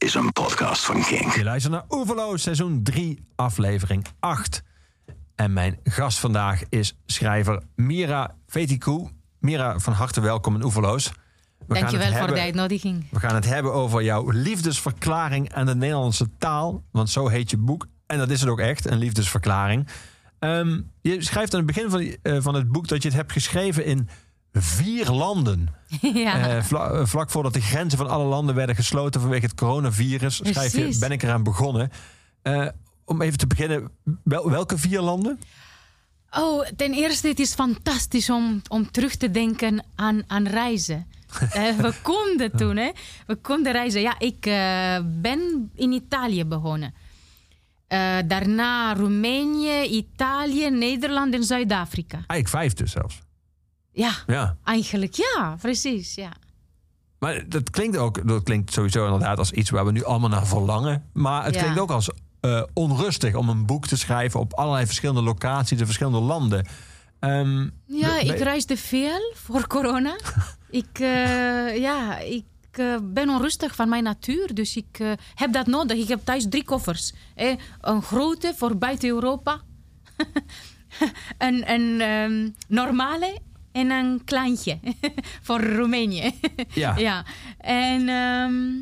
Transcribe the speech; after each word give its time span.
is 0.00 0.14
een 0.14 0.32
podcast 0.32 0.84
van 0.84 1.02
King. 1.02 1.34
Je 1.34 1.44
luistert 1.44 1.72
naar 1.74 1.84
Oeverloos, 1.88 2.42
seizoen 2.42 2.82
3, 2.82 3.24
aflevering 3.36 4.06
8. 4.20 4.62
En 5.34 5.52
mijn 5.52 5.78
gast 5.84 6.18
vandaag 6.18 6.62
is 6.68 6.94
schrijver 7.06 7.62
Mira 7.76 8.34
Vetikou. 8.46 9.08
Mira, 9.38 9.78
van 9.78 9.92
harte 9.92 10.20
welkom 10.20 10.54
in 10.54 10.62
Oeverloos. 10.64 11.12
We 11.66 11.74
Dankjewel 11.74 12.12
voor 12.12 12.26
de 12.34 12.40
uitnodiging. 12.40 13.06
We 13.10 13.20
gaan 13.20 13.34
het 13.34 13.44
hebben 13.44 13.72
over 13.72 14.02
jouw 14.02 14.30
liefdesverklaring 14.30 15.52
aan 15.52 15.66
de 15.66 15.74
Nederlandse 15.74 16.28
taal. 16.38 16.82
Want 16.90 17.10
zo 17.10 17.28
heet 17.28 17.50
je 17.50 17.56
boek. 17.56 17.86
En 18.06 18.18
dat 18.18 18.30
is 18.30 18.40
het 18.40 18.48
ook 18.50 18.60
echt, 18.60 18.90
een 18.90 18.98
liefdesverklaring. 18.98 19.86
Ehm, 20.38 20.80
je 21.00 21.22
schrijft 21.22 21.52
aan 21.54 21.58
het 21.58 21.74
begin 21.74 21.90
van, 21.90 21.98
die- 21.98 22.18
eh, 22.22 22.36
van 22.40 22.54
het 22.54 22.68
boek 22.68 22.88
dat 22.88 23.02
je 23.02 23.08
het 23.08 23.16
hebt 23.16 23.32
geschreven 23.32 23.84
in 23.84 24.08
vier 24.52 25.10
landen. 25.10 25.74
ja. 26.00 26.56
Eh, 26.56 26.62
vla- 26.62 26.90
eh, 26.90 27.06
vlak 27.06 27.30
voordat 27.30 27.52
de 27.54 27.60
grenzen 27.60 27.98
van 27.98 28.08
alle 28.08 28.24
landen 28.24 28.54
werden 28.54 28.74
gesloten 28.76 29.20
vanwege 29.20 29.44
het 29.46 29.54
coronavirus, 29.54 30.40
schrijf 30.44 30.72
je, 30.76 30.96
ben 31.00 31.10
ik 31.10 31.22
eraan 31.22 31.42
begonnen. 31.42 31.90
Eh, 32.42 32.66
om 33.04 33.22
even 33.22 33.38
te 33.38 33.46
beginnen, 33.46 33.90
wel, 34.24 34.50
welke 34.50 34.78
vier 34.78 35.00
landen? 35.00 35.40
Oh, 36.38 36.66
ten 36.76 36.92
eerste, 36.92 37.28
het 37.28 37.38
is 37.38 37.54
fantastisch 37.54 38.30
om, 38.30 38.62
om 38.68 38.90
terug 38.90 39.14
te 39.16 39.30
denken 39.30 39.84
aan, 39.94 40.22
aan 40.26 40.46
reizen. 40.46 41.06
We 41.82 41.94
konden 42.02 42.56
toen, 42.56 42.76
hè? 42.76 42.90
We 43.26 43.36
konden 43.36 43.72
reizen. 43.72 44.00
Ja, 44.00 44.14
ik 44.18 44.40
ben 45.20 45.70
in 45.74 45.92
Italië 45.92 46.44
begonnen. 46.44 46.94
Daarna 48.26 48.94
Roemenië, 48.94 49.82
Italië, 49.82 50.70
Nederland 50.70 51.34
en 51.34 51.44
Zuid-Afrika. 51.44 52.14
Eigenlijk 52.16 52.48
vijf 52.48 52.72
dus 52.72 52.92
zelfs. 52.92 53.22
Ja, 53.92 54.12
Ja. 54.26 54.56
eigenlijk 54.64 55.14
ja, 55.14 55.56
precies. 55.60 56.14
Ja. 56.14 56.32
Maar 57.18 57.48
dat 57.48 57.70
klinkt 57.70 57.96
ook, 57.96 58.28
dat 58.28 58.42
klinkt 58.42 58.72
sowieso 58.72 59.04
inderdaad 59.04 59.38
als 59.38 59.50
iets 59.52 59.70
waar 59.70 59.84
we 59.84 59.92
nu 59.92 60.04
allemaal 60.04 60.28
naar 60.28 60.46
verlangen. 60.46 61.04
Maar 61.12 61.44
het 61.44 61.54
Ja. 61.54 61.60
klinkt 61.60 61.80
ook 61.80 61.90
als 61.90 62.10
eh, 62.40 62.62
onrustig 62.74 63.34
om 63.34 63.48
een 63.48 63.66
boek 63.66 63.86
te 63.86 63.96
schrijven 63.96 64.40
op 64.40 64.52
allerlei 64.54 64.86
verschillende 64.86 65.22
locaties 65.22 65.78
in 65.78 65.84
verschillende 65.84 66.18
landen. 66.20 66.66
Ehm, 67.18 67.68
Ja, 67.86 68.18
ik 68.20 68.38
reisde 68.38 68.76
veel 68.76 69.32
voor 69.34 69.66
corona. 69.66 70.16
ik, 70.70 70.98
eh, 70.98 71.76
ja, 71.78 72.18
ik 72.18 72.44
eh, 72.70 72.96
ben 73.02 73.28
onrustig 73.28 73.74
van 73.74 73.88
mijn 73.88 74.02
natuur, 74.04 74.54
dus 74.54 74.76
ik 74.76 75.16
heb 75.34 75.52
dat 75.52 75.66
nodig. 75.66 75.96
Ik 75.98 76.08
heb 76.08 76.20
thuis 76.24 76.46
drie 76.48 76.64
koffers. 76.64 77.12
Een 77.80 78.02
grote 78.02 78.52
voor 78.56 78.76
buiten 78.76 79.08
Europa, 79.08 79.60
een, 81.38 81.70
een 81.70 82.00
ehm, 82.00 82.48
normale 82.68 83.38
en 83.72 83.90
een 83.90 84.22
kleintje 84.24 84.78
voor 85.46 85.64
Roemenië. 85.64 86.34
Ja. 86.74 86.96
ja. 87.08 87.24
En 87.58 88.08
ehm, 88.08 88.74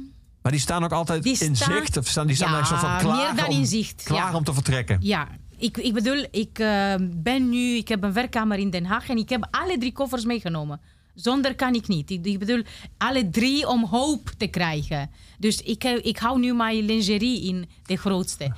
Maar 0.43 0.53
die 0.53 0.61
staan 0.61 0.85
ook 0.85 0.93
altijd 0.93 1.25
in 1.25 1.57
zicht? 1.57 1.97
Of 1.97 2.07
staan 2.07 2.27
die 2.27 2.37
staan 2.37 2.53
Ja, 2.53 2.65
zo 2.65 2.77
van 2.77 2.99
klaar, 2.99 3.17
meer 3.17 3.43
dan 3.43 3.55
om, 3.55 3.57
in 3.57 3.67
zicht, 3.67 4.03
klaar 4.03 4.31
ja. 4.31 4.37
om 4.37 4.45
te 4.45 4.55
vertrekken? 4.55 4.99
ja, 5.01 5.29
ik, 5.59 5.77
ik 5.77 5.93
bedoel, 5.93 6.27
ik 6.31 6.59
eh, 6.59 6.95
ben 7.01 7.49
nu, 7.49 7.77
ik 7.77 7.89
heb 7.89 8.03
een 8.03 8.13
werkkamer 8.13 8.59
in 8.59 8.71
Den 8.71 8.85
Haag 8.85 9.09
en 9.09 9.17
ik 9.17 9.29
heb 9.29 9.49
alle 9.51 9.79
drie 9.79 9.93
koffers 9.93 10.25
meegenomen. 10.25 10.81
Zonder 11.15 11.55
kan 11.55 11.75
ik 11.75 11.89
niet. 11.89 12.11
Ik, 12.11 12.27
ik 12.27 12.39
bedoel, 12.39 12.63
alle 12.99 13.31
drie 13.31 13.69
om 13.69 13.85
hoop 13.85 14.31
te 14.37 14.47
krijgen. 14.47 15.11
Dus 15.39 15.63
ik, 15.63 15.85
ik 15.85 16.19
hou 16.19 16.39
nu 16.39 16.55
mijn 16.55 16.85
lingerie 16.85 17.45
in 17.45 17.69
de 17.83 17.97
grootste. 17.97 18.53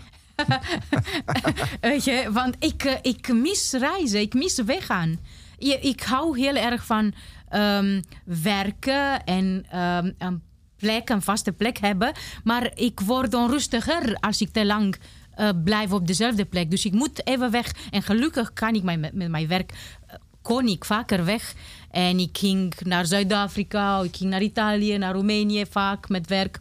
Weet 1.81 2.05
je, 2.05 2.28
want 2.33 2.56
ik, 2.59 2.84
eh, 2.84 2.97
ik 3.03 3.33
mis 3.33 3.72
reizen, 3.72 4.20
ik 4.20 4.34
mis 4.34 4.62
weggaan. 4.62 5.19
Ik 5.61 6.03
hou 6.03 6.39
heel 6.39 6.55
erg 6.55 6.86
van 6.86 7.12
ehm, 7.48 8.03
werken 8.25 9.25
en 9.25 9.64
ehm, 9.70 10.11
een 10.19 10.42
plek, 10.77 11.08
een 11.08 11.22
vaste 11.22 11.53
plek 11.53 11.78
hebben. 11.78 12.12
Maar 12.44 12.70
ik 12.75 13.00
word 13.00 13.34
onrustiger 13.34 14.14
als 14.14 14.41
ik 14.41 14.50
te 14.50 14.66
lang 14.66 14.97
eh, 15.34 15.48
blijf 15.64 15.92
op 15.92 16.06
dezelfde 16.06 16.44
plek. 16.44 16.70
Dus 16.70 16.84
ik 16.84 16.92
moet 16.92 17.27
even 17.27 17.50
weg. 17.50 17.72
En 17.91 18.03
gelukkig 18.03 18.53
kan 18.53 18.75
ik 18.75 18.83
met 18.83 19.14
mijn 19.14 19.48
werk, 19.48 19.72
eh, 20.06 20.15
kon 20.43 20.66
ik 20.66 20.84
vaker 20.84 21.25
weg. 21.25 21.54
En 21.91 22.19
ik 22.19 22.38
ging 22.38 22.75
naar 22.84 23.06
Zuid-Afrika, 23.06 24.00
ik 24.03 24.16
ging 24.16 24.31
naar 24.31 24.43
Italië, 24.43 24.99
naar 24.99 25.15
Roemenië 25.15 25.65
vaak 25.70 26.09
met 26.09 26.28
werk. 26.28 26.59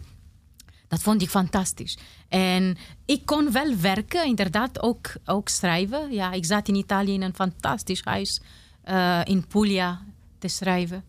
Dat 0.87 1.01
vond 1.01 1.21
ik 1.21 1.29
fantastisch. 1.29 1.97
En 2.29 2.77
ik 3.05 3.25
kon 3.25 3.51
wel 3.51 3.75
werken, 3.75 4.25
inderdaad, 4.25 4.81
ook, 4.81 5.13
ook 5.25 5.49
schrijven. 5.49 6.11
Ja, 6.11 6.31
ik 6.31 6.45
zat 6.45 6.67
in 6.67 6.75
Italië 6.75 7.13
in 7.13 7.21
een 7.21 7.35
fantastisch 7.35 8.01
huis 8.03 8.41
eh, 8.89 9.21
in 9.23 9.47
Puglia 9.47 10.01
te 10.39 10.47
schrijven. 10.47 11.03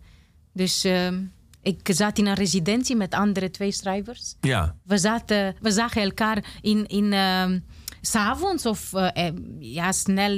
Dus 0.52 0.84
ehm, 0.84 1.22
ik 1.62 1.88
zat 1.92 2.18
in 2.18 2.26
een 2.26 2.34
residentie 2.34 2.96
met 2.96 3.14
andere 3.14 3.50
twee 3.50 3.72
schrijvers. 3.72 4.34
Ja. 4.41 4.74
We, 4.84 4.98
zaten, 4.98 5.56
we 5.60 5.70
zagen 5.70 6.02
elkaar 6.02 6.44
in, 6.60 6.86
in, 6.86 7.12
ehm, 7.12 7.58
s 8.00 8.16
of 8.66 8.92
eh, 8.92 9.26
eh, 9.26 9.34
ja, 9.58 9.92
snel 9.92 10.32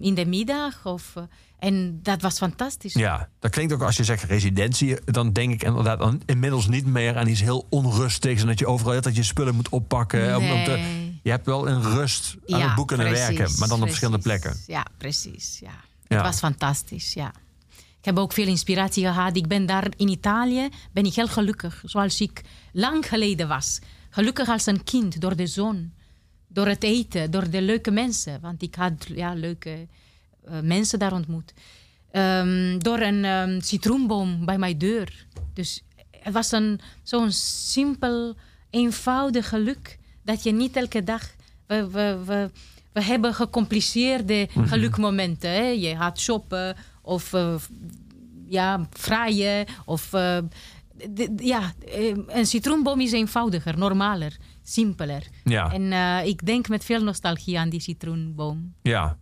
in 0.00 0.14
de 0.14 0.24
middag. 0.26 0.86
Of, 0.86 1.14
en 1.58 1.98
dat 2.02 2.22
was 2.22 2.38
fantastisch. 2.38 2.92
Ja, 2.92 3.28
dat 3.38 3.50
klinkt 3.50 3.72
ook 3.72 3.82
als 3.82 3.96
je 3.96 4.04
zegt 4.04 4.22
residentie. 4.22 5.04
Dan 5.04 5.32
denk 5.32 5.52
ik 5.52 5.62
inderdaad 5.62 5.98
dan 5.98 6.22
inmiddels 6.26 6.68
niet 6.68 6.86
meer 6.86 7.16
aan 7.16 7.28
iets 7.28 7.40
heel 7.40 7.66
onrustigs. 7.68 8.40
En 8.40 8.46
dat 8.46 8.58
je 8.58 8.66
overal 8.66 9.00
dat 9.00 9.16
je 9.16 9.22
spullen 9.22 9.54
moet 9.54 9.68
oppakken. 9.68 10.36
Om, 10.36 10.50
om 10.50 10.64
te, 10.64 10.70
Nee. 10.70 11.20
je 11.22 11.30
hebt 11.30 11.46
wel 11.46 11.68
een 11.68 11.82
rust 11.82 12.36
aan 12.46 12.60
het 12.60 12.74
boek 12.74 12.88
kunnen 12.88 13.06
precies, 13.06 13.36
werken. 13.36 13.58
Maar 13.58 13.68
dan 13.68 13.80
op 13.80 13.86
verschillende 13.86 14.22
plekken. 14.22 14.56
Ja, 14.66 14.86
precies. 14.98 15.58
Ja. 15.60 15.86
Het 16.08 16.20
was 16.20 16.38
fantastisch, 16.38 17.12
ja. 17.12 17.32
Ik 17.98 18.04
heb 18.04 18.18
ook 18.18 18.32
veel 18.32 18.46
inspiratie 18.46 19.04
gehad. 19.04 19.36
Ik 19.36 19.46
ben 19.46 19.66
daar 19.66 19.86
in 19.96 20.08
Italië, 20.08 20.68
ben 20.92 21.04
ik 21.04 21.14
heel 21.14 21.28
gelukkig. 21.28 21.82
Zoals 21.84 22.20
ik 22.20 22.42
lang 22.72 23.08
geleden 23.08 23.48
was. 23.48 23.78
Gelukkig 24.10 24.48
als 24.48 24.66
een 24.66 24.84
kind, 24.84 25.20
door 25.20 25.36
de 25.36 25.46
zon. 25.46 25.92
Door 26.48 26.66
het 26.66 26.82
eten, 26.82 27.30
door 27.30 27.50
de 27.50 27.62
leuke 27.62 27.90
mensen. 27.90 28.40
Want 28.40 28.62
ik 28.62 28.74
had 28.74 29.06
ja, 29.08 29.34
leuke 29.34 29.86
eh, 30.44 30.60
mensen 30.60 30.98
daar 30.98 31.12
ontmoet. 31.12 31.52
Ehm, 32.10 32.78
door 32.78 32.98
een 32.98 33.24
ehm, 33.24 33.60
citroenboom 33.60 34.44
bij 34.44 34.58
mijn 34.58 34.78
deur. 34.78 35.26
Dus 35.54 35.82
het 36.10 36.32
was 36.32 36.52
een, 36.52 36.80
zo'n 37.02 37.32
simpel, 37.32 38.36
eenvoudig 38.70 39.48
geluk. 39.48 39.98
Dat 40.22 40.42
je 40.42 40.52
niet 40.52 40.76
elke 40.76 41.04
dag... 41.04 41.36
We, 41.66 41.88
we, 42.24 42.50
we 42.92 43.02
hebben 43.02 43.34
gecompliceerde 43.34 44.48
gelukmomenten. 44.64 45.50
Hè? 45.50 45.66
Je 45.66 45.96
gaat 45.96 46.20
shoppen 46.20 46.76
of 47.02 47.32
eh, 47.32 47.54
ja, 48.46 48.86
vraaien. 48.90 49.66
Of, 49.84 50.12
eh, 50.12 50.38
ja, 51.36 51.72
eh, 51.92 52.16
een 52.26 52.46
citroenboom 52.46 53.00
is 53.00 53.12
eenvoudiger, 53.12 53.78
normaler, 53.78 54.36
simpeler. 54.62 55.26
Ja. 55.44 55.72
En 55.72 55.92
ik 56.26 56.46
denk 56.46 56.68
met 56.68 56.84
veel 56.84 57.02
nostalgie 57.02 57.58
aan 57.58 57.68
die 57.68 57.80
citroenboom. 57.80 58.74
Ja. 58.82 59.16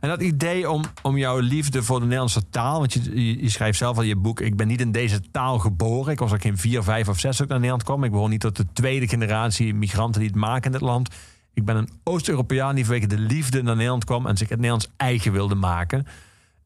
En 0.00 0.08
dat 0.08 0.22
idee 0.22 0.70
om, 0.70 0.84
om 1.02 1.18
jouw 1.18 1.38
liefde 1.38 1.82
voor 1.82 1.98
de 1.98 2.04
Nederlandse 2.04 2.48
taal. 2.48 2.78
Want 2.78 2.92
je, 2.92 3.26
je, 3.26 3.42
je 3.42 3.48
schrijft 3.48 3.78
zelf 3.78 3.96
al 3.96 4.02
in 4.02 4.08
je 4.08 4.16
boek. 4.16 4.40
Ik 4.40 4.56
ben 4.56 4.66
niet 4.66 4.80
in 4.80 4.92
deze 4.92 5.20
taal 5.30 5.58
geboren. 5.58 6.12
Ik 6.12 6.18
was 6.18 6.32
ook 6.32 6.42
geen 6.42 6.58
vier, 6.58 6.82
vijf 6.82 7.08
of 7.08 7.18
zes 7.18 7.40
ik 7.40 7.48
naar 7.48 7.56
Nederland 7.56 7.82
kwam. 7.82 8.04
Ik 8.04 8.10
behoor 8.10 8.28
niet 8.28 8.40
tot 8.40 8.56
de 8.56 8.66
tweede 8.72 9.08
generatie 9.08 9.74
migranten 9.74 10.20
die 10.20 10.30
het 10.30 10.38
maken 10.38 10.64
in 10.64 10.72
dit 10.72 10.80
land. 10.80 11.08
Ik 11.54 11.64
ben 11.64 11.76
een 11.76 11.88
Oost-Europeaan 12.04 12.74
die 12.74 12.84
vanwege 12.84 13.06
de 13.06 13.18
liefde 13.18 13.62
naar 13.62 13.74
Nederland 13.74 14.04
kwam. 14.04 14.26
En 14.26 14.36
zich 14.36 14.48
het 14.48 14.56
Nederlands 14.58 14.88
eigen 14.96 15.32
wilde 15.32 15.54
maken. 15.54 16.06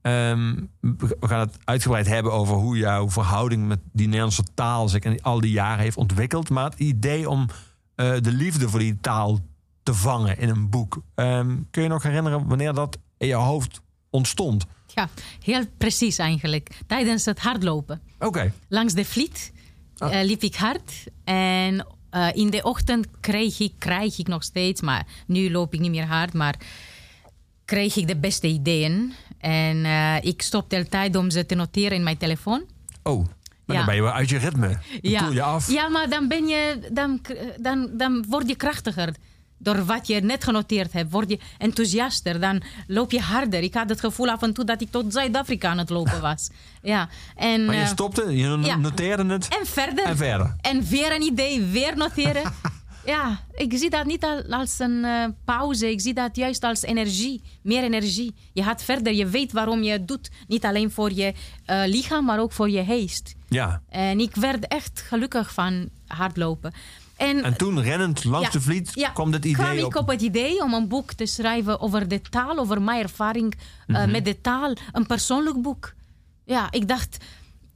Ehm, 0.03 0.55
we 0.81 1.17
gaan 1.21 1.41
het 1.41 1.57
uitgebreid 1.65 2.07
hebben 2.07 2.33
over 2.33 2.55
hoe 2.57 2.77
jouw 2.77 3.11
verhouding 3.11 3.67
met 3.67 3.79
die 3.93 4.07
Nederlandse 4.07 4.45
taal 4.55 4.89
zich 4.89 5.03
in 5.03 5.23
al 5.23 5.41
die 5.41 5.51
jaren 5.51 5.79
heeft 5.85 5.97
ontwikkeld. 5.97 6.51
Maar 6.51 6.65
het 6.71 6.79
idee 6.79 7.29
om 7.31 7.47
eh, 7.95 8.13
de 8.21 8.33
liefde 8.33 8.69
voor 8.69 8.79
die 8.79 8.99
taal 9.01 9.39
te 9.83 9.95
vangen 9.95 10.39
in 10.39 10.49
een 10.49 10.71
boek. 10.71 11.03
Ehm, 11.15 11.57
kun 11.71 11.83
je 11.83 11.89
nog 11.89 12.03
herinneren 12.03 12.47
wanneer 12.47 12.73
dat 12.73 12.99
in 13.19 13.27
je 13.27 13.35
hoofd 13.35 13.81
ontstond? 14.11 14.67
Ja, 14.95 15.09
heel 15.43 15.65
precies 15.79 16.19
eigenlijk. 16.19 16.79
Tijdens 16.87 17.25
het 17.25 17.41
hardlopen. 17.41 18.01
Oké. 18.19 18.53
Langs 18.69 18.93
de 18.95 19.05
Vliet 19.05 19.53
Oh. 19.99 20.15
eh, 20.15 20.27
liep 20.27 20.43
ik 20.43 20.55
hard. 20.57 20.93
En 21.25 21.87
eh, 22.17 22.29
in 22.33 22.51
de 22.51 22.63
ochtend 22.63 23.07
kreeg 23.21 23.61
ik, 23.61 23.73
krijg 23.79 24.19
ik 24.19 24.27
nog 24.27 24.43
steeds, 24.43 24.81
maar 24.81 25.07
nu 25.27 25.51
loop 25.51 25.75
ik 25.75 25.81
niet 25.81 25.91
meer 25.91 26.07
hard, 26.07 26.33
maar 26.33 26.55
kreeg 27.65 27.97
ik 27.97 28.07
de 28.07 28.17
beste 28.17 28.47
ideeën. 28.47 29.13
En 29.39 29.85
eh, 29.85 30.17
ik 30.23 30.43
stopte 30.43 30.77
altijd 30.77 31.17
om 31.17 31.31
ze 31.31 31.47
te 31.47 31.55
noteren 31.55 31.97
in 31.97 32.03
mijn 32.03 32.17
telefoon. 32.17 32.63
Oh, 33.03 33.19
maar 33.65 33.77
Ja. 33.77 33.77
dan 33.77 33.85
ben 33.85 33.95
je 33.95 34.03
wel 34.03 34.13
uit 34.13 34.29
je 34.29 34.39
ritme. 34.39 34.79
Dan 35.03 35.17
koel 35.23 35.33
je 35.33 35.43
af. 35.43 35.71
ja, 35.71 35.89
maar 35.89 36.09
dan, 36.09 36.29
ben 36.29 36.47
je, 36.47 36.89
dan, 36.93 37.21
dan, 37.61 37.91
dan 37.93 38.25
word 38.29 38.49
je 38.49 38.55
krachtiger. 38.57 39.15
Door 39.59 39.85
wat 39.85 40.07
je 40.07 40.21
net 40.21 40.45
genoteerd 40.45 40.93
hebt, 40.93 41.11
word 41.13 41.29
je 41.31 41.39
enthousiaster. 41.59 42.41
Dan 42.41 42.63
loop 42.87 43.11
je 43.11 43.21
harder. 43.21 43.63
Ik 43.63 43.75
had 43.75 43.89
het 43.89 44.01
gevoel 44.01 44.29
af 44.31 44.43
en 44.43 44.53
toe 44.55 44.65
dat 44.65 44.81
ik 44.81 44.91
tot 44.91 45.13
Zuid-Afrika 45.13 45.69
aan 45.69 45.79
het 45.79 45.91
lopen 45.91 46.21
was. 46.21 46.49
Ja. 46.83 47.09
En, 47.37 47.65
Maar 47.65 47.75
je 47.75 47.81
eh, 47.81 47.87
stopte, 47.87 48.37
je 48.37 48.59
ja. 48.63 48.77
noteerde 48.77 49.25
het. 49.33 49.49
en 49.61 49.67
verder. 49.67 50.05
En 50.05 50.17
verder. 50.17 50.57
En 50.61 50.85
weer 50.89 51.15
een 51.15 51.23
idee, 51.23 51.63
weer 51.65 51.97
noteren. 51.97 52.43
ja, 53.07 53.41
ik 53.55 53.73
zie 53.79 53.91
dat 53.91 54.05
niet 54.05 54.25
al- 54.25 54.43
als 54.59 54.79
een 54.79 55.05
eh, 55.05 55.25
pauze. 55.45 55.91
Ik 55.91 56.01
zie 56.01 56.15
dat 56.15 56.37
juist 56.37 56.63
als 56.63 56.83
energie. 56.83 57.43
Meer 57.63 57.83
energie. 57.83 58.35
Je 58.53 58.63
gaat 58.63 58.83
verder. 58.83 59.13
Je 59.13 59.27
weet 59.27 59.53
waarom 59.53 59.83
je 59.83 59.91
het 59.93 60.09
doet. 60.09 60.31
Niet 60.49 60.65
alleen 60.65 60.91
voor 60.91 61.13
je 61.13 61.35
eh, 61.65 61.83
lichaam, 61.87 62.25
maar 62.25 62.41
ook 62.41 62.53
voor 62.53 62.71
je 62.71 62.85
geest. 62.85 63.35
Ja. 63.49 63.83
En 63.89 64.21
ik 64.21 64.35
werd 64.35 64.67
echt 64.69 65.01
gelukkig 65.07 65.53
van 65.53 65.89
hardlopen. 66.07 66.73
En, 67.17 67.45
En 67.45 67.57
toen 67.57 67.83
rennend 67.83 68.25
langs 68.25 68.47
Ja. 68.47 68.53
de 68.53 68.61
vliet 68.61 68.91
ja, 68.95 69.09
kwam 69.09 69.31
dit 69.31 69.53
kwam 69.53 69.67
idee 69.67 69.79
ik 69.79 69.87
op. 69.87 69.97
op 70.03 70.09
het 70.09 70.23
idee 70.23 70.63
om 70.63 70.75
een 70.75 70.89
boek 70.89 71.13
te 71.13 71.27
schrijven 71.27 71.81
over 71.81 72.09
de 72.09 72.21
taal, 72.21 72.59
over 72.59 72.83
mijn 72.83 73.03
ervaring 73.03 73.55
eh, 73.87 73.97
Mhm. 74.03 74.11
met 74.11 74.25
de 74.25 74.41
taal. 74.41 74.75
Een 74.93 75.07
persoonlijk 75.07 75.63
boek. 75.63 75.95
Ja, 76.45 76.71
ik 76.71 76.89
dacht, 76.89 77.17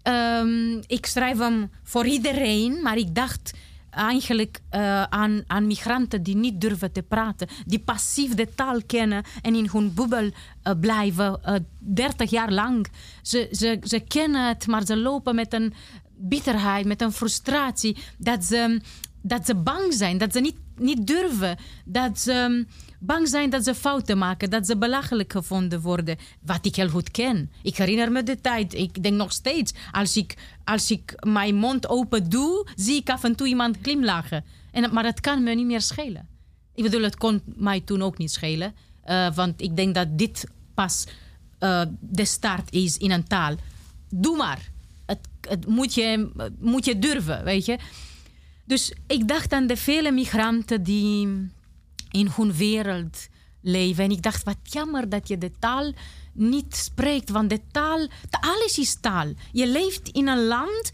ehm, 0.02 0.76
ik 0.87 1.06
schrijf 1.06 1.38
hem 1.38 1.70
voor 1.82 2.06
iedereen, 2.06 2.82
maar 2.82 2.96
ik 2.96 3.14
dacht 3.14 3.52
eigenlijk 3.90 4.60
eh, 4.69 5.02
aan, 5.02 5.43
aan 5.46 5.66
migranten 5.66 6.22
die 6.22 6.36
niet 6.36 6.60
durven 6.60 6.93
te 6.93 7.02
praten, 7.02 7.48
die 7.66 7.78
passief 7.78 8.34
de 8.34 8.48
taal 8.54 8.81
kennen 8.86 9.22
en 9.43 9.54
in 9.54 9.69
hun 9.72 9.94
bubbel 9.94 10.31
eh, 10.62 10.72
blijven, 10.81 11.40
30 11.78 12.31
jaar 12.31 12.52
lang. 12.52 12.86
Ze, 13.22 13.48
ze, 13.52 13.78
ze 13.82 14.00
kennen 14.00 14.48
het, 14.48 14.66
maar 14.66 14.86
ze 14.86 14.96
lopen 14.96 15.34
met 15.34 15.52
een 15.52 15.75
bitterheid, 16.22 16.86
met 16.86 17.00
een 17.00 17.12
frustratie, 17.12 17.96
dat 18.19 18.44
ze, 18.44 18.81
dat 19.22 19.46
ze 19.46 19.55
bang 19.55 19.94
zijn, 19.94 20.19
dat 20.19 20.32
ze 20.32 20.40
niet, 20.40 20.56
niet 20.76 21.06
durven, 21.06 21.56
dat 21.84 22.19
ze 22.19 22.67
bang 23.00 23.28
zijn 23.28 23.50
dat 23.50 23.64
ze 23.64 23.75
fouten 23.75 24.19
maken, 24.19 24.50
dat 24.50 24.67
ze 24.67 24.76
belachelijk 24.76 25.32
gevonden 25.32 25.81
worden, 25.81 26.17
wat 26.40 26.67
ik 26.67 26.76
heel 26.76 26.88
goed 26.88 27.11
ken. 27.11 27.50
Ik 27.62 27.76
herinner 27.76 28.12
me 28.12 28.22
de 28.22 28.40
tijd, 28.40 28.75
ik 28.75 29.02
denk 29.02 29.17
nog 29.17 29.32
steeds, 29.32 29.72
als 29.93 30.17
ik, 30.17 30.37
als 30.64 30.90
ik 30.90 31.14
mijn 31.26 31.55
mond 31.55 31.88
open 31.88 32.31
doe, 32.31 32.69
zie 32.75 32.96
ik 32.96 33.11
af 33.11 33.25
en 33.25 33.37
toe 33.37 33.46
iemand 33.46 33.76
glimlachen. 33.82 34.44
En, 34.70 34.93
maar 34.93 35.05
het 35.05 35.20
kan 35.20 35.43
me 35.43 35.55
niet 35.55 35.67
meer 35.67 35.81
schelen. 35.81 36.28
Ik 36.75 36.82
bedoel, 36.82 37.02
het 37.02 37.17
kon 37.17 37.43
mij 37.44 37.81
toen 37.81 38.02
ook 38.02 38.19
niet 38.19 38.32
schelen, 38.32 38.75
eh, 39.02 39.34
want 39.34 39.61
ik 39.61 39.76
denk 39.76 39.94
dat 39.94 40.19
dit 40.19 40.46
pas 40.75 41.06
eh, 41.58 41.82
de 42.00 42.25
start 42.25 42.72
is 42.72 42.96
in 42.96 43.11
een 43.11 43.26
taal. 43.26 43.55
Doe 44.11 44.37
maar. 44.37 44.70
Het, 45.06 45.19
het 45.49 45.67
moet, 45.67 45.94
je, 45.94 46.31
moet 46.58 46.84
je 46.84 46.99
durven, 46.99 47.44
weet 47.44 47.64
je. 47.64 47.78
Dus 48.64 48.94
ik 49.06 49.28
dacht 49.28 49.52
aan 49.52 49.66
de 49.66 49.76
vele 49.76 50.10
migranten 50.10 50.82
die 50.82 51.26
in 52.10 52.28
hun 52.36 52.52
wereld 52.52 53.28
leven. 53.60 54.04
En 54.04 54.10
ik 54.10 54.22
dacht, 54.22 54.44
wat 54.44 54.58
jammer 54.62 55.08
dat 55.08 55.28
je 55.28 55.38
de 55.38 55.50
taal 55.58 55.92
niet 56.32 56.76
spreekt. 56.76 57.30
Want 57.30 57.50
de 57.50 57.60
taal, 57.70 58.08
alles 58.30 58.78
is 58.78 58.96
taal. 59.00 59.32
Je 59.52 59.66
leeft 59.66 60.08
in 60.08 60.28
een 60.28 60.44
land 60.44 60.90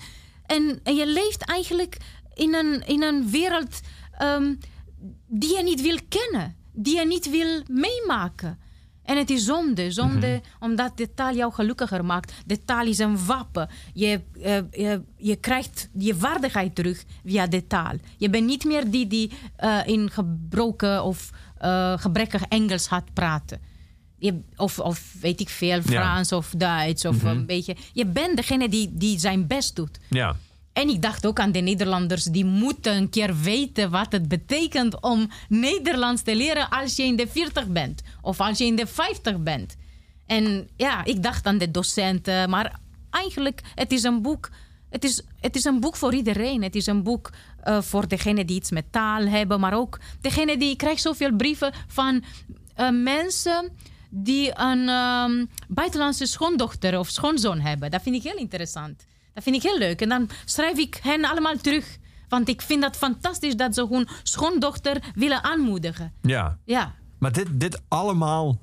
en, 0.46 0.80
je 0.84 1.06
leeft 1.06 1.42
eigenlijk 1.42 1.96
in 2.34 2.54
een, 2.54 2.86
in 2.86 3.02
een 3.02 3.30
wereld 3.30 3.80
ehm, 4.18 4.54
die 5.26 5.56
je 5.56 5.62
niet 5.62 5.80
wil 5.80 5.98
kennen. 6.08 6.56
Die 6.72 6.96
je 6.96 7.06
niet 7.06 7.30
wil 7.30 7.62
meemaken. 7.68 8.58
En 9.06 9.17
het 9.17 9.31
is 9.31 9.44
zonde, 9.44 9.91
zonde 9.91 10.41
omdat 10.61 10.97
de 10.97 11.14
taal 11.14 11.35
jou 11.35 11.53
gelukkiger 11.53 12.05
maakt. 12.05 12.32
De 12.47 12.64
taal 12.64 12.87
is 12.87 12.99
een 12.99 13.26
wapen. 13.26 13.69
Je, 13.93 14.20
eh, 14.43 14.58
je, 14.70 15.03
je 15.17 15.37
krijgt 15.37 15.88
je 15.99 16.17
waardigheid 16.17 16.75
terug 16.75 17.05
via 17.25 17.47
de 17.47 17.67
taal. 17.67 17.94
Je 18.17 18.31
bent 18.31 18.47
niet 18.47 18.64
meer 18.64 18.91
die 18.91 19.06
die 19.06 19.31
eh, 19.56 19.79
in 19.85 20.11
gebroken 20.11 21.05
of 21.05 21.31
eh, 21.58 21.99
gebrekkig 21.99 22.43
Engels 22.43 22.87
had 22.87 23.05
praten. 23.12 23.61
Je, 24.19 24.41
of, 24.56 24.79
of 24.79 25.14
weet 25.20 25.41
ik 25.41 25.49
veel, 25.49 25.82
Frans 25.82 26.32
of 26.32 26.55
Duits 26.56 27.05
of 27.05 27.23
een 27.23 27.47
beetje. 27.47 27.76
Je 27.93 28.06
bent 28.06 28.37
degene 28.37 28.69
die, 28.69 28.91
die 28.93 29.19
zijn 29.19 29.47
best 29.47 29.76
doet. 29.76 29.99
Ja. 30.09 30.37
En 30.76 30.88
ik 30.88 31.02
dacht 31.02 31.26
ook 31.26 31.40
aan 31.40 31.52
de 31.52 31.61
Nederlanders, 31.61 32.25
die 32.25 32.44
moeten 32.44 32.96
een 32.96 33.08
keer 33.08 33.37
weten 33.37 33.90
wat 33.90 34.12
het 34.12 34.28
betekent 34.28 35.00
om 35.00 35.31
Nederlands 35.49 36.23
te 36.23 36.37
leren 36.37 36.69
als 36.69 36.96
je 36.96 37.02
in 37.02 37.17
de 37.17 37.26
40 37.28 37.67
bent 37.67 38.02
of 38.23 38.40
als 38.40 38.58
je 38.58 38.64
in 38.64 38.76
de 38.76 38.87
50 38.87 39.43
bent. 39.43 39.76
En 40.26 40.69
ja, 40.76 41.05
ik 41.05 41.23
dacht 41.23 41.46
aan 41.46 41.58
de 41.58 41.70
docenten, 41.70 42.50
maar 42.50 42.81
eigenlijk 43.11 43.61
het 43.75 43.93
is 43.93 44.02
een 44.02 44.23
boek. 44.23 44.50
Het 44.90 45.05
is, 45.05 45.23
het 45.40 45.56
is 45.56 45.64
een 45.64 45.81
boek 45.81 45.96
voor 45.96 46.14
iedereen. 46.14 46.62
Het 46.62 46.75
is 46.75 46.87
een 46.87 47.02
boek 47.02 47.31
eh, 47.62 47.82
voor 47.82 48.08
degenen 48.08 48.46
die 48.46 48.56
iets 48.56 48.70
met 48.70 48.93
taal 48.93 49.26
hebben, 49.26 49.61
maar 49.61 49.75
ook 49.75 49.99
degene 50.20 50.56
die. 50.56 50.70
Ik 50.70 50.78
krijg 50.78 50.99
zoveel 50.99 51.37
brieven 51.37 51.73
van 51.87 52.25
eh, 52.75 52.90
mensen 52.90 53.73
die 54.11 54.50
een 54.58 54.88
ehm, 54.88 55.44
buitenlandse 55.69 56.26
schoondochter 56.26 56.99
of 56.99 57.08
schoonzoon 57.08 57.61
hebben. 57.61 57.90
Dat 57.90 58.02
vind 58.02 58.17
ik 58.17 58.23
heel 58.23 58.38
interessant. 58.38 59.05
Dat 59.37 59.44
vind 59.44 59.56
ik 59.56 59.62
heel 59.62 59.79
leuk. 59.79 60.00
En 60.00 60.09
dan 60.09 60.29
schrijf 60.44 60.79
ik 60.79 60.99
hen 61.03 61.25
allemaal 61.25 61.56
terug. 61.56 61.97
Want 62.29 62.49
ik 62.49 62.62
vind 62.62 62.83
dat 62.83 62.97
fantastisch 62.97 63.56
dat 63.56 63.75
ze 63.75 63.87
hun 63.91 64.09
schoondochter 64.23 65.03
willen 65.15 65.44
aanmoedigen. 65.44 66.12
ja. 66.23 66.59
Ja, 66.65 66.94
Maar 67.19 67.33
dit, 67.33 67.47
dit 67.53 67.83
allemaal 67.88 68.59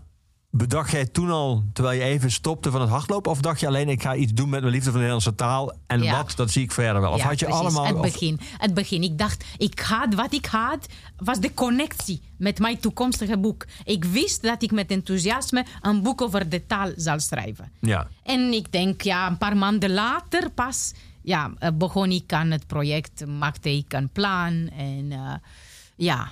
bedacht 0.55 0.91
jij 0.91 1.05
toen 1.05 1.29
al 1.29 1.63
terwijl 1.73 1.99
je 1.99 2.05
even 2.05 2.31
stopte 2.31 2.71
van 2.71 2.81
het 2.81 2.89
hardlopen? 2.89 3.31
Of 3.31 3.41
dacht 3.41 3.59
je 3.59 3.67
alleen, 3.67 3.89
ik 3.89 4.01
ga 4.01 4.15
iets 4.15 4.33
doen 4.33 4.49
met 4.49 4.59
mijn 4.61 4.73
liefde 4.73 4.91
voor 4.91 4.99
de 4.99 5.05
Nederlandse 5.05 5.35
taal 5.35 5.73
en 5.87 6.01
Ja. 6.01 6.17
wat, 6.17 6.33
dat 6.35 6.51
zie 6.51 6.63
ik 6.63 6.71
verder 6.71 7.01
wel? 7.01 7.11
Of 7.11 7.17
ja, 7.17 7.27
had 7.27 7.39
je 7.39 7.45
precies. 7.45 7.63
allemaal... 7.63 7.85
Het 7.85 8.01
begin, 8.01 8.39
het 8.57 8.73
begin. 8.73 9.03
Ik 9.03 9.17
dacht, 9.17 9.43
ik 9.57 9.79
had, 9.79 10.13
wat 10.13 10.33
ik 10.33 10.45
had, 10.45 10.87
was 11.17 11.39
de 11.39 11.53
connectie 11.53 12.21
met 12.37 12.59
mijn 12.59 12.79
toekomstige 12.79 13.37
boek. 13.37 13.65
Ik 13.83 14.03
wist 14.05 14.41
dat 14.41 14.63
ik 14.63 14.71
met 14.71 14.91
enthousiasme 14.91 15.65
een 15.81 16.01
boek 16.01 16.21
over 16.21 16.49
de 16.49 16.65
taal 16.65 16.91
zal 16.95 17.19
schrijven. 17.19 17.71
ja. 17.79 18.07
En 18.23 18.53
ik 18.53 18.71
denk, 18.71 19.01
ja, 19.01 19.27
een 19.27 19.37
paar 19.37 19.57
maanden 19.57 19.93
later 19.93 20.49
pas 20.49 20.93
ja, 21.23 21.51
eh, 21.59 21.69
begon 21.73 22.11
ik 22.11 22.33
aan 22.33 22.51
het 22.51 22.67
project, 22.67 23.25
maakte 23.25 23.77
ik 23.77 23.93
een 23.93 24.09
plan. 24.09 24.69
En 24.77 25.11
eh, 25.11 25.33
ja, 25.95 26.27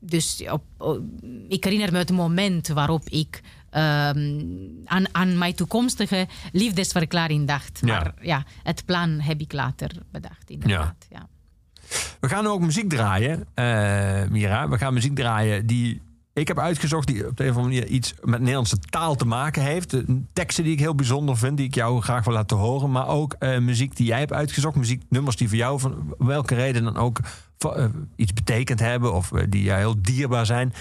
dus 0.00 0.44
op, 0.50 0.62
op- 0.78 1.02
ik 1.48 1.64
herinner 1.64 1.92
me 1.92 1.98
het 1.98 2.12
moment 2.12 2.68
waarop 2.68 3.08
ik 3.08 3.40
ehm, 3.70 4.44
aan, 4.84 5.14
aan 5.14 5.38
mijn 5.38 5.54
toekomstige 5.54 6.26
liefdesverklaring 6.52 7.46
dacht. 7.46 7.80
Ja. 7.84 7.86
Maar 7.86 8.14
ja, 8.20 8.44
het 8.62 8.84
plan 8.84 9.20
heb 9.20 9.40
ik 9.40 9.52
later 9.52 9.90
bedacht, 10.10 10.50
inderdaad. 10.50 11.06
Ja. 11.10 11.28
We 12.20 12.28
gaan 12.28 12.46
ook 12.46 12.60
muziek 12.60 12.88
draaien, 12.88 13.46
eh, 13.54 14.28
Mira. 14.28 14.68
We 14.68 14.78
gaan 14.78 14.94
muziek 14.94 15.14
draaien 15.14 15.66
die 15.66 16.00
ik 16.36 16.48
heb 16.48 16.58
uitgezocht... 16.58 17.06
die 17.06 17.26
op 17.28 17.36
de 17.36 17.44
een 17.44 17.50
of 17.50 17.56
andere 17.56 17.74
manier 17.74 17.90
iets 17.90 18.14
met 18.22 18.38
Nederlandse 18.40 18.78
taal 18.78 19.14
te 19.14 19.26
maken 19.26 19.62
heeft. 19.62 19.96
Teksten 20.32 20.64
die 20.64 20.72
ik 20.72 20.78
heel 20.78 20.94
bijzonder 20.94 21.36
vind, 21.36 21.56
die 21.56 21.66
ik 21.66 21.74
jou 21.74 22.00
graag 22.00 22.24
wil 22.24 22.34
laten 22.34 22.56
horen. 22.56 22.90
Maar 22.90 23.08
ook 23.08 23.32
eh, 23.38 23.58
muziek 23.58 23.96
die 23.96 24.06
jij 24.06 24.18
hebt 24.18 24.32
uitgezocht. 24.32 24.76
Muzieknummers 24.76 25.36
die 25.36 25.48
voor 25.48 25.56
jou, 25.56 25.80
van 25.80 26.14
welke 26.18 26.54
reden 26.54 26.84
dan 26.84 26.96
ook... 26.96 27.20
eh, 27.58 27.84
iets 28.16 28.32
betekend 28.32 28.80
hebben 28.80 29.14
of 29.14 29.32
eh, 29.32 29.44
die 29.48 29.62
jou 29.62 29.78
heel 29.78 30.02
dierbaar 30.02 30.46
zijn. 30.46 30.72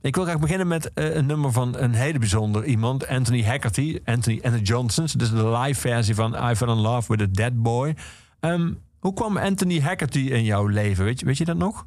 Ik 0.00 0.14
wil 0.14 0.24
graag 0.24 0.38
beginnen 0.38 0.68
met 0.68 0.92
eh, 0.92 1.14
een 1.14 1.26
nummer 1.26 1.52
van 1.52 1.76
een 1.76 1.94
hele 1.94 2.18
bijzonder 2.18 2.64
iemand. 2.64 3.06
Anthony 3.06 3.44
Haggerty, 3.44 3.98
Anthony 4.04 4.40
and 4.42 4.54
the 4.54 4.62
Johnsons. 4.62 5.16
Is 5.16 5.30
de 5.30 5.48
live 5.48 5.80
versie 5.80 6.14
van 6.14 6.50
I 6.50 6.54
Fell 6.54 6.68
in 6.68 6.80
Love 6.80 7.16
with 7.16 7.28
a 7.28 7.30
Dead 7.30 7.62
Boy. 7.62 7.96
Ehm, 8.40 8.72
hoe 8.98 9.14
kwam 9.14 9.36
Anthony 9.36 9.80
Haggerty 9.80 10.18
in 10.18 10.44
jouw 10.44 10.66
leven? 10.66 11.04
Weet 11.04 11.20
je, 11.20 11.26
weet 11.26 11.38
je 11.38 11.44
dat 11.44 11.56
nog? 11.56 11.86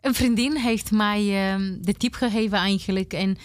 Een 0.00 0.14
vriendin 0.14 0.56
heeft 0.56 0.90
mij 0.90 1.50
ehm, 1.50 1.76
de 1.80 1.92
tip 1.92 2.14
gegeven 2.14 2.58
eigenlijk. 2.58 3.12
En 3.12 3.36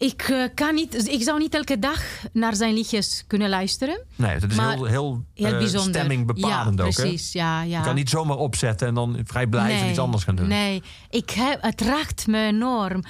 ik, 0.00 0.22
eh, 0.22 0.44
kan 0.54 0.74
niet, 0.74 0.92
dus 0.92 1.04
ik 1.04 1.22
zou 1.22 1.38
niet 1.38 1.54
elke 1.54 1.78
dag 1.78 2.02
naar 2.32 2.56
zijn 2.56 2.74
liedjes 2.74 3.24
kunnen 3.26 3.48
luisteren. 3.48 4.00
Nee, 4.16 4.38
dat 4.38 4.50
is 4.50 4.56
heel, 4.56 4.84
heel, 4.84 5.24
Heel 5.34 5.46
eh, 5.46 5.58
bijzonder. 5.58 5.94
stemmingbepalend 5.94 6.78
ja, 6.78 6.84
ook. 6.84 6.96
Hè? 6.96 7.02
precies. 7.02 7.32
Ja, 7.32 7.62
ja. 7.62 7.78
Je 7.78 7.84
kan 7.84 7.94
niet 7.94 8.08
zomaar 8.10 8.36
opzetten 8.36 8.88
en 8.88 8.94
dan 8.94 9.20
vrij 9.24 9.46
blij 9.46 9.88
iets 9.90 9.98
anders 9.98 10.24
gaan 10.24 10.34
doen. 10.34 10.48
Nee, 10.48 10.82
ik 11.10 11.30
heb, 11.30 11.62
het 11.62 11.80
raakt 11.80 12.26
me 12.26 12.46
enorm. 12.46 13.02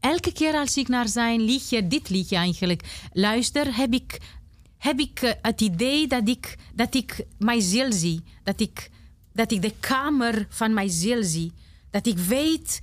Elke 0.00 0.32
keer 0.32 0.54
als 0.54 0.76
ik 0.76 0.88
naar 0.88 1.08
zijn 1.08 1.40
liedje, 1.40 1.86
dit 1.86 2.08
liedje 2.08 2.36
eigenlijk, 2.36 2.82
luister, 3.12 3.76
heb 3.76 3.92
ik, 3.92 4.20
heb 4.78 4.98
ik 4.98 5.20
eh, 5.22 5.30
het 5.42 5.60
idee 5.60 6.06
dat 6.06 6.28
ik, 6.28 6.56
dat 6.74 6.94
ik 6.94 7.24
mijn 7.38 7.62
ziel 7.62 7.92
zie. 7.92 8.22
Dat 8.42 8.60
ik, 8.60 8.90
dat 9.32 9.52
ik 9.52 9.62
de 9.62 9.74
kamer 9.80 10.46
van 10.48 10.74
mijn 10.74 10.90
ziel 10.90 11.24
zie. 11.24 11.52
Dat 11.90 12.06
ik 12.06 12.18
weet, 12.18 12.80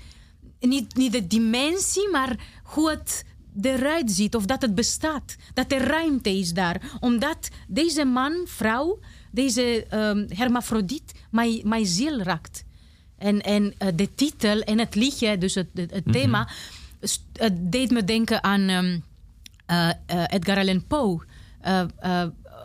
niet, 0.59 0.95
niet 0.95 1.11
de 1.11 1.27
dimensie, 1.27 2.09
maar 2.11 2.35
hoe 2.63 2.89
het 2.89 3.27
eruit 3.61 4.11
ziet 4.11 4.35
of 4.35 4.45
dat 4.45 4.61
het 4.61 4.75
bestaat. 4.75 5.35
Dat 5.53 5.71
er 5.71 5.81
ruimte 5.81 6.29
is 6.29 6.53
daar. 6.53 6.81
Omdat 6.99 7.49
deze 7.67 8.05
man, 8.05 8.33
vrouw, 8.45 8.99
deze 9.31 9.85
ehm 9.89 10.25
hermafrodiet, 10.27 11.13
mijn, 11.29 11.61
mijn 11.63 11.85
ziel 11.85 12.21
raakt. 12.21 12.63
En, 13.19 13.41
en 13.41 13.73
eh, 13.77 13.87
de 13.95 14.15
titel 14.15 14.61
en 14.61 14.79
het 14.79 14.95
liedje, 14.95 15.37
dus 15.37 15.55
het, 15.55 15.67
het, 15.73 15.91
het 15.91 16.11
thema, 16.11 16.49
het 17.33 17.71
deed 17.71 17.91
me 17.91 18.03
denken 18.03 18.43
aan 18.43 18.61
ehm, 18.61 18.99
eh, 19.65 19.89
eh, 19.89 20.23
Edgar 20.27 20.57
Allan 20.57 20.83
Poe. 20.87 21.21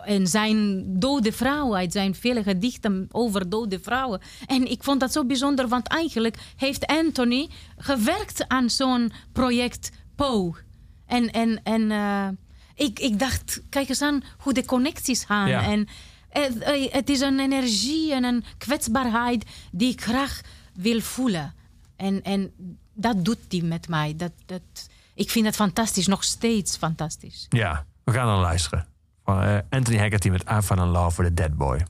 En 0.05 0.27
zijn 0.27 0.83
dode 0.99 1.31
vrouwen, 1.31 1.77
uit 1.77 1.91
zijn 1.91 2.15
vele 2.15 2.43
gedichten 2.43 3.07
over 3.11 3.49
dode 3.49 3.79
vrouwen. 3.79 4.21
En 4.45 4.71
ik 4.71 4.83
vond 4.83 4.99
dat 4.99 5.11
zo 5.11 5.25
bijzonder, 5.25 5.67
want 5.67 5.87
eigenlijk 5.87 6.37
heeft 6.55 6.85
Anthony 6.85 7.49
gewerkt 7.77 8.47
aan 8.47 8.69
zo'n 8.69 9.11
project 9.31 9.91
Poe. 10.15 10.55
En, 11.05 11.31
en, 11.31 11.63
en 11.63 11.91
eh, 11.91 12.27
ik, 12.85 12.99
ik 12.99 13.19
dacht, 13.19 13.61
kijk 13.69 13.89
eens 13.89 14.01
aan 14.01 14.23
hoe 14.37 14.53
de 14.53 14.65
connecties 14.65 15.23
gaan. 15.23 15.49
Ja. 15.49 15.63
En 15.63 15.87
het, 16.29 16.57
eh, 16.57 16.93
het 16.93 17.09
is 17.09 17.19
een 17.19 17.39
energie 17.39 18.13
en 18.13 18.23
een 18.23 18.43
kwetsbaarheid 18.57 19.45
die 19.71 19.91
ik 19.91 20.01
graag 20.01 20.41
wil 20.73 21.01
voelen. 21.01 21.53
En, 21.95 22.23
en 22.23 22.51
dat 22.93 23.25
doet 23.25 23.39
hij 23.49 23.61
met 23.61 23.87
mij. 23.87 24.13
Dat, 24.17 24.31
dat, 24.45 24.89
ik 25.13 25.29
vind 25.29 25.45
het 25.45 25.55
fantastisch, 25.55 26.07
nog 26.07 26.23
steeds 26.23 26.77
fantastisch. 26.77 27.45
Ja, 27.49 27.85
we 28.03 28.11
gaan 28.11 28.27
dan 28.27 28.39
luisteren. 28.39 28.87
Van 29.23 29.41
eh, 29.41 29.57
Anthony 29.69 29.97
Haggerty 29.97 30.29
met 30.29 30.43
I 30.51 30.61
Fell 30.61 30.77
in 30.77 30.87
Love 30.87 31.21
with 31.21 31.31
a 31.31 31.33
Dead 31.33 31.57
Boy. 31.57 31.85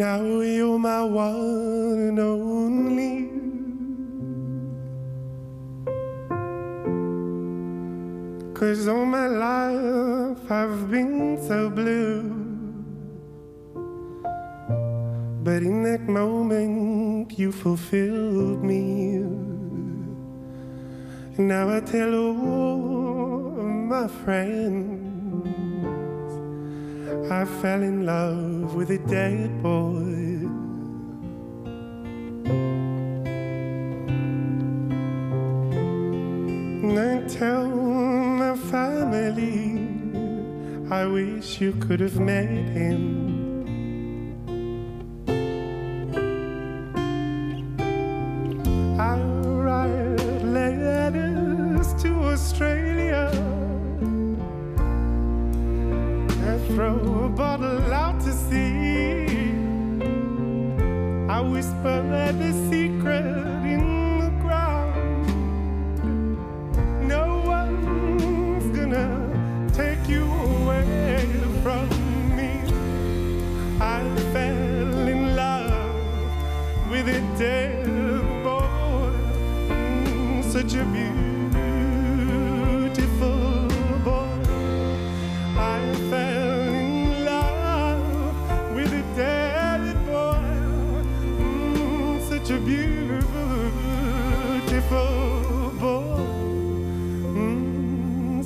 Now 0.00 0.22
you're 0.40 0.78
my 0.78 1.02
one 1.02 1.49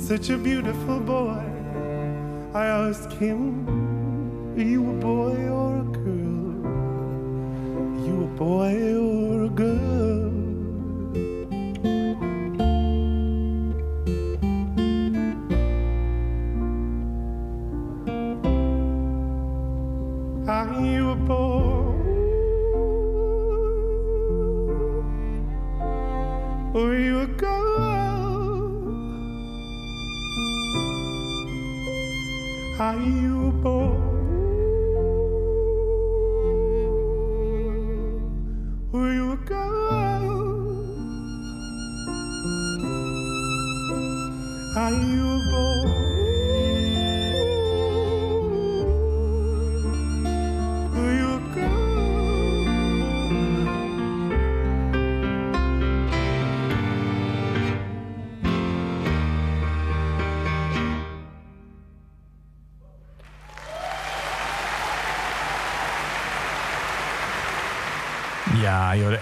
Such 0.07 0.29
a 0.29 0.37
beautiful 0.37 0.99
boy. 0.99 1.41
I 2.53 2.67
asked 2.67 3.13
him, 3.13 3.65
Are 4.55 4.61
you 4.61 4.87
a 4.87 4.93
boy 5.01 5.35
or 5.49 5.81
a 5.81 5.83
girl? 5.83 6.67
Are 7.81 8.05
you 8.05 8.25
a 8.25 8.27
boy 8.37 8.75
or 8.99 9.45
a 9.45 9.49
girl? 9.49 9.74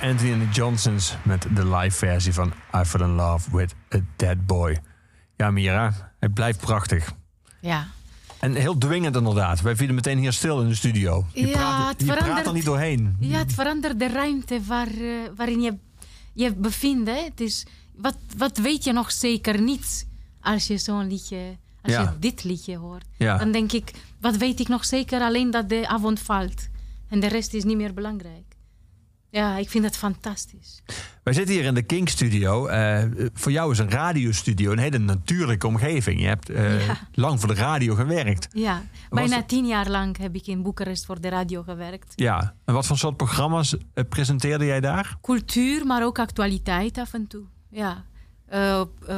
Anthony 0.03 0.33
and 0.33 0.41
the 0.41 0.49
Johnsons 0.59 1.15
met 1.23 1.45
de 1.55 1.75
live 1.75 1.97
versie 1.97 2.33
van 2.33 2.53
I 2.75 2.83
Fell 2.83 3.01
in 3.01 3.15
Love 3.15 3.57
with 3.57 3.75
a 3.95 3.99
Dead 4.15 4.45
Boy. 4.45 4.77
Ja, 5.37 5.51
Mira, 5.51 6.11
het 6.19 6.33
blijft 6.33 6.59
prachtig. 6.59 7.13
Ja. 7.61 7.87
En 8.39 8.55
heel 8.55 8.77
dwingend 8.77 9.15
inderdaad. 9.15 9.61
Wij 9.61 9.75
vielen 9.75 9.95
meteen 9.95 10.17
hier 10.17 10.33
stil 10.33 10.61
in 10.61 10.67
de 10.67 10.75
studio. 10.75 11.25
Je, 11.33 11.45
Ja, 11.47 11.51
praat, 11.51 11.89
het 11.89 11.99
je 11.99 12.05
praat 12.05 12.17
verandert- 12.17 12.47
er 12.47 12.53
niet 12.53 12.65
doorheen. 12.65 13.15
Ja, 13.19 13.37
het 13.37 13.53
verandert 13.53 13.99
de 13.99 14.07
ruimte 14.07 14.61
waar, 14.63 14.87
eh, 14.87 15.15
waarin 15.35 15.61
je 15.61 15.77
je 16.33 16.53
bevindt. 16.53 17.09
hè. 17.09 17.23
Het 17.23 17.39
is, 17.41 17.65
wat, 17.95 18.17
wat 18.37 18.57
weet 18.57 18.83
je 18.83 18.93
nog 18.93 19.11
zeker 19.11 19.61
niet 19.61 20.07
als 20.41 20.67
je 20.67 20.77
zo'n 20.77 21.07
liedje, 21.07 21.57
als 21.81 21.93
Ja. 21.93 22.01
je 22.01 22.19
dit 22.19 22.43
liedje 22.43 22.77
hoort? 22.77 23.05
Ja. 23.17 23.37
Dan 23.37 23.51
denk 23.51 23.71
ik, 23.71 23.91
wat 24.19 24.35
weet 24.37 24.59
ik 24.59 24.67
nog 24.67 24.85
zeker? 24.85 25.21
Alleen 25.21 25.51
dat 25.51 25.69
de 25.69 25.87
avond 25.87 26.19
valt. 26.19 26.67
En 27.09 27.19
de 27.19 27.27
rest 27.27 27.53
is 27.53 27.63
niet 27.63 27.77
meer 27.77 27.93
belangrijk. 27.93 28.52
Ja, 29.33 29.57
ik 29.57 29.69
vind 29.69 29.83
het 29.83 29.97
fantastisch. 29.97 30.81
Wij 31.23 31.33
zitten 31.33 31.55
hier 31.55 31.63
in 31.63 31.73
de 31.73 31.81
King 31.81 32.09
Studio. 32.09 32.67
Eh, 32.67 33.03
voor 33.33 33.51
jou 33.51 33.71
is 33.71 33.79
een 33.79 33.89
radiostudio 33.89 34.71
een 34.71 34.77
hele 34.77 34.97
natuurlijke 34.97 35.67
omgeving. 35.67 36.21
Je 36.21 36.27
hebt 36.27 36.49
eh, 36.49 36.85
Ja. 36.85 36.97
lang 37.13 37.39
voor 37.39 37.49
de 37.49 37.55
radio 37.61 37.95
gewerkt. 37.95 38.47
Ja, 38.51 38.81
bijna 39.09 39.43
tien 39.43 39.65
jaar 39.65 39.89
lang 39.89 40.17
heb 40.17 40.35
ik 40.35 40.47
in 40.47 40.61
Boekarest 40.63 41.05
voor 41.05 41.21
de 41.21 41.29
radio 41.29 41.63
gewerkt. 41.63 42.13
Ja. 42.15 42.55
En 42.65 42.73
wat 42.73 42.85
voor 42.85 42.97
soort 42.97 43.17
programma's 43.17 43.75
eh, 43.93 44.03
presenteerde 44.09 44.65
jij 44.65 44.79
daar? 44.81 45.17
Cultuur, 45.21 45.85
maar 45.85 46.03
ook 46.05 46.19
actualiteit 46.19 46.97
af 46.97 47.13
en 47.13 47.27
toe. 47.27 47.43
Ja. 47.69 48.03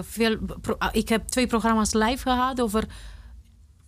Veel, 0.02 0.38
pro- 0.62 0.76
ah, 0.78 0.90
ik 0.96 1.10
heb 1.10 1.28
twee 1.28 1.48
programma's 1.48 1.94
live 1.94 2.18
gehad 2.22 2.62
over 2.62 2.84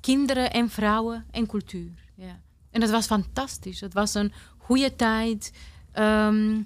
kinderen 0.01 0.51
en 0.53 0.69
vrouwen 0.69 1.25
en 1.31 1.47
cultuur. 1.47 1.91
Ja. 2.15 2.39
En 2.71 2.81
het 2.81 2.91
was 2.91 3.05
fantastisch. 3.05 3.79
Het 3.79 3.93
was 3.93 4.13
een 4.13 4.31
goede 4.57 4.95
tijd. 4.95 5.51
Ehm, 5.97 6.61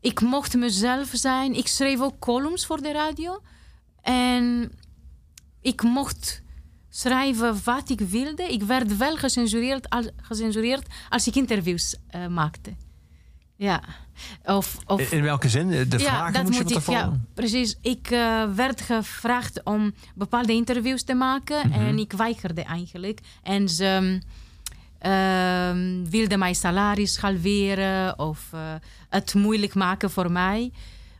ik 0.00 0.20
mocht 0.20 0.56
mezelf 0.56 1.08
zijn. 1.12 1.54
Ik 1.54 1.66
schreef 1.66 2.00
ook 2.00 2.18
columns 2.18 2.66
voor 2.66 2.82
de 2.82 2.92
radio. 2.92 3.42
En 4.02 4.72
ik 5.60 5.82
mocht 5.82 6.42
schrijven 6.88 7.60
wat 7.64 7.90
ik 7.90 8.00
wilde. 8.00 8.42
Ik 8.42 8.62
werd 8.62 8.96
wel 8.96 9.16
gecensureerd 9.16 9.88
als, 9.90 10.08
gecensureerd 10.16 10.86
als 11.08 11.26
ik 11.26 11.34
interviews 11.34 11.96
eh, 12.08 12.26
maakte. 12.26 12.74
Ja. 13.56 13.82
Of, 14.44 14.76
of, 14.86 15.12
In, 15.12 15.22
welke 15.22 15.48
zin? 15.48 15.68
De 15.88 15.98
vragen 15.98 16.44
moest 16.44 16.68
je 16.68 16.80
van 16.80 16.94
ik. 16.94 17.00
Ja, 17.00 17.20
precies. 17.34 17.76
Ik 17.80 18.10
eh, 18.10 18.44
werd 18.54 18.80
gevraagd 18.80 19.62
om 19.64 19.94
bepaalde 20.14 20.52
interviews 20.52 21.02
te 21.02 21.14
maken 21.14 21.68
Mhm. 21.68 21.80
en 21.80 21.98
ik 21.98 22.12
weigerde 22.12 22.62
eigenlijk. 22.62 23.20
En 23.42 23.68
ze 23.68 24.20
ehm, 25.00 26.04
wilden 26.10 26.38
mijn 26.38 26.54
salaris 26.54 27.18
halveren 27.18 28.18
of 28.18 28.48
eh, 28.52 28.60
het 29.08 29.34
moeilijk 29.34 29.74
maken 29.74 30.10
voor 30.10 30.32
mij. 30.32 30.72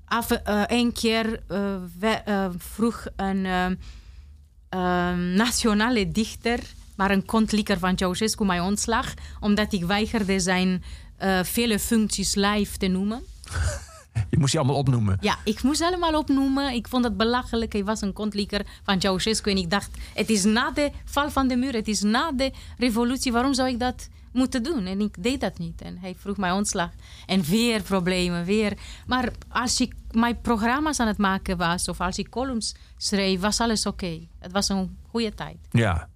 Af, 0.05 0.31
eh, 0.31 0.63
een 0.67 0.93
keer 0.93 1.41
eh, 1.49 2.47
vroeg 2.57 3.07
een 3.17 3.47
ehm, 4.69 5.35
nationale 5.35 6.09
dichter, 6.09 6.61
maar 6.97 7.11
een 7.11 7.25
kontlikker 7.25 7.79
van 7.79 7.97
Ceausescu, 7.97 8.45
mij 8.45 8.61
ontslag, 8.61 9.15
omdat 9.41 9.73
ik 9.73 9.85
weigerde 9.85 10.41
zijn 10.41 10.83
vele 11.43 11.79
functies 11.79 12.35
live 12.35 12.77
te 12.77 12.87
noemen. 12.87 13.23
Je 14.31 14.39
moest 14.39 14.51
die 14.51 14.61
allemaal 14.61 14.79
opnoemen. 14.79 15.19
Ja, 15.21 15.37
ik 15.45 15.63
moest 15.63 15.83
allemaal 15.83 16.19
opnoemen. 16.19 16.73
Ik 16.73 16.89
vond 16.89 17.05
het 17.05 17.17
belachelijk. 17.17 17.73
Hij 17.73 17.85
was 17.85 18.01
een 18.01 18.13
kontlikker 18.13 18.67
van 18.83 19.01
Ceausescu. 19.01 19.51
En 19.51 19.57
ik 19.57 19.71
dacht, 19.71 19.91
het 20.15 20.31
is 20.31 20.45
na 20.45 20.71
de 20.71 20.91
val 21.05 21.31
van 21.31 21.49
de 21.49 21.57
muur. 21.57 21.73
Het 21.73 21.89
is 21.89 22.01
na 22.01 22.33
de 22.33 22.53
revolutie. 22.79 23.33
Waarom 23.33 23.55
zou 23.55 23.69
ik 23.69 23.79
dat 23.79 24.09
moeten 24.33 24.63
doen? 24.63 24.87
En 24.87 25.01
ik 25.01 25.23
deed 25.23 25.41
dat 25.41 25.59
niet. 25.59 25.83
En 25.83 25.99
hij 26.01 26.15
vroeg 26.19 26.37
mij 26.37 26.53
ontslag. 26.53 26.91
En 27.27 27.43
weer 27.43 27.83
problemen, 27.83 28.45
weer. 28.45 28.79
Maar 29.07 29.33
als 29.49 29.81
ik 29.81 29.95
mijn 30.11 30.41
programma's 30.41 31.01
aan 31.01 31.07
het 31.07 31.19
maken 31.19 31.57
was... 31.57 31.89
of 31.89 32.01
als 32.01 32.19
ik 32.19 32.29
columns 32.31 32.75
schreef, 32.97 33.41
was 33.41 33.61
alles 33.61 33.87
oké. 33.87 34.21
Het 34.39 34.53
was 34.53 34.69
een 34.69 34.97
goede 35.09 35.35
tijd. 35.35 35.59
Ja. 35.71 36.09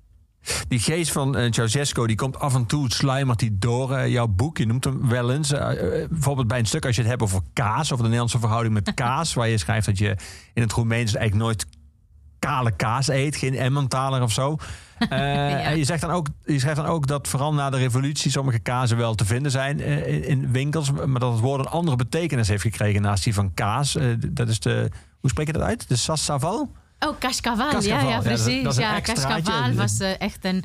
Die 0.68 0.78
geest 0.78 1.12
van 1.12 1.36
eh, 1.36 1.52
Ceausescu, 1.52 2.06
die 2.06 2.16
komt 2.16 2.38
af 2.38 2.54
en 2.54 2.66
toe, 2.66 2.92
sluimert 2.92 3.38
die 3.38 3.58
door 3.58 3.92
eh, 3.92 4.08
jouw 4.08 4.26
boek. 4.26 4.58
Je 4.58 4.66
noemt 4.66 4.84
hem 4.84 5.08
wel 5.08 5.32
eens. 5.32 5.52
eh, 5.52 6.08
bijvoorbeeld 6.08 6.48
bij 6.48 6.58
een 6.58 6.66
stuk 6.66 6.86
als 6.86 6.94
je 6.96 7.00
het 7.00 7.10
hebt 7.10 7.22
over 7.22 7.40
kaas, 7.52 7.84
over 7.84 7.96
de 7.96 8.02
Nederlandse 8.02 8.38
verhouding 8.38 8.74
met 8.74 8.94
kaas. 9.04 9.34
waar 9.34 9.48
je 9.48 9.58
schrijft 9.58 9.86
dat 9.86 9.98
je 9.98 10.16
in 10.54 10.62
het 10.62 10.72
Roemeens 10.72 11.14
eigenlijk 11.14 11.46
nooit 11.46 11.66
kale 12.38 12.70
kaas 12.70 13.08
eet, 13.08 13.36
geen 13.36 13.54
Emmentaler 13.54 14.22
of 14.22 14.32
zo. 14.32 14.56
En 15.08 15.78
je, 15.78 15.84
zegt 15.84 16.00
dan 16.00 16.10
ook, 16.10 16.26
je 16.44 16.58
schrijft 16.58 16.76
dan 16.80 16.86
ook 16.88 17.06
dat 17.06 17.28
vooral 17.28 17.54
na 17.54 17.70
de 17.70 17.76
revolutie 17.76 18.30
sommige 18.30 18.58
kazen 18.58 18.96
wel 18.96 19.14
te 19.14 19.24
vinden 19.24 19.50
zijn 19.50 19.80
in, 19.80 20.24
in 20.24 20.52
winkels. 20.52 20.90
Maar 20.90 21.20
dat 21.20 21.32
het 21.32 21.40
woord 21.40 21.60
een 21.60 21.72
andere 21.72 21.96
betekenis 21.96 22.48
heeft 22.48 22.62
gekregen 22.62 23.02
naast 23.02 23.24
die 23.24 23.34
van 23.34 23.54
kaas. 23.54 23.96
Dat 24.28 24.48
is 24.48 24.60
de, 24.60 24.90
hoe 25.20 25.30
spreek 25.30 25.46
je 25.46 25.52
dat 25.52 25.62
uit? 25.62 25.88
De 25.88 25.96
sassaval? 25.96 26.70
Oh, 26.98 27.18
Cascaval. 27.18 27.82
Ja, 27.82 28.00
ja, 28.00 28.08
ja, 28.08 28.20
dat 28.20 28.26
is- 28.32 28.42
precies. 28.42 28.62
dat 28.62 28.76
ja. 28.76 29.00
Cascaval 29.00 29.72
was 29.72 29.98
eh, 29.98 30.20
echt 30.20 30.44
een 30.44 30.64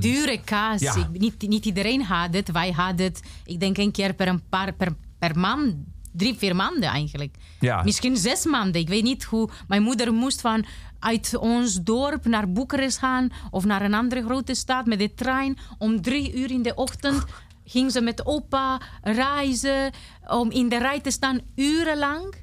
dure 0.00 0.40
kaas. 0.44 0.80
Ja. 0.80 0.94
Ik, 0.94 1.08
niet, 1.20 1.48
niet 1.48 1.64
iedereen 1.66 2.02
had 2.02 2.34
het. 2.34 2.50
Wij 2.50 2.70
hadden 2.70 3.06
het, 3.06 3.22
ik 3.44 3.60
denk 3.60 3.76
een 3.78 3.90
keer 3.92 4.14
per, 4.14 4.28
een 4.28 4.48
paar, 4.48 4.72
per, 4.72 4.94
per 5.18 5.38
maand. 5.38 5.74
Drie, 6.12 6.34
vier 6.34 6.56
maanden 6.56 6.88
eigenlijk. 6.88 7.34
Ja. 7.60 7.82
Misschien 7.82 8.16
zes 8.16 8.44
maanden. 8.44 8.80
Ik 8.80 8.88
weet 8.88 9.02
niet 9.02 9.24
hoe. 9.24 9.48
Mijn 9.68 9.82
moeder 9.82 10.12
moest 10.12 10.40
van 10.40 10.64
uit 10.98 11.36
ons 11.36 11.74
dorp 11.82 12.24
naar 12.24 12.52
Boekarest 12.52 12.98
gaan. 12.98 13.28
Of 13.50 13.64
naar 13.64 13.82
een 13.82 13.94
andere 13.94 14.22
grote 14.24 14.54
stad 14.54 14.86
met 14.86 14.98
de 14.98 15.14
trein. 15.14 15.58
Om 15.78 16.02
drie 16.02 16.34
uur 16.34 16.50
in 16.50 16.62
de 16.62 16.74
ochtend 16.74 17.24
ging 17.64 17.92
ze 17.92 18.00
met 18.00 18.26
opa 18.26 18.80
reizen. 19.02 19.90
Om 20.26 20.50
in 20.50 20.68
de 20.68 20.78
rij 20.78 21.00
te 21.00 21.10
staan 21.10 21.40
urenlang. 21.56 22.34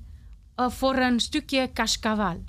eh, 0.55 0.69
voor 0.69 0.95
een 0.95 1.19
stukje 1.19 1.69
Cascaval. 1.73 2.43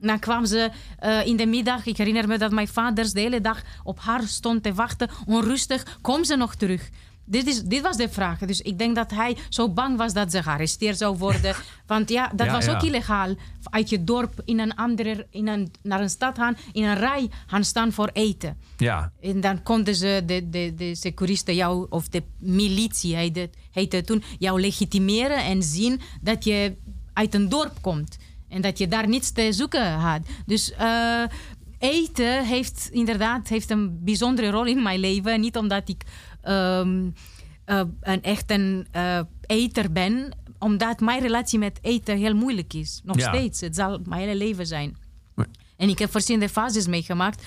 Dan 0.00 0.18
kwam 0.18 0.46
ze 0.46 0.70
eh, 0.98 1.26
in 1.26 1.36
de 1.36 1.46
middag. 1.46 1.86
Ik 1.86 1.96
herinner 1.96 2.28
me 2.28 2.38
dat 2.38 2.50
mijn 2.50 2.68
vader 2.68 3.12
de 3.12 3.20
hele 3.20 3.40
dag 3.40 3.62
op 3.84 3.98
haar 4.00 4.22
stond 4.22 4.62
te 4.62 4.74
wachten. 4.74 5.08
Onrustig. 5.26 5.98
Kom 6.00 6.24
ze 6.24 6.36
nog 6.36 6.54
terug? 6.54 6.90
Dit, 7.24 7.46
is, 7.46 7.62
dit 7.62 7.82
was 7.82 7.96
de 7.96 8.08
vraag. 8.08 8.38
Dus 8.38 8.60
ik 8.60 8.78
denk 8.78 8.94
dat 8.94 9.10
hij 9.10 9.36
zo 9.48 9.68
bang 9.68 9.96
was 9.96 10.12
dat 10.12 10.30
ze 10.30 10.42
gearresteerd 10.42 10.98
zou 10.98 11.16
worden. 11.16 11.54
Want 11.86 12.08
ja, 12.08 12.32
dat 12.34 12.46
Ja, 12.46 12.52
was 12.52 12.64
ja. 12.64 12.74
ook 12.74 12.82
illegaal. 12.82 13.34
Uit 13.62 13.88
je 13.88 14.04
dorp 14.04 14.42
in 14.44 14.58
een 14.58 14.74
andere, 14.74 15.26
in 15.30 15.48
een, 15.48 15.70
naar 15.82 16.00
een 16.00 16.10
stad 16.10 16.38
gaan. 16.38 16.56
In 16.72 16.84
een 16.84 16.96
rij 16.96 17.30
gaan 17.46 17.64
staan 17.64 17.92
voor 17.92 18.10
eten. 18.12 18.56
Ja. 18.76 19.12
En 19.20 19.40
dan 19.40 19.62
konden 19.62 19.94
ze, 19.94 20.22
de, 20.26 20.48
de, 20.50 20.72
de 20.76 20.94
securisten 20.94 21.54
jou, 21.54 21.86
of 21.90 22.08
de 22.08 22.22
militie 22.38 23.16
heette, 23.16 23.50
heette 23.70 24.02
toen, 24.02 24.22
jou 24.38 24.60
legitimeren 24.60 25.44
en 25.44 25.62
zien 25.62 26.00
dat 26.20 26.44
je 26.44 26.76
uit 27.12 27.34
een 27.34 27.48
dorp 27.48 27.78
komt. 27.80 28.16
En 28.50 28.60
dat 28.60 28.78
je 28.78 28.88
daar 28.88 29.08
niets 29.08 29.30
te 29.32 29.52
zoeken 29.52 29.92
had. 29.92 30.20
Dus 30.46 30.72
eh, 30.72 31.22
eten 31.78 32.44
heeft 32.46 32.88
inderdaad 32.92 33.48
heeft 33.48 33.70
een 33.70 34.04
bijzondere 34.04 34.50
rol 34.50 34.64
in 34.66 34.82
mijn 34.82 35.00
leven. 35.00 35.40
Niet 35.40 35.56
omdat 35.56 35.88
ik 35.88 36.02
ehm, 36.42 37.10
eh, 37.64 37.82
een 38.00 38.22
echt 38.22 38.50
een 38.50 38.86
eh, 38.90 39.20
eter 39.46 39.92
ben, 39.92 40.36
omdat 40.58 41.00
mijn 41.00 41.20
relatie 41.20 41.58
met 41.58 41.78
eten 41.82 42.16
heel 42.16 42.34
moeilijk 42.34 42.74
is. 42.74 43.00
Nog 43.04 43.18
Ja. 43.18 43.32
steeds. 43.34 43.60
Het 43.60 43.74
zal 43.76 44.00
mijn 44.04 44.20
hele 44.20 44.36
leven 44.36 44.66
zijn. 44.66 44.96
En 45.76 45.88
ik 45.88 45.98
heb 45.98 46.10
verschillende 46.10 46.48
fases 46.48 46.86
meegemaakt. 46.86 47.44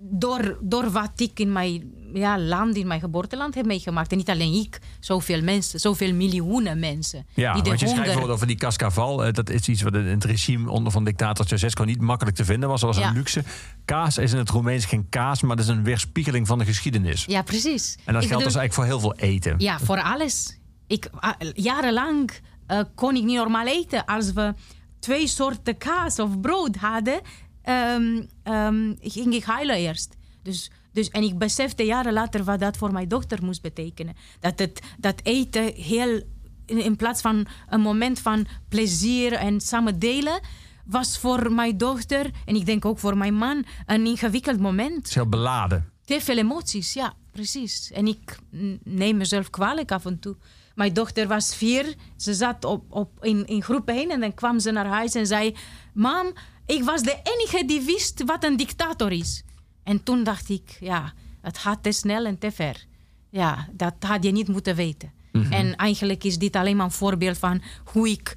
Door, 0.00 0.58
door 0.62 0.90
wat 0.90 1.10
ik 1.16 1.40
in 1.40 1.52
mijn 1.52 1.92
ja, 2.12 2.38
land, 2.38 2.76
in 2.76 2.86
mijn 2.86 3.00
geboorteland 3.00 3.54
heb 3.54 3.66
meegemaakt. 3.66 4.10
En 4.10 4.16
niet 4.16 4.30
alleen 4.30 4.52
ik, 4.52 4.78
zoveel 5.00 5.42
mensen, 5.42 5.80
zoveel 5.80 6.14
miljoenen 6.14 6.78
mensen. 6.78 7.26
Ja, 7.34 7.52
die 7.52 7.62
de 7.62 7.68
want 7.68 7.80
je 7.80 7.88
schrijft 7.88 8.14
honger... 8.14 8.30
over 8.30 8.46
die 8.46 8.56
cascaval. 8.56 9.24
eh, 9.24 9.32
dat 9.32 9.50
is 9.50 9.68
iets 9.68 9.82
wat 9.82 9.94
in 9.94 10.04
het 10.06 10.24
regime 10.24 10.70
onder 10.70 10.92
van 10.92 11.04
dictator 11.04 11.46
Ceausescu 11.46 11.84
niet 11.84 12.00
makkelijk 12.00 12.36
te 12.36 12.44
vinden 12.44 12.68
was. 12.68 12.80
Dat 12.80 12.94
was 12.94 13.02
Ja. 13.02 13.08
een 13.08 13.14
luxe. 13.16 13.42
Kaas 13.84 14.18
is 14.18 14.32
in 14.32 14.38
het 14.38 14.50
Roemeens 14.50 14.84
geen 14.84 15.06
kaas, 15.08 15.40
maar 15.42 15.56
dat 15.56 15.64
is 15.64 15.70
een 15.70 15.84
weerspiegeling 15.84 16.46
van 16.46 16.58
de 16.58 16.64
geschiedenis. 16.64 17.24
Ja, 17.24 17.42
precies. 17.42 17.96
En 18.04 18.12
dat 18.14 18.22
Ik 18.22 18.28
geldt 18.28 18.44
dus 18.44 18.52
bedoel- 18.52 18.60
eigenlijk 18.60 18.72
voor 18.74 18.84
heel 18.84 19.00
veel 19.00 19.14
eten. 19.14 19.54
Ja, 19.58 19.78
voor 19.78 20.02
alles. 20.02 20.58
Ik, 20.86 21.08
ah, 21.20 21.32
jarenlang 21.54 22.30
eh, 22.66 22.80
kon 22.94 23.16
ik 23.16 23.24
niet 23.24 23.36
normaal 23.36 23.66
eten. 23.66 24.04
Als 24.04 24.32
we 24.32 24.54
twee 24.98 25.26
soorten 25.26 25.76
kaas 25.78 26.18
of 26.18 26.40
brood 26.40 26.76
hadden, 26.76 27.20
ehm, 27.68 28.94
ging 29.00 29.34
ik 29.34 29.44
huilen 29.44 29.76
eerst. 29.76 30.16
Dus, 30.42 30.70
dus, 30.92 31.08
en 31.08 31.22
ik 31.22 31.38
besefte 31.38 31.82
jaren 31.82 32.12
later 32.12 32.44
wat 32.44 32.60
dat 32.60 32.76
voor 32.76 32.92
mijn 32.92 33.08
dochter 33.08 33.44
moest 33.44 33.62
betekenen. 33.62 34.16
Dat, 34.40 34.58
het, 34.58 34.80
dat 34.98 35.20
eten 35.22 35.74
heel, 35.74 36.22
in, 36.66 36.96
plaats 36.96 37.20
van 37.20 37.46
een 37.68 37.80
moment 37.80 38.18
van 38.20 38.46
plezier 38.68 39.32
en 39.32 39.60
samen 39.60 39.98
delen, 39.98 40.40
was 40.84 41.18
voor 41.18 41.52
mijn 41.52 41.78
dochter, 41.78 42.30
en 42.44 42.54
ik 42.54 42.66
denk 42.66 42.84
ook 42.84 42.98
voor 42.98 43.16
mijn 43.16 43.34
man, 43.34 43.64
een 43.86 44.06
ingewikkeld 44.06 44.60
moment. 44.60 44.96
Het 44.96 45.06
is 45.06 45.14
heel 45.14 45.28
beladen. 45.28 45.92
Te 46.04 46.20
veel 46.20 46.36
emoties, 46.36 46.92
ja, 46.92 47.14
precies. 47.32 47.90
En 47.90 48.06
ik 48.06 48.38
neem 48.82 49.16
mezelf 49.16 49.50
kwalijk 49.50 49.92
af 49.92 50.04
en 50.04 50.18
toe. 50.18 50.36
Mijn 50.74 50.92
dochter 50.92 51.26
was 51.26 51.56
vier. 51.56 51.94
Ze 52.16 52.34
zat 52.34 52.64
op, 52.64 52.84
op, 52.88 53.24
in, 53.24 53.46
in 53.46 53.62
groep 53.62 53.88
1 53.88 54.10
en 54.10 54.20
dan 54.20 54.34
kwam 54.34 54.58
ze 54.58 54.70
naar 54.70 54.86
huis 54.86 55.14
en 55.14 55.26
zei... 55.26 55.56
Mam, 55.92 56.32
ik 56.76 56.82
was 56.84 57.02
de 57.02 57.20
enige 57.22 57.64
die 57.66 57.80
wist 57.80 58.24
wat 58.24 58.44
een 58.44 58.56
dictator 58.56 59.12
is. 59.12 59.42
En 59.82 60.02
toen 60.02 60.24
dacht 60.24 60.48
ik, 60.48 60.76
ja, 60.80 61.12
het 61.40 61.58
gaat 61.58 61.82
te 61.82 61.92
snel 61.92 62.24
en 62.24 62.38
te 62.38 62.50
ver. 62.50 62.86
Ja, 63.30 63.68
dat 63.72 63.94
had 63.98 64.24
je 64.24 64.30
niet 64.30 64.48
moeten 64.48 64.76
weten. 64.76 65.12
En 65.50 65.76
eigenlijk 65.76 66.24
is 66.24 66.38
dit 66.38 66.56
alleen 66.56 66.76
maar 66.76 66.84
een 66.86 66.92
voorbeeld 66.92 67.38
van 67.38 67.62
hoe 67.84 68.08
ik 68.08 68.36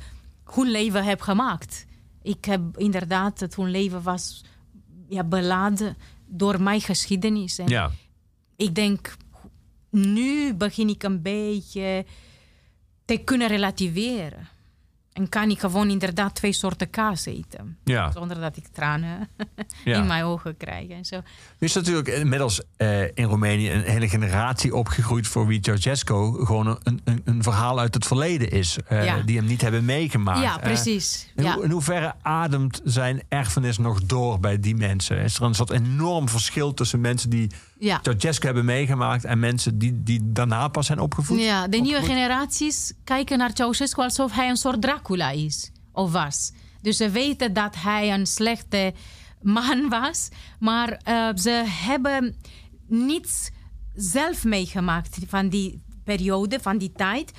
hun 0.54 0.72
leven 0.72 1.04
heb 1.04 1.22
gemaakt. 1.22 1.86
Ik 2.22 2.46
heb 2.46 2.62
inderdaad, 2.78 3.40
het 3.40 3.56
hun 3.56 3.70
leven 3.72 4.02
was 4.04 4.44
ja, 5.10 5.24
beladen 5.24 5.98
door 6.26 6.62
mijn 6.62 6.82
geschiedenis. 6.82 7.58
En 7.60 7.68
Ja. 7.68 7.92
ik 8.56 8.76
denk, 8.76 9.16
nu 9.90 10.54
begin 10.54 10.90
ik 10.90 11.04
een 11.04 11.22
beetje 11.22 12.06
te 13.06 13.18
kunnen 13.18 13.48
relativeren. 13.48 14.48
En 15.14 15.30
kan 15.30 15.50
ik 15.50 15.60
gewoon 15.60 15.90
inderdaad 15.90 16.36
twee 16.36 16.54
soorten 16.54 16.90
kaas 16.90 17.26
eten. 17.26 17.78
Ja. 17.84 18.12
Zonder 18.12 18.40
dat 18.40 18.58
ik 18.58 18.68
tranen 18.68 19.30
Ja. 19.86 19.98
in 19.98 20.08
mijn 20.08 20.24
ogen 20.24 20.58
krijg 20.58 20.90
en 20.90 21.06
zo. 21.06 21.16
Er 21.16 21.24
is 21.60 21.74
natuurlijk 21.74 22.08
inmiddels 22.08 22.62
eh, 22.78 23.02
in 23.04 23.24
Roemenië 23.24 23.72
een 23.72 23.82
hele 23.82 24.10
generatie 24.10 24.76
opgegroeid 24.76 25.28
voor 25.28 25.48
wie 25.48 25.60
Ceausescu 25.62 26.46
gewoon 26.46 26.80
een, 26.84 27.02
een, 27.04 27.22
een 27.26 27.44
verhaal 27.44 27.80
uit 27.80 27.94
het 27.94 28.06
verleden 28.06 28.50
is. 28.52 28.78
eh, 28.88 29.06
Ja. 29.06 29.20
Die 29.22 29.38
hem 29.38 29.46
niet 29.46 29.62
hebben 29.62 29.86
meegemaakt. 29.86 30.40
ja, 30.42 30.58
precies. 30.58 31.32
in, 31.36 31.46
ho- 31.46 31.62
in 31.62 31.72
hoeverre 31.72 32.14
ademt 32.22 32.82
zijn 32.84 33.22
erfenis 33.30 33.78
nog 33.78 34.02
door 34.04 34.40
bij 34.40 34.60
die 34.60 34.76
mensen? 34.76 35.18
Is 35.18 35.36
er 35.38 35.44
een 35.44 35.56
soort 35.56 35.70
enorm 35.72 36.30
verschil 36.30 36.74
tussen 36.74 37.02
mensen 37.02 37.30
die 37.30 37.52
ja. 37.82 38.00
Ceausescu 38.02 38.46
hebben 38.46 38.66
meegemaakt 38.66 39.24
en 39.24 39.40
mensen 39.40 39.78
die, 39.78 40.04
die 40.04 40.20
daarna 40.24 40.68
pas 40.68 40.86
zijn 40.86 41.00
opgevoed? 41.00 41.40
Ja, 41.40 41.68
de 41.68 41.78
nieuwe 41.78 42.02
generaties 42.02 42.94
kijken 43.04 43.38
naar 43.38 43.52
Ceausescu 43.54 44.02
alsof 44.02 44.32
hij 44.32 44.50
een 44.50 44.58
soort 44.58 44.82
Dracula 44.82 45.30
is. 45.30 45.72
Of 45.92 46.12
was. 46.12 46.52
Dus 46.82 46.98
ze 46.98 47.10
weten 47.10 47.54
dat 47.54 47.76
hij 47.76 48.14
een 48.14 48.26
slechte 48.26 48.94
man 49.42 49.90
was. 50.00 50.30
Maar 50.60 51.00
eh, 51.04 51.30
ze 51.36 51.64
hebben 51.68 52.36
niets 52.88 53.50
zelf 53.94 54.44
meegemaakt 54.44 55.18
van 55.28 55.50
die 55.50 55.82
periode, 56.04 56.60
van 56.60 56.78
die 56.78 56.92
tijd. 56.92 57.32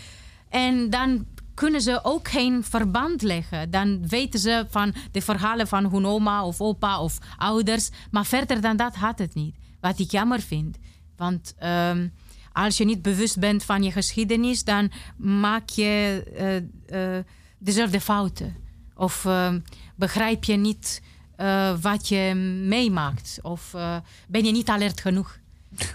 En 0.49 0.91
dan 0.91 1.27
kunnen 1.55 1.81
ze 1.81 2.01
ook 2.03 2.29
geen 2.29 2.65
verband 2.65 3.23
leggen. 3.23 3.71
Dan 3.71 4.09
weten 4.09 4.41
ze 4.41 4.67
van 4.71 4.95
de 5.13 5.21
verhalen 5.21 5.69
van 5.69 5.91
hun 5.91 6.07
oma 6.07 6.45
of 6.45 6.61
opa 6.61 7.01
of 7.01 7.19
ouders. 7.37 7.91
Maar 8.11 8.27
verder 8.27 8.61
dan 8.61 8.77
dat 8.77 8.95
had 8.95 9.19
het 9.19 9.35
niet. 9.35 9.61
Wat 9.83 9.99
ik 9.99 10.11
jammer 10.11 10.41
vind. 10.41 10.79
Want 11.17 11.55
ehm, 11.59 12.09
als 12.53 12.77
je 12.77 12.85
niet 12.85 13.03
bewust 13.03 13.39
bent 13.39 13.65
van 13.65 13.83
je 13.83 13.93
geschiedenis, 13.93 14.65
dan 14.65 14.91
maak 15.17 15.69
je 15.69 16.23
eh, 16.37 17.17
eh, 17.17 17.25
dezelfde 17.59 18.01
fouten. 18.01 18.57
Of 18.95 19.25
ehm, 19.25 19.61
begrijp 19.97 20.45
je 20.45 20.57
niet 20.57 21.03
eh, 21.37 21.81
wat 21.81 22.09
je 22.09 22.35
meemaakt. 22.67 23.39
Of 23.43 23.71
ben 24.29 24.45
je 24.45 24.53
niet 24.53 24.69
alert 24.69 25.01
genoeg. 25.01 25.39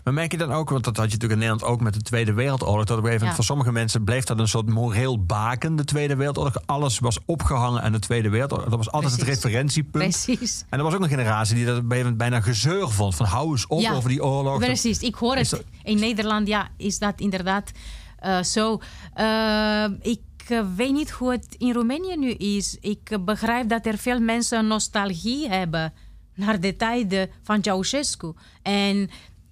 Maar 0.03 0.13
merk 0.13 0.31
je 0.31 0.37
dan 0.37 0.51
ook, 0.51 0.69
want 0.69 0.83
dat 0.83 0.97
had 0.97 1.05
je 1.05 1.11
natuurlijk 1.11 1.41
in 1.41 1.47
Nederland 1.47 1.73
ook 1.73 1.81
met 1.81 1.93
de 1.93 2.01
Tweede 2.01 2.33
Wereldoorlog, 2.33 2.85
dat 2.85 2.97
op 2.97 3.03
een 3.03 3.09
gegeven 3.09 3.11
moment 3.27 3.29
Ja. 3.29 3.35
voor 3.35 3.43
sommige 3.43 3.71
mensen 3.71 4.03
bleef 4.03 4.23
dat 4.23 4.39
een 4.39 4.47
soort 4.47 4.69
moreel 4.69 5.23
baken, 5.25 5.75
de 5.75 5.83
Tweede 5.83 6.15
Wereldoorlog. 6.15 6.55
Alles 6.65 6.99
was 6.99 7.17
opgehangen 7.25 7.81
aan 7.81 7.91
de 7.91 7.99
Tweede 7.99 8.29
Wereldoorlog. 8.29 8.67
Dat 8.69 8.77
was 8.77 8.91
altijd 8.91 9.11
het 9.13 9.21
referentiepunt. 9.21 10.03
Precies. 10.25 10.63
En 10.69 10.77
er 10.77 10.83
was 10.83 10.93
ook 10.93 11.01
een 11.01 11.09
generatie 11.09 11.55
die 11.55 11.65
dat 11.65 11.87
bijna 12.17 12.41
gezeur 12.41 12.89
vond. 12.89 13.15
Van 13.15 13.25
hou 13.25 13.51
eens 13.51 13.67
op 13.67 13.79
Ja, 13.81 13.93
over 13.93 14.09
die 14.09 14.23
oorlog. 14.23 14.59
Precies, 14.59 14.99
ik 14.99 15.15
hoor 15.15 15.35
het. 15.35 15.49
dat- 15.49 15.63
In 15.83 15.99
Nederland 15.99 16.47
ja, 16.47 16.69
is 16.77 16.99
dat 16.99 17.19
inderdaad 17.19 17.71
eh, 18.19 18.43
zo. 18.43 18.79
Eh, 19.13 19.85
ik 20.01 20.19
eh, 20.47 20.61
weet 20.75 20.91
niet 20.93 21.09
hoe 21.11 21.31
het 21.31 21.55
in 21.57 21.73
Roemenië 21.73 22.15
nu 22.17 22.29
is. 22.31 22.77
Ik 22.81 23.17
begrijp 23.25 23.69
dat 23.69 23.85
er 23.85 23.97
veel 23.97 24.19
mensen 24.19 24.67
nostalgie 24.67 25.49
hebben 25.49 25.93
naar 26.35 26.59
de 26.59 26.75
tijden 26.75 27.29
van 27.43 27.63
Ceausescu. 27.63 28.33
En 28.61 29.09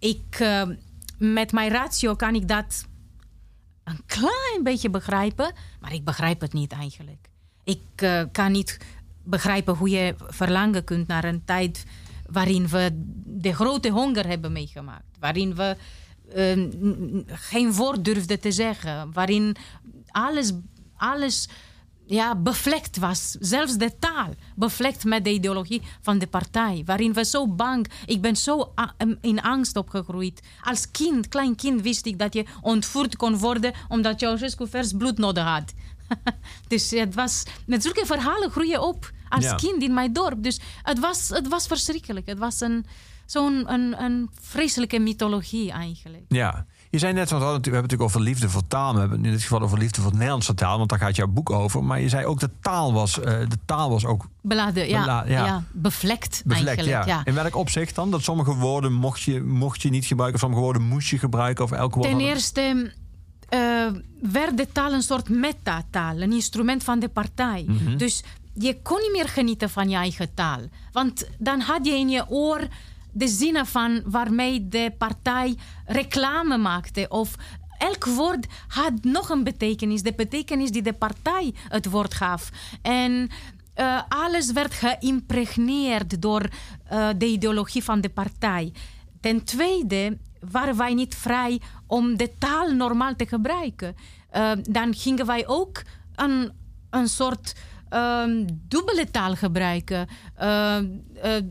ik, 0.09 0.39
eh, 0.39 0.63
met 1.17 1.51
mijn 1.51 1.71
ratio 1.71 2.15
kan 2.15 2.35
ik 2.35 2.47
dat 2.47 2.85
een 3.83 3.99
klein 4.05 4.63
beetje 4.63 4.89
begrijpen, 4.89 5.53
maar 5.79 5.93
ik 5.93 6.03
begrijp 6.05 6.41
het 6.41 6.53
niet 6.53 6.71
eigenlijk. 6.71 7.29
Ik 7.63 7.81
eh, 7.95 8.23
kan 8.31 8.51
niet 8.51 8.77
begrijpen 9.23 9.75
hoe 9.75 9.89
je 9.89 10.15
verlangen 10.17 10.83
kunt 10.83 11.07
naar 11.07 11.23
een 11.23 11.43
tijd 11.45 11.85
waarin 12.29 12.67
we 12.67 12.89
de 13.25 13.53
grote 13.53 13.89
honger 13.89 14.27
hebben 14.27 14.51
meegemaakt, 14.51 15.17
waarin 15.19 15.55
we 15.55 15.75
eh, 16.33 16.55
n- 16.55 17.23
geen 17.27 17.73
woord 17.73 18.05
durfden 18.05 18.39
te 18.39 18.51
zeggen, 18.51 19.11
waarin 19.13 19.55
alles, 20.07 20.51
alles 20.95 21.47
ja, 22.07 22.35
bevlekt 22.35 22.97
was. 22.97 23.35
Zelfs 23.39 23.77
de 23.77 23.97
taal 23.99 24.29
bevlekt 24.55 25.03
met 25.03 25.23
de 25.23 25.31
ideologie 25.31 25.81
van 26.01 26.17
de 26.19 26.27
partij. 26.27 26.83
Waarin 26.85 27.13
we 27.13 27.25
zo 27.25 27.47
bang... 27.47 27.91
Ik 28.05 28.21
ben 28.21 28.35
zo 28.35 28.73
in 29.21 29.41
angst 29.41 29.75
opgegroeid. 29.75 30.41
Als 30.61 30.91
kind, 30.91 31.27
klein 31.27 31.55
kind, 31.55 31.81
wist 31.81 32.05
ik 32.05 32.19
dat 32.19 32.33
je 32.33 32.45
ontvoerd 32.61 33.15
kon 33.15 33.37
worden... 33.37 33.73
omdat 33.87 34.19
Ceausescu 34.19 34.67
vers 34.67 34.91
bloed 34.93 35.17
nodig 35.17 35.43
had. 35.43 35.73
dus 36.67 36.91
het 36.91 37.15
was... 37.15 37.43
Met 37.65 37.83
zulke 37.83 38.05
verhalen 38.05 38.51
groei 38.51 38.69
je 38.69 38.81
op 38.81 39.11
als 39.29 39.43
Ja. 39.43 39.55
kind 39.55 39.83
in 39.83 39.93
mijn 39.93 40.13
dorp. 40.13 40.43
Dus 40.43 40.59
het 40.83 40.99
was, 40.99 41.29
het 41.29 41.47
was 41.47 41.67
verschrikkelijk. 41.67 42.25
Het 42.25 42.39
was 42.39 42.61
een, 42.61 42.85
zo'n 43.25 43.73
een, 43.73 44.03
een 44.03 44.29
vreselijke 44.41 44.99
mythologie 44.99 45.71
eigenlijk. 45.71 46.25
Ja. 46.27 46.65
Je 46.95 47.01
zei 47.01 47.13
net, 47.13 47.29
want 47.29 47.41
we 47.41 47.47
hadden 47.47 47.63
het- 47.63 47.65
we 47.65 47.71
hebben 47.75 47.89
het 47.91 47.99
natuurlijk 47.99 48.09
over 48.09 48.21
liefde 48.21 48.49
voor 48.49 48.67
taal. 48.67 48.93
We 48.93 48.99
hebben 48.99 49.17
het 49.17 49.25
in 49.27 49.33
dit 49.33 49.41
geval 49.41 49.61
over 49.61 49.77
liefde 49.77 50.01
voor 50.01 50.09
de 50.11 50.15
Nederlandse 50.17 50.53
taal. 50.53 50.77
Want 50.77 50.89
daar 50.89 50.99
gaat 50.99 51.15
jouw 51.15 51.27
boek 51.27 51.49
over. 51.49 51.83
Maar 51.83 52.01
je 52.01 52.09
zei 52.09 52.25
ook 52.25 52.39
de 52.39 52.49
taal 52.61 52.93
was, 52.93 53.19
eh, 53.19 53.39
de 53.39 53.57
taal 53.65 53.89
was 53.89 54.05
ook 54.05 54.27
Beladen, 54.41 54.87
ja, 54.89 54.99
Bela- 54.99 55.23
ja. 55.27 55.45
ja. 55.45 55.63
bevlekt, 55.71 56.41
bevlekt. 56.45 56.67
eigenlijk. 56.67 57.05
Ja. 57.07 57.15
Ja. 57.15 57.25
In 57.25 57.33
welk 57.33 57.55
opzicht 57.55 57.95
dan? 57.95 58.11
Dat 58.11 58.23
sommige 58.23 58.53
woorden 58.55 58.93
mocht 58.93 59.21
je, 59.21 59.41
mocht 59.43 59.81
je 59.81 59.89
niet 59.89 60.05
gebruiken. 60.05 60.35
Of 60.35 60.41
sommige 60.41 60.63
woorden 60.63 60.81
moest 60.87 61.09
je 61.09 61.17
gebruiken. 61.17 61.63
Of 61.63 61.71
elk 61.71 61.95
woord 61.95 62.09
Ten 62.09 62.19
eerste 62.19 62.91
eh, 63.49 63.59
werd 64.21 64.57
de 64.57 64.67
taal 64.71 64.93
een 64.93 65.01
soort 65.01 65.29
metataal, 65.29 66.21
een 66.21 66.33
instrument 66.33 66.83
van 66.83 66.99
de 66.99 67.09
partij. 67.09 67.65
Mhm. 67.67 67.97
Dus 67.97 68.23
je 68.53 68.81
kon 68.81 68.97
niet 69.01 69.11
meer 69.11 69.27
genieten 69.29 69.69
van 69.69 69.89
je 69.89 69.95
eigen 69.95 70.33
taal. 70.33 70.59
Want 70.91 71.27
dan 71.37 71.59
had 71.59 71.85
je 71.85 71.91
in 71.93 72.09
je 72.09 72.29
oor 72.29 72.67
de 73.15 73.27
zinnen 73.27 73.65
van 73.65 74.01
waarmee 74.05 74.67
de 74.67 74.93
partij 74.97 75.57
reclame 75.85 76.57
maakte. 76.57 77.05
Of 77.09 77.35
elk 77.77 78.05
woord 78.05 78.47
had 78.67 78.93
nog 79.01 79.29
een 79.29 79.43
betekenis. 79.43 80.01
De 80.03 80.13
betekenis 80.13 80.71
die 80.71 80.81
de 80.81 80.93
partij 80.93 81.53
het 81.67 81.85
woord 81.85 82.13
gaf. 82.13 82.49
En 82.81 83.29
eh, 83.73 84.01
alles 84.07 84.51
werd 84.51 84.73
geïmpregneerd 84.73 86.21
door 86.21 86.49
eh, 86.87 87.09
de 87.17 87.25
ideologie 87.25 87.83
van 87.83 88.01
de 88.01 88.09
partij. 88.09 88.73
Ten 89.21 89.43
tweede 89.43 90.17
waren 90.39 90.77
wij 90.77 90.93
niet 90.93 91.15
vrij 91.15 91.61
om 91.87 92.17
de 92.17 92.31
taal 92.37 92.71
normaal 92.71 93.15
te 93.15 93.27
gebruiken. 93.27 93.95
Eh, 94.29 94.51
dan 94.61 94.93
gingen 94.93 95.25
wij 95.25 95.47
ook 95.47 95.81
een, 96.15 96.51
een 96.89 97.07
soort 97.07 97.55
ehm, 97.95 98.45
dubbele 98.67 99.11
taal 99.11 99.35
gebruiken. 99.35 100.07
Eh, 100.35 100.77
eh, 100.77 100.83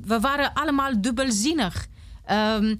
we 0.03 0.21
waren 0.21 0.53
allemaal 0.53 1.01
dubbelzinnig. 1.01 1.87
Ehm, 2.25 2.77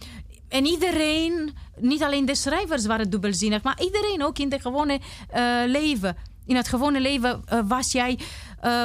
en 0.49 0.65
iedereen, 0.65 1.55
niet 1.81 2.03
alleen 2.03 2.25
de 2.25 2.35
schrijvers 2.35 2.87
waren 2.87 3.11
dubbelzinnig, 3.11 3.63
maar 3.63 3.83
iedereen 3.83 4.25
ook 4.25 4.39
in 4.39 4.53
het 4.53 4.61
gewone 4.61 5.01
eh, 5.29 5.63
leven. 5.67 6.17
In 6.47 6.57
het 6.57 6.69
gewone 6.69 7.01
leven 7.01 7.43
eh, 7.47 7.59
was 7.65 7.93
jij 7.93 8.19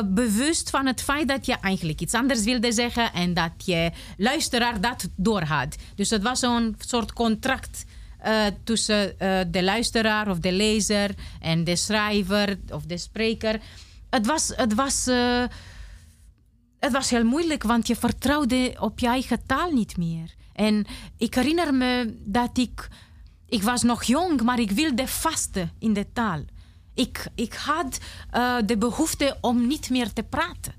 bewust 0.05 0.69
van 0.69 0.85
het 0.85 1.01
feit 1.01 1.27
dat 1.27 1.45
je 1.45 1.55
eigenlijk 1.61 2.01
iets 2.01 2.13
anders 2.13 2.43
wilde 2.43 2.71
zeggen 2.71 3.13
en 3.13 3.33
dat 3.33 3.51
je 3.65 3.91
luisteraar 4.17 4.81
dat 4.81 5.07
doorhad. 5.15 5.75
Dus 5.95 6.09
het 6.09 6.23
was 6.23 6.39
zo'n 6.39 6.75
soort 6.79 7.13
contract 7.13 7.85
tussen 8.63 9.15
de 9.51 9.63
luisteraar 9.63 10.29
of 10.29 10.39
de 10.39 10.51
lezer 10.51 11.09
en 11.41 11.63
de 11.63 11.75
schrijver 11.75 12.59
of 12.69 12.83
de 12.83 12.97
spreker. 12.97 13.59
Het 14.09 14.25
was, 14.25 14.51
het 14.55 14.73
was, 14.73 15.07
eh, 15.07 15.43
het 16.79 16.91
was 16.91 17.09
heel 17.09 17.23
moeilijk, 17.23 17.63
want 17.63 17.87
je 17.87 17.95
vertrouwde 17.95 18.75
op 18.79 18.99
je 18.99 19.07
eigen 19.07 19.45
taal 19.45 19.71
niet 19.71 19.97
meer. 19.97 20.35
En 20.53 20.85
ik 21.17 21.35
herinner 21.35 21.73
me 21.73 22.17
dat 22.25 22.57
ik... 22.57 22.87
Ik 23.45 23.63
was 23.63 23.83
nog 23.83 24.03
jong, 24.03 24.41
maar 24.41 24.59
ik 24.59 24.71
wilde 24.71 25.07
vasten 25.07 25.71
in 25.79 25.93
de 25.93 26.11
taal. 26.13 26.41
Ik, 26.93 27.27
ik 27.35 27.53
had 27.53 27.99
eh, 28.29 28.55
de 28.65 28.77
behoefte 28.77 29.37
om 29.41 29.67
niet 29.67 29.89
meer 29.89 30.13
te 30.13 30.23
praten. 30.23 30.73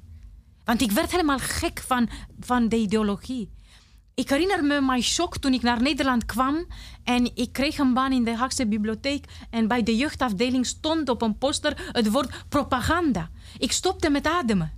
Want 0.65 0.81
ik 0.81 0.91
werd 0.91 1.11
helemaal 1.11 1.39
gek 1.39 1.83
van, 1.87 2.09
van 2.41 2.69
de 2.69 2.77
ideologie. 2.77 3.51
Ik 4.21 4.29
herinner 4.29 4.65
me 4.65 4.81
mijn 4.81 5.03
shock 5.03 5.37
toen 5.39 5.53
ik 5.53 5.63
naar 5.63 5.83
Nederland 5.83 6.25
kwam 6.25 6.67
en 7.05 7.37
ik 7.37 7.53
kreeg 7.53 7.79
een 7.79 7.95
baan 7.95 8.13
in 8.13 8.25
de 8.25 8.37
Haagse 8.37 8.67
bibliotheek 8.67 9.25
en 9.51 9.69
bij 9.69 9.83
de 9.83 9.97
jeugdafdeling 9.97 10.67
stond 10.67 11.09
op 11.09 11.23
een 11.23 11.39
poster 11.39 11.91
het 11.93 12.11
woord 12.11 12.49
propaganda. 12.49 13.31
Ik 13.59 13.73
stopte 13.73 14.11
met 14.11 14.27
ademen. 14.27 14.73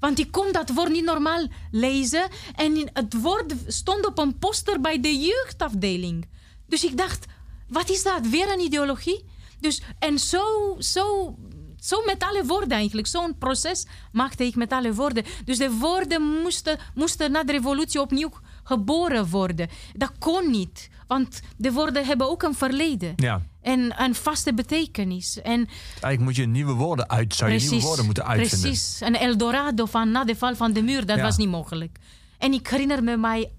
Want 0.00 0.18
ik 0.18 0.32
kon 0.32 0.52
dat 0.52 0.70
woord 0.70 0.90
niet 0.90 1.04
normaal 1.04 1.46
lezen 1.70 2.28
en 2.54 2.90
het 2.92 3.20
woord 3.20 3.54
stond 3.66 4.06
op 4.06 4.18
een 4.18 4.38
poster 4.38 4.80
bij 4.80 5.00
de 5.00 5.16
jeugdafdeling. 5.18 6.28
Dus 6.66 6.84
ik 6.84 6.96
dacht, 6.96 7.26
wat 7.68 7.90
is 7.90 8.02
dat? 8.02 8.26
Weer 8.26 8.52
een 8.52 8.60
ideologie? 8.60 9.24
Dus, 9.60 9.82
en 9.98 10.18
zo, 10.18 10.76
zo, 10.78 11.36
zo 11.80 12.02
met 12.04 12.22
alle 12.22 12.44
woorden 12.44 12.76
eigenlijk. 12.76 13.06
Zo'n 13.06 13.38
proces 13.38 13.86
maakte 14.12 14.44
ik 14.44 14.54
met 14.54 14.72
alle 14.72 14.94
woorden. 14.94 15.24
Dus 15.44 15.58
de 15.58 15.70
woorden 15.70 16.22
moesten, 16.22 16.78
moesten 16.94 17.32
na 17.32 17.44
de 17.44 17.52
revolutie 17.52 18.00
opnieuw 18.00 18.30
geboren 18.62 19.28
worden. 19.28 19.68
Dat 19.92 20.12
kon 20.18 20.50
niet. 20.50 20.90
Want 21.06 21.40
de 21.56 21.72
woorden 21.72 22.06
hebben 22.06 22.30
ook 22.30 22.42
een 22.42 22.54
verleden. 22.54 23.12
Ja. 23.16 23.42
En 23.60 24.02
een 24.02 24.14
vaste 24.14 24.54
betekenis. 24.54 25.40
En 25.40 25.68
Eigenlijk 25.90 26.20
moet 26.20 26.36
je 26.36 26.46
nieuwe 26.46 26.72
woorden 26.72 27.08
uit, 27.10 27.34
zou 27.34 27.50
je 27.50 27.60
nieuwe 27.60 27.80
woorden 27.80 28.04
moeten 28.04 28.26
uitvinden. 28.26 28.60
Precies. 28.70 29.00
Een 29.00 29.16
Eldorado 29.16 29.84
van 29.86 30.10
na 30.10 30.24
de 30.24 30.36
val 30.36 30.56
van 30.56 30.72
de 30.72 30.82
muur, 30.82 31.06
dat 31.06 31.16
Ja. 31.16 31.22
was 31.22 31.36
niet 31.36 31.48
mogelijk. 31.48 31.98
En 32.38 32.52
ik 32.52 32.68
herinner 32.68 33.02
me 33.02 33.16
mij... 33.16 33.50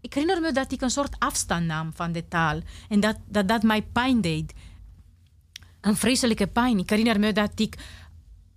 Ik 0.00 0.14
herinner 0.14 0.40
me 0.40 0.52
dat 0.52 0.72
ik 0.72 0.80
een 0.80 0.90
soort 0.90 1.16
afstand 1.18 1.66
nam 1.66 1.90
van 1.94 2.12
de 2.12 2.28
taal. 2.28 2.60
En 2.88 3.00
dat 3.00 3.16
dat, 3.28 3.48
dat 3.48 3.62
mij 3.62 3.82
pijn 3.82 4.20
deed. 4.20 4.52
Een 5.80 5.96
vreselijke 5.96 6.46
pijn. 6.46 6.78
Ik 6.78 6.90
herinner 6.90 7.20
me 7.20 7.32
dat 7.32 7.50
ik 7.60 7.74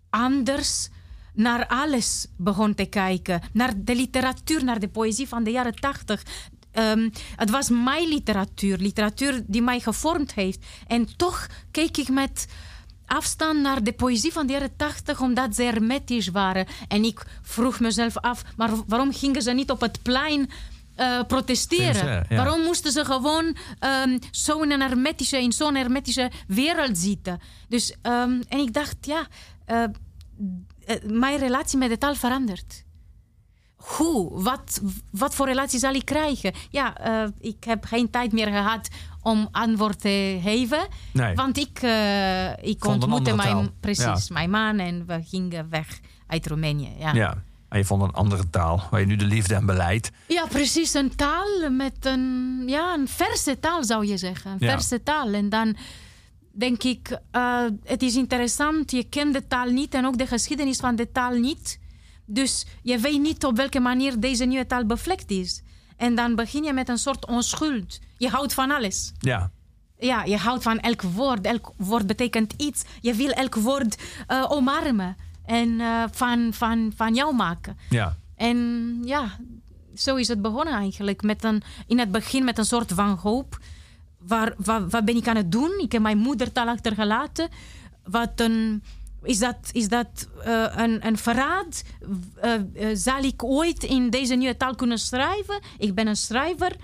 anders 0.09 0.89
naar 1.33 1.67
alles 1.67 2.27
begon 2.37 2.75
te 2.75 2.85
kijken. 2.85 3.41
Naar 3.53 3.73
de 3.75 3.95
literatuur, 3.95 4.63
naar 4.63 4.79
de 4.79 4.87
poëzie 4.87 5.27
van 5.27 5.43
de 5.43 5.51
jaren 5.51 5.75
tachtig. 5.75 6.23
Ehm, 6.71 7.09
het 7.35 7.49
was 7.49 7.69
mijn 7.69 8.07
literatuur, 8.07 8.77
literatuur 8.77 9.43
die 9.47 9.61
mij 9.61 9.79
gevormd 9.79 10.33
heeft. 10.33 10.65
En 10.87 11.15
toch 11.17 11.47
keek 11.71 11.97
ik 11.97 12.09
met 12.09 12.47
afstand 13.05 13.61
naar 13.61 13.83
de 13.83 13.93
poëzie 13.93 14.31
van 14.31 14.47
de 14.47 14.53
jaren 14.53 14.75
tachtig, 14.75 15.21
omdat 15.21 15.55
ze 15.55 15.63
hermetisch 15.63 16.27
waren. 16.27 16.65
En 16.87 17.03
ik 17.03 17.25
vroeg 17.41 17.79
mezelf 17.79 18.17
af, 18.17 18.43
maar 18.57 18.69
waarom 18.87 19.13
gingen 19.13 19.41
ze 19.41 19.51
niet 19.51 19.71
op 19.71 19.81
het 19.81 20.01
plein 20.01 20.49
uh, 20.97 21.23
protesteren? 21.27 22.25
Waarom 22.29 22.61
moesten 22.61 22.91
ze 22.91 23.05
gewoon 23.05 23.55
um, 24.05 24.19
zo 24.31 24.61
in 24.61 24.71
een 24.71 24.81
hermetische, 24.81 25.41
in 25.41 25.51
zo'n 25.51 25.75
hermetische 25.75 26.31
wereld 26.47 26.97
zitten? 26.97 27.39
Dus, 27.67 27.91
um, 27.91 28.41
en 28.47 28.59
ik 28.59 28.73
dacht, 28.73 28.95
ja, 29.01 29.27
uh, 29.67 29.83
mijn 31.05 31.37
relatie 31.37 31.77
met 31.77 31.89
de 31.89 31.97
taal 31.97 32.15
verandert 32.15 32.83
hoe? 33.81 34.41
Wat, 34.43 34.81
wat 35.11 35.35
voor 35.35 35.45
relatie 35.45 35.79
zal 35.79 35.93
ik 35.93 36.05
krijgen? 36.05 36.53
Ja, 36.69 37.07
uh, 37.07 37.29
ik 37.39 37.63
heb 37.63 37.85
geen 37.85 38.09
tijd 38.09 38.31
meer 38.31 38.47
gehad 38.47 38.89
om 39.21 39.47
antwoord 39.51 40.01
te 40.01 40.39
geven. 40.43 40.87
Nee. 41.13 41.35
Want 41.35 41.57
ik, 41.57 41.81
uh, 41.83 42.57
ik 42.57 42.85
ontmoette 42.85 43.35
mijn, 43.35 43.71
precies, 43.79 44.29
mijn 44.29 44.49
man 44.49 44.79
en 44.79 45.05
we 45.05 45.21
gingen 45.23 45.69
weg 45.69 45.99
uit 46.27 46.47
Roemenië. 46.47 46.91
Ja. 46.99 47.13
ja. 47.13 47.43
En 47.69 47.77
je 47.77 47.85
vond 47.85 48.01
een 48.01 48.11
andere 48.11 48.49
taal 48.49 48.83
waar 48.89 48.99
je 48.99 49.05
nu 49.05 49.15
de 49.15 49.25
liefde 49.25 49.55
en 49.55 49.65
beleid. 49.65 50.11
Ja, 50.27 50.45
precies. 50.45 50.93
Een 50.93 51.15
taal 51.15 51.69
met 51.69 52.05
een, 52.05 52.63
ja, 52.65 52.93
een 52.93 53.07
verse 53.07 53.59
taal 53.59 53.83
zou 53.83 54.05
je 54.05 54.17
zeggen. 54.17 54.51
Een 54.51 54.69
verse 54.69 55.03
taal. 55.03 55.33
En 55.33 55.49
dan 55.49 55.75
denk 56.51 56.83
ik, 56.83 57.19
uh, 57.31 57.65
het 57.83 58.01
is 58.01 58.15
interessant. 58.15 58.91
Je 58.91 59.03
kent 59.03 59.33
de 59.33 59.47
taal 59.47 59.69
niet 59.69 59.93
en 59.93 60.05
ook 60.05 60.17
de 60.17 60.27
geschiedenis 60.27 60.77
van 60.77 60.95
de 60.95 61.11
taal 61.11 61.33
niet. 61.33 61.79
Dus 62.25 62.65
je 62.81 62.97
weet 62.97 63.21
niet 63.21 63.45
op 63.45 63.55
welke 63.55 63.79
manier 63.79 64.19
deze 64.19 64.45
nieuwe 64.45 64.65
taal 64.65 64.85
bevlekt 64.85 65.31
is. 65.31 65.61
En 65.97 66.15
dan 66.15 66.35
begin 66.35 66.63
je 66.63 66.73
met 66.73 66.89
een 66.89 66.97
soort 66.97 67.25
onschuld. 67.25 67.99
Je 68.17 68.29
houdt 68.29 68.53
van 68.53 68.71
alles. 68.71 69.11
Ja. 69.19 69.51
Ja, 69.97 70.23
je 70.23 70.37
houdt 70.37 70.63
van 70.63 70.79
elk 70.79 71.01
woord. 71.01 71.45
Elk 71.45 71.73
woord 71.77 72.07
betekent 72.07 72.53
iets. 72.57 72.83
Je 73.01 73.13
wil 73.13 73.29
elk 73.29 73.55
woord 73.55 74.01
uh, 74.27 74.45
omarmen 74.51 75.15
en 75.45 75.69
uh, 75.69 76.03
van, 76.11 76.53
van, 76.53 76.91
van 76.95 77.13
jou 77.13 77.35
maken. 77.35 77.77
Ja. 77.89 78.17
En 78.35 78.97
ja, 79.05 79.39
zo 79.95 80.15
is 80.15 80.27
het 80.27 80.41
begonnen 80.41 80.73
eigenlijk. 80.73 81.21
Met 81.23 81.43
een, 81.43 81.63
in 81.87 81.99
het 81.99 82.11
begin 82.11 82.43
met 82.43 82.57
een 82.57 82.65
soort 82.65 82.91
van 82.91 83.09
hoop. 83.09 83.59
Waar, 84.27 84.53
wat 84.89 85.05
ben 85.05 85.15
ik 85.15 85.27
aan 85.27 85.35
het 85.35 85.51
doen? 85.51 85.79
Ik 85.79 85.91
heb 85.91 86.01
mijn 86.01 86.17
moedertaal 86.17 86.67
achtergelaten. 86.67 87.49
Wat 88.03 88.31
een 88.35 88.83
is 89.23 89.39
dat, 89.39 89.57
is 89.71 89.87
dat 89.87 90.27
uh, 90.47 90.65
een, 91.01 91.17
verraad? 91.17 91.83
Uh, 92.43 92.53
uh, 92.73 92.89
zal 92.93 93.23
ik 93.23 93.43
ooit 93.43 93.83
in 93.83 94.09
deze 94.09 94.35
nieuwe 94.35 94.57
taal 94.57 94.75
kunnen 94.75 94.99
schrijven? 94.99 95.59
Ik 95.77 95.95
ben 95.95 96.07
een 96.07 96.15
schrijver 96.15 96.75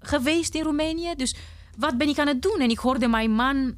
geweest 0.00 0.54
in 0.54 0.62
Roemenië. 0.62 1.14
Dus 1.16 1.36
wat 1.78 1.98
ben 1.98 2.08
ik 2.08 2.18
aan 2.18 2.26
het 2.26 2.42
doen? 2.42 2.60
En 2.60 2.70
ik 2.70 2.78
hoorde 2.78 3.08
mijn 3.08 3.30
man. 3.30 3.74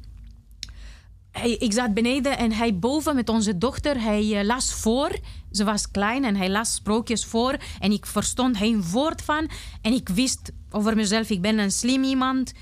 Hij, 1.31 1.51
ik 1.51 1.73
zat 1.73 1.93
beneden 1.93 2.37
en 2.37 2.51
hij 2.51 2.79
boven 2.79 3.15
met 3.15 3.29
onze 3.29 3.57
dochter. 3.57 4.01
Hij 4.01 4.45
las 4.45 4.73
voor. 4.73 5.19
Ze 5.55 5.63
was 5.63 5.91
klein 5.91 6.23
en 6.23 6.35
hij 6.35 6.49
las 6.49 6.73
sprookjes 6.73 7.25
voor. 7.25 7.57
En 7.79 7.91
ik 7.91 8.05
verstond 8.05 8.57
geen 8.57 8.83
woord 8.83 9.21
van. 9.21 9.49
En 9.81 9.93
ik 9.93 10.09
wist 10.09 10.51
over 10.69 10.95
mezelf: 10.95 11.29
ik 11.29 11.41
ben 11.41 11.57
een 11.57 11.71
slim 11.71 12.03
iemand. 12.03 12.53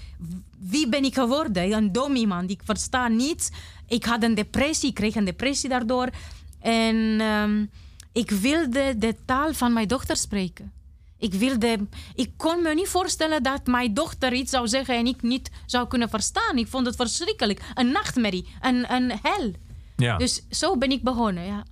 Wie 0.59 0.89
ben 0.89 1.03
ik 1.03 1.13
geworden? 1.13 1.71
Een 1.71 1.91
dom 1.91 2.15
iemand. 2.15 2.49
Ik 2.49 2.61
versta 2.65 3.07
niets 3.07 3.49
ik 3.93 4.05
had 4.05 4.23
een 4.23 4.35
depressie, 4.35 4.89
ik 4.89 4.95
kreeg 4.95 5.15
een 5.15 5.25
depressie 5.25 5.69
daardoor. 5.69 6.09
En 6.59 7.21
um, 7.21 7.69
ik 8.11 8.31
wilde 8.31 8.97
de 8.97 9.15
taal 9.25 9.53
van 9.53 9.73
mijn 9.73 9.87
dochter 9.87 10.15
spreken. 10.15 10.71
Ik, 11.17 11.33
wilde, 11.33 11.87
ik 12.15 12.31
kon 12.37 12.61
me 12.61 12.73
niet 12.73 12.87
voorstellen 12.87 13.43
dat 13.43 13.65
mijn 13.65 13.93
dochter 13.93 14.33
iets 14.33 14.51
zou 14.51 14.67
zeggen 14.67 14.95
en 14.95 15.05
ik 15.05 15.21
niet 15.21 15.51
zou 15.65 15.87
kunnen 15.87 16.09
verstaan. 16.09 16.57
Ik 16.57 16.67
vond 16.67 16.85
het 16.85 16.95
verschrikkelijk. 16.95 17.61
Een 17.73 17.91
nachtmerrie, 17.91 18.47
een, 18.61 18.93
een 18.93 19.11
hel. 19.21 19.51
Ja. 19.95 20.17
Dus 20.17 20.41
zo 20.49 20.77
ben 20.77 20.91
ik 20.91 21.03
begonnen, 21.03 21.45
ja. 21.45 21.65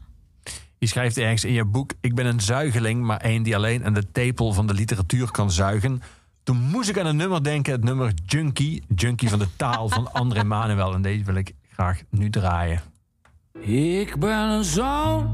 Je 0.81 0.87
schrijft 0.87 1.17
ergens 1.17 1.43
in 1.43 1.53
je 1.53 1.65
boek: 1.65 1.93
Ik 1.99 2.15
ben 2.15 2.25
een 2.25 2.39
zuigeling, 2.39 3.03
maar 3.03 3.17
één 3.17 3.43
die 3.43 3.55
alleen 3.55 3.85
aan 3.85 3.93
de 3.93 4.11
tepel 4.11 4.53
van 4.53 4.67
de 4.67 4.73
literatuur 4.73 5.31
kan 5.31 5.51
zuigen. 5.51 6.01
Toen 6.43 6.57
moest 6.57 6.89
ik 6.89 6.99
aan 6.99 7.05
een 7.05 7.15
nummer 7.15 7.43
denken, 7.43 7.71
het 7.71 7.83
nummer 7.83 8.13
Junkie. 8.25 8.83
Junkie 8.95 9.29
van 9.29 9.39
de 9.39 9.47
taal 9.55 9.89
van 9.89 10.11
André 10.21 10.43
Manuel. 10.43 10.93
En 10.93 11.01
deze 11.01 11.23
wil 11.23 11.35
ik 11.35 11.53
graag 11.71 12.01
nu 12.09 12.29
draaien. 12.29 12.81
Ik 13.61 14.15
ben 14.19 14.37
een 14.37 14.63
zoon 14.63 15.29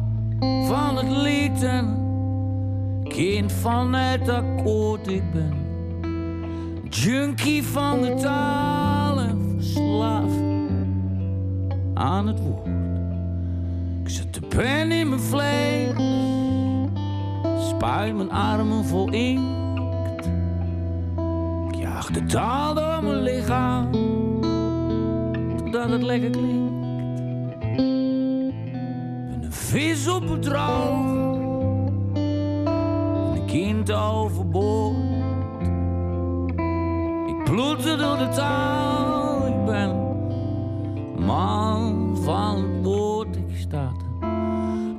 van 0.68 0.98
het 0.98 1.10
lied 1.10 1.64
en 1.64 1.98
kind 3.04 3.52
van 3.52 3.94
het 3.94 4.30
akkoord. 4.30 5.08
Ik 5.08 5.32
ben 5.32 5.54
junkie 6.90 7.64
van 7.64 8.02
de 8.02 8.14
taal 8.14 9.20
en 9.20 9.54
verslaafd 9.56 10.40
aan 11.94 12.28
het 12.28 12.40
woord. 12.40 12.87
Ik 14.08 14.14
zet 14.14 14.34
de 14.34 14.42
pen 14.42 14.92
in 14.92 15.10
mijn 15.10 15.22
vlees, 15.22 15.90
spuit 17.70 18.16
mijn 18.16 18.32
armen 18.32 18.86
vol 18.86 19.10
inkt. 19.12 20.26
Ik 21.70 21.76
jaag 21.76 22.12
de 22.12 22.26
taal 22.26 22.74
door 22.74 23.04
mijn 23.04 23.22
lichaam 23.22 23.92
dat 25.72 25.90
het 25.90 26.02
lekker 26.02 26.30
klinkt. 26.30 26.80
Ben 29.28 29.44
een 29.44 29.52
vis 29.52 30.08
op 30.08 30.30
het 30.30 30.42
droog, 30.42 31.06
een 33.34 33.46
kind 33.46 33.92
overboord. 33.92 34.96
Ik 37.28 37.44
ploeter 37.44 37.98
door 37.98 38.18
de 38.18 38.30
taal, 38.36 39.48
ik 39.48 39.66
ben 39.66 39.96
man 41.26 42.18
van 42.24 42.56
het 42.56 42.84
woord. 42.84 43.47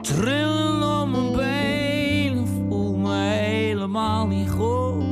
Trillen 0.08 1.00
om 1.00 1.10
mijn 1.10 1.32
benen, 1.32 2.46
voel 2.46 2.96
me 2.96 3.14
helemaal 3.14 4.26
niet 4.26 4.50
goed. 4.50 5.04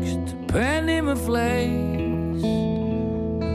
Ik 0.00 0.06
zit 0.08 0.46
pen 0.46 0.88
in 0.88 1.04
mijn 1.04 1.16
vlees 1.16 2.42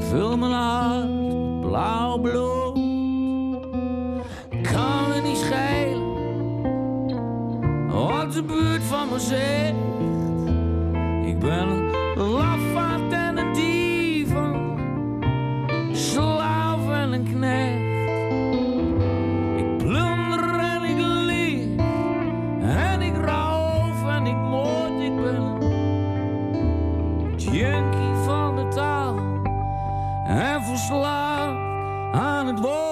Vul 0.10 0.38
mijn 0.38 0.52
hart 0.52 1.62
blauw 1.62 2.18
bloed. 2.18 2.80
Kan 4.72 5.10
me 5.10 5.22
niet 5.24 5.38
schelen 5.38 6.08
wat 7.88 8.34
de 8.34 8.44
buurt 8.44 8.84
van 8.84 9.10
me 9.10 9.20
zegt. 9.20 9.74
Ik 11.26 11.40
ben 11.40 11.68
een 12.16 12.30
lafaard 12.30 13.12
en 13.12 13.38
een 13.38 13.54
dief, 13.54 14.30
slaaf 15.92 16.39
aan 32.12 32.48
het 32.48 32.60
woord. 32.60 32.89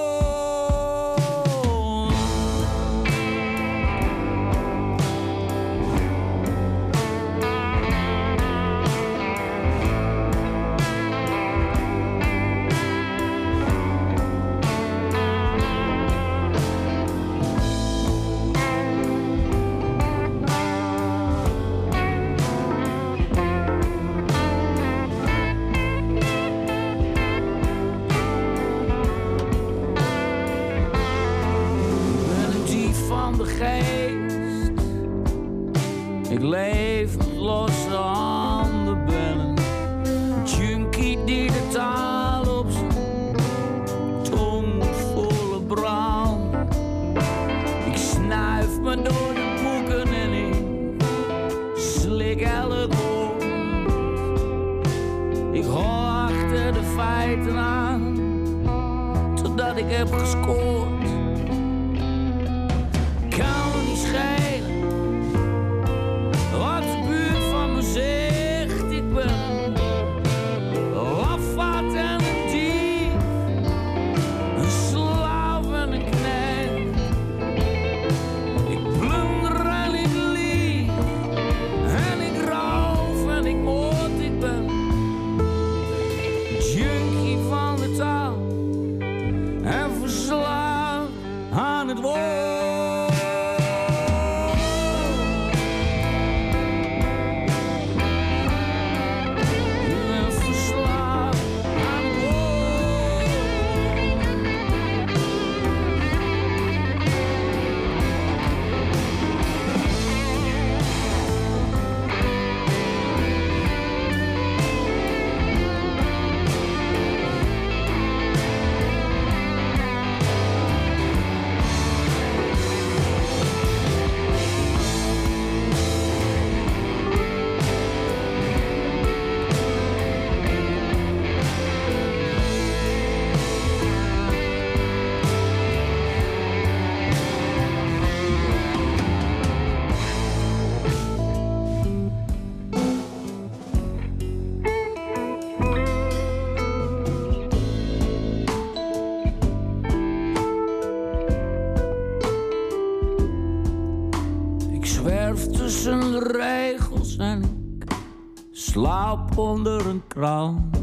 Onder 159.38 159.88
een 159.88 160.04
krant. 160.08 160.78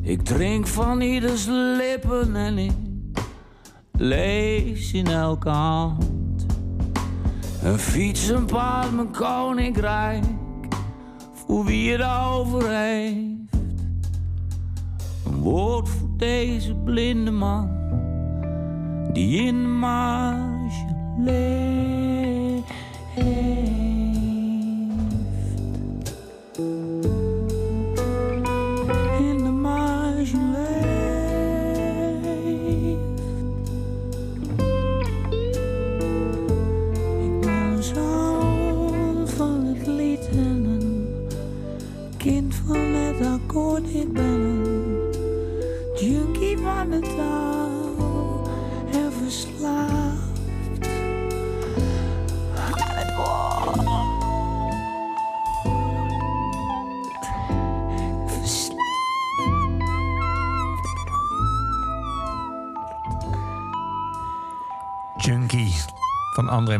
Ik 0.00 0.22
drink 0.22 0.66
van 0.66 1.00
ieders 1.00 1.46
lippen 1.76 2.36
en 2.36 2.58
ik 2.58 2.72
lees 3.92 4.92
in 4.92 5.06
elke 5.06 5.48
hand. 5.48 6.46
Een 7.62 7.78
fiets, 7.78 8.28
een 8.28 8.46
paard, 8.46 8.92
mijn 8.92 9.10
koninkrijk, 9.10 10.24
voor 11.32 11.64
wie 11.64 11.92
het 11.92 12.06
over 12.32 12.70
heeft. 12.70 13.52
Een 15.26 15.40
woord 15.40 15.88
voor 15.88 16.08
deze 16.16 16.74
blinde 16.74 17.30
man, 17.30 17.70
die 19.12 19.42
in 19.46 19.62
de 19.62 19.68
marge 19.68 20.84
leeft. 21.18 21.57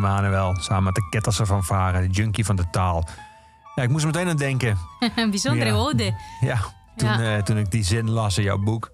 Van 0.01 0.11
André 0.11 0.31
Manuel. 0.31 0.57
Samen 0.61 0.85
met 0.85 0.95
de 0.95 1.07
Ketterse 1.11 1.47
van 1.47 1.65
Varen, 1.65 2.01
de 2.03 2.09
junkie 2.09 2.45
van 2.45 2.57
de 2.57 2.65
taal. 2.71 3.05
Ja, 3.75 3.83
ik 3.83 3.89
moest 3.91 4.05
er 4.05 4.11
meteen 4.11 4.29
aan 4.29 4.37
denken. 4.37 4.79
Een 5.17 5.31
bijzondere 5.31 5.71
Ja. 5.71 5.77
ode. 5.77 6.15
Ja, 6.41 6.59
toen, 6.97 7.09
Ja. 7.09 7.37
eh, 7.37 7.43
toen 7.43 7.57
ik 7.59 7.71
die 7.71 7.85
zin 7.85 8.11
las 8.11 8.39
in 8.39 8.45
jouw 8.45 8.59
boek. 8.59 8.91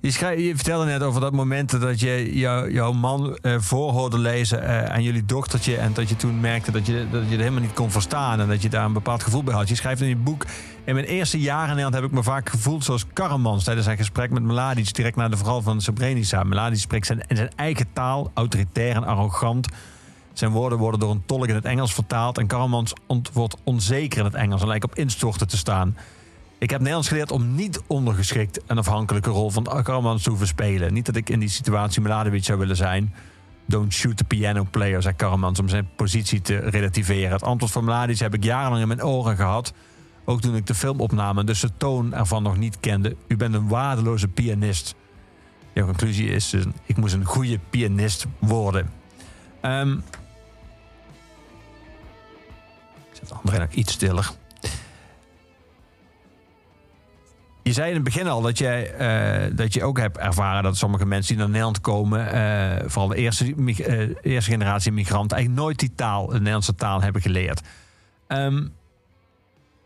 Je, 0.00 0.42
je 0.42 0.54
vertelde 0.54 0.84
net 0.84 1.02
over 1.02 1.20
dat 1.20 1.32
moment 1.32 1.80
dat 1.80 2.00
je 2.00 2.38
jou- 2.38 2.72
jouw 2.72 2.92
man 2.92 3.36
eh, 3.36 3.54
voor 3.58 4.16
lezen 4.18 4.62
eh, 4.62 4.84
aan 4.94 5.02
jullie 5.02 5.24
dochtertje. 5.24 5.76
En 5.76 5.92
dat 5.92 6.08
je 6.08 6.16
toen 6.16 6.40
merkte 6.40 6.70
dat 6.70 6.86
je, 6.86 7.06
dat 7.10 7.22
je 7.22 7.30
het 7.30 7.38
helemaal 7.38 7.60
niet 7.60 7.72
kon 7.72 7.90
verstaan. 7.90 8.40
En 8.40 8.48
dat 8.48 8.62
je 8.62 8.68
daar 8.68 8.84
een 8.84 8.92
bepaald 8.92 9.22
gevoel 9.22 9.42
bij 9.42 9.54
had. 9.54 9.68
Je 9.68 9.74
schrijft 9.74 10.00
in 10.00 10.08
je 10.08 10.16
boek. 10.16 10.46
In 10.84 10.94
mijn 10.94 11.06
eerste 11.06 11.40
jaren 11.40 11.62
in 11.62 11.74
Nederland 11.74 11.94
heb 11.94 12.04
ik 12.04 12.10
me 12.10 12.22
vaak 12.22 12.48
gevoeld 12.48 12.84
zoals 12.84 13.04
Karremans 13.12 13.64
tijdens 13.64 13.86
zijn 13.86 13.98
gesprek 13.98 14.30
met 14.30 14.42
Mladic. 14.42 14.94
Direct 14.94 15.16
na 15.16 15.28
de 15.28 15.36
verhaal 15.36 15.62
van 15.62 15.80
Srebrenica. 15.80 16.42
Mladic 16.42 16.78
spreekt 16.78 17.06
zijn, 17.06 17.22
in 17.26 17.36
zijn 17.36 17.50
eigen 17.56 17.86
taal, 17.92 18.30
autoritair 18.34 18.96
en 18.96 19.04
arrogant. 19.04 19.68
Zijn 20.32 20.50
woorden 20.50 20.78
worden 20.78 21.00
door 21.00 21.10
een 21.10 21.22
tolk 21.26 21.46
in 21.46 21.54
het 21.54 21.64
Engels 21.64 21.94
vertaald. 21.94 22.38
En 22.38 22.46
Karremans 22.46 22.92
antwoordt 23.06 23.56
onzeker 23.64 24.18
in 24.18 24.24
het 24.24 24.34
Engels 24.34 24.60
en 24.60 24.66
lijkt 24.68 24.84
op 24.84 24.94
instorten 24.94 25.48
te 25.48 25.56
staan. 25.56 25.96
Ik 26.58 26.70
heb 26.70 26.78
Nederlands 26.78 27.08
geleerd 27.08 27.30
om 27.30 27.54
niet 27.54 27.82
ondergeschikt 27.86 28.60
een 28.66 28.78
afhankelijke 28.78 29.30
rol 29.30 29.50
van 29.50 29.62
Karremans 29.62 30.22
te 30.22 30.28
hoeven 30.28 30.46
spelen. 30.46 30.92
Niet 30.92 31.06
dat 31.06 31.16
ik 31.16 31.30
in 31.30 31.38
die 31.38 31.48
situatie 31.48 32.02
Mladic 32.02 32.44
zou 32.44 32.58
willen 32.58 32.76
zijn. 32.76 33.14
Don't 33.66 33.92
shoot 33.92 34.16
the 34.16 34.24
piano 34.24 34.66
player, 34.70 35.02
zei 35.02 35.14
Karremans 35.14 35.58
om 35.58 35.68
zijn 35.68 35.88
positie 35.96 36.40
te 36.40 36.56
relativeren. 36.56 37.30
Het 37.30 37.42
antwoord 37.42 37.72
van 37.72 37.84
Mladic 37.84 38.18
heb 38.18 38.34
ik 38.34 38.44
jarenlang 38.44 38.82
in 38.82 38.88
mijn 38.88 39.04
oren 39.04 39.36
gehad. 39.36 39.72
Ook 40.24 40.40
toen 40.40 40.56
ik 40.56 40.66
de 40.66 40.74
filmopname, 40.74 41.44
dus 41.44 41.60
de 41.60 41.70
toon 41.76 42.14
ervan 42.14 42.42
nog 42.42 42.56
niet 42.56 42.80
kende. 42.80 43.16
U 43.26 43.36
bent 43.36 43.54
een 43.54 43.68
waardeloze 43.68 44.28
pianist. 44.28 44.94
Jouw 45.72 45.84
conclusie 45.84 46.28
is, 46.28 46.50
dus, 46.50 46.64
ik 46.84 46.96
moest 46.96 47.14
een 47.14 47.24
goede 47.24 47.58
pianist 47.70 48.26
worden. 48.38 48.90
Ehm 49.60 49.92
ik 53.10 53.16
zet 53.20 53.32
André 53.32 53.58
nog 53.58 53.70
iets 53.70 53.92
stiller. 53.92 54.30
Je 57.68 57.74
zei 57.74 57.88
in 57.88 57.94
het 57.94 58.04
begin 58.04 58.28
al 58.28 58.42
dat, 58.42 58.58
jij, 58.58 58.92
eh, 58.94 59.50
dat 59.56 59.74
je 59.74 59.84
ook 59.84 59.98
hebt 59.98 60.18
ervaren 60.18 60.62
dat 60.62 60.76
sommige 60.76 61.06
mensen 61.06 61.28
die 61.32 61.38
naar 61.42 61.48
Nederland 61.48 61.80
komen, 61.80 62.32
eh, 62.32 62.84
vooral 62.86 63.08
de 63.08 63.16
eerste, 63.16 63.54
eh, 63.54 64.08
eerste 64.22 64.50
generatie 64.50 64.92
migranten, 64.92 65.36
eigenlijk 65.36 65.64
nooit 65.66 65.78
die 65.78 65.92
taal, 65.94 66.26
de 66.26 66.32
Nederlandse 66.38 66.74
taal 66.74 67.02
hebben 67.02 67.22
geleerd. 67.22 67.60
Ehm, 68.26 68.56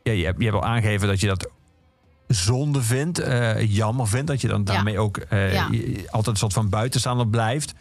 ja, 0.03 0.13
je, 0.13 0.25
hebt, 0.25 0.39
je 0.39 0.45
hebt 0.45 0.57
al 0.57 0.65
aangegeven 0.65 1.09
dat 1.09 1.21
je 1.21 1.27
dat 1.27 1.51
zonde 2.27 2.83
vindt, 2.83 3.23
jammer 3.59 4.09
vindt, 4.09 4.27
dat 4.27 4.41
je 4.41 4.49
dan 4.49 4.63
Ja. 4.65 4.73
daarmee 4.73 4.99
ook 4.99 5.21
Ja. 5.31 5.69
altijd 6.11 6.27
een 6.27 6.37
soort 6.37 6.53
van 6.53 6.69
buitenstaander 6.69 7.29
blijft. 7.29 7.75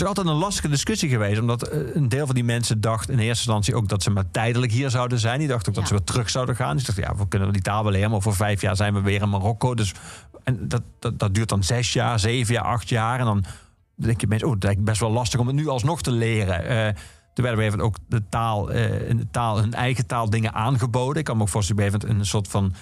Is 0.00 0.04
altijd 0.04 0.26
een 0.26 0.32
lastige 0.32 0.68
discussie 0.68 1.08
geweest. 1.08 1.40
Omdat 1.40 1.62
eh, 1.62 1.94
een 1.94 2.08
deel 2.08 2.26
van 2.26 2.34
die 2.34 2.44
mensen 2.44 2.80
dacht 2.80 3.08
in 3.08 3.18
eerste 3.18 3.28
instantie 3.28 3.74
ook 3.74 3.88
dat 3.88 4.02
ze 4.02 4.10
maar 4.10 4.30
tijdelijk 4.30 4.72
hier 4.72 4.90
zouden 4.90 5.18
zijn. 5.18 5.38
Die 5.38 5.48
dachten 5.48 5.68
ook 5.68 5.74
dat 5.74 5.88
ze 5.88 5.94
weer 5.94 6.04
terug 6.04 6.30
zouden 6.30 6.56
gaan. 6.56 6.76
Die 6.76 6.86
dachten, 6.86 7.04
ja, 7.04 7.16
we 7.16 7.28
kunnen 7.28 7.52
die 7.52 7.62
taal 7.62 7.82
wel 7.82 7.92
leren. 7.92 8.10
Maar 8.10 8.22
voor 8.22 8.34
vijf 8.34 8.60
jaar 8.60 8.76
zijn 8.76 8.94
we 8.94 9.00
weer 9.00 9.22
in 9.22 9.28
Marokko. 9.28 9.74
Dus, 9.74 9.94
en 10.44 10.68
dat, 10.68 10.82
dat, 10.98 11.18
dat 11.18 11.34
duurt 11.34 11.48
dan 11.48 11.64
zes 11.64 11.92
jaar, 11.92 12.18
zeven 12.18 12.54
jaar, 12.54 12.64
acht 12.64 12.88
jaar. 12.88 13.18
En 13.18 13.24
dan 13.24 13.44
denk 13.94 14.20
je 14.20 14.26
mensen, 14.26 14.48
oh, 14.48 14.54
dat 14.58 14.70
is 14.70 14.76
best 14.78 15.00
wel 15.00 15.10
lastig 15.10 15.40
om 15.40 15.46
het 15.46 15.56
nu 15.56 15.68
alsnog 15.68 16.02
te 16.02 16.10
leren. 16.10 16.64
Eh 16.64 16.94
toen 17.36 17.44
werden 17.44 17.64
we 17.64 17.70
even 17.70 17.84
ook 17.84 17.96
de 18.08 18.22
taal, 18.28 18.70
eh, 18.70 19.08
in 19.08 19.16
de 19.16 19.26
taal, 19.30 19.58
hun 19.58 19.74
eigen 19.74 20.06
taal 20.06 20.30
dingen 20.30 20.52
aangeboden. 20.52 21.18
Ik 21.18 21.24
kan 21.24 21.36
me 21.36 21.42
ook 21.42 21.48
voorstellen 21.48 22.10
een 22.10 22.26
soort 22.26 22.48
van 22.48 22.74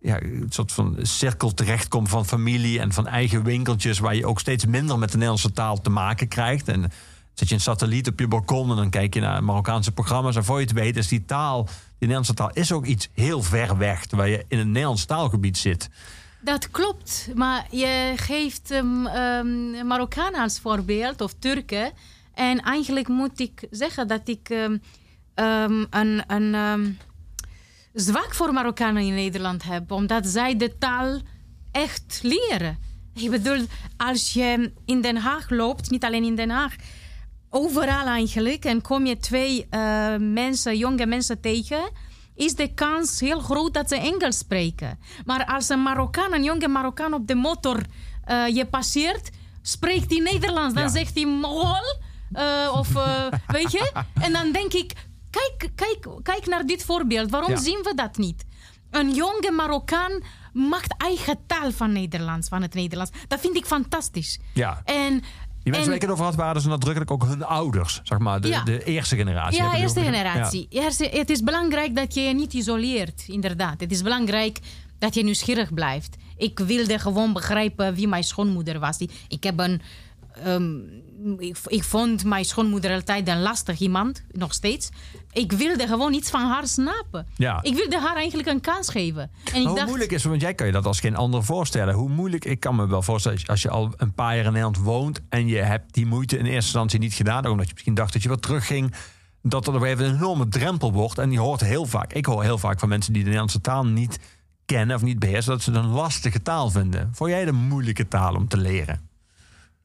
ja, 0.00 0.22
een 0.22 0.46
soort 0.48 0.72
van 0.72 0.96
cirkel 1.02 1.54
terechtkomt 1.54 2.08
van 2.08 2.26
familie 2.26 2.80
en 2.80 2.92
van 2.92 3.06
eigen 3.06 3.42
winkeltjes, 3.42 3.98
waar 3.98 4.14
je 4.14 4.26
ook 4.26 4.40
steeds 4.40 4.66
minder 4.66 4.98
met 4.98 5.08
de 5.08 5.14
Nederlandse 5.14 5.52
taal 5.52 5.80
te 5.80 5.90
maken 5.90 6.28
krijgt. 6.28 6.68
En 6.68 6.92
zet 7.34 7.48
je 7.48 7.54
een 7.54 7.60
satelliet 7.60 8.08
op 8.08 8.18
je 8.18 8.28
balkon 8.28 8.70
en 8.70 8.76
dan 8.76 8.90
kijk 8.90 9.14
je 9.14 9.20
naar 9.20 9.44
Marokkaanse 9.44 9.92
programma's. 9.92 10.36
En 10.36 10.44
voor 10.44 10.58
je 10.58 10.64
het 10.66 10.74
weet 10.74 10.96
is 10.96 11.08
die 11.08 11.24
taal, 11.24 11.64
die 11.64 11.74
Nederlandse 11.98 12.34
taal, 12.34 12.50
is 12.52 12.72
ook 12.72 12.86
iets 12.86 13.08
heel 13.14 13.42
ver 13.42 13.78
weg, 13.78 14.06
terwijl 14.06 14.30
je 14.30 14.44
in 14.48 14.58
een 14.58 14.70
Nederlands 14.70 15.04
taalgebied 15.04 15.58
zit. 15.58 15.90
Dat 16.42 16.70
klopt, 16.70 17.30
maar 17.34 17.66
je 17.70 18.12
geeft 18.16 18.70
um, 18.70 19.06
um, 19.06 19.86
Marokkanen 19.86 20.40
als 20.40 20.60
voorbeeld 20.60 21.20
of 21.20 21.34
Turken. 21.38 21.92
En 22.34 22.60
eigenlijk 22.60 23.08
moet 23.08 23.40
ik 23.40 23.66
zeggen 23.70 24.08
dat 24.08 24.28
ik 24.28 24.48
um, 24.50 24.80
een, 25.90 26.24
een 26.26 26.54
zwak 27.92 28.34
voor 28.34 28.52
Marokkanen 28.52 29.02
in 29.02 29.14
Nederland 29.14 29.62
heb, 29.62 29.90
omdat 29.90 30.26
zij 30.26 30.56
de 30.56 30.78
taal 30.78 31.20
echt 31.72 32.20
leren. 32.22 32.78
Ik 33.14 33.30
bedoel, 33.30 33.66
als 33.96 34.32
je 34.32 34.72
in 34.84 35.00
Den 35.00 35.16
Haag 35.16 35.50
loopt, 35.50 35.90
niet 35.90 36.04
alleen 36.04 36.24
in 36.24 36.36
Den 36.36 36.50
Haag, 36.50 36.74
overal 37.50 38.06
eigenlijk, 38.06 38.64
en 38.64 38.82
kom 38.82 39.06
je 39.06 39.16
twee 39.16 39.66
uh, 39.70 40.14
mensen, 40.18 40.76
jonge 40.76 41.06
mensen 41.06 41.40
tegen, 41.40 41.90
is 42.34 42.54
de 42.54 42.74
kans 42.74 43.20
heel 43.20 43.40
groot 43.40 43.74
dat 43.74 43.88
ze 43.88 43.96
Engels 43.96 44.38
spreken. 44.38 44.98
Maar 45.24 45.44
als 45.44 45.68
een 45.68 45.82
Marokkaan, 45.82 46.32
een 46.32 46.44
jonge 46.44 46.68
Marokkaan 46.68 47.14
op 47.14 47.26
de 47.26 47.34
motor 47.34 47.80
uh, 48.30 48.48
je 48.48 48.66
passeert, 48.66 49.30
spreekt 49.62 50.10
hij 50.10 50.20
Nederlands. 50.20 50.74
Dan 50.74 50.82
ja. 50.82 50.88
zegt 50.88 51.14
hij 51.14 51.26
Mogol. 51.26 51.98
Uh, 52.32 52.74
of 52.76 52.88
weet 53.46 53.72
je? 53.72 53.92
En 54.20 54.32
dan 54.32 54.52
denk 54.52 54.72
ik, 54.72 54.92
kijk, 55.30 55.70
kijk, 55.74 56.06
kijk 56.22 56.46
naar 56.46 56.66
dit 56.66 56.84
voorbeeld. 56.84 57.30
Waarom 57.30 57.50
ja. 57.50 57.56
zien 57.56 57.80
we 57.82 57.92
dat 57.94 58.16
niet? 58.16 58.44
Een 58.90 59.14
jonge 59.14 59.50
Marokkaan 59.56 60.22
maakt 60.52 60.94
eigen 61.02 61.38
taal 61.46 61.72
van 61.72 61.92
Nederlands, 61.92 62.48
van 62.48 62.62
het 62.62 62.74
Nederlands. 62.74 63.10
Dat 63.28 63.40
vind 63.40 63.56
ik 63.56 63.64
fantastisch. 63.66 64.38
Ja. 64.54 64.82
En 64.84 65.12
die 65.62 65.72
mensen 65.72 65.86
waar 65.86 65.94
ik 65.96 66.02
het 66.02 66.10
over 66.10 66.24
had, 66.24 66.34
waren 66.34 66.54
dus 66.54 66.64
nadrukkelijk 66.64 67.10
ook 67.10 67.24
hun 67.26 67.44
ouders. 67.44 68.00
Zeg 68.02 68.18
maar, 68.18 68.40
de, 68.40 68.48
Ja. 68.48 68.62
de 68.62 68.84
eerste 68.84 69.16
generatie. 69.16 69.62
Ja, 69.62 69.76
eerste 69.76 70.00
generatie. 70.00 70.66
Eerste- 70.70 71.08
het 71.12 71.30
is 71.30 71.42
belangrijk 71.42 71.96
dat 71.96 72.14
je 72.14 72.20
je 72.20 72.34
niet 72.34 72.52
isoleert, 72.52 73.24
inderdaad. 73.26 73.80
Het 73.80 73.92
is 73.92 74.02
belangrijk 74.02 74.58
dat 74.98 75.14
je 75.14 75.22
nieuwsgierig 75.24 75.74
blijft. 75.74 76.16
Ik 76.36 76.58
wilde 76.58 76.98
gewoon 76.98 77.32
begrijpen 77.32 77.94
wie 77.94 78.08
mijn 78.08 78.24
schoonmoeder 78.24 78.78
was. 78.78 78.98
Die- 78.98 79.10
Ik 79.28 79.42
heb 79.42 79.58
een... 79.58 79.80
ehm, 80.44 80.72
ik, 81.38 81.58
ik 81.66 81.84
vond 81.84 82.24
mijn 82.24 82.44
schoonmoeder 82.44 82.92
altijd 82.92 83.28
een 83.28 83.40
lastig 83.40 83.78
iemand, 83.78 84.24
nog 84.30 84.54
steeds. 84.54 84.88
Ik 85.32 85.52
wilde 85.52 85.86
gewoon 85.86 86.12
iets 86.12 86.30
van 86.30 86.40
haar 86.40 86.66
snappen. 86.66 87.26
Ja. 87.36 87.62
Ik 87.62 87.74
wilde 87.74 88.00
haar 88.00 88.16
eigenlijk 88.16 88.48
een 88.48 88.60
kans 88.60 88.88
geven. 88.88 89.30
En 89.52 89.60
ik 89.60 89.66
hoe 89.66 89.76
dacht, 89.76 89.86
moeilijk 89.86 90.10
is 90.10 90.22
het, 90.22 90.30
want 90.30 90.42
jij 90.42 90.54
kan 90.54 90.66
je 90.66 90.72
dat 90.72 90.86
als 90.86 91.00
geen 91.00 91.16
ander 91.16 91.44
voorstellen. 91.44 91.94
Hoe 91.94 92.08
moeilijk, 92.08 92.44
ik 92.44 92.60
kan 92.60 92.76
me 92.76 92.86
wel 92.86 93.02
voorstellen, 93.02 93.38
als 93.46 93.62
je 93.62 93.70
al 93.70 93.92
een 93.96 94.14
paar 94.14 94.36
jaar 94.36 94.44
in 94.44 94.52
Nederland 94.52 94.78
woont 94.78 95.20
en 95.28 95.46
je 95.46 95.58
hebt 95.58 95.94
die 95.94 96.06
moeite 96.06 96.36
in 96.36 96.44
eerste 96.44 96.56
instantie 96.56 96.98
niet 96.98 97.14
gedaan, 97.14 97.46
omdat 97.46 97.66
je 97.66 97.72
misschien 97.72 97.94
dacht 97.94 98.12
dat 98.12 98.22
je 98.22 98.28
wat 98.28 98.42
terugging, 98.42 98.94
dat 99.42 99.66
er 99.66 99.80
weer 99.80 100.00
een 100.00 100.14
enorme 100.14 100.48
drempel 100.48 100.92
wordt. 100.92 101.18
En 101.18 101.28
die 101.28 101.40
hoort 101.40 101.60
heel 101.60 101.86
vaak, 101.86 102.12
ik 102.12 102.26
hoor 102.26 102.42
heel 102.42 102.58
vaak 102.58 102.78
van 102.78 102.88
mensen 102.88 103.12
die 103.12 103.22
de 103.22 103.28
Nederlandse 103.28 103.60
taal 103.60 103.86
niet 103.86 104.18
kennen 104.64 104.96
of 104.96 105.02
niet 105.02 105.18
beheersen, 105.18 105.52
dat 105.52 105.62
ze 105.62 105.70
het 105.70 105.84
een 105.84 105.90
lastige 105.90 106.42
taal 106.42 106.70
vinden. 106.70 107.10
Vond 107.12 107.30
jij 107.30 107.46
een 107.46 107.54
moeilijke 107.54 108.08
taal 108.08 108.34
om 108.34 108.48
te 108.48 108.56
leren? 108.56 109.09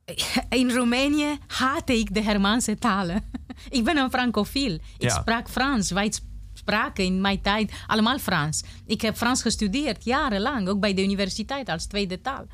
in 0.50 0.72
Roemenië 0.72 1.38
haatte 1.48 1.98
ik 2.00 2.14
de 2.14 2.24
Germaanse 2.24 2.76
talen. 2.78 3.24
ik 3.70 3.84
ben 3.84 3.98
een 3.98 4.10
francofiel. 4.10 4.74
Ik 4.74 4.82
Ja. 4.98 5.10
sprak 5.20 5.50
Frans. 5.50 5.92
Wij 5.92 6.12
spraken 6.54 7.04
in 7.04 7.22
mijn 7.22 7.42
tijd 7.42 7.72
allemaal 7.88 8.20
Frans. 8.20 8.64
Ik 8.86 9.02
heb 9.02 9.16
Frans 9.18 9.42
gestudeerd, 9.42 10.04
jarenlang. 10.04 10.68
Ook 10.68 10.80
bij 10.80 10.94
de 10.94 11.04
universiteit 11.04 11.70
als 11.70 11.86
tweede 11.86 12.22
taal. 12.22 12.46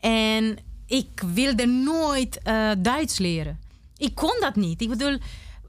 En 0.00 0.58
ik 0.86 1.22
wilde 1.34 1.66
nooit 1.66 2.38
eh, 2.42 2.70
Duits 2.78 3.18
leren. 3.18 3.58
Ik 3.96 4.14
kon 4.14 4.36
dat 4.40 4.56
niet. 4.56 4.80
Ik 4.82 4.88
bedoel, 4.88 5.18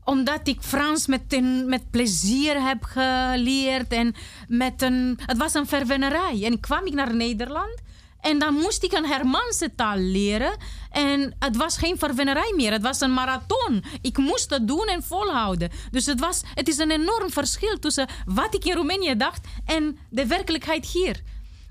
omdat 0.04 0.48
ik 0.48 0.62
Frans 0.62 1.08
met, 1.08 1.22
een, 1.34 1.70
met 1.70 1.90
plezier 1.92 2.62
heb 2.68 2.84
geleerd. 2.84 3.94
En 3.94 4.16
met 4.48 4.82
een, 4.82 5.20
het 5.26 5.38
was 5.38 5.54
een 5.54 5.68
verwennerij. 5.68 6.44
En 6.46 6.60
kwam 6.60 6.86
ik 6.86 6.94
naar 6.94 7.16
Nederland. 7.16 7.82
En 8.22 8.40
dan 8.40 8.54
moest 8.54 8.84
ik 8.84 8.92
een 8.92 9.06
Hermaanse 9.06 9.76
taal 9.76 9.98
leren. 9.98 10.58
En 10.92 11.36
het 11.40 11.56
was 11.58 11.78
geen 11.78 11.98
verwennerij 11.98 12.54
meer. 12.56 12.72
Het 12.72 12.82
was 12.82 13.02
een 13.02 13.14
marathon. 13.14 13.84
Ik 14.02 14.18
moest 14.18 14.50
het 14.50 14.68
doen 14.68 14.86
en 14.88 15.04
volhouden. 15.04 15.70
Dus 15.92 16.06
het, 16.06 16.20
was, 16.20 16.42
het 16.54 16.68
is 16.68 16.78
een 16.78 16.92
enorm 16.92 17.30
verschil 17.32 17.80
tussen 17.80 18.08
wat 18.26 18.56
ik 18.56 18.66
in 18.66 18.76
Roemenië 18.76 19.16
dacht 19.16 19.48
en 19.66 19.98
de 20.10 20.26
werkelijkheid 20.28 20.86
hier. 20.86 21.22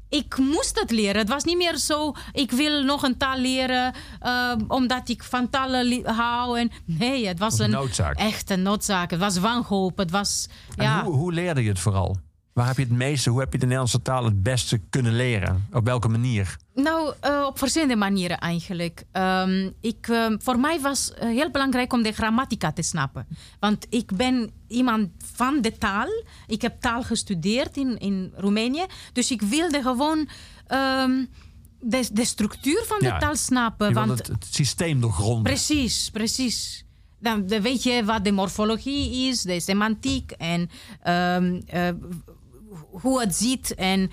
Ik 0.09 0.37
moest 0.39 0.81
het 0.81 0.91
leren. 0.91 1.17
Het 1.21 1.29
was 1.29 1.45
niet 1.45 1.57
meer 1.57 1.77
zo, 1.77 2.13
ik 2.33 2.51
wil 2.51 2.83
nog 2.83 3.03
een 3.03 3.17
taal 3.17 3.39
leren 3.39 3.93
eh, 4.21 4.53
omdat 4.69 5.09
ik 5.09 5.23
van 5.25 5.51
talen 5.51 6.07
hou. 6.15 6.59
En, 6.59 6.71
nee, 6.85 7.27
het 7.27 7.39
was 7.39 7.59
Een 7.59 7.65
een 7.65 7.71
noodzaak. 7.71 8.17
echte 8.19 8.57
noodzaak. 8.57 9.11
Het 9.11 9.21
was 9.21 9.39
wanhoop. 9.39 9.97
Het 9.99 10.11
was, 10.11 10.49
En 10.77 10.85
ja. 10.85 11.05
hoe, 11.05 11.15
hoe 11.15 11.33
leerde 11.33 11.63
je 11.63 11.69
het 11.69 11.79
vooral? 11.81 12.17
Waar 12.59 12.67
heb 12.67 12.77
je 12.77 12.83
het 12.83 12.93
meeste, 12.93 13.31
hoe 13.31 13.41
heb 13.41 13.53
je 13.53 13.59
de 13.59 13.65
Nederlandse 13.65 14.03
taal 14.03 14.25
het 14.25 14.43
beste 14.43 14.79
kunnen 14.91 15.17
leren? 15.17 15.67
Op 15.73 15.85
welke 15.85 16.09
manier? 16.09 16.57
Nou, 16.75 17.15
eh, 17.21 17.45
op 17.47 17.59
verschillende 17.59 17.97
manieren 17.97 18.39
eigenlijk. 18.39 19.05
Ehm, 19.13 19.71
ik, 19.81 20.09
ehm, 20.09 20.37
voor 20.39 20.59
mij 20.59 20.81
was 20.81 21.13
eh, 21.13 21.29
heel 21.29 21.51
belangrijk 21.51 21.93
om 21.93 22.03
de 22.03 22.13
grammatica 22.13 22.73
te 22.73 22.83
snappen. 22.83 23.27
Want 23.61 23.87
ik 23.89 24.17
ben 24.17 24.51
iemand 24.69 25.09
van 25.35 25.61
de 25.61 25.79
taal. 25.79 26.09
Ik 26.47 26.63
heb 26.63 26.81
taal 26.81 27.03
gestudeerd 27.03 27.77
in, 27.77 27.99
in 27.99 28.33
Roemenië. 28.37 28.87
Dus 29.13 29.31
ik 29.31 29.43
wilde 29.43 29.83
gewoon 29.83 30.29
ehm, 30.67 31.25
de, 31.81 32.09
de 32.13 32.25
structuur 32.25 32.83
van 32.87 32.99
de 32.99 33.05
Ja, 33.05 33.19
taal 33.19 33.37
snappen. 33.37 33.93
Want 33.93 34.19
het, 34.19 34.27
het 34.27 34.47
systeem 34.51 35.01
doorgronden. 35.01 35.43
Precies, 35.43 36.11
precies. 36.11 36.85
Dan 37.21 37.49
weet 37.49 37.83
je 37.83 38.05
wat 38.05 38.25
de 38.25 38.33
morfologie 38.33 39.29
is, 39.29 39.43
de 39.43 39.61
semantiek 39.61 40.31
en 40.31 40.71
eh, 41.03 41.89
hoe 43.01 43.21
het 43.21 43.35
ziet 43.35 43.75
en 43.75 44.11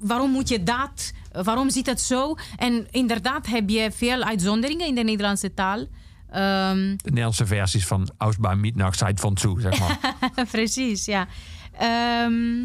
waarom 0.00 0.30
moet 0.30 0.48
je 0.48 0.62
dat, 0.62 1.12
waarom 1.32 1.70
ziet 1.70 1.86
het 1.86 2.00
zo. 2.00 2.36
En 2.56 2.86
inderdaad 2.90 3.46
heb 3.46 3.68
je 3.68 3.90
veel 3.92 4.22
uitzonderingen 4.22 4.86
in 4.86 4.94
de 4.94 5.02
Nederlandse 5.02 5.54
taal. 5.54 5.86
Ehm, 6.30 6.96
De 6.96 7.08
Nederlandse 7.08 7.46
versies 7.46 7.86
van 7.86 8.10
Ausbouw 8.16 8.56
Mietnacht 8.56 8.98
Zeit 8.98 9.20
van 9.20 9.34
Toe, 9.34 9.60
zeg 9.60 9.78
maar. 9.78 9.98
Precies, 10.50 11.04
ja. 11.04 11.26
Ehm, 11.78 12.64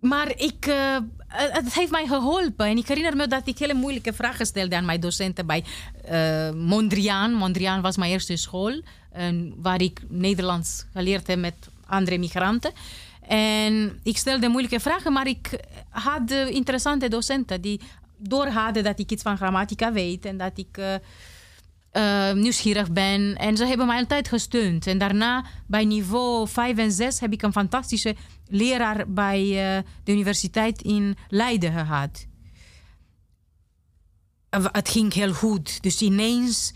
maar 0.00 0.32
ik, 0.36 0.66
eh, 0.66 0.96
het 1.28 1.74
heeft 1.74 1.90
mij 1.90 2.06
geholpen. 2.06 2.66
En 2.66 2.76
ik 2.76 2.88
herinner 2.88 3.16
me 3.16 3.26
dat 3.26 3.46
ik 3.46 3.58
hele 3.58 3.74
moeilijke 3.74 4.12
vragen 4.12 4.46
stelde 4.46 4.76
aan 4.76 4.84
mijn 4.84 5.00
docenten 5.00 5.46
bij 5.46 5.64
eh, 6.04 6.50
Mondriaan. 6.50 7.32
Mondriaan 7.32 7.80
was 7.80 7.96
mijn 7.96 8.10
eerste 8.10 8.36
school, 8.36 8.80
en 9.12 9.54
waar 9.56 9.80
ik 9.80 10.00
Nederlands 10.08 10.84
geleerd 10.92 11.26
heb 11.26 11.38
met 11.38 11.54
andere 11.86 12.18
migranten. 12.18 12.72
En 13.28 14.00
ik 14.02 14.16
stelde 14.16 14.48
moeilijke 14.48 14.80
vragen, 14.80 15.12
maar 15.12 15.26
ik 15.26 15.60
had 15.90 16.30
interessante 16.30 17.08
docenten 17.08 17.60
die 17.60 17.80
doorhadden 18.18 18.84
dat 18.84 18.98
ik 18.98 19.10
iets 19.10 19.22
van 19.22 19.36
grammatica 19.36 19.92
weet 19.92 20.24
en 20.24 20.36
dat 20.36 20.58
ik 20.58 20.78
eh, 20.78 20.94
eh, 21.94 22.32
nieuwsgierig 22.32 22.92
ben. 22.92 23.36
En 23.36 23.56
ze 23.56 23.66
hebben 23.66 23.86
mij 23.86 23.98
altijd 23.98 24.28
gesteund. 24.28 24.86
En 24.86 24.98
daarna, 24.98 25.44
bij 25.66 25.84
niveau 25.84 26.48
5 26.48 26.78
en 26.78 26.92
6, 26.92 27.20
heb 27.20 27.32
ik 27.32 27.42
een 27.42 27.52
fantastische 27.52 28.14
leraar 28.48 29.12
bij 29.12 29.40
eh, 29.40 29.82
de 30.04 30.12
universiteit 30.12 30.82
in 30.82 31.16
Leiden 31.28 31.72
gehad. 31.72 32.26
Eh, 34.50 34.64
Het 34.72 34.88
ging 34.88 35.12
heel 35.12 35.32
goed. 35.32 35.82
Dus 35.82 36.02
ineens 36.02 36.72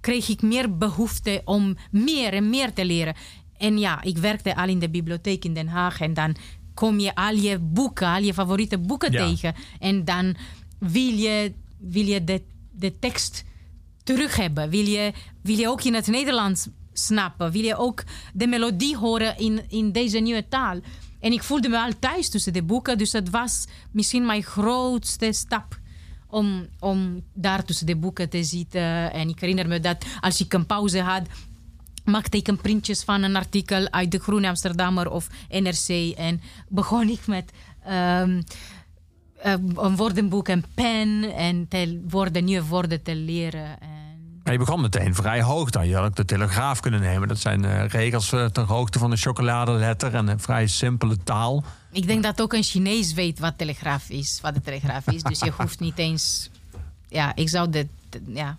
kreeg 0.00 0.28
ik 0.28 0.42
meer 0.42 0.76
behoefte 0.78 1.42
om 1.44 1.76
meer 1.90 2.32
en 2.32 2.50
meer 2.50 2.72
te 2.72 2.84
leren. 2.84 3.14
En 3.62 3.78
ja, 3.78 4.02
ik 4.02 4.18
werkte 4.18 4.56
al 4.56 4.68
in 4.68 4.78
de 4.78 4.90
bibliotheek 4.90 5.44
in 5.44 5.54
Den 5.54 5.68
Haag. 5.68 6.00
En 6.00 6.14
dan 6.14 6.36
kom 6.74 6.98
je 6.98 7.14
al 7.14 7.34
je 7.34 7.58
boeken, 7.58 8.06
al 8.08 8.22
je 8.22 8.34
favoriete 8.34 8.78
boeken 8.78 9.12
Ja. 9.12 9.26
tegen. 9.26 9.54
En 9.78 10.04
dan 10.04 10.36
wil 10.78 11.12
je, 11.12 11.52
wil 11.78 12.04
je 12.06 12.24
de, 12.24 12.42
de 12.70 12.98
tekst 12.98 13.44
terug 14.04 14.36
hebben. 14.36 14.70
Wil 14.70 14.86
je, 14.86 15.12
wil 15.42 15.56
je 15.56 15.68
ook 15.68 15.82
in 15.82 15.94
het 15.94 16.06
Nederlands 16.06 16.68
snappen? 16.92 17.50
Wil 17.50 17.62
je 17.62 17.76
ook 17.76 18.04
de 18.32 18.46
melodie 18.46 18.96
horen 18.96 19.38
in, 19.38 19.60
in 19.68 19.92
deze 19.92 20.18
nieuwe 20.18 20.48
taal? 20.48 20.80
En 21.20 21.32
ik 21.32 21.42
voelde 21.42 21.68
me 21.68 21.78
al 21.78 21.92
thuis 21.98 22.28
tussen 22.28 22.52
de 22.52 22.62
boeken. 22.62 22.98
Dus 22.98 23.12
het 23.12 23.30
was 23.30 23.66
misschien 23.90 24.26
mijn 24.26 24.42
grootste 24.42 25.32
stap 25.32 25.78
om, 26.28 26.66
om 26.78 27.22
daar 27.34 27.64
tussen 27.64 27.86
de 27.86 27.96
boeken 27.96 28.28
te 28.28 28.44
zitten. 28.44 29.12
En 29.12 29.28
ik 29.28 29.40
herinner 29.40 29.68
me 29.68 29.80
dat 29.80 30.04
als 30.20 30.40
ik 30.40 30.52
een 30.52 30.66
pauze 30.66 31.00
had, 31.00 31.22
maakte 32.04 32.36
ik 32.36 32.48
een 32.48 32.56
printjes 32.60 33.02
van 33.02 33.22
een 33.22 33.36
artikel 33.36 33.90
uit 33.90 34.10
de 34.10 34.18
Groene 34.18 34.48
Amsterdammer 34.48 35.10
of 35.10 35.26
NRC. 35.48 36.14
En 36.16 36.40
begon 36.68 37.08
ik 37.08 37.26
met 37.26 37.52
ehm, 37.84 38.42
eh, 39.42 39.52
een 39.76 39.96
woordenboek 39.96 40.48
en 40.48 40.64
pen 40.74 41.34
en 41.36 41.68
te, 41.68 42.02
woorden, 42.08 42.44
nieuwe 42.44 42.66
woorden 42.66 43.02
te 43.02 43.14
leren. 43.14 43.80
En 43.80 43.90
Maar 44.44 44.52
je 44.52 44.58
begon 44.58 44.80
meteen 44.80 45.14
vrij 45.14 45.42
hoog 45.42 45.70
dan. 45.70 45.88
Je 45.88 45.94
had 45.94 46.04
ook 46.04 46.16
de 46.16 46.24
telegraaf 46.24 46.80
kunnen 46.80 47.00
nemen. 47.00 47.28
Dat 47.28 47.38
zijn 47.38 47.64
eh, 47.64 47.86
regels 47.86 48.32
eh, 48.32 48.44
ter 48.44 48.64
hoogte 48.64 48.98
van 48.98 49.10
een 49.10 49.16
chocoladeletter 49.16 50.14
en 50.14 50.28
een 50.28 50.40
vrij 50.40 50.66
simpele 50.66 51.16
taal. 51.24 51.64
ik 51.92 52.06
denk 52.06 52.22
dat 52.22 52.40
ook 52.42 52.52
een 52.52 52.62
Chinees 52.62 53.12
weet 53.12 53.38
wat 53.38 53.58
telegraaf 53.58 54.08
is, 54.10 54.38
wat 54.42 54.54
de 54.54 54.60
telegraaf 54.60 55.06
is. 55.06 55.22
Dus 55.22 55.38
je 55.40 55.52
hoeft 55.58 55.80
niet 55.80 55.98
eens. 55.98 56.50
Ja, 57.08 57.34
ik 57.34 57.48
zou 57.48 57.70
de, 57.70 57.86
de- 58.08 58.22
ja, 58.26 58.58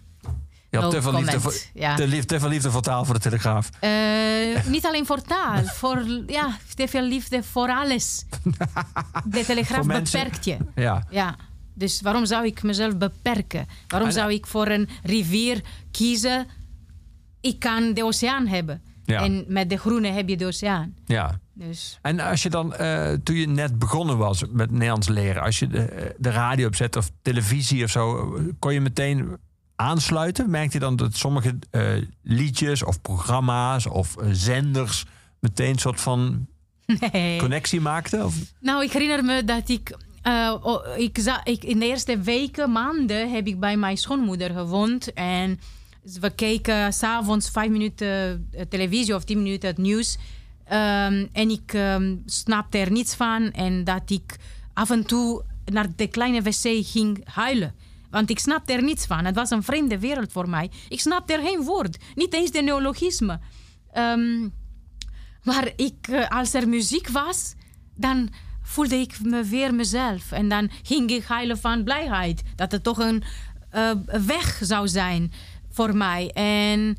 Je 0.73 0.79
had 0.79 0.91
te 0.91 1.01
veel, 1.01 1.13
liefde 1.13 1.39
voor, 1.39 1.53
Ja. 1.73 1.95
te, 1.95 2.07
lief- 2.07 2.25
te 2.25 2.39
veel 2.39 2.49
liefde 2.49 2.71
voor 2.71 2.81
taal 2.81 3.05
voor 3.05 3.13
de 3.13 3.19
Telegraaf. 3.19 3.69
Eh, 3.79 4.65
niet 4.67 4.85
alleen 4.85 5.05
voor 5.05 5.21
taal, 5.21 5.63
voor 5.79 6.03
ja, 6.27 6.57
te 6.75 6.87
veel 6.87 7.01
liefde 7.01 7.43
voor 7.43 7.69
alles. 7.69 8.25
De 9.25 9.43
telegraaf 9.45 9.85
beperkt 9.85 10.45
je. 10.45 10.57
Ja. 10.75 11.05
Ja. 11.09 11.35
Dus 11.73 12.01
waarom 12.01 12.25
zou 12.25 12.45
ik 12.45 12.63
mezelf 12.63 12.97
beperken? 12.97 13.65
Waarom 13.87 14.07
En- 14.09 14.13
zou 14.13 14.33
ik 14.33 14.45
voor 14.47 14.67
een 14.67 14.89
rivier 15.03 15.61
kiezen? 15.91 16.47
Ik 17.41 17.59
kan 17.59 17.93
de 17.93 18.03
oceaan 18.03 18.47
hebben. 18.47 18.81
Ja. 19.05 19.23
En 19.23 19.45
met 19.47 19.69
de 19.69 19.77
groene 19.77 20.07
heb 20.07 20.29
je 20.29 20.37
de 20.37 20.45
oceaan. 20.45 20.95
ja. 21.05 21.39
Dus 21.55 21.99
En 22.01 22.19
als 22.19 22.43
je 22.43 22.49
dan, 22.49 22.73
eh, 22.75 23.11
toen 23.23 23.35
je 23.35 23.47
net 23.47 23.79
begonnen 23.79 24.17
was 24.17 24.43
met 24.49 24.71
Nederlands 24.71 25.07
leren, 25.07 25.41
als 25.43 25.59
je 25.59 25.67
de, 25.67 26.15
de 26.17 26.29
radio 26.29 26.67
opzet 26.67 26.95
of 26.95 27.09
televisie 27.21 27.83
of 27.83 27.89
zo, 27.89 28.33
kon 28.59 28.73
je 28.73 28.81
meteen 28.81 29.37
aansluiten? 29.83 30.49
Merkte 30.49 30.73
je 30.73 30.83
dan 30.83 30.95
dat 30.95 31.15
sommige 31.15 31.59
eh, 31.71 31.83
liedjes 32.21 32.83
of 32.83 33.01
programma's 33.01 33.87
of 33.87 34.17
eh, 34.17 34.27
zenders 34.31 35.05
meteen 35.39 35.69
een 35.69 35.79
soort 35.79 36.01
van 36.01 36.47
nee. 37.11 37.39
connectie 37.39 37.81
maakten? 37.81 38.25
Of? 38.25 38.35
Nou, 38.59 38.83
ik 38.83 38.91
herinner 38.91 39.23
me 39.23 39.43
dat 39.43 39.69
ik, 39.69 39.97
eh, 40.21 40.53
oh, 40.61 40.97
ik, 40.97 41.17
ik... 41.43 41.63
In 41.63 41.79
de 41.79 41.85
eerste 41.85 42.19
weken, 42.19 42.71
maanden, 42.71 43.31
heb 43.31 43.47
ik 43.47 43.59
bij 43.59 43.77
mijn 43.77 43.97
schoonmoeder 43.97 44.51
gewoond. 44.51 45.13
En 45.13 45.59
we 46.19 46.29
keken 46.29 46.93
s'avonds 46.93 47.49
vijf 47.49 47.69
minuten 47.69 48.49
televisie 48.69 49.15
of 49.15 49.23
tien 49.23 49.43
minuten 49.43 49.69
het 49.69 49.77
nieuws. 49.77 50.17
Ehm, 50.65 51.25
en 51.31 51.49
ik 51.49 51.73
ehm, 51.73 52.15
snapte 52.25 52.77
er 52.77 52.91
niets 52.91 53.15
van. 53.15 53.51
En 53.51 53.83
dat 53.83 54.09
ik 54.09 54.37
af 54.73 54.89
en 54.89 55.05
toe 55.05 55.43
naar 55.65 55.87
de 55.95 56.07
kleine 56.07 56.41
wc 56.41 56.85
ging 56.85 57.21
huilen. 57.23 57.75
Want 58.13 58.29
ik 58.29 58.39
snapte 58.39 58.73
er 58.73 58.83
niets 58.83 59.05
van. 59.05 59.25
Het 59.25 59.35
was 59.35 59.49
een 59.49 59.63
vreemde 59.63 59.99
wereld 59.99 60.31
voor 60.31 60.49
mij. 60.49 60.71
Ik 60.89 60.99
snapte 60.99 61.33
er 61.33 61.45
geen 61.45 61.61
woord. 61.61 61.97
Niet 62.15 62.33
eens 62.33 62.51
de 62.51 62.61
neologisme. 62.61 63.39
Ehm, 63.91 64.49
maar 65.43 65.71
ik, 65.75 66.07
eh, 66.07 66.27
als 66.27 66.53
er 66.53 66.69
muziek 66.69 67.07
was, 67.07 67.53
dan 67.95 68.29
voelde 68.61 68.95
ik 68.95 69.19
me 69.21 69.43
weer 69.43 69.73
mezelf. 69.73 70.31
En 70.31 70.49
dan 70.49 70.69
ging 70.83 71.09
ik 71.09 71.23
huilen 71.23 71.57
van 71.57 71.83
blijheid. 71.83 72.43
Dat 72.55 72.71
het 72.71 72.83
toch 72.83 72.97
een 72.97 73.23
eh, 73.69 73.91
weg 74.25 74.59
zou 74.63 74.87
zijn 74.87 75.31
voor 75.69 75.97
mij. 75.97 76.31
En 76.33 76.97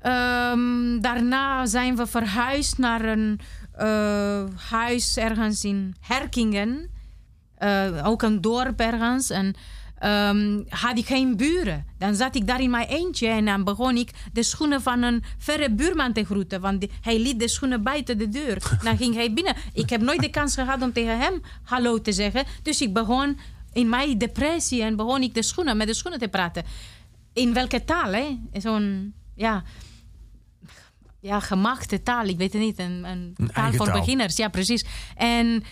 ehm, 0.00 1.00
daarna 1.00 1.66
zijn 1.66 1.96
we 1.96 2.06
verhuisd 2.06 2.78
naar 2.78 3.04
een 3.04 3.40
eh, 3.72 4.44
huis 4.68 5.16
ergens 5.16 5.64
in 5.64 5.94
Herkingen. 6.00 6.90
Ook 8.02 8.22
een 8.22 8.40
dorp 8.40 8.80
ergens. 8.80 9.30
En 9.30 9.54
ehm, 9.98 10.62
had 10.68 10.98
ik 10.98 11.06
geen 11.06 11.36
buren. 11.36 11.86
Dan 11.98 12.14
zat 12.14 12.34
ik 12.34 12.46
daar 12.46 12.60
in 12.60 12.70
mijn 12.70 12.86
eentje 12.88 13.28
en 13.28 13.44
dan 13.44 13.64
begon 13.64 13.96
ik 13.96 14.10
de 14.32 14.42
schoenen 14.42 14.82
van 14.82 15.02
een 15.02 15.22
verre 15.38 15.70
buurman 15.70 16.12
te 16.12 16.24
groeten. 16.24 16.60
Want 16.60 16.80
die- 16.80 16.90
hij 17.00 17.18
liet 17.18 17.38
de 17.40 17.48
schoenen 17.48 17.82
buiten 17.82 18.18
de 18.18 18.28
deur. 18.28 18.58
Dan 18.84 18.96
ging 18.96 19.14
hij 19.14 19.32
binnen. 19.32 19.54
Ik 19.72 19.90
heb 19.90 20.00
nooit 20.00 20.20
de 20.20 20.30
kans 20.30 20.54
gehad 20.54 20.82
om 20.82 20.92
tegen 20.92 21.18
hem 21.18 21.42
hallo 21.62 22.00
te 22.00 22.12
zeggen. 22.12 22.44
Dus 22.62 22.80
ik 22.80 22.92
begon 22.92 23.38
in 23.72 23.88
mijn 23.88 24.18
depressie 24.18 24.82
en 24.82 24.96
begon 24.96 25.22
ik 25.22 25.34
de 25.34 25.42
schoenen, 25.42 25.76
met 25.76 25.86
de 25.86 25.94
schoenen 25.94 26.20
te 26.20 26.28
praten. 26.28 26.62
In 27.32 27.52
welke 27.52 27.84
taal, 27.84 28.12
hè? 28.12 28.38
Zo'n, 28.52 29.14
ja 29.34 29.62
ja, 31.24 31.40
gemaakte 31.40 32.02
taal. 32.02 32.26
Ik 32.26 32.36
weet 32.36 32.52
het 32.52 32.62
niet. 32.62 32.78
Een, 32.78 33.04
een 33.04 33.34
Een 33.36 33.50
taal 33.52 33.72
voor 33.72 33.86
taal. 33.86 33.98
beginners, 33.98 34.36
ja, 34.36 34.48
precies. 34.48 34.84
En 35.16 35.62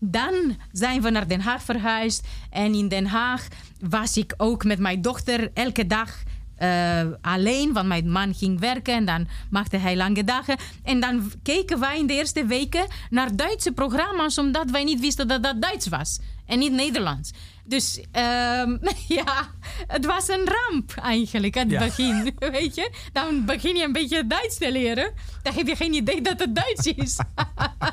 dan 0.00 0.56
zijn 0.72 1.02
we 1.02 1.10
naar 1.10 1.28
Den 1.28 1.40
Haag 1.40 1.62
verhuisd. 1.62 2.26
En 2.50 2.74
in 2.74 2.88
Den 2.88 3.06
Haag 3.06 3.48
was 3.80 4.16
ik 4.16 4.34
ook 4.36 4.64
met 4.64 4.78
mijn 4.78 5.02
dochter 5.02 5.50
elke 5.54 5.86
dag 5.86 6.22
eh, 6.56 7.02
alleen, 7.20 7.72
want 7.72 7.86
mijn 7.86 8.10
man 8.10 8.34
ging 8.34 8.60
werken 8.60 8.94
en 8.94 9.04
dan 9.04 9.28
maakte 9.50 9.76
hij 9.76 9.96
lange 9.96 10.24
dagen. 10.24 10.56
En 10.82 11.00
dan 11.00 11.32
keken 11.42 11.80
wij 11.80 11.98
in 11.98 12.06
de 12.06 12.12
eerste 12.14 12.46
weken 12.46 12.86
naar 13.10 13.36
Duitse 13.36 13.72
programma's, 13.72 14.38
omdat 14.38 14.70
wij 14.70 14.84
niet 14.84 15.00
wisten 15.00 15.28
dat 15.28 15.42
dat 15.42 15.62
Duits 15.62 15.88
was 15.88 16.18
en 16.46 16.58
niet 16.58 16.72
Nederlands. 16.72 17.30
Dus 17.64 18.00
ehm, 18.12 18.76
ja, 19.18 19.50
het 19.86 20.06
was 20.06 20.28
een 20.28 20.44
ramp 20.44 20.92
eigenlijk, 21.02 21.54
het 21.54 21.70
Ja. 21.70 21.78
begin. 21.78 22.34
Weet 22.52 22.74
je? 22.74 22.90
Dan 23.12 23.44
begin 23.44 23.76
je 23.76 23.84
een 23.84 23.92
beetje 23.92 24.26
Duits 24.26 24.58
te 24.58 24.72
leren. 24.72 25.12
Dan 25.42 25.54
heb 25.54 25.66
je 25.66 25.76
geen 25.76 25.92
idee 25.94 26.20
dat 26.22 26.38
het 26.40 26.54
Duits 26.54 26.86
is. 26.86 27.18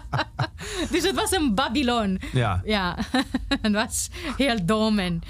dus 0.91 1.03
het 1.03 1.15
was 1.15 1.31
een 1.31 1.55
Babylon. 1.55 2.19
Ja. 2.33 2.61
Ja, 2.65 2.97
het 3.61 3.71
was 3.71 4.09
heel 4.37 4.65
dom. 4.65 4.99
En, 4.99 5.21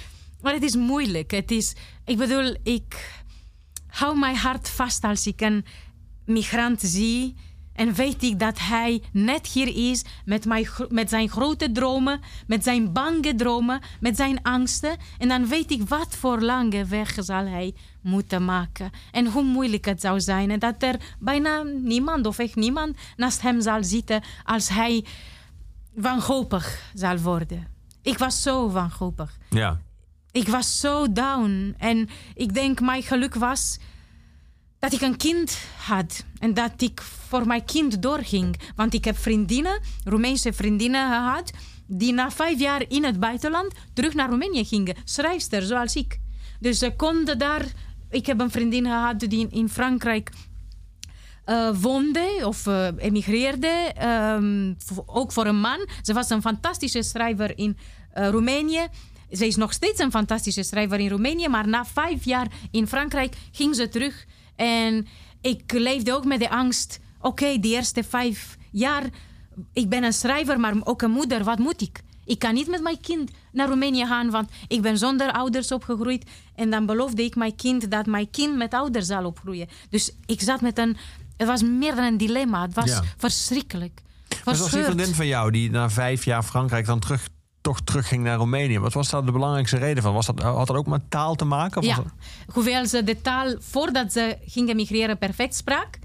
maar 0.41 0.53
het 0.53 0.63
is 0.63 0.76
moeilijk. 0.76 1.32
Het 1.32 1.51
is, 1.51 1.74
ik 2.05 2.17
bedoel, 2.17 2.55
ik 2.63 3.21
hou 3.88 4.17
mijn 4.17 4.36
hart 4.36 4.69
vast 4.69 5.03
als 5.03 5.28
ik 5.28 5.41
een 5.41 5.65
migrant 6.26 6.82
zie. 6.82 7.36
En 7.74 7.93
weet 7.93 8.24
ik 8.24 8.39
dat 8.39 8.59
hij 8.59 9.03
net 9.11 9.47
hier 9.47 9.91
is 9.91 10.03
met, 10.26 10.45
mijn, 10.45 10.67
met 10.89 11.09
zijn 11.09 11.30
grote 11.30 11.71
dromen, 11.71 12.19
met 12.47 12.63
zijn 12.63 12.93
bange 12.93 13.36
dromen, 13.36 13.82
met 13.99 14.15
zijn 14.15 14.41
angsten. 14.41 14.97
En 15.17 15.28
dan 15.28 15.47
weet 15.47 15.71
ik 15.71 15.88
wat 15.88 16.15
voor 16.15 16.41
lange 16.41 16.86
weg 16.86 17.17
zal 17.19 17.45
hij 17.45 17.74
moeten 18.01 18.45
maken. 18.45 18.91
En 19.11 19.26
hoe 19.32 19.43
moeilijk 19.43 19.86
het 19.86 20.01
zou 20.01 20.19
zijn. 20.19 20.51
En 20.51 20.59
dat 20.59 20.84
er 20.84 20.95
bijna 21.19 21.63
niemand 21.63 22.26
of 22.26 22.39
echt 22.39 22.55
niemand 22.55 22.97
naast 23.15 23.41
hem 23.41 23.61
zal 23.61 23.84
zitten 23.84 24.21
als 24.43 24.69
hij 24.69 25.05
wanhopig 25.93 26.91
zal 26.93 27.17
worden. 27.17 27.67
Ik 28.01 28.17
was 28.17 28.41
zo 28.41 28.69
wanhopig. 28.69 29.38
Ja. 29.49 29.80
Ik 30.32 30.47
was 30.47 30.80
zo 30.80 31.11
down. 31.11 31.76
En 31.78 32.09
ik 32.34 32.53
denk, 32.53 32.82
mijn 32.82 33.03
geluk 33.03 33.36
was 33.36 33.80
dat 34.84 34.93
ik 34.93 35.01
een 35.01 35.17
kind 35.17 35.57
had. 35.77 36.25
En 36.39 36.53
dat 36.53 36.81
ik 36.81 37.01
voor 37.01 37.47
mijn 37.47 37.65
kind 37.65 38.01
doorging. 38.01 38.59
Want 38.75 38.93
ik 38.93 39.05
heb 39.05 39.17
vriendinnen, 39.17 39.81
Roemeense 40.03 40.53
vriendinnen 40.53 41.07
gehad... 41.07 41.51
die 41.88 42.13
na 42.13 42.31
vijf 42.31 42.59
jaar 42.59 42.86
in 42.88 43.03
het 43.03 43.19
buitenland 43.19 43.73
terug 43.93 44.13
naar 44.13 44.29
Roemenië 44.29 44.65
gingen. 44.65 44.95
Schrijfster, 45.03 45.61
zoals 45.61 45.95
ik. 45.95 46.19
Dus 46.59 46.77
ze 46.77 46.95
konden 46.95 47.38
daar... 47.38 47.65
Ik 48.09 48.25
heb 48.25 48.39
een 48.39 48.51
vriendin 48.51 48.86
gehad 48.86 49.19
die 49.19 49.47
in, 49.49 49.69
Frankrijk 49.69 50.31
eh, 51.45 51.69
woonde 51.81 52.39
of 52.43 52.67
eh, 52.67 52.88
emigreerde. 52.97 53.91
ehm, 53.95 54.73
ook 55.05 55.31
voor 55.31 55.45
een 55.45 55.59
man. 55.59 55.88
Ze 56.01 56.13
was 56.13 56.29
een 56.29 56.41
fantastische 56.41 57.01
schrijver 57.01 57.57
in 57.57 57.77
eh, 58.11 58.29
Roemenië. 58.29 58.88
Ze 59.31 59.47
is 59.47 59.55
nog 59.55 59.73
steeds 59.73 59.99
een 59.99 60.11
fantastische 60.11 60.63
schrijver 60.63 60.99
in 60.99 61.09
Roemenië. 61.09 61.47
Maar 61.47 61.67
na 61.67 61.86
vijf 61.86 62.25
jaar 62.25 62.47
in 62.71 62.88
Frankrijk 62.88 63.36
ging 63.51 63.75
ze 63.75 63.89
terug. 63.89 64.25
En 64.55 65.07
ik 65.41 65.71
leefde 65.71 66.13
ook 66.13 66.25
met 66.25 66.39
de 66.39 66.49
angst. 66.49 66.99
Oké, 67.21 67.59
die 67.59 67.73
eerste 67.75 68.03
vijf 68.03 68.57
jaar. 68.71 69.03
Ik 69.73 69.89
ben 69.89 70.03
een 70.03 70.13
schrijver, 70.13 70.59
maar 70.59 70.73
ook 70.83 71.01
een 71.01 71.11
moeder. 71.11 71.43
Wat 71.43 71.59
moet 71.59 71.81
ik? 71.81 72.01
Ik 72.25 72.39
kan 72.39 72.53
niet 72.53 72.67
met 72.67 72.81
mijn 72.81 73.01
kind 73.01 73.31
naar 73.51 73.67
Roemenië 73.67 74.05
gaan, 74.05 74.29
want 74.29 74.49
ik 74.67 74.81
ben 74.81 74.97
zonder 74.97 75.31
ouders 75.31 75.71
opgegroeid. 75.71 76.29
En 76.55 76.69
dan 76.69 76.85
beloofde 76.85 77.23
ik 77.23 77.35
mijn 77.35 77.55
kind 77.55 77.91
dat 77.91 78.05
mijn 78.05 78.29
kind 78.29 78.55
met 78.57 78.73
ouders 78.73 79.05
zal 79.07 79.25
opgroeien. 79.25 79.67
Dus 79.89 80.11
ik 80.25 80.41
zat 80.41 80.61
met 80.61 80.77
een. 80.77 80.97
Het 81.37 81.47
was 81.47 81.63
meer 81.63 81.95
dan 81.95 82.03
een 82.05 82.17
dilemma. 82.17 82.61
Het 82.61 82.73
was 82.73 82.85
Ja. 82.89 83.03
verschrikkelijk. 83.17 84.01
Maar 84.45 84.55
zoals 84.55 84.71
die 84.71 84.83
vriendin 84.83 85.13
van 85.15 85.27
jou, 85.27 85.51
die 85.51 85.69
na 85.71 85.89
vijf 85.89 86.25
jaar 86.25 86.43
Frankrijk 86.43 86.85
dan 86.85 86.99
terug, 86.99 87.27
toch 87.64 87.82
terugging 87.82 88.24
naar 88.24 88.38
Roemenië. 88.38 88.80
Wat 88.80 88.93
was 88.93 89.09
daar 89.09 89.26
de 89.26 89.32
belangrijkste 89.32 89.78
reden 89.78 90.03
van? 90.03 90.14
Was 90.14 90.26
dat, 90.26 90.41
had 90.41 90.68
dat 90.68 90.76
ook 90.76 90.88
met 90.88 91.09
taal 91.09 91.36
te 91.36 91.45
maken? 91.45 91.82
Of 91.82 91.88
Ja, 91.88 91.95
dat- 91.95 92.05
hoewel 92.53 92.86
ze 92.86 93.03
de 93.03 93.22
taal 93.22 93.55
voordat 93.59 94.11
ze 94.11 94.38
ging 94.45 94.70
emigreren 94.70 95.18
perfect 95.18 95.55
sprak. 95.55 95.99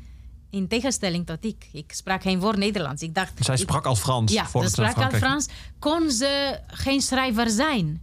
In 0.51 0.69
tegenstelling 0.69 1.27
tot 1.27 1.45
ik. 1.45 1.69
Ik 1.73 1.93
sprak 1.93 2.23
geen 2.23 2.41
woord 2.41 2.57
Nederlands. 2.57 3.03
Ik 3.03 3.15
dacht. 3.15 3.33
Zij 3.45 3.55
ik- 3.55 3.61
sprak 3.61 3.85
al 3.87 3.97
Frans. 3.97 4.33
Ja, 4.33 4.45
ze 4.47 4.69
sprak 4.69 4.97
al 4.97 5.11
Frans. 5.11 5.49
Kon 5.79 6.11
ze 6.11 6.61
geen 6.67 7.01
schrijver 7.01 7.51
zijn? 7.51 8.01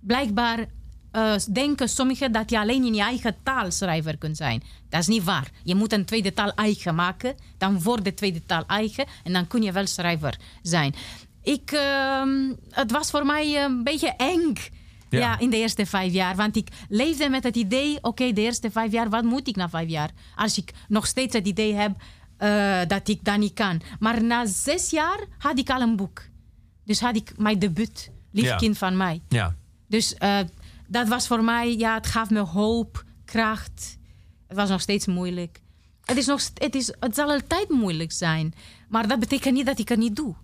Blijkbaar 0.00 0.66
eh, 1.10 1.34
denken 1.52 1.88
sommigen 1.88 2.32
dat 2.32 2.50
je 2.50 2.58
alleen 2.58 2.84
in 2.84 2.94
je 2.94 3.02
eigen 3.02 3.36
taal 3.42 3.70
schrijver 3.70 4.16
kunt 4.18 4.36
zijn. 4.36 4.62
Dat 4.88 5.00
is 5.00 5.06
niet 5.06 5.24
waar. 5.24 5.50
Je 5.62 5.74
moet 5.74 5.92
een 5.92 6.04
tweede 6.04 6.34
taal 6.34 6.52
eigen 6.54 6.94
maken. 6.94 7.34
Dan 7.58 7.82
wordt 7.82 8.04
de 8.04 8.14
tweede 8.14 8.42
taal 8.46 8.64
eigen. 8.66 9.06
En 9.24 9.32
dan 9.32 9.46
kun 9.46 9.62
je 9.62 9.72
wel 9.72 9.86
schrijver 9.86 10.38
zijn. 10.62 10.94
Ik, 11.52 11.70
ehm, 11.70 12.52
het 12.70 12.90
was 12.90 13.10
voor 13.10 13.26
mij 13.26 13.64
een 13.64 13.84
beetje 13.84 14.14
eng. 14.16 14.52
Ja. 15.10 15.18
Ja. 15.18 15.38
in 15.38 15.50
de 15.50 15.56
eerste 15.56 15.86
vijf 15.86 16.12
jaar. 16.12 16.36
Want 16.36 16.56
ik 16.56 16.68
leefde 16.88 17.28
met 17.28 17.44
het 17.44 17.56
idee: 17.56 17.98
oké, 18.02 18.32
de 18.32 18.40
eerste 18.40 18.70
vijf 18.70 18.92
jaar, 18.92 19.08
wat 19.10 19.24
moet 19.24 19.48
ik 19.48 19.56
na 19.56 19.68
vijf 19.68 19.88
jaar? 19.88 20.10
Als 20.36 20.58
ik 20.58 20.72
nog 20.88 21.06
steeds 21.06 21.34
het 21.34 21.46
idee 21.46 21.74
heb 21.74 21.96
eh, 22.36 22.80
dat 22.86 23.08
ik 23.08 23.24
dat 23.24 23.38
niet 23.38 23.52
kan. 23.54 23.80
Maar 23.98 24.24
na 24.24 24.46
zes 24.46 24.90
jaar 24.90 25.18
had 25.38 25.58
ik 25.58 25.70
al 25.70 25.80
een 25.80 25.96
boek. 25.96 26.22
Dus 26.84 27.00
had 27.00 27.16
ik 27.16 27.32
mijn 27.36 27.58
debuut, 27.58 28.10
Lief 28.32 28.44
Ja. 28.44 28.56
kind 28.56 28.78
van 28.78 28.96
mij. 28.96 29.22
Ja. 29.28 29.54
Dus 29.86 30.14
eh, 30.14 30.38
dat 30.88 31.08
was 31.08 31.26
voor 31.26 31.44
mij, 31.44 31.76
ja, 31.76 31.94
het 31.94 32.06
gaf 32.06 32.30
me 32.30 32.38
hoop, 32.40 33.04
kracht. 33.24 33.98
Het 34.46 34.56
was 34.56 34.68
nog 34.68 34.80
steeds 34.80 35.06
moeilijk. 35.06 35.60
Het, 36.04 36.16
is 36.16 36.26
nog, 36.26 36.40
het, 36.54 36.74
is, 36.74 36.92
het 37.00 37.14
zal 37.14 37.30
altijd 37.30 37.68
moeilijk 37.68 38.12
zijn. 38.12 38.54
Maar 38.88 39.08
dat 39.08 39.18
betekent 39.18 39.54
niet 39.54 39.66
dat 39.66 39.78
ik 39.78 39.88
het 39.88 39.98
niet 39.98 40.16
doe. 40.16 40.34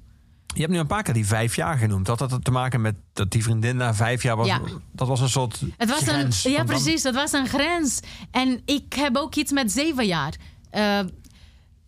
Je 0.54 0.60
hebt 0.60 0.72
nu 0.72 0.78
een 0.78 0.86
paar 0.86 1.02
keer 1.02 1.14
die 1.14 1.26
vijf 1.26 1.56
jaar 1.56 1.78
genoemd. 1.78 2.06
Had 2.06 2.18
dat 2.18 2.44
te 2.44 2.50
maken 2.50 2.80
met 2.80 2.94
dat 3.12 3.30
die 3.30 3.42
vriendin 3.42 3.76
na 3.76 3.94
vijf 3.94 4.22
jaar 4.22 4.36
was? 4.36 4.46
Ja. 4.46 4.60
Dat 4.92 5.08
was 5.08 5.20
een 5.20 5.28
soort 5.28 5.60
Het 5.76 5.88
was 5.90 6.02
grens. 6.02 6.44
een, 6.44 6.50
ja, 6.50 6.64
precies. 6.64 7.02
Het 7.02 7.14
was 7.14 7.32
een 7.32 7.46
grens. 7.46 8.00
En 8.30 8.62
ik 8.64 8.92
heb 8.92 9.16
ook 9.16 9.34
iets 9.34 9.52
met 9.52 9.72
zeven 9.72 10.06
jaar. 10.06 10.34
Eh, 10.70 11.00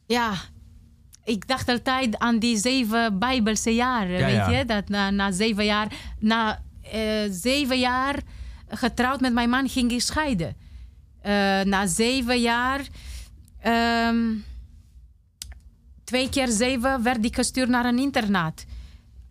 ja, 0.06 0.32
ik 1.24 1.48
dacht 1.48 1.68
altijd 1.68 2.18
aan 2.18 2.38
die 2.38 2.58
zeven 2.58 3.18
Bijbelse 3.18 3.74
jaren. 3.74 4.18
Ja, 4.18 4.26
weet 4.26 4.34
ja. 4.34 4.50
je? 4.50 4.64
Dat 4.64 4.88
na, 4.88 5.10
na 5.10 5.32
zeven 5.32 5.64
jaar, 5.64 5.88
na 6.18 6.62
eh, 6.82 7.00
zeven 7.30 7.78
jaar 7.78 8.16
getrouwd 8.68 9.20
met 9.20 9.32
mijn 9.32 9.50
man 9.50 9.68
ging 9.68 9.92
ik 9.92 10.00
scheiden. 10.00 10.56
Eh, 11.20 11.32
na 11.60 11.86
zeven 11.86 12.40
jaar, 12.40 12.80
ehm, 13.60 14.16
twee 16.06 16.28
keer 16.28 16.48
zeven, 16.48 17.02
werd 17.02 17.24
ik 17.24 17.34
gestuurd 17.34 17.68
naar 17.68 17.84
een 17.84 17.98
internaat 17.98 18.64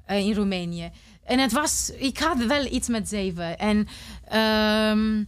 eh, 0.06 0.18
in 0.28 0.34
Roemenië. 0.36 0.92
En 1.24 1.40
het 1.40 1.52
was, 1.52 1.92
ik 1.98 2.18
had 2.18 2.46
wel 2.46 2.66
iets 2.66 2.88
met 2.88 3.10
zeven. 3.10 3.58
En 3.60 3.88
ehm, 4.28 5.20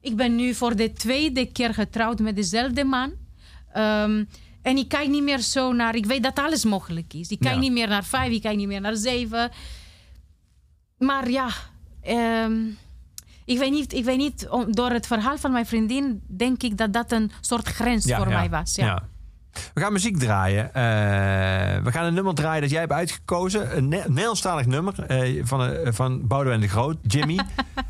ik 0.00 0.16
ben 0.16 0.36
nu 0.36 0.54
voor 0.54 0.76
de 0.76 0.92
tweede 0.92 1.46
keer 1.52 1.74
getrouwd 1.74 2.18
met 2.18 2.36
dezelfde 2.36 2.84
man. 2.84 3.12
Ehm, 3.72 4.24
en 4.62 4.76
ik 4.76 4.88
kijk 4.88 5.08
niet 5.08 5.22
meer 5.22 5.38
zo 5.40 5.72
naar, 5.72 5.94
ik 5.94 6.06
weet 6.06 6.22
dat 6.22 6.38
alles 6.38 6.64
mogelijk 6.64 7.14
is. 7.14 7.28
Ik 7.28 7.38
kijk 7.40 7.54
Ja. 7.54 7.60
niet 7.60 7.72
meer 7.72 7.88
naar 7.88 8.04
vijf, 8.04 8.32
ik 8.32 8.42
kijk 8.42 8.56
niet 8.56 8.66
meer 8.66 8.80
naar 8.80 8.96
zeven. 8.96 9.50
Maar 10.98 11.30
ja, 11.30 11.48
ehm, 12.02 12.62
ik 13.44 13.58
weet 13.58 13.70
niet, 13.70 13.92
ik 13.92 14.04
weet 14.04 14.16
niet 14.18 14.48
om- 14.48 14.72
door 14.74 14.90
het 14.90 15.06
verhaal 15.06 15.38
van 15.38 15.52
mijn 15.52 15.66
vriendin 15.66 16.22
denk 16.36 16.62
ik 16.62 16.76
dat 16.78 16.92
dat 16.92 17.12
een 17.12 17.30
soort 17.40 17.68
grens 17.68 18.04
Ja, 18.04 18.16
voor 18.16 18.28
ja, 18.28 18.38
mij 18.38 18.50
was. 18.50 18.74
Ja. 18.74 19.08
We 19.74 19.80
gaan 19.80 19.92
muziek 19.92 20.18
draaien. 20.18 20.74
Eh, 20.74 20.82
we 21.84 21.92
gaan 21.92 22.04
een 22.04 22.14
nummer 22.14 22.34
draaien 22.34 22.60
dat 22.60 22.70
jij 22.70 22.80
hebt 22.80 22.92
uitgekozen. 22.92 23.76
Een 23.76 23.88
Ne- 23.88 24.04
Nederlandstalig 24.06 24.66
nummer 24.66 25.02
eh, 25.06 25.44
van, 25.44 25.62
eh, 25.72 25.92
van 25.92 26.26
Boudewijn 26.26 26.60
de 26.60 26.68
Groot, 26.68 26.96
Jimmy. 27.02 27.38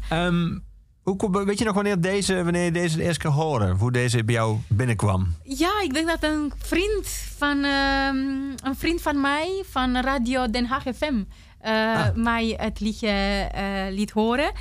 Ehm, 0.09 0.59
hoe, 1.03 1.45
weet 1.45 1.59
je 1.59 1.65
nog 1.65 1.75
wanneer, 1.75 2.01
deze, 2.01 2.43
wanneer 2.43 2.65
je 2.65 2.71
deze 2.71 2.97
de 2.97 3.03
eerste 3.03 3.21
keer 3.21 3.31
hoorde? 3.31 3.71
Hoe 3.79 3.93
deze 3.93 4.25
bij 4.25 4.35
jou 4.35 4.57
binnenkwam? 4.69 5.35
Ja, 5.43 5.71
ik 5.83 5.95
denk 5.95 6.07
dat 6.09 6.23
een 6.23 6.53
vriend 6.59 7.09
van, 7.39 7.65
ehm, 7.65 8.17
een 8.65 8.77
vriend 8.77 9.03
van 9.03 9.21
mij 9.21 9.65
van 9.71 9.97
Radio 9.97 10.51
Den 10.51 10.67
Haag 10.67 10.83
FM 10.95 11.23
Ah. 11.63 12.05
mij 12.15 12.55
het 12.61 12.81
liedje 12.81 13.47
liet 13.91 14.11
horen. 14.11 14.53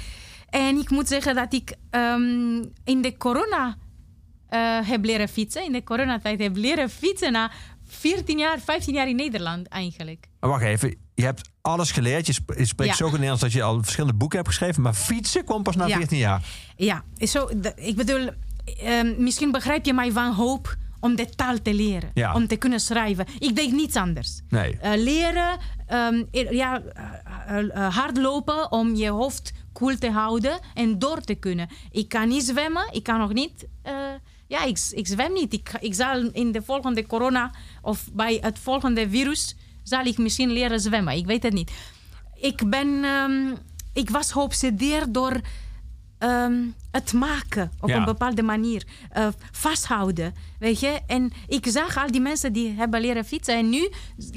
En 0.50 0.78
ik 0.78 0.90
moet 0.90 1.08
zeggen 1.08 1.36
dat 1.36 1.54
ik 1.54 1.74
ehm, 1.90 2.64
in 2.84 3.02
de 3.02 3.16
corona 3.18 3.76
heb 4.86 5.06
leren 5.06 5.28
fietsen. 5.30 5.64
In 5.66 5.72
de 5.72 5.84
coronatijd 5.84 6.40
heb 6.40 6.56
leren 6.56 6.90
fietsen 6.90 7.32
na 7.32 7.52
14 7.88 8.38
jaar, 8.38 8.60
15 8.60 8.94
jaar 8.94 9.08
in 9.10 9.16
Nederland 9.16 9.68
eigenlijk. 9.68 10.28
Maar 10.40 10.50
wacht 10.50 10.64
even, 10.64 10.96
je 11.14 11.24
hebt 11.24 11.50
alles 11.62 11.92
geleerd. 11.92 12.26
Je, 12.28 12.34
sp- 12.34 12.54
je 12.58 12.66
spreekt 12.66 12.92
Ja. 12.92 12.98
zo 12.98 13.04
goed 13.06 13.14
Nederlands 13.14 13.42
dat 13.42 13.52
je 13.52 13.64
al 13.64 13.84
verschillende 13.84 14.18
boeken 14.18 14.38
hebt 14.38 14.50
geschreven. 14.50 14.82
Maar 14.82 14.94
fietsen 14.94 15.46
kwam 15.46 15.64
pas 15.64 15.76
na 15.76 15.86
Ja. 15.88 15.96
14 15.98 16.18
jaar. 16.18 16.44
Ja, 16.76 17.04
zo, 17.18 17.50
ik 17.76 17.96
bedoel, 17.96 18.30
ehm, 18.84 19.14
misschien 19.24 19.52
begrijp 19.52 19.86
je 19.86 19.94
mijn 19.94 20.14
wanhoop 20.14 20.76
om 21.00 21.16
de 21.16 21.30
taal 21.30 21.62
te 21.62 21.74
leren. 21.74 22.12
Ja. 22.14 22.34
Om 22.34 22.48
te 22.48 22.56
kunnen 22.56 22.80
schrijven. 22.80 23.26
Ik 23.40 23.56
deed 23.56 23.72
niets 23.72 23.96
anders. 23.96 24.42
Nee. 24.50 24.78
Eh, 24.78 24.92
leren, 25.04 25.58
e- 26.32 26.48
ja, 26.56 26.82
eh, 26.82 27.58
eh, 27.60 27.76
eh, 27.86 27.96
hardlopen 27.96 28.72
om 28.72 28.96
je 28.96 29.10
hoofd 29.10 29.54
koel 29.74 29.98
te 29.98 30.12
houden 30.12 30.60
en 30.74 31.00
door 31.00 31.22
te 31.22 31.36
kunnen. 31.36 31.68
Ik 31.92 32.10
kan 32.10 32.28
niet 32.28 32.44
zwemmen, 32.44 32.90
ik 32.92 33.04
kan 33.04 33.20
nog 33.20 33.34
niet. 33.34 33.68
Ja, 34.48 34.64
ik, 34.64 34.80
ik 34.92 35.08
zwem 35.08 35.34
niet. 35.34 35.54
Ik, 35.54 35.72
ik 35.80 35.94
zal 35.94 36.30
in 36.32 36.52
de 36.52 36.62
volgende 36.62 37.06
corona 37.08 37.52
of 37.82 38.10
bij 38.14 38.38
het 38.42 38.60
volgende 38.60 39.10
virus 39.10 39.56
zal 39.84 40.06
ik 40.06 40.18
misschien 40.18 40.52
leren 40.52 40.80
zwemmen. 40.80 41.16
Ik 41.16 41.26
weet 41.26 41.44
het 41.44 41.54
niet. 41.54 41.72
Ik 42.36 42.70
ben, 42.70 43.04
ehm, 43.04 43.56
ik 43.94 44.10
was 44.10 44.32
geobsedeerd 44.32 45.14
door 45.14 45.42
ehm, 46.18 46.64
het 46.92 47.14
maken 47.14 47.72
op 47.80 47.90
Ja. 47.90 47.98
een 47.98 48.06
bepaalde 48.06 48.42
manier. 48.44 48.84
Eh, 49.12 49.28
vasthouden, 49.52 50.34
weet 50.60 50.80
je. 50.80 51.00
En 51.08 51.32
ik 51.48 51.68
zag 51.68 51.98
al 51.98 52.12
die 52.12 52.22
mensen 52.22 52.54
die 52.54 52.72
hebben 52.72 53.02
leren 53.02 53.26
fietsen. 53.26 53.56
En 53.58 53.70
nu 53.70 53.90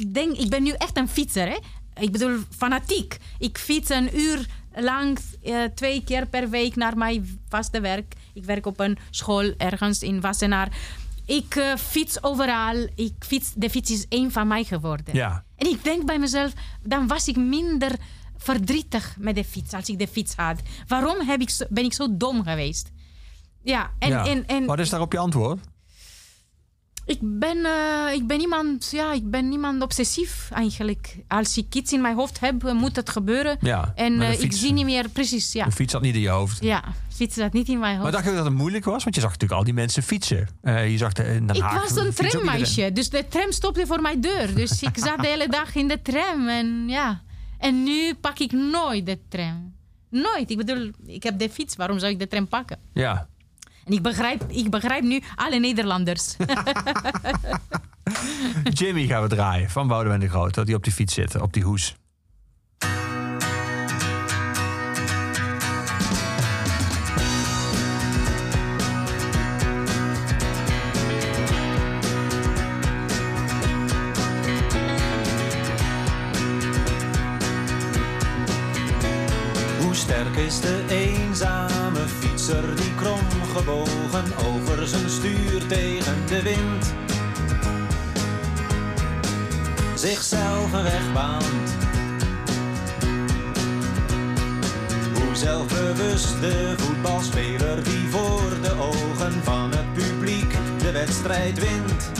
denk 0.06 0.36
ik 0.36 0.48
ben 0.50 0.62
nu 0.62 0.70
echt 0.70 0.96
een 0.96 1.08
fietser, 1.08 1.48
hè. 1.48 1.56
Ik 2.00 2.12
bedoel, 2.12 2.38
fanatiek. 2.56 3.16
Ik 3.38 3.58
fiets 3.58 3.88
een 3.90 4.18
uur 4.18 4.46
lang, 4.74 5.18
eh, 5.42 5.62
twee 5.74 6.04
keer 6.04 6.26
per 6.26 6.50
week 6.50 6.76
naar 6.76 6.96
mijn 6.96 7.40
vaste 7.48 7.80
werk. 7.80 8.14
Ik 8.38 8.44
werk 8.44 8.66
op 8.66 8.80
een 8.80 8.98
school 9.10 9.52
ergens 9.56 10.02
in 10.02 10.20
Wassenaar. 10.20 10.68
Ik 11.26 11.54
eh, 11.56 11.76
fiets 11.76 12.22
overal. 12.22 12.88
Ik 12.94 13.12
fiets, 13.18 13.52
de 13.56 13.70
fiets 13.70 13.90
is 13.90 14.06
één 14.08 14.32
van 14.32 14.46
mij 14.48 14.64
geworden. 14.64 15.14
Ja. 15.14 15.44
En 15.56 15.66
ik 15.70 15.84
denk 15.84 16.06
bij 16.06 16.18
mezelf, 16.18 16.52
dan 16.82 17.06
was 17.06 17.28
ik 17.28 17.36
minder 17.36 17.92
verdrietig 18.36 19.16
met 19.18 19.34
de 19.34 19.44
fiets 19.44 19.72
als 19.74 19.88
ik 19.88 19.98
de 19.98 20.08
fiets 20.08 20.34
had. 20.34 20.60
Waarom 20.86 21.26
heb 21.26 21.40
ik 21.40 21.50
zo- 21.50 21.66
ben 21.68 21.84
ik 21.84 21.92
zo 21.92 22.16
dom 22.16 22.42
geweest? 22.42 22.90
Ja, 23.62 23.90
en, 23.98 24.08
ja. 24.08 24.26
en, 24.26 24.46
en 24.46 24.64
Wat 24.66 24.78
is 24.78 24.88
daarop 24.90 25.12
je 25.12 25.18
antwoord? 25.18 25.58
ik, 27.06 27.18
ben, 27.22 27.64
eh, 27.64 28.14
ik 28.14 28.26
ben 28.26 28.40
iemand, 28.40 28.88
ja, 28.90 29.12
ik 29.12 29.30
ben 29.30 29.52
iemand 29.52 29.82
obsessief 29.82 30.48
eigenlijk. 30.52 31.16
Als 31.28 31.56
ik 31.56 31.74
iets 31.74 31.92
in 31.92 32.00
mijn 32.00 32.14
hoofd 32.16 32.40
heb, 32.40 32.62
moet 32.72 32.96
het 32.96 33.10
gebeuren. 33.10 33.56
Ja, 33.60 33.92
En 33.94 34.20
eh, 34.20 34.40
ik 34.40 34.52
zie 34.52 34.72
niet 34.72 34.84
meer 34.84 35.08
precies, 35.08 35.52
ja. 35.52 35.64
De 35.64 35.72
fiets 35.72 35.92
zat 35.92 36.02
niet 36.02 36.14
in 36.14 36.20
je 36.20 36.28
hoofd. 36.28 36.62
Ja, 36.62 36.84
fiets 37.18 37.34
zat 37.34 37.52
niet 37.52 37.68
in 37.68 37.78
mijn 37.78 37.92
Maar 37.94 38.00
hoofd. 38.00 38.12
dacht 38.12 38.24
je 38.24 38.34
dat 38.34 38.44
het 38.44 38.54
moeilijk 38.54 38.84
was? 38.84 39.02
Want 39.04 39.14
je 39.14 39.20
zag 39.20 39.30
natuurlijk 39.30 39.58
al 39.60 39.64
die 39.64 39.74
mensen 39.74 40.02
fietsen. 40.02 40.48
Eh, 40.62 40.90
je 40.90 40.96
zag 40.96 41.12
de, 41.12 41.24
in 41.24 41.46
Den 41.46 41.56
Ik 41.56 41.62
was 41.62 41.96
een 41.96 42.12
trammeisje, 42.14 42.92
dus 42.92 43.10
de 43.10 43.28
tram 43.28 43.52
stopte 43.52 43.86
voor 43.86 44.00
mijn 44.00 44.20
deur. 44.20 44.54
Dus 44.54 44.82
ik 44.82 44.98
zat 45.06 45.20
de 45.20 45.26
hele 45.26 45.48
dag 45.48 45.74
in 45.74 45.88
de 45.88 46.02
tram 46.02 46.48
en 46.48 46.88
ja. 46.88 47.22
En 47.58 47.82
nu 47.82 48.14
pak 48.14 48.38
ik 48.38 48.52
nooit 48.52 49.06
de 49.06 49.18
tram. 49.28 49.74
Nooit. 50.10 50.50
Ik 50.50 50.56
bedoel, 50.56 50.90
ik 51.06 51.22
heb 51.22 51.38
de 51.38 51.50
fiets, 51.50 51.76
waarom 51.76 51.98
zou 51.98 52.12
ik 52.12 52.18
de 52.18 52.28
tram 52.28 52.48
pakken? 52.48 52.78
Ja. 52.92 53.28
En 53.84 53.92
ik 53.92 54.02
begrijp, 54.02 54.44
ik 54.48 54.70
begrijp 54.70 55.02
nu 55.02 55.22
alle 55.34 55.58
Nederlanders. 55.58 56.36
Jimmy 58.78 59.06
gaan 59.06 59.22
we 59.22 59.28
draaien 59.28 59.70
van 59.70 59.88
Boudewijn 59.88 60.20
de 60.20 60.28
Groot. 60.28 60.54
Dat 60.54 60.66
hij 60.66 60.76
op 60.76 60.84
die 60.84 60.92
fiets 60.92 61.14
zit, 61.14 61.40
op 61.40 61.52
die 61.52 61.62
hoes. 61.62 61.96
Is 80.46 80.60
de 80.60 80.84
eenzame 80.88 82.08
fietser 82.20 82.76
die 82.76 82.94
kromgebogen 82.94 84.24
over 84.46 84.86
zijn 84.86 85.10
stuur 85.10 85.66
tegen 85.66 86.26
de 86.26 86.42
wind 86.42 86.94
zichzelf 89.98 90.72
een 90.72 90.82
weg 90.82 91.12
baant? 91.12 91.76
Hoe 95.14 95.34
zelfbewust 95.36 96.40
de 96.40 96.74
voetbalspeler 96.76 97.84
die 97.84 98.08
voor 98.10 98.60
de 98.62 98.74
ogen 98.80 99.32
van 99.42 99.70
het 99.70 99.92
publiek 99.92 100.54
de 100.78 100.90
wedstrijd 100.90 101.58
wint, 101.58 102.10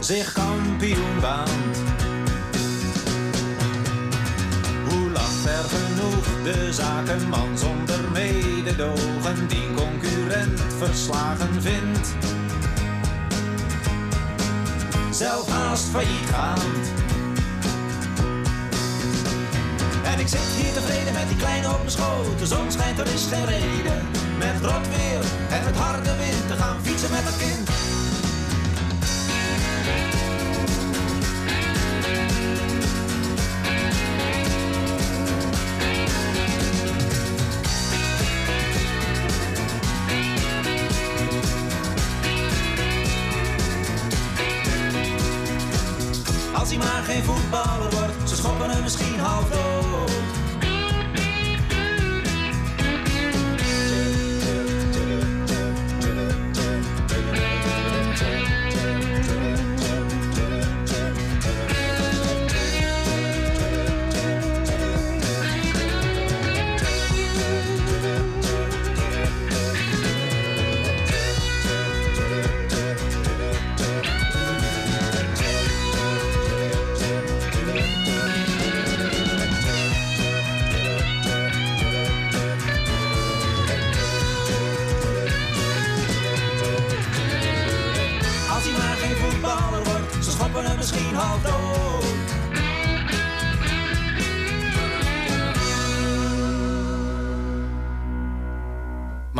zich 0.00 0.32
kampioen 0.32 1.20
baant. 1.20 1.91
Hoe 5.42 5.50
lacht 5.50 5.72
er 5.72 5.78
genoeg 5.78 6.42
de 6.42 6.72
zakenman 6.72 7.58
zonder 7.58 8.00
mededogen 8.12 9.48
die 9.48 9.74
concurrent 9.74 10.60
verslagen 10.78 11.62
vindt? 11.62 12.14
Zelf 15.10 15.48
haast 15.48 15.84
failliet 15.84 16.28
gaand. 16.32 16.86
En 20.04 20.18
ik 20.18 20.28
zit 20.28 20.40
hier 20.40 20.72
tevreden 20.72 21.12
met 21.12 21.28
die 21.28 21.36
kleine 21.36 21.68
op 21.68 21.78
mijn 21.78 21.90
schoot. 21.90 22.38
De 22.38 22.46
zon 22.46 22.72
schijnt, 22.72 22.98
er 22.98 23.06
is 23.06 23.26
geen 23.30 23.44
reden. 23.44 24.06
Met 24.38 24.70
rot 24.70 24.88
weer 24.88 25.24
en 25.50 25.64
met 25.64 25.76
harde 25.76 26.16
wind 26.16 26.48
te 26.48 26.56
gaan 26.56 26.76
fietsen 26.82 27.10
met 27.10 27.26
een 27.26 27.38
kind. 27.38 27.71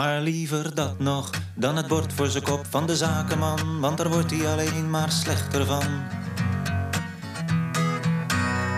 Maar 0.03 0.20
liever 0.20 0.74
dat 0.74 0.98
nog 0.98 1.30
dan 1.55 1.76
het 1.76 1.86
bord 1.86 2.12
voor 2.12 2.26
zijn 2.26 2.42
kop 2.42 2.66
van 2.70 2.86
de 2.86 2.96
zakenman, 2.96 3.80
want 3.80 3.98
daar 3.98 4.09
wordt 4.09 4.30
hij 4.30 4.48
alleen 4.48 4.90
maar 4.90 5.11
slechter 5.11 5.66
van. 5.66 5.84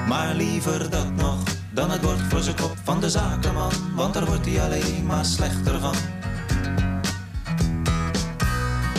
Maar 0.08 0.34
liever 0.34 0.90
dat 0.90 1.10
nog 1.16 1.42
dan 1.70 1.90
het 1.90 2.00
bord 2.00 2.20
voor 2.28 2.40
zijn 2.40 2.56
kop 2.56 2.76
van 2.82 3.00
de 3.00 3.10
zakenman, 3.10 3.72
want 3.94 4.14
daar 4.14 4.26
wordt 4.26 4.46
hij 4.46 4.62
alleen 4.62 5.06
maar 5.06 5.24
slechter 5.24 5.80
van. 5.80 5.94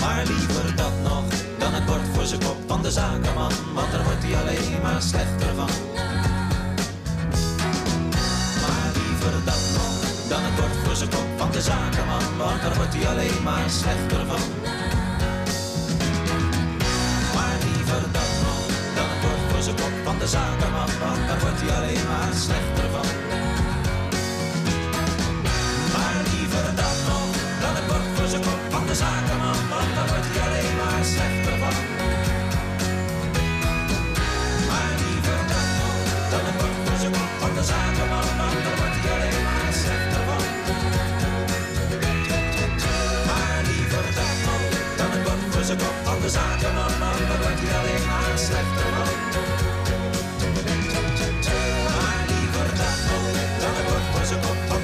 Maar 0.02 0.26
liever 0.26 0.76
dat 0.76 0.94
nog 1.04 1.26
dan 1.60 1.74
het 1.74 1.86
bord 1.86 2.08
voor 2.14 2.26
zijn 2.26 2.44
kop 2.44 2.58
van 2.68 2.82
de 2.82 2.92
zakenman, 2.92 3.52
want 3.74 3.92
daar 3.92 4.04
wordt 4.04 4.24
hij 4.24 4.42
alleen 4.42 4.82
maar 4.82 5.02
slechter 5.02 5.56
van. 5.56 5.95
De 11.56 11.62
zakenman, 11.62 12.38
want 12.38 12.62
daar 12.62 12.76
wordt 12.76 12.94
hij 12.94 13.08
alleen 13.08 13.44
maar 13.44 13.70
slechter 13.70 14.26
van. 14.30 14.44
Maar 17.36 17.58
liever 17.66 18.02
dat 18.18 18.32
nog 18.46 18.66
dan 18.98 19.08
het 19.12 19.20
bord 19.24 19.42
voor 19.50 19.62
zijn 19.62 19.76
kop 19.76 19.96
van 20.04 20.18
de 20.20 20.28
zakenman, 20.28 20.90
want 21.04 21.22
daar 21.28 21.40
wordt 21.40 21.62
hij 21.62 21.72
alleen 21.78 22.06
maar 22.12 22.34
slechter 22.46 22.88
van. 22.94 23.08
Maar 25.94 26.20
liever 26.32 26.66
dat 26.82 26.98
nog 27.10 27.30
dan 27.62 27.74
het 27.80 27.88
bord 27.90 28.08
voor 28.16 28.28
zijn 28.34 28.44
kop 28.48 28.62
van 28.70 28.86
de 28.90 28.96
zakenman, 29.04 29.60
want 29.72 29.90
daar 29.96 30.08
wordt 30.12 30.28
hij 30.32 30.42
alleen 30.48 30.76
maar 30.82 31.04
slechter 31.14 31.52
van. 31.52 31.55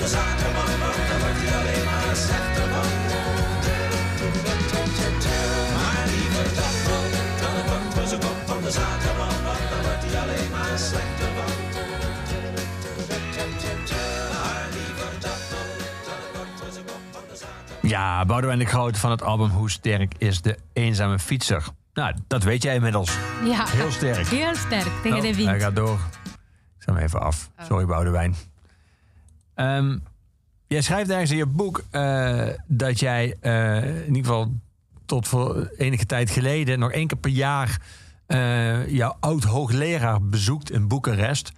De 0.01 0.07
zakenman, 0.07 0.71
want 0.83 0.95
daar 1.09 1.19
wordt 1.23 1.39
hij 1.43 1.53
alleen 1.59 1.85
maar 1.89 2.15
slechter 2.25 2.67
van. 2.73 2.89
Maar 5.77 6.05
liever 6.13 6.47
dat 6.59 6.75
nog 6.87 7.05
dan 7.41 7.53
het 7.57 7.65
bord 7.69 7.93
voor 7.93 8.07
zijn 8.11 8.21
kop 8.25 8.39
van 8.45 8.61
de 8.65 8.71
zakenman, 8.71 9.35
want 9.47 9.63
daar 9.71 9.83
wordt 9.87 10.03
hij 10.05 10.15
alleen 10.23 10.51
maar 10.51 10.77
slechter 10.89 11.29
van. 11.37 11.49
Dan. 17.81 17.89
Ja, 17.89 18.25
Boudewijn 18.25 18.59
de 18.59 18.65
Groot 18.65 18.97
van 18.97 19.11
het 19.11 19.23
album 19.23 19.49
Hoe 19.49 19.69
sterk 19.69 20.13
is 20.17 20.41
de 20.41 20.57
eenzame 20.73 21.19
fietser? 21.19 21.63
Nou, 21.93 22.15
dat 22.27 22.43
weet 22.43 22.63
jij 22.63 22.75
inmiddels. 22.75 23.17
Ja. 23.43 23.65
Heel 23.67 23.91
sterk. 23.91 24.27
Heel 24.27 24.55
sterk 24.55 24.87
tegen 25.03 25.17
Oh, 25.17 25.21
de 25.21 25.27
Hij 25.27 25.35
wind. 25.35 25.61
gaat 25.61 25.75
door. 25.75 25.99
Ik 26.23 26.77
zet 26.77 26.95
hem 26.95 26.97
even 27.03 27.21
af. 27.21 27.49
Sorry, 27.67 27.85
Boudewijn. 27.85 28.35
Ehm, 29.53 29.97
jij 30.67 30.81
schrijft 30.81 31.09
ergens 31.09 31.31
in 31.31 31.37
je 31.37 31.45
boek 31.45 31.83
eh, 31.91 32.47
dat 32.67 32.99
jij 32.99 33.37
eh, 33.39 33.97
in 33.97 34.15
ieder 34.15 34.31
geval 34.31 34.53
tot 35.05 35.27
voor 35.27 35.71
enige 35.77 36.05
tijd 36.05 36.29
geleden 36.29 36.79
nog 36.79 36.91
één 36.91 37.07
keer 37.07 37.17
per 37.17 37.31
jaar 37.31 37.81
eh, 38.25 38.87
jouw 38.87 39.17
oud-hoogleraar 39.19 40.21
bezoekt 40.21 40.71
in 40.71 40.87
Boekarest. 40.87 41.51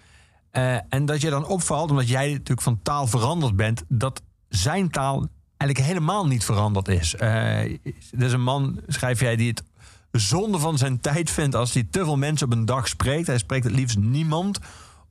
En 0.90 1.06
dat 1.06 1.22
je 1.22 1.30
dan 1.30 1.46
opvalt, 1.46 1.90
omdat 1.90 2.08
jij 2.08 2.32
natuurlijk 2.32 2.62
van 2.62 2.80
taal 2.82 3.08
veranderd 3.08 3.56
bent, 3.56 3.84
dat 3.88 4.22
zijn 4.50 4.90
taal 4.90 5.28
eigenlijk 5.58 5.90
helemaal 5.90 6.28
niet 6.28 6.46
veranderd 6.46 6.88
is. 6.88 7.20
Er 7.20 7.80
is 8.12 8.32
een 8.32 8.44
man, 8.44 8.82
schrijf 8.88 9.20
jij, 9.20 9.36
die 9.36 9.50
het 9.50 9.64
zonde 10.12 10.60
van 10.60 10.78
zijn 10.78 11.00
tijd 11.00 11.30
vindt 11.30 11.56
als 11.56 11.74
hij 11.74 11.88
te 11.92 12.04
veel 12.04 12.18
mensen 12.18 12.48
op 12.48 12.54
een 12.54 12.66
dag 12.66 12.88
spreekt. 12.88 13.28
Hij 13.28 13.38
spreekt 13.38 13.64
het 13.64 13.74
liefst 13.74 13.98
niemand 13.98 14.60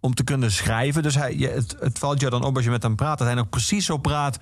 om 0.03 0.15
te 0.15 0.25
kunnen 0.25 0.53
schrijven. 0.53 1.03
Dus 1.03 1.15
hij, 1.15 1.35
het, 1.35 1.77
het 1.81 1.99
valt 1.99 2.21
je 2.21 2.31
dan 2.31 2.45
op 2.45 2.57
als 2.57 2.65
je 2.65 2.71
met 2.71 2.83
hem 2.83 2.97
praat 2.97 3.19
dat 3.19 3.27
hij 3.27 3.37
nog 3.37 3.49
precies 3.49 3.85
zo 3.85 3.97
praat 3.97 4.39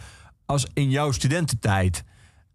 als 0.47 0.67
in 0.73 0.91
jouw 0.91 1.13
studententijd. 1.13 2.05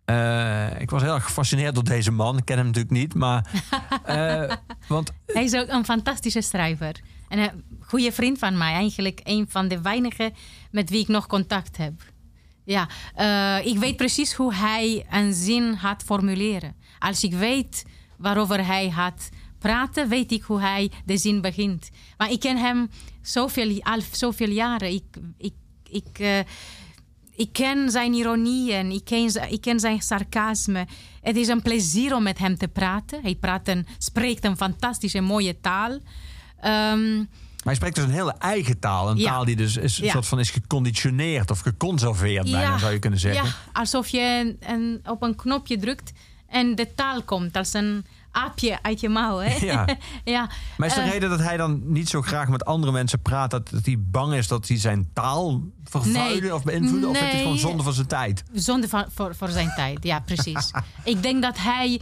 Eh, 0.05 0.81
ik 0.81 0.89
was 0.89 1.01
heel 1.01 1.13
erg 1.13 1.23
gefascineerd 1.23 1.75
door 1.75 1.83
deze 1.83 2.11
man. 2.11 2.37
Ik 2.37 2.45
ken 2.45 2.57
hem 2.57 2.65
natuurlijk 2.65 2.93
niet, 2.93 3.13
maar. 3.13 3.63
eh, 4.05 4.51
want 4.87 5.11
Hij 5.25 5.43
is 5.43 5.53
ook 5.53 5.67
een 5.67 5.85
fantastische 5.85 6.41
schrijver. 6.41 6.99
En 7.29 7.39
een 7.39 7.63
goede 7.79 8.11
vriend 8.11 8.39
van 8.39 8.57
mij. 8.57 8.73
Eigenlijk 8.73 9.19
een 9.23 9.45
van 9.49 9.67
de 9.67 9.81
weinigen 9.81 10.33
met 10.71 10.89
wie 10.89 11.01
ik 11.01 11.07
nog 11.07 11.27
contact 11.27 11.77
heb. 11.77 11.93
Ja, 12.63 12.87
eh, 13.15 13.65
ik 13.65 13.77
weet 13.77 13.95
precies 13.95 14.33
hoe 14.33 14.53
hij 14.53 15.05
een 15.11 15.33
zin 15.33 15.77
gaat 15.77 16.03
formuleren. 16.03 16.75
Als 16.99 17.23
ik 17.23 17.33
weet 17.33 17.85
waarover 18.17 18.65
hij 18.65 18.91
gaat 18.91 19.29
praten, 19.69 20.09
weet 20.09 20.31
ik 20.31 20.43
hoe 20.43 20.59
hij 20.61 20.91
de 21.05 21.17
zin 21.17 21.41
begint. 21.41 21.89
Maar 22.17 22.31
ik 22.31 22.39
ken 22.39 22.57
hem 22.57 22.89
zoveel, 23.21 23.79
al 23.83 23.99
zoveel 24.11 24.49
jaren. 24.49 24.93
Ik, 24.93 25.03
ik, 25.37 25.53
ik, 25.89 26.19
eh, 26.19 26.39
ik 27.35 27.49
ken 27.51 27.91
zijn 27.91 28.13
ironieën, 28.13 28.91
ik 28.91 29.05
ken, 29.05 29.51
ik 29.51 29.61
ken 29.61 29.79
zijn 29.79 30.01
sarcasme. 30.01 30.87
Het 31.21 31.35
is 31.35 31.47
een 31.47 31.61
plezier 31.61 32.15
om 32.15 32.23
met 32.23 32.37
hem 32.37 32.57
te 32.57 32.67
praten. 32.67 33.21
Hij 33.21 33.35
praat 33.35 33.67
een, 33.67 33.85
spreekt 33.97 34.43
een 34.45 34.57
fantastische, 34.57 35.21
mooie 35.21 35.59
taal. 35.59 35.99
Ehm, 36.59 37.17
Maar 37.17 37.73
hij 37.73 37.75
spreekt 37.75 37.95
dus 37.95 38.03
een 38.05 38.11
hele 38.21 38.35
eigen 38.39 38.79
taal. 38.79 39.09
Een 39.09 39.17
Ja. 39.17 39.29
taal 39.31 39.45
die 39.45 39.55
dus 39.55 39.77
is, 39.77 39.97
een 39.97 40.05
Ja. 40.05 40.11
soort 40.11 40.27
van 40.27 40.39
is 40.39 40.49
geconditioneerd 40.51 41.51
of 41.51 41.59
geconserveerd, 41.59 42.51
bijna 42.51 42.77
zou 42.77 42.91
je 42.93 42.99
kunnen 42.99 43.19
zeggen. 43.19 43.45
Ja, 43.45 43.51
alsof 43.73 44.07
je 44.07 44.19
een, 44.59 44.73
een- 44.73 44.99
op 45.11 45.21
een 45.21 45.35
knopje 45.35 45.77
drukt 45.77 46.11
en 46.47 46.75
de 46.75 46.93
taal 46.95 47.21
komt 47.23 47.55
als 47.57 47.73
een 47.73 48.05
aapje 48.35 48.77
uit 48.81 48.99
je 48.99 49.09
mouw. 49.09 49.37
Hè? 49.37 49.65
Ja. 49.65 49.85
ja. 50.23 50.49
Maar 50.77 50.87
is 50.87 50.93
de 50.93 51.01
Eh, 51.01 51.09
reden 51.11 51.29
dat 51.29 51.39
hij 51.39 51.57
dan 51.57 51.81
niet 51.91 52.09
zo 52.09 52.21
graag 52.21 52.47
met 52.47 52.65
andere 52.65 52.91
mensen 52.91 53.21
praat, 53.21 53.51
dat, 53.51 53.69
dat 53.69 53.85
hij 53.85 53.95
bang 53.99 54.33
is 54.33 54.47
dat 54.47 54.67
hij 54.67 54.77
zijn 54.77 55.09
taal 55.13 55.61
vervuilen 55.83 56.41
Nee. 56.43 56.55
of 56.55 56.63
beïnvloeden? 56.63 57.09
Of 57.09 57.15
het 57.19 57.25
is 57.27 57.33
Nee. 57.33 57.41
gewoon 57.41 57.57
zonde 57.57 57.83
van 57.83 57.93
zijn 57.93 58.07
tijd? 58.07 58.43
Zonde 58.53 58.87
van, 58.87 59.05
voor, 59.13 59.35
voor 59.35 59.49
zijn 59.49 59.71
tijd, 59.75 60.03
ja, 60.03 60.19
precies. 60.19 60.71
ik 61.03 61.21
denk 61.23 61.41
dat 61.41 61.57
hij 61.57 62.01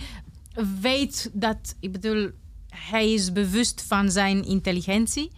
weet 0.81 1.29
dat, 1.33 1.75
ik 1.79 1.91
bedoel, 1.91 2.29
hij 2.69 3.11
is 3.13 3.31
bewust 3.31 3.83
van 3.87 4.11
zijn 4.11 4.45
intelligentie, 4.45 5.31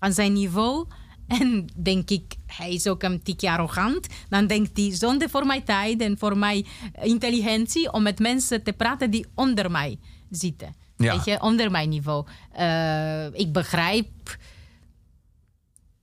van 0.00 0.12
zijn 0.12 0.32
niveau. 0.32 0.86
En 1.26 1.66
denk 1.76 2.10
ik, 2.10 2.34
hij 2.46 2.72
is 2.72 2.86
ook 2.86 3.02
een 3.02 3.22
tikje 3.22 3.50
arrogant. 3.50 4.06
Dan 4.28 4.46
denkt 4.46 4.76
hij, 4.76 4.94
zonde 4.94 5.28
voor 5.28 5.46
mijn 5.46 5.64
tijd 5.64 6.00
en 6.00 6.18
voor 6.18 6.38
mijn 6.38 6.66
intelligentie 7.02 7.92
om 7.92 8.02
met 8.02 8.18
mensen 8.18 8.62
te 8.62 8.72
praten 8.72 9.10
die 9.10 9.26
onder 9.34 9.70
mij 9.70 9.98
zitten. 10.30 10.74
Ja. 10.96 11.12
Weet 11.16 11.24
je, 11.24 11.40
onder 11.40 11.70
mijn 11.70 11.88
niveau. 11.88 12.26
Eh, 12.52 13.24
ik 13.32 13.52
begrijp 13.52 14.08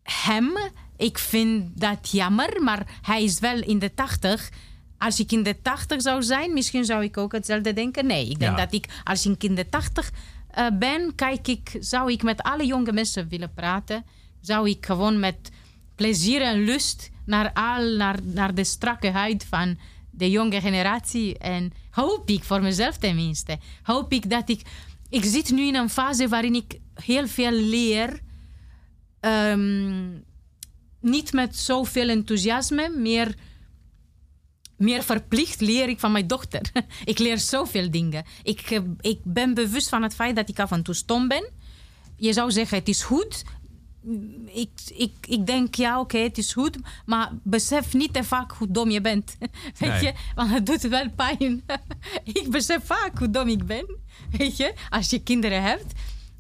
hem. 0.04 0.52
Ik 0.98 1.18
vind 1.18 1.80
dat 1.80 2.10
jammer, 2.12 2.62
maar 2.64 3.00
hij 3.02 3.24
is 3.24 3.40
wel 3.40 3.62
in 3.62 3.80
de 3.80 3.94
tachtig. 3.94 4.50
Als 4.98 5.20
ik 5.20 5.32
in 5.32 5.44
de 5.44 5.62
tachtig 5.62 6.02
zou 6.02 6.24
zijn, 6.24 6.54
misschien 6.54 6.86
zou 6.86 7.04
ik 7.04 7.18
ook 7.18 7.32
hetzelfde 7.32 7.74
denken. 7.74 8.06
Nee, 8.06 8.30
ik 8.30 8.40
denk 8.40 8.58
Ja. 8.58 8.66
dat 8.66 8.74
ik, 8.74 9.02
als 9.04 9.26
ik 9.26 9.44
in 9.44 9.56
de 9.56 9.70
tachtig 9.70 10.12
eh, 10.50 10.68
ben, 10.80 11.16
kijk 11.16 11.48
ik, 11.48 11.78
zou 11.80 12.12
ik 12.12 12.24
met 12.24 12.42
alle 12.44 12.66
jonge 12.66 12.92
mensen 12.92 13.28
willen 13.28 13.54
praten. 13.54 14.06
Zou 14.44 14.70
ik 14.70 14.86
gewoon 14.86 15.20
met 15.20 15.52
plezier 15.96 16.42
en 16.42 16.64
lust 16.64 17.10
naar, 17.26 17.54
al, 17.54 17.96
naar, 17.96 18.20
naar 18.24 18.56
de 18.56 18.64
strakke 18.64 19.10
huid 19.10 19.46
van 19.46 19.78
de 20.12 20.30
jonge 20.30 20.62
generatie. 20.62 21.38
En 21.38 21.74
hoop 21.90 22.30
ik, 22.30 22.44
voor 22.44 22.62
mezelf 22.62 22.98
tenminste, 22.98 23.58
hoop 23.84 24.14
ik 24.14 24.30
dat 24.30 24.50
ik... 24.50 24.62
Ik 25.10 25.24
zit 25.24 25.52
nu 25.52 25.68
in 25.68 25.76
een 25.76 25.90
fase 25.90 26.28
waarin 26.28 26.56
ik 26.56 26.80
heel 26.94 27.28
veel 27.28 27.52
leer. 27.52 28.20
Ehm, 29.20 30.10
niet 31.00 31.34
met 31.34 31.58
zoveel 31.58 32.10
enthousiasme, 32.10 32.94
meer, 32.98 33.36
meer 34.78 35.04
verplicht 35.04 35.62
leer 35.62 35.90
ik 35.90 36.00
van 36.00 36.12
mijn 36.12 36.28
dochter. 36.28 36.62
ik 37.06 37.20
leer 37.20 37.38
zoveel 37.38 37.92
dingen. 37.92 38.26
Ik, 38.44 38.62
eh, 38.62 38.80
ik 39.02 39.20
ben 39.24 39.54
bewust 39.54 39.90
van 39.90 40.04
het 40.04 40.16
feit 40.16 40.36
dat 40.36 40.50
ik 40.50 40.60
af 40.60 40.72
en 40.72 40.84
toe 40.84 40.96
stom 40.96 41.28
ben. 41.28 41.52
Je 42.16 42.34
zou 42.34 42.52
zeggen, 42.52 42.78
het 42.78 42.88
is 42.88 43.04
goed. 43.04 43.44
Ik, 44.46 44.70
ik, 44.96 45.12
ik 45.28 45.46
denk, 45.46 45.76
ja, 45.76 46.00
oké, 46.00 46.18
het 46.18 46.38
is 46.38 46.54
goed. 46.54 46.78
Maar 47.06 47.32
besef 47.44 47.94
niet 47.94 48.14
te 48.14 48.24
vaak 48.24 48.52
hoe 48.52 48.72
dom 48.72 48.90
je 48.90 49.02
bent. 49.02 49.38
Weet 49.80 49.90
Nee. 49.90 50.02
je? 50.02 50.14
Want 50.36 50.50
het 50.52 50.66
doet 50.66 50.82
wel 50.82 51.10
pijn. 51.16 51.64
ik 52.42 52.48
besef 52.50 52.86
vaak 52.86 53.18
hoe 53.18 53.30
dom 53.30 53.48
ik 53.48 53.66
ben. 53.66 53.86
Weet 54.38 54.58
je? 54.58 54.74
Als 54.90 55.10
je 55.10 55.20
kinderen 55.24 55.64
hebt. 55.64 55.94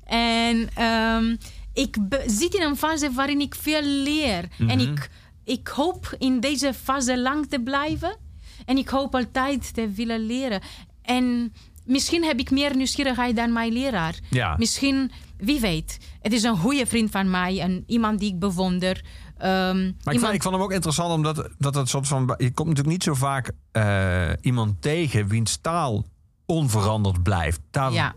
En 0.03 0.69
ehm, 0.75 1.35
ik 1.73 1.97
zit 2.27 2.53
in 2.53 2.61
een 2.61 2.77
fase 2.77 3.11
waarin 3.11 3.41
ik 3.41 3.55
veel 3.55 3.81
leer. 3.83 4.47
En 4.67 4.79
ik, 4.79 5.09
ik 5.43 5.67
hoop 5.67 6.15
in 6.19 6.39
deze 6.39 6.73
fase 6.73 7.19
lang 7.19 7.47
te 7.49 7.59
blijven. 7.59 8.17
En 8.65 8.77
ik 8.77 8.89
hoop 8.89 9.15
altijd 9.15 9.73
te 9.73 9.89
willen 9.89 10.25
leren. 10.25 10.61
En 11.01 11.53
misschien 11.85 12.23
heb 12.23 12.39
ik 12.39 12.51
meer 12.51 12.75
nieuwsgierigheid 12.75 13.35
dan 13.35 13.53
mijn 13.53 13.73
leraar. 13.73 14.19
Ja. 14.29 14.55
Misschien, 14.57 15.11
wie 15.43 15.59
weet. 15.59 15.97
Het 16.21 16.33
is 16.33 16.43
een 16.43 16.57
goede 16.57 16.85
vriend 16.85 17.11
van 17.11 17.29
mij. 17.29 17.59
En 17.59 17.83
iemand 17.87 18.19
die 18.19 18.29
ik 18.33 18.39
bewonder. 18.39 19.03
ehm, 19.37 19.49
Maar 19.77 19.83
ik 19.85 19.93
vond, 20.03 20.15
iemand- 20.15 20.33
ik 20.33 20.41
vond 20.41 20.55
hem 20.55 20.63
ook 20.63 20.71
interessant 20.71 21.13
omdat 21.13 21.49
dat 21.57 21.75
het 21.75 21.89
soort 21.89 22.07
van. 22.07 22.21
Je 22.37 22.51
komt 22.51 22.67
natuurlijk 22.67 22.95
niet 22.95 23.03
zo 23.03 23.13
vaak 23.13 23.51
eh, 23.71 24.29
iemand 24.41 24.81
tegen 24.81 25.27
wiens 25.27 25.57
taal 25.61 26.05
onveranderd 26.45 27.23
blijft. 27.23 27.59
Daar, 27.71 27.91
Ja. 27.91 28.15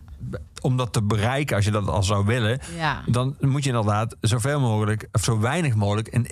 Om 0.61 0.77
dat 0.77 0.93
te 0.93 1.01
bereiken, 1.03 1.55
als 1.55 1.65
je 1.65 1.71
dat 1.71 1.87
al 1.87 2.03
zou 2.03 2.25
willen, 2.25 2.59
ja. 2.77 3.03
dan 3.05 3.35
moet 3.39 3.63
je 3.63 3.69
inderdaad 3.69 4.15
zoveel 4.21 4.59
mogelijk, 4.59 5.07
of 5.11 5.23
zo 5.23 5.39
weinig 5.39 5.75
mogelijk, 5.75 6.07
in, 6.07 6.27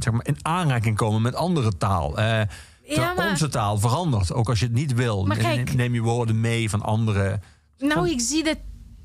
zeg 0.00 0.12
maar, 0.12 0.26
in 0.26 0.36
aanraking 0.42 0.96
komen 0.96 1.22
met 1.22 1.34
andere 1.34 1.76
taal. 1.76 2.10
Maar- 2.10 3.28
Onze 3.30 3.48
taal 3.48 3.78
verandert, 3.78 4.32
ook 4.32 4.48
als 4.48 4.58
je 4.60 4.64
het 4.66 4.74
niet 4.74 4.94
wil. 4.94 5.24
Kijk- 5.24 5.74
Neem 5.74 5.94
je 5.94 6.00
woorden 6.02 6.40
mee 6.40 6.70
van 6.70 6.82
anderen. 6.82 7.42
Nou, 7.78 8.10
ik 8.10 8.20
zie 8.20 8.44
de 8.44 8.56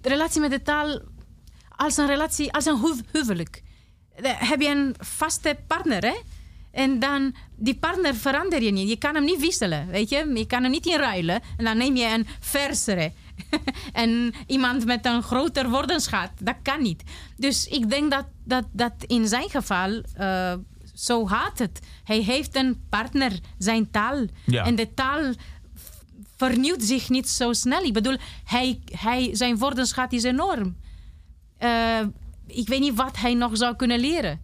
relatie 0.02 0.42
met 0.42 0.52
de 0.52 0.62
taal 0.62 1.00
als 1.80 1.98
een 1.98 2.08
relatie, 2.08 2.52
als 2.54 2.66
een 2.66 2.78
hu- 2.80 3.02
huwelijk. 3.12 3.64
Dan 4.22 4.34
heb 4.36 4.62
je 4.62 4.68
een 4.68 4.96
vaste 5.00 5.58
partner, 5.68 6.04
hè? 6.06 6.16
En 6.72 7.00
dan, 7.00 7.36
die 7.56 7.76
partner 7.76 8.16
verander 8.16 8.62
je 8.64 8.72
niet. 8.72 8.90
Je 8.90 8.98
kan 8.98 9.16
hem 9.16 9.24
niet 9.24 9.40
wisselen, 9.40 9.88
weet 9.88 10.10
je? 10.10 10.32
Je 10.34 10.48
kan 10.48 10.62
hem 10.64 10.72
niet 10.72 10.86
inruilen. 10.86 11.42
En 11.58 11.66
dan 11.66 11.78
neem 11.78 11.96
je 11.96 12.06
een 12.06 12.28
versere. 12.40 13.12
en 13.94 14.34
iemand 14.48 14.86
met 14.86 15.06
een 15.06 15.24
groter 15.24 15.70
woordenschat. 15.70 16.32
Dat 16.42 16.56
kan 16.64 16.82
niet. 16.82 17.04
Dus 17.38 17.68
ik 17.68 17.90
denk 17.90 18.12
dat, 18.12 18.26
dat, 18.44 18.66
dat 18.72 18.94
in 19.08 19.28
zijn 19.28 19.50
geval... 19.50 20.02
eh, 20.14 20.54
zo 20.94 21.26
gaat 21.26 21.60
het. 21.60 21.80
Hij 22.04 22.20
heeft 22.22 22.56
een 22.56 22.82
partner, 22.90 23.32
zijn 23.58 23.92
taal. 23.92 24.26
Ja. 24.46 24.66
En 24.66 24.76
de 24.76 24.94
taal 24.94 25.34
vernieuwt 26.38 26.84
zich 26.84 27.10
niet 27.10 27.30
zo 27.30 27.54
snel. 27.54 27.84
Ik 27.84 27.94
bedoel, 27.94 28.18
hij, 28.44 28.80
hij, 28.92 29.30
zijn 29.34 29.58
woordenschat 29.58 30.14
is 30.14 30.24
enorm. 30.24 30.76
Eh, 31.60 32.00
ik 32.48 32.68
weet 32.68 32.80
niet 32.80 32.96
wat 32.96 33.18
hij 33.18 33.34
nog 33.34 33.58
zou 33.58 33.76
kunnen 33.76 34.00
leren. 34.00 34.40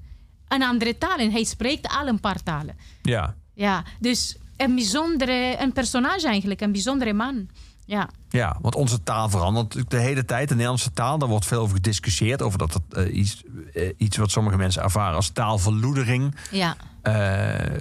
Een 0.48 0.64
andere 0.64 0.98
taal. 0.98 1.18
En 1.18 1.32
hij 1.32 1.44
spreekt 1.44 1.88
al 2.00 2.08
een 2.08 2.20
paar 2.20 2.44
talen. 2.44 2.76
Ja. 3.02 3.36
Ja, 3.54 3.84
dus 4.00 4.38
een 4.58 4.76
bijzondere, 4.76 5.56
een 5.60 5.74
personage 5.74 6.28
eigenlijk, 6.28 6.62
een 6.62 6.72
bijzondere 6.72 7.14
man. 7.14 7.48
Ja, 7.88 8.10
Ja, 8.30 8.58
want 8.62 8.76
onze 8.76 9.04
taal 9.04 9.30
verandert 9.30 9.90
de 9.90 9.98
hele 9.98 10.26
tijd. 10.26 10.48
De 10.48 10.54
Nederlandse 10.54 10.92
taal, 10.94 11.18
daar 11.18 11.30
wordt 11.30 11.46
veel 11.46 11.62
over 11.62 11.76
gediscussieerd. 11.76 12.42
Over 12.42 12.58
dat 12.60 12.74
het 12.74 12.94
eh, 12.94 13.16
iets, 13.18 13.44
eh, 13.74 13.90
iets 13.98 14.18
wat 14.18 14.32
sommige 14.32 14.58
mensen 14.58 14.84
ervaren 14.84 15.16
als 15.16 15.30
taalverloedering. 15.30 16.36
ja, 16.52 16.76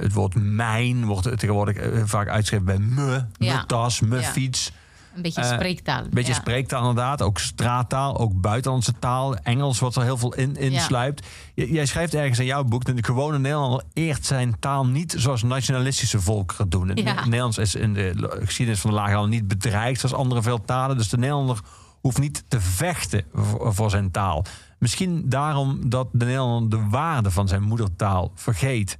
het 0.00 0.12
woord 0.12 0.34
mijn 0.34 1.04
wordt 1.04 1.38
tegenwoordig 1.38 2.08
vaak 2.08 2.28
uitgeschreven 2.28 2.66
bij 2.66 2.78
me. 2.78 3.24
Ja. 3.38 3.56
Me 3.56 3.66
tas, 3.66 4.00
Ja. 4.10 4.20
fiets. 4.22 4.72
Een 5.16 5.22
beetje 5.22 5.40
Eh, 5.42 5.52
spreektaal. 5.52 6.00
Een 6.04 6.10
beetje 6.10 6.32
ja. 6.32 6.38
spreektaal 6.38 6.80
inderdaad. 6.80 7.22
Ook 7.22 7.38
straattaal, 7.38 8.18
ook 8.18 8.40
buitenlandse 8.40 8.92
taal. 8.98 9.36
Engels 9.36 9.78
wat 9.78 9.96
er 9.96 10.02
heel 10.02 10.16
veel 10.18 10.34
in, 10.34 10.56
in 10.56 10.72
Ja. 10.72 10.80
sluipt. 10.80 11.26
J- 11.54 11.62
jij 11.72 11.86
schrijft 11.86 12.14
ergens 12.14 12.38
in 12.38 12.44
jouw 12.44 12.64
boek... 12.64 12.84
dat 12.84 12.96
de 12.96 13.04
gewone 13.04 13.38
Nederlander 13.38 13.82
eert 13.92 14.26
zijn 14.26 14.58
taal 14.58 14.86
niet... 14.86 15.14
zoals 15.18 15.42
nationalistische 15.42 16.20
volkeren 16.20 16.68
doen. 16.68 16.88
Het 16.88 16.98
Ja. 17.00 17.24
Nederlands 17.24 17.58
is 17.58 17.74
in 17.74 17.94
de 17.94 18.38
geschiedenis 18.44 18.80
van 18.80 18.90
de 18.90 18.96
lage 18.96 19.12
landen 19.12 19.30
niet 19.30 19.48
bedreigd... 19.48 20.00
zoals 20.00 20.14
andere 20.14 20.42
veel 20.42 20.64
talen. 20.64 20.96
Dus 20.96 21.08
de 21.08 21.18
Nederlander 21.18 21.58
hoeft 22.00 22.18
niet 22.18 22.44
te 22.48 22.60
vechten 22.60 23.24
voor, 23.32 23.74
voor 23.74 23.90
zijn 23.90 24.10
taal. 24.10 24.44
Misschien 24.78 25.28
daarom 25.28 25.88
dat 25.88 26.08
de 26.12 26.24
Nederlander 26.24 26.78
de 26.78 26.88
waarde 26.90 27.30
van 27.30 27.48
zijn 27.48 27.62
moedertaal 27.62 28.32
vergeet. 28.34 28.98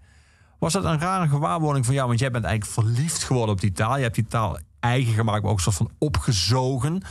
Was 0.59 0.73
dat 0.73 0.85
een 0.85 0.99
rare 1.01 1.29
gewaarwording 1.29 1.85
van 1.85 1.95
jou? 1.95 2.07
Want 2.09 2.21
jij 2.21 2.31
bent 2.31 2.45
eigenlijk 2.45 2.75
verliefd 2.75 3.25
geworden 3.25 3.55
op 3.55 3.61
die 3.61 3.73
taal. 3.73 3.97
Je 3.97 4.03
hebt 4.03 4.15
die 4.15 4.27
taal 4.27 4.59
eigen 4.85 5.14
gemaakt, 5.14 5.43
maar 5.43 5.51
ook 5.51 5.57
een 5.57 5.62
soort 5.62 5.76
van 5.76 5.91
opgezogen. 5.99 7.03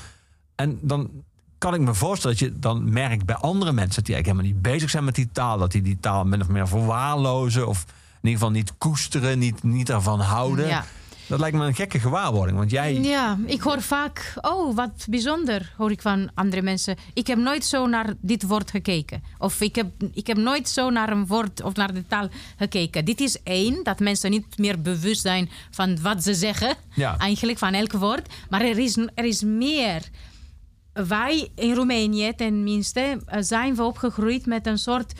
En 0.55 0.79
dan 0.81 1.09
kan 1.57 1.73
ik 1.73 1.81
me 1.81 1.93
voorstellen 1.93 2.37
dat 2.37 2.47
je 2.47 2.59
dan 2.59 2.93
merkt 2.93 3.25
bij 3.25 3.35
andere 3.35 3.71
mensen... 3.71 4.03
die 4.03 4.13
eigenlijk 4.13 4.25
helemaal 4.25 4.61
niet 4.61 4.73
bezig 4.73 4.89
zijn 4.89 5.03
met 5.03 5.15
die 5.15 5.29
taal. 5.31 5.57
Dat 5.57 5.71
die 5.71 5.81
die 5.81 5.99
taal 5.99 6.23
min 6.23 6.41
of 6.41 6.47
meer 6.47 6.67
verwaarlozen. 6.67 7.67
Of 7.67 7.85
in 8.21 8.29
ieder 8.29 8.31
geval 8.31 8.51
niet 8.51 8.73
koesteren, 8.77 9.39
niet, 9.39 9.63
niet 9.63 9.89
ervan 9.89 10.19
houden. 10.19 10.83
Dat 11.27 11.39
lijkt 11.39 11.57
me 11.57 11.65
een 11.65 11.75
gekke 11.75 11.99
gewaarwording. 11.99 12.57
Want 12.57 12.71
jij... 12.71 12.93
Ja, 12.93 13.37
ik 13.45 13.61
hoor 13.61 13.81
vaak, 13.81 14.33
oh, 14.41 14.75
wat 14.75 15.05
bijzonder, 15.09 15.73
hoor 15.77 15.91
ik 15.91 16.01
van 16.01 16.31
andere 16.33 16.61
mensen. 16.61 16.97
Ik 17.13 17.27
heb 17.27 17.37
nooit 17.37 17.65
zo 17.65 17.87
naar 17.87 18.13
dit 18.21 18.43
woord 18.43 18.71
gekeken. 18.71 19.23
Of 19.37 19.61
ik 19.61 19.75
heb, 19.75 19.87
ik 20.13 20.27
heb 20.27 20.37
nooit 20.37 20.69
zo 20.69 20.89
naar 20.89 21.09
een 21.09 21.27
woord 21.27 21.61
of 21.61 21.73
naar 21.73 21.93
de 21.93 22.07
taal 22.07 22.27
gekeken. 22.57 23.05
Dit 23.05 23.19
is 23.19 23.43
één, 23.43 23.83
dat 23.83 23.99
mensen 23.99 24.31
niet 24.31 24.57
meer 24.57 24.81
bewust 24.81 25.21
zijn 25.21 25.49
van 25.71 26.01
wat 26.01 26.23
ze 26.23 26.33
zeggen. 26.33 26.75
Ja. 26.93 27.17
Eigenlijk 27.17 27.57
van 27.57 27.73
elk 27.73 27.91
woord. 27.91 28.33
Maar 28.49 28.61
er 28.61 28.77
is, 28.77 28.97
er 28.97 29.25
is 29.25 29.41
meer. 29.41 30.09
Wij 30.93 31.49
in 31.55 31.73
Roemenië 31.73 32.33
tenminste 32.35 33.21
eh, 33.25 33.41
zijn 33.41 33.75
we 33.75 33.83
opgegroeid 33.83 34.45
met 34.45 34.67
een 34.67 34.77
soort 34.77 35.13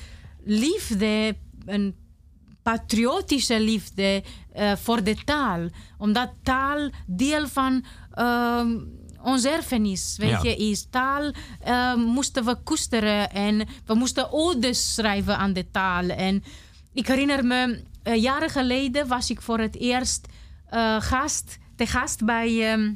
liefde, 0.43 1.36
een 1.66 1.95
patriotische 2.64 3.60
liefde 3.60 4.24
eh, 4.54 4.72
voor 4.76 5.04
de 5.04 5.16
taal. 5.26 5.68
Omdat 5.97 6.32
taal 6.43 6.89
deel 7.08 7.47
van 7.47 7.86
ehm 8.14 8.70
ons 9.24 9.45
erfenis 9.45 10.16
weet 10.18 10.30
Ja. 10.30 10.39
je, 10.41 10.56
is. 10.56 10.88
Taal 10.89 11.32
eh, 11.60 11.95
moesten 11.95 12.45
we 12.45 12.56
koesteren 12.64 13.32
en 13.32 13.68
we 13.86 13.93
moesten 13.93 14.32
odes 14.32 14.93
schrijven 14.93 15.38
aan 15.38 15.54
de 15.54 15.72
taal. 15.72 16.10
En 16.10 16.43
ik 16.93 17.08
herinner 17.08 17.45
me, 17.45 17.84
eh, 18.04 18.22
jaren 18.22 18.49
geleden 18.49 19.08
was 19.08 19.30
ik 19.30 19.41
voor 19.41 19.60
het 19.60 19.76
eerst 19.76 20.28
eh, 20.70 21.01
gast, 21.01 21.58
te 21.76 21.86
gast 21.86 22.26
bij 22.26 22.72
ehm, 22.72 22.91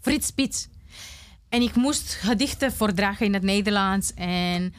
Frits 0.00 0.26
Spits. 0.26 0.68
En 1.48 1.62
ik 1.62 1.74
moest 1.74 2.12
gedichten 2.14 2.72
voordragen 2.72 3.26
in 3.26 3.34
het 3.34 3.42
Nederlands. 3.42 4.14
En 4.14 4.74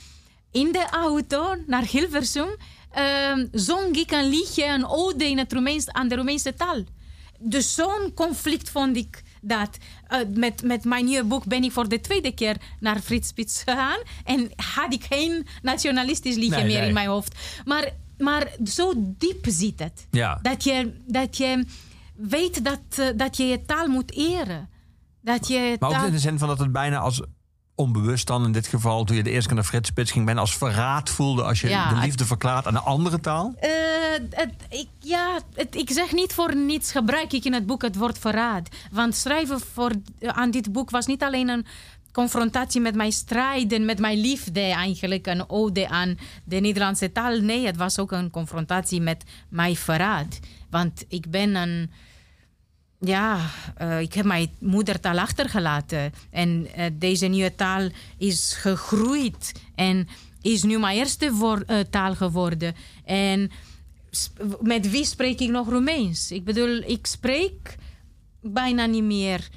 in 0.51 0.71
de 0.71 0.85
auto 0.91 1.55
naar 1.67 1.83
Hilversum 1.83 2.49
ehm, 2.91 3.45
zong 3.51 3.95
ik 3.95 4.11
een 4.11 4.29
liedje, 4.29 4.65
een 4.65 4.87
ode 4.87 5.29
in 5.29 5.37
het 5.37 5.53
Roemeens, 5.53 5.89
aan 5.89 6.07
de 6.07 6.15
Roemeense 6.15 6.53
taal. 6.53 6.83
Dus 7.39 7.73
zo'n 7.73 8.11
conflict 8.15 8.69
vond 8.69 8.97
ik 8.97 9.23
dat. 9.41 9.77
Eh, 10.07 10.19
met, 10.33 10.63
met 10.63 10.83
mijn 10.83 11.05
nieuwe 11.05 11.23
boek 11.23 11.45
ben 11.45 11.63
ik 11.63 11.71
voor 11.71 11.89
de 11.89 12.01
tweede 12.01 12.33
keer 12.33 12.57
naar 12.79 12.99
Frits 12.99 13.27
Spits 13.27 13.63
gegaan. 13.63 13.99
En 14.23 14.51
had 14.75 14.93
ik 14.93 15.03
geen 15.09 15.47
nationalistisch 15.61 16.35
liedje 16.35 16.55
Nee, 16.55 16.65
meer 16.65 16.79
nee. 16.79 16.87
in 16.87 16.93
mijn 16.93 17.07
hoofd. 17.07 17.35
Maar, 17.65 17.89
maar 18.17 18.51
zo 18.65 18.93
diep 18.95 19.45
zit 19.47 19.79
het. 19.79 20.07
Ja. 20.11 20.39
Dat, 20.41 20.63
je, 20.63 20.93
dat 21.07 21.37
je 21.37 21.65
weet 22.15 22.63
dat, 22.65 22.79
eh, 22.97 23.07
dat 23.15 23.37
je 23.37 23.43
je 23.43 23.65
taal 23.65 23.87
moet 23.87 24.11
eren. 24.15 24.69
Dat 25.21 25.47
je 25.47 25.75
Maar 25.79 25.89
ook 25.89 26.05
in 26.05 26.11
de 26.11 26.19
zin 26.19 26.39
van 26.39 26.47
dat 26.47 26.59
het 26.59 26.71
bijna 26.71 26.97
als 26.97 27.21
onbewust 27.79 28.27
dan 28.27 28.45
in 28.45 28.51
dit 28.51 28.67
geval... 28.67 29.03
toen 29.03 29.15
je 29.15 29.23
de 29.23 29.29
eerste 29.29 29.47
keer 29.47 29.55
naar 29.55 29.65
Frits 29.65 29.89
Spits 29.89 30.11
ging... 30.11 30.25
bijna 30.25 30.39
als 30.39 30.57
verraad 30.57 31.09
voelde 31.09 31.43
als 31.43 31.61
je 31.61 31.69
Ja, 31.69 31.89
de 31.89 31.99
liefde 31.99 32.25
verklaart 32.25 32.67
aan 32.67 32.75
een 32.75 32.81
andere 32.81 33.19
taal. 33.19 33.53
Eh, 33.59 33.69
het, 34.29 34.53
ik, 34.69 34.87
ja, 34.99 35.39
het, 35.55 35.75
ik 35.75 35.89
zeg 35.89 36.13
niet 36.13 36.33
voor 36.33 36.55
niets 36.55 36.91
gebruik 36.91 37.33
ik 37.33 37.45
in 37.45 37.53
het 37.53 37.65
boek 37.65 37.81
het 37.81 37.95
woord 37.95 38.17
verraad. 38.17 38.69
Want 38.91 39.15
schrijven 39.15 39.59
voor, 39.73 39.91
aan 40.19 40.51
dit 40.51 40.71
boek 40.71 40.89
was 40.89 41.05
niet 41.05 41.23
alleen 41.23 41.49
een 41.49 41.65
confrontatie 42.11 42.81
met 42.81 42.95
mijn 42.95 43.11
strijden, 43.11 43.85
met 43.85 43.99
mijn 43.99 44.17
liefde 44.17 44.61
eigenlijk, 44.61 45.27
een 45.27 45.49
ode 45.49 45.89
aan 45.89 46.17
de 46.43 46.59
Nederlandse 46.59 47.11
taal. 47.11 47.39
Nee, 47.39 47.65
het 47.65 47.77
was 47.77 47.99
ook 47.99 48.11
een 48.11 48.29
confrontatie 48.29 49.01
met 49.01 49.23
mijn 49.49 49.75
verraad. 49.75 50.39
Want 50.69 51.05
ik 51.07 51.29
ben 51.31 51.55
een... 51.55 51.91
Ja, 52.99 53.49
eh, 53.77 53.99
ik 53.99 54.13
heb 54.13 54.25
mijn 54.25 54.49
moedertaal 54.59 55.19
achtergelaten. 55.19 56.13
En 56.31 56.67
eh, 56.73 56.85
deze 56.93 57.25
nieuwe 57.25 57.55
taal 57.55 57.89
is 58.17 58.53
gegroeid. 58.53 59.51
En 59.75 60.07
is 60.41 60.63
nu 60.63 60.79
mijn 60.79 60.97
eerste 60.97 61.31
woor- 61.33 61.63
eh, 61.67 61.79
taal 61.79 62.15
geworden. 62.15 62.75
En 63.05 63.51
met 64.61 64.89
wie 64.89 65.05
spreek 65.05 65.39
ik 65.39 65.49
nog 65.49 65.69
Roemeens? 65.69 66.31
Ik 66.31 66.43
bedoel, 66.43 66.77
ik 66.77 67.05
spreek 67.05 67.75
bijna 68.41 68.85
niet 68.85 69.03
meer. 69.03 69.49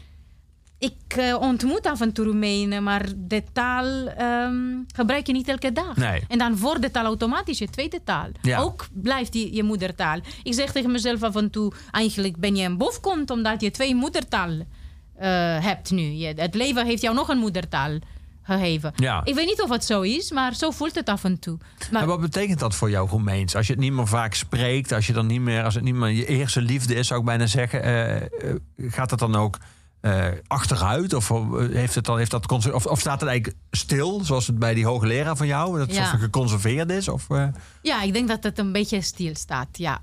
Ik 0.82 1.16
eh, 1.16 1.36
ontmoet 1.40 1.86
af 1.86 2.00
en 2.00 2.12
toe 2.12 2.24
Roemenen, 2.24 2.82
maar 2.82 3.06
de 3.16 3.42
taal 3.52 4.06
ehm, 4.06 4.54
gebruik 4.94 5.26
je 5.26 5.32
niet 5.32 5.48
elke 5.48 5.72
dag. 5.72 5.96
Nee. 5.96 6.24
En 6.28 6.38
dan 6.38 6.58
wordt 6.58 6.82
de 6.82 6.90
taal 6.90 7.04
automatisch 7.04 7.58
je 7.58 7.68
tweede 7.68 8.00
taal. 8.04 8.28
Ja. 8.40 8.58
Ook 8.58 8.88
blijft 8.92 9.32
die 9.32 9.54
je 9.54 9.62
moedertaal. 9.62 10.18
Ik 10.42 10.54
zeg 10.54 10.72
tegen 10.72 10.92
mezelf 10.92 11.22
af 11.22 11.36
en 11.36 11.50
toe, 11.50 11.72
eigenlijk 11.90 12.36
ben 12.36 12.56
je 12.56 12.64
een 12.64 12.76
bofkont 12.76 13.30
omdat 13.30 13.60
je 13.60 13.70
twee 13.70 13.94
moedertalen 13.94 14.68
eh, 15.14 15.28
hebt 15.64 15.90
nu. 15.90 16.02
Je, 16.02 16.32
het 16.36 16.54
leven 16.54 16.86
heeft 16.86 17.02
jou 17.02 17.14
nog 17.14 17.28
een 17.28 17.38
moedertaal 17.38 17.98
gegeven. 18.42 18.92
Ja. 18.96 19.20
Ik 19.24 19.34
weet 19.34 19.46
niet 19.46 19.62
of 19.62 19.70
het 19.70 19.84
zo 19.84 20.00
is, 20.00 20.30
maar 20.30 20.54
zo 20.54 20.70
voelt 20.70 20.94
het 20.94 21.08
af 21.08 21.24
en 21.24 21.38
toe. 21.38 21.58
Maar 21.90 22.02
En 22.02 22.08
wat 22.08 22.20
betekent 22.20 22.58
dat 22.58 22.74
voor 22.74 22.90
jou 22.90 23.08
Roemeens? 23.08 23.56
Als 23.56 23.66
je 23.66 23.72
het 23.72 23.82
niet 23.82 23.92
meer 23.92 24.06
vaak 24.06 24.34
spreekt, 24.34 24.92
als, 24.92 25.06
je 25.06 25.12
dan 25.12 25.26
niet 25.26 25.40
meer, 25.40 25.64
als 25.64 25.74
het 25.74 25.84
niet 25.84 25.94
meer 25.94 26.10
je 26.10 26.26
eerste 26.26 26.60
liefde 26.60 26.94
is, 26.94 27.06
zou 27.06 27.20
ik 27.20 27.26
bijna 27.26 27.46
zeggen, 27.46 27.82
eh, 27.82 28.54
gaat 28.90 29.10
het 29.10 29.18
dan 29.18 29.34
ook 29.34 29.58
eh, 30.02 30.26
achteruit? 30.46 31.14
Of, 31.14 31.30
eh, 31.30 31.56
heeft 31.70 31.94
het 31.94 32.04
dan, 32.04 32.18
heeft 32.18 32.30
dat, 32.30 32.50
of, 32.72 32.86
of 32.86 33.00
staat 33.00 33.20
het 33.20 33.28
eigenlijk 33.28 33.58
stil, 33.70 34.20
zoals 34.24 34.46
het 34.46 34.58
bij 34.58 34.74
die 34.74 34.86
hoogleraar 34.86 35.36
van 35.36 35.46
jou, 35.46 35.78
dat 35.78 35.86
het 35.86 35.96
Ja. 35.96 36.10
van 36.10 36.18
geconserveerd 36.18 36.90
is? 36.90 37.08
Of, 37.08 37.30
eh, 37.30 37.48
Ja, 37.82 38.02
ik 38.02 38.12
denk 38.12 38.28
dat 38.28 38.42
het 38.42 38.58
een 38.58 38.72
beetje 38.72 39.00
stil 39.00 39.34
staat. 39.34 39.68
Ja, 39.78 40.00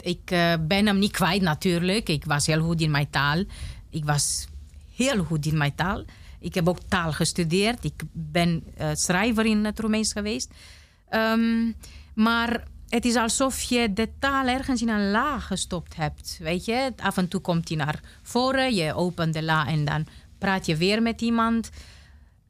ik 0.00 0.24
ben 0.60 0.86
hem 0.86 0.98
niet 0.98 1.12
kwijt 1.12 1.42
natuurlijk. 1.42 2.08
Ik 2.08 2.24
was 2.24 2.46
heel 2.46 2.62
goed 2.62 2.80
in 2.80 2.90
mijn 2.90 3.10
taal. 3.10 3.44
Ik 3.90 4.04
was 4.04 4.46
heel 4.96 5.24
goed 5.24 5.46
in 5.46 5.56
mijn 5.58 5.74
taal. 5.74 6.04
Ik 6.40 6.54
heb 6.54 6.68
ook 6.68 6.78
taal 6.88 7.12
gestudeerd. 7.12 7.84
Ik 7.84 8.02
ben 8.12 8.64
schrijver 8.92 9.46
in 9.46 9.64
het 9.64 9.80
Roemeens 9.80 10.12
geweest. 10.12 10.50
Ehm, 11.08 11.72
maar 12.14 12.64
het 12.90 13.04
is 13.04 13.14
alsof 13.16 13.60
je 13.62 13.92
de 13.92 14.08
taal 14.18 14.46
ergens 14.46 14.82
in 14.82 14.88
een 14.88 15.10
la 15.10 15.38
gestopt 15.38 15.96
hebt. 15.96 16.38
Weet 16.42 16.64
je, 16.64 16.92
af 16.96 17.16
en 17.16 17.28
toe 17.28 17.40
komt 17.40 17.68
hij 17.68 17.76
naar 17.76 18.00
voren, 18.22 18.74
je 18.74 18.94
opent 18.94 19.34
de 19.34 19.42
la 19.42 19.66
en 19.66 19.84
dan 19.84 20.06
praat 20.38 20.66
je 20.66 20.76
weer 20.76 21.02
met 21.02 21.20
iemand. 21.20 21.70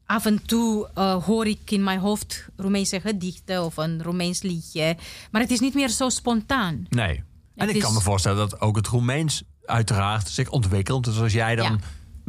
Af 0.05 0.25
en 0.25 0.45
toe 0.45 0.89
uh, 0.97 1.23
hoor 1.23 1.47
ik 1.47 1.71
in 1.71 1.83
mijn 1.83 1.99
hoofd 1.99 2.47
Roemeense 2.55 2.99
gedichten 2.99 3.63
of 3.63 3.77
een 3.77 4.03
Roemeens 4.03 4.41
liedje. 4.41 4.97
Maar 5.31 5.41
het 5.41 5.51
is 5.51 5.59
niet 5.59 5.73
meer 5.73 5.89
zo 5.89 6.09
spontaan. 6.09 6.85
Nee. 6.89 7.23
En 7.55 7.67
Het 7.67 7.75
ik 7.75 7.81
kan 7.81 7.93
me 7.93 8.01
voorstellen 8.01 8.37
dat 8.37 8.61
ook 8.61 8.75
het 8.75 8.87
Roemeens 8.87 9.43
uiteraard 9.65 10.29
zich 10.29 10.49
ontwikkelt. 10.49 11.03
Dus 11.03 11.19
als 11.19 11.33
jij 11.33 11.55
dan 11.55 11.71
Ja. 11.71 11.79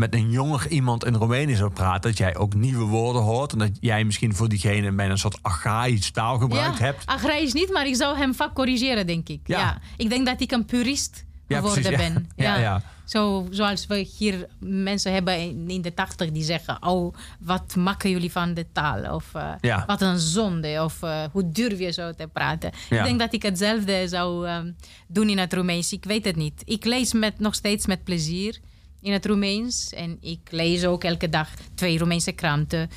Met 0.03 0.15
een 0.15 0.31
jonger 0.31 0.69
iemand 0.69 1.05
in 1.05 1.15
Roemenië 1.15 1.55
zou 1.55 1.71
praten... 1.71 2.11
dat 2.11 2.19
jij 2.19 2.37
ook 2.37 2.55
nieuwe 2.55 2.85
woorden 2.85 3.23
hoort... 3.23 3.53
en 3.53 3.59
dat 3.59 3.71
jij 3.81 4.05
misschien 4.05 4.35
voor 4.35 4.49
diegene 4.49 4.93
bijna 4.93 5.13
een 5.13 5.19
soort 5.19 5.39
archaïsch 5.43 6.11
taalgebruik 6.11 6.79
hebt. 6.79 7.07
Agrarisch 7.07 7.53
niet, 7.53 7.73
maar 7.73 7.87
ik 7.87 7.95
zou 7.97 8.17
hem 8.17 8.35
vaak 8.35 8.55
corrigeren, 8.55 9.07
denk 9.07 9.29
ik. 9.29 9.41
Ja. 9.45 9.59
Ja. 9.59 9.79
Ik 9.97 10.09
denk 10.09 10.27
dat 10.27 10.41
ik 10.41 10.53
een 10.53 10.65
purist 10.65 11.25
geworden 11.49 11.91
ja. 11.91 11.97
ben. 11.97 12.31
Ja, 12.37 12.57
ja. 12.57 12.83
Zo, 13.05 13.47
zoals 13.51 13.87
we 13.87 13.97
hier 14.19 14.47
mensen 14.59 15.13
hebben 15.13 15.69
in 15.69 15.83
de 15.83 15.95
tachtig 15.95 16.31
die 16.31 16.45
zeggen... 16.45 16.87
oh, 16.87 17.15
wat 17.41 17.77
maken 17.77 18.11
jullie 18.11 18.33
van 18.33 18.55
de 18.55 18.67
taal? 18.73 19.15
Of 19.15 19.35
eh, 19.35 19.53
Ja. 19.61 19.85
wat 19.87 20.01
een 20.01 20.19
zonde? 20.19 20.83
Of 20.83 21.03
eh, 21.03 21.25
hoe 21.33 21.51
durf 21.51 21.79
je 21.79 21.93
zo 21.93 22.13
te 22.13 22.29
praten? 22.33 22.71
Ja. 22.91 22.99
Ik 22.99 23.05
denk 23.05 23.19
dat 23.19 23.33
ik 23.33 23.43
hetzelfde 23.43 24.09
zou 24.09 24.47
ehm, 24.47 24.71
doen 25.07 25.29
in 25.29 25.39
het 25.39 25.53
Roemeens. 25.53 25.93
Ik 25.93 26.05
weet 26.05 26.25
het 26.25 26.37
niet. 26.37 26.63
Ik 26.65 26.85
lees 26.85 27.13
met, 27.13 27.39
nog 27.39 27.55
steeds 27.55 27.87
met 27.87 28.05
plezier 28.05 28.61
in 29.03 29.13
het 29.13 29.27
Roemeens. 29.27 29.93
En 29.93 30.17
ik 30.21 30.39
lees 30.51 30.85
ook 30.85 31.05
elke 31.05 31.29
dag 31.29 31.49
twee 31.75 31.99
Roemeense 31.99 32.33
kranten. 32.33 32.91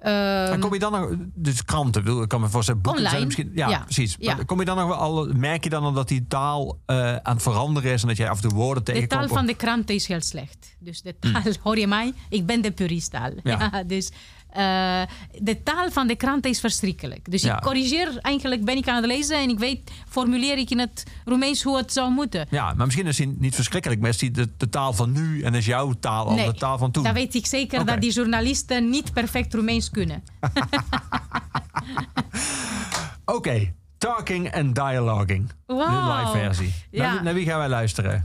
Ehm, 0.00 0.52
En 0.52 0.60
kom 0.60 0.72
je 0.72 0.78
dan 0.78 0.92
nog, 0.92 1.10
dus 1.34 1.64
kranten, 1.64 2.02
wil 2.04 2.22
ik 2.22 2.28
kan 2.28 2.40
me 2.40 2.48
voorstellen, 2.48 2.80
boeken 2.80 3.02
Online. 3.02 3.16
zijn 3.16 3.26
misschien, 3.26 3.52
ja, 3.54 3.68
Ja. 3.68 3.78
precies. 3.84 4.16
Ja. 4.18 4.34
Kom 4.34 4.58
je 4.58 4.64
dan 4.64 4.76
nog 4.76 4.86
wel 4.88 4.96
al, 4.96 5.26
merk 5.34 5.64
je 5.64 5.70
dan 5.70 5.82
al 5.84 5.92
dat 5.92 6.08
die 6.08 6.26
taal 6.28 6.78
eh, 6.86 7.16
aan 7.16 7.34
het 7.34 7.42
veranderen 7.42 7.92
is 7.92 8.02
en 8.02 8.08
dat 8.08 8.16
jij 8.16 8.28
af 8.30 8.42
en 8.42 8.48
toe 8.48 8.58
woorden 8.58 8.84
De 8.84 8.92
tegenkomt? 8.92 9.20
taal 9.20 9.36
van 9.36 9.46
de 9.46 9.54
kranten 9.54 9.94
is 9.94 10.06
heel 10.06 10.20
slecht. 10.20 10.76
Dus 10.78 11.02
de 11.02 11.14
taal, 11.18 11.42
hoor 11.62 11.78
je 11.78 11.86
mij? 11.86 12.12
Ik 12.28 12.46
ben 12.46 12.60
de 12.62 12.70
puristaal. 12.72 13.30
Ja. 13.42 13.70
Ja. 13.72 13.82
dus 13.82 14.10
eh, 14.50 15.02
de 15.38 15.62
taal 15.62 15.90
van 15.90 16.06
de 16.06 16.16
kranten 16.16 16.50
is 16.50 16.60
verschrikkelijk. 16.60 17.30
Dus 17.30 17.42
Ja. 17.42 17.56
ik 17.56 17.62
corrigeer, 17.62 18.18
eigenlijk 18.20 18.64
ben 18.64 18.76
ik 18.76 18.88
aan 18.88 18.96
het 18.96 19.06
lezen 19.06 19.36
en 19.38 19.48
ik 19.48 19.58
weet, 19.58 19.90
formuleer 20.08 20.58
ik 20.58 20.70
in 20.70 20.78
het 20.78 21.02
Roemeens 21.24 21.62
hoe 21.62 21.76
het 21.76 21.92
zou 21.92 22.10
moeten. 22.10 22.46
Ja, 22.50 22.72
maar 22.74 22.84
misschien 22.86 23.06
is 23.06 23.16
die 23.16 23.34
niet 23.38 23.54
verschrikkelijk, 23.54 24.00
maar 24.00 24.08
is 24.10 24.18
die 24.18 24.30
de, 24.30 24.48
de 24.56 24.68
taal 24.68 24.92
van 24.92 25.12
nu 25.12 25.42
en 25.42 25.54
is 25.54 25.66
jouw 25.66 25.92
taal 25.92 26.26
al 26.28 26.36
de 26.36 26.54
taal 26.54 26.78
van 26.78 26.90
toen? 26.90 27.02
dat 27.04 27.12
weet 27.12 27.34
ik 27.34 27.46
zeker 27.46 27.84
dat 27.84 28.00
die 28.00 28.12
journalisten 28.12 28.90
niet 28.90 29.12
perfect 29.12 29.54
Roemeens 29.54 29.90
kunnen. 29.90 30.22
Oké, 33.24 33.72
talking 33.98 34.46
en 34.48 34.72
dialoguing. 34.72 35.50
Wow. 35.66 35.78
De 35.88 36.12
live 36.14 36.38
versie. 36.44 36.72
Ja. 36.90 37.12
Naar, 37.14 37.22
naar 37.22 37.34
wie 37.34 37.46
gaan 37.46 37.58
wij 37.58 37.68
luisteren, 37.68 38.24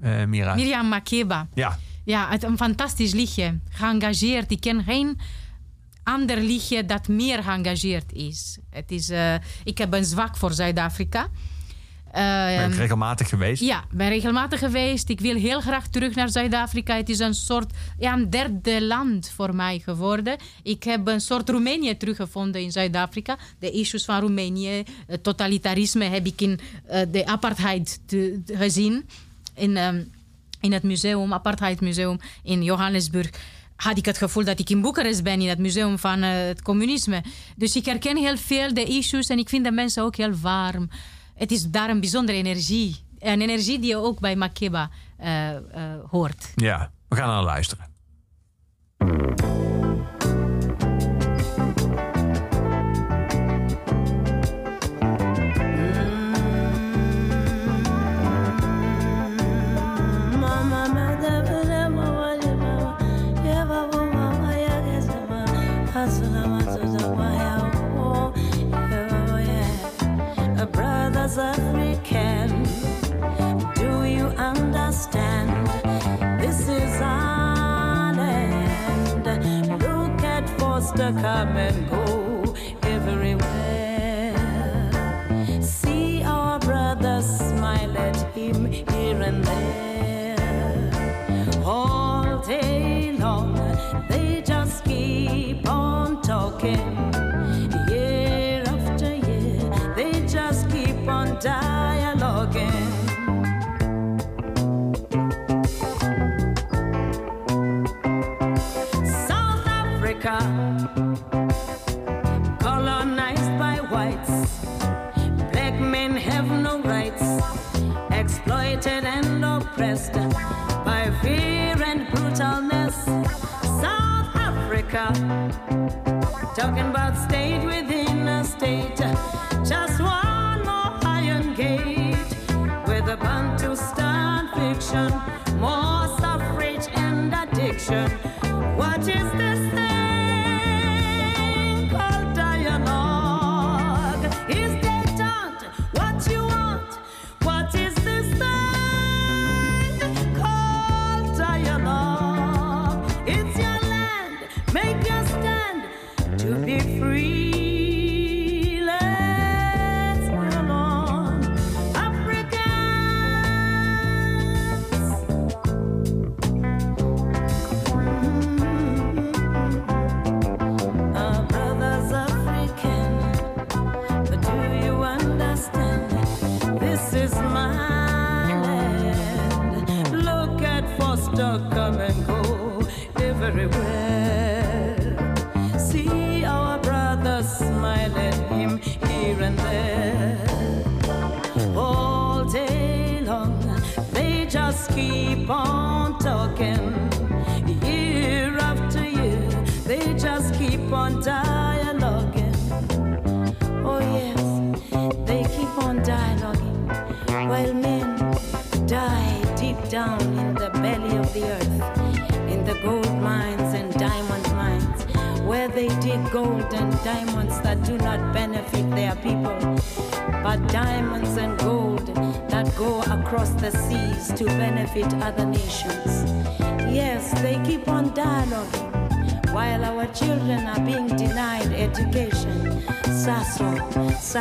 eh, 0.00 0.24
Mira? 0.24 0.54
Mirjam 0.54 0.88
Makeba. 0.88 1.46
Ja, 1.54 1.78
Ja, 2.04 2.28
het 2.28 2.42
een 2.42 2.56
fantastisch 2.56 3.12
liedje. 3.12 3.58
Geëngageerd. 3.70 4.50
Ik 4.50 4.60
ken 4.60 4.84
geen 4.84 5.18
ander 6.06 6.40
liedje 6.40 6.84
dat 6.86 7.08
meer 7.08 7.42
geëngageerd 7.42 8.12
is. 8.12 8.58
Het 8.70 8.90
is 8.90 9.10
eh, 9.10 9.34
ik 9.64 9.78
heb 9.78 9.92
een 9.92 10.04
zwak 10.04 10.36
voor 10.36 10.52
Zuid-Afrika. 10.52 11.28
ben 12.12 12.22
Ehm, 12.58 12.70
ik 12.70 12.76
regelmatig 12.78 13.28
geweest. 13.28 13.62
ja, 13.62 13.84
ben 13.90 14.08
regelmatig 14.08 14.58
geweest. 14.58 15.08
Ik 15.08 15.20
wil 15.20 15.34
heel 15.34 15.60
graag 15.60 15.88
terug 15.88 16.14
naar 16.14 16.28
Zuid-Afrika. 16.30 16.96
Het 16.96 17.08
is 17.08 17.18
een 17.18 17.34
soort 17.34 17.72
ja, 17.98 18.12
een 18.12 18.30
derde 18.30 18.82
land 18.84 19.32
voor 19.34 19.54
mij 19.54 19.78
geworden. 19.78 20.36
Ik 20.62 20.82
heb 20.82 21.06
een 21.08 21.20
soort 21.20 21.48
Roemenië 21.48 21.96
teruggevonden 21.96 22.60
in 22.62 22.72
Zuid-Afrika. 22.72 23.36
De 23.58 23.70
issues 23.70 24.04
van 24.04 24.20
Roemenië, 24.20 24.82
het 25.06 25.22
totalitarisme 25.22 26.04
heb 26.04 26.26
ik 26.26 26.40
in 26.40 26.60
eh, 26.86 27.00
de 27.10 27.26
apartheid 27.26 28.00
te- 28.06 28.40
te- 28.44 28.56
gezien. 28.56 29.08
In, 29.54 29.76
ehm, 29.76 30.02
in 30.60 30.72
het 30.72 30.82
museum, 30.82 31.32
apartheid 31.32 31.80
museum 31.80 32.18
in 32.42 32.62
Johannesburg. 32.62 33.30
Had 33.76 33.98
ik 33.98 34.04
het 34.04 34.18
gevoel 34.18 34.44
dat 34.44 34.58
ik 34.58 34.70
in 34.70 34.80
Boekarest 34.80 35.22
ben, 35.22 35.40
in 35.40 35.48
het 35.48 35.58
museum 35.58 35.98
van 35.98 36.22
eh, 36.22 36.30
het 36.46 36.62
communisme. 36.62 37.22
Dus 37.56 37.76
ik 37.76 37.84
herken 37.84 38.16
heel 38.16 38.36
veel 38.36 38.74
de 38.74 38.84
issues 38.84 39.28
en 39.28 39.38
ik 39.38 39.48
vind 39.48 39.64
de 39.64 39.72
mensen 39.72 40.02
ook 40.02 40.16
heel 40.16 40.32
warm. 40.32 40.90
Het 41.34 41.50
is 41.50 41.70
daar 41.70 41.90
een 41.90 42.00
bijzondere 42.00 42.38
energie. 42.38 42.96
Een 43.18 43.40
energie 43.40 43.78
die 43.78 43.88
je 43.88 43.96
ook 43.96 44.20
bij 44.20 44.36
Makeba 44.36 44.90
eh, 45.16 45.56
eh, 45.56 45.62
hoort. 46.10 46.52
Ja, 46.54 46.90
we 47.08 47.16
gaan 47.16 47.28
naar 47.28 47.42
luisteren. 47.42 47.94
Foster 80.96 81.20
come 81.20 81.56
and 81.58 81.90
go 81.90 82.54
everywhere. 82.82 84.32
See 85.60 86.22
our 86.22 86.58
brothers 86.58 87.26
smile 87.26 87.98
at 87.98 88.16
him 88.34 88.64
here 88.72 89.20
and 89.20 89.44
there. 89.44 90.36
All 91.64 92.38
day 92.38 93.12
long, 93.18 93.54
they 94.08 94.40
just 94.40 94.84
keep 94.84 95.68
on 95.68 96.22
talking. 96.22 97.15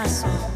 my. 0.05 0.54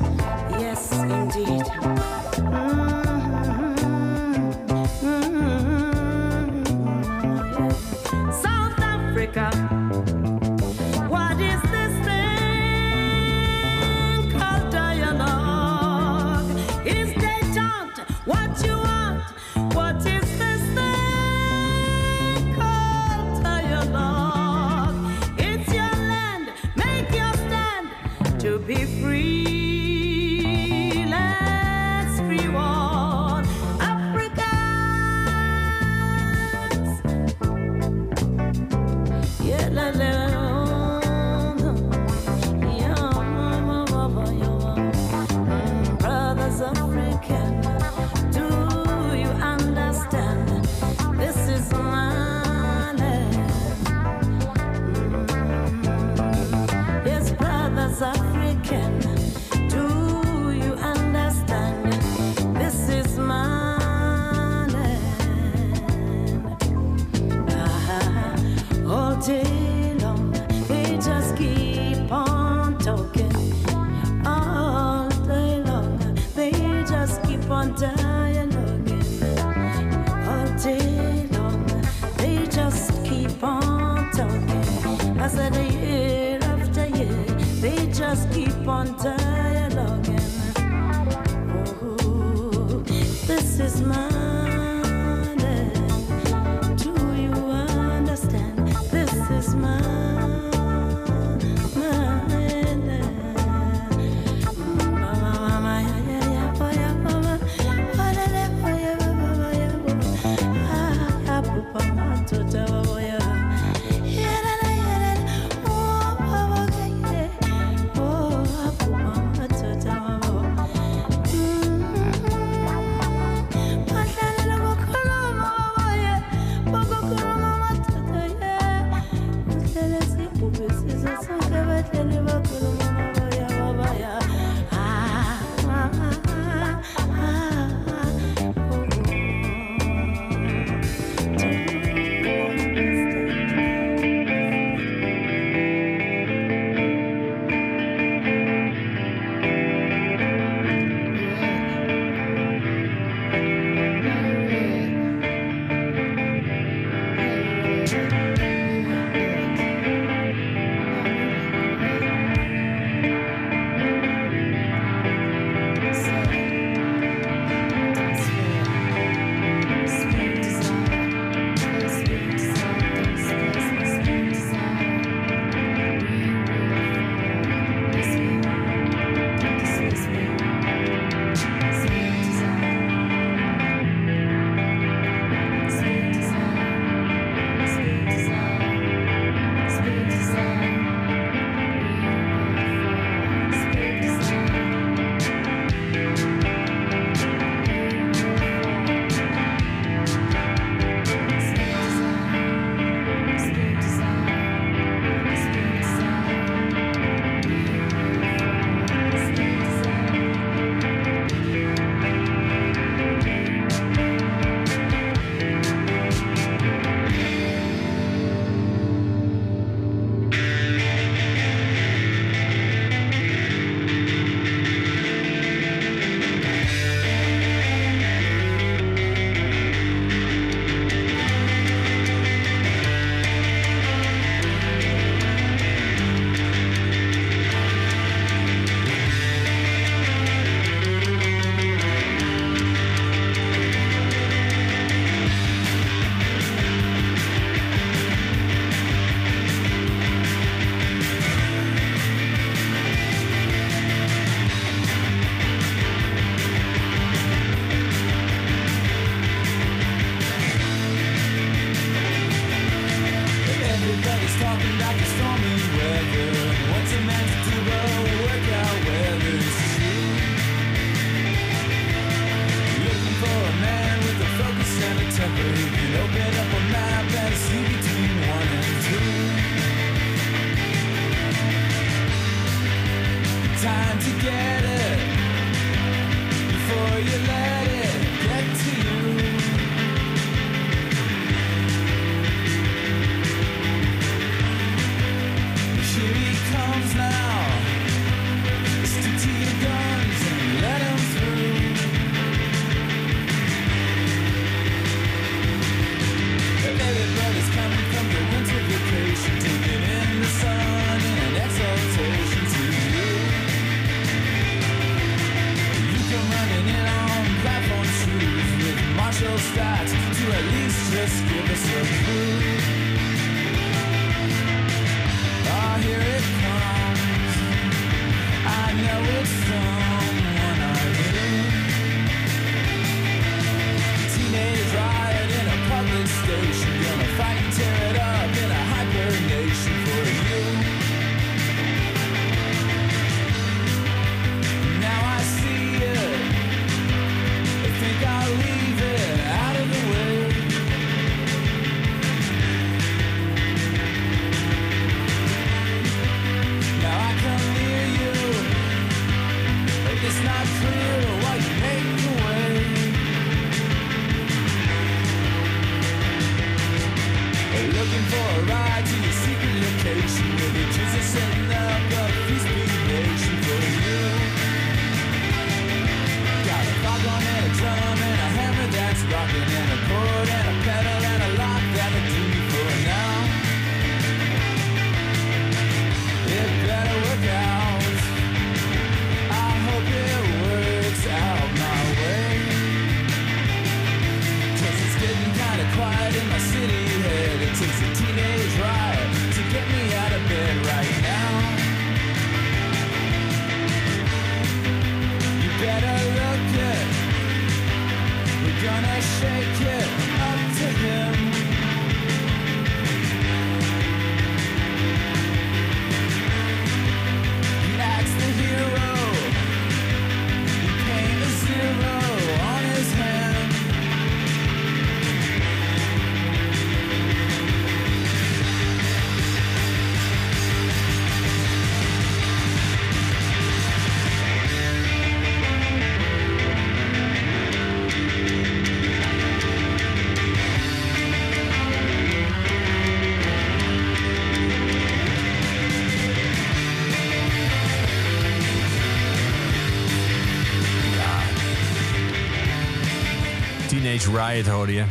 Teenage 453.69 454.11
Riot 454.11 454.47
hoorde 454.47 454.73
je. 454.73 454.83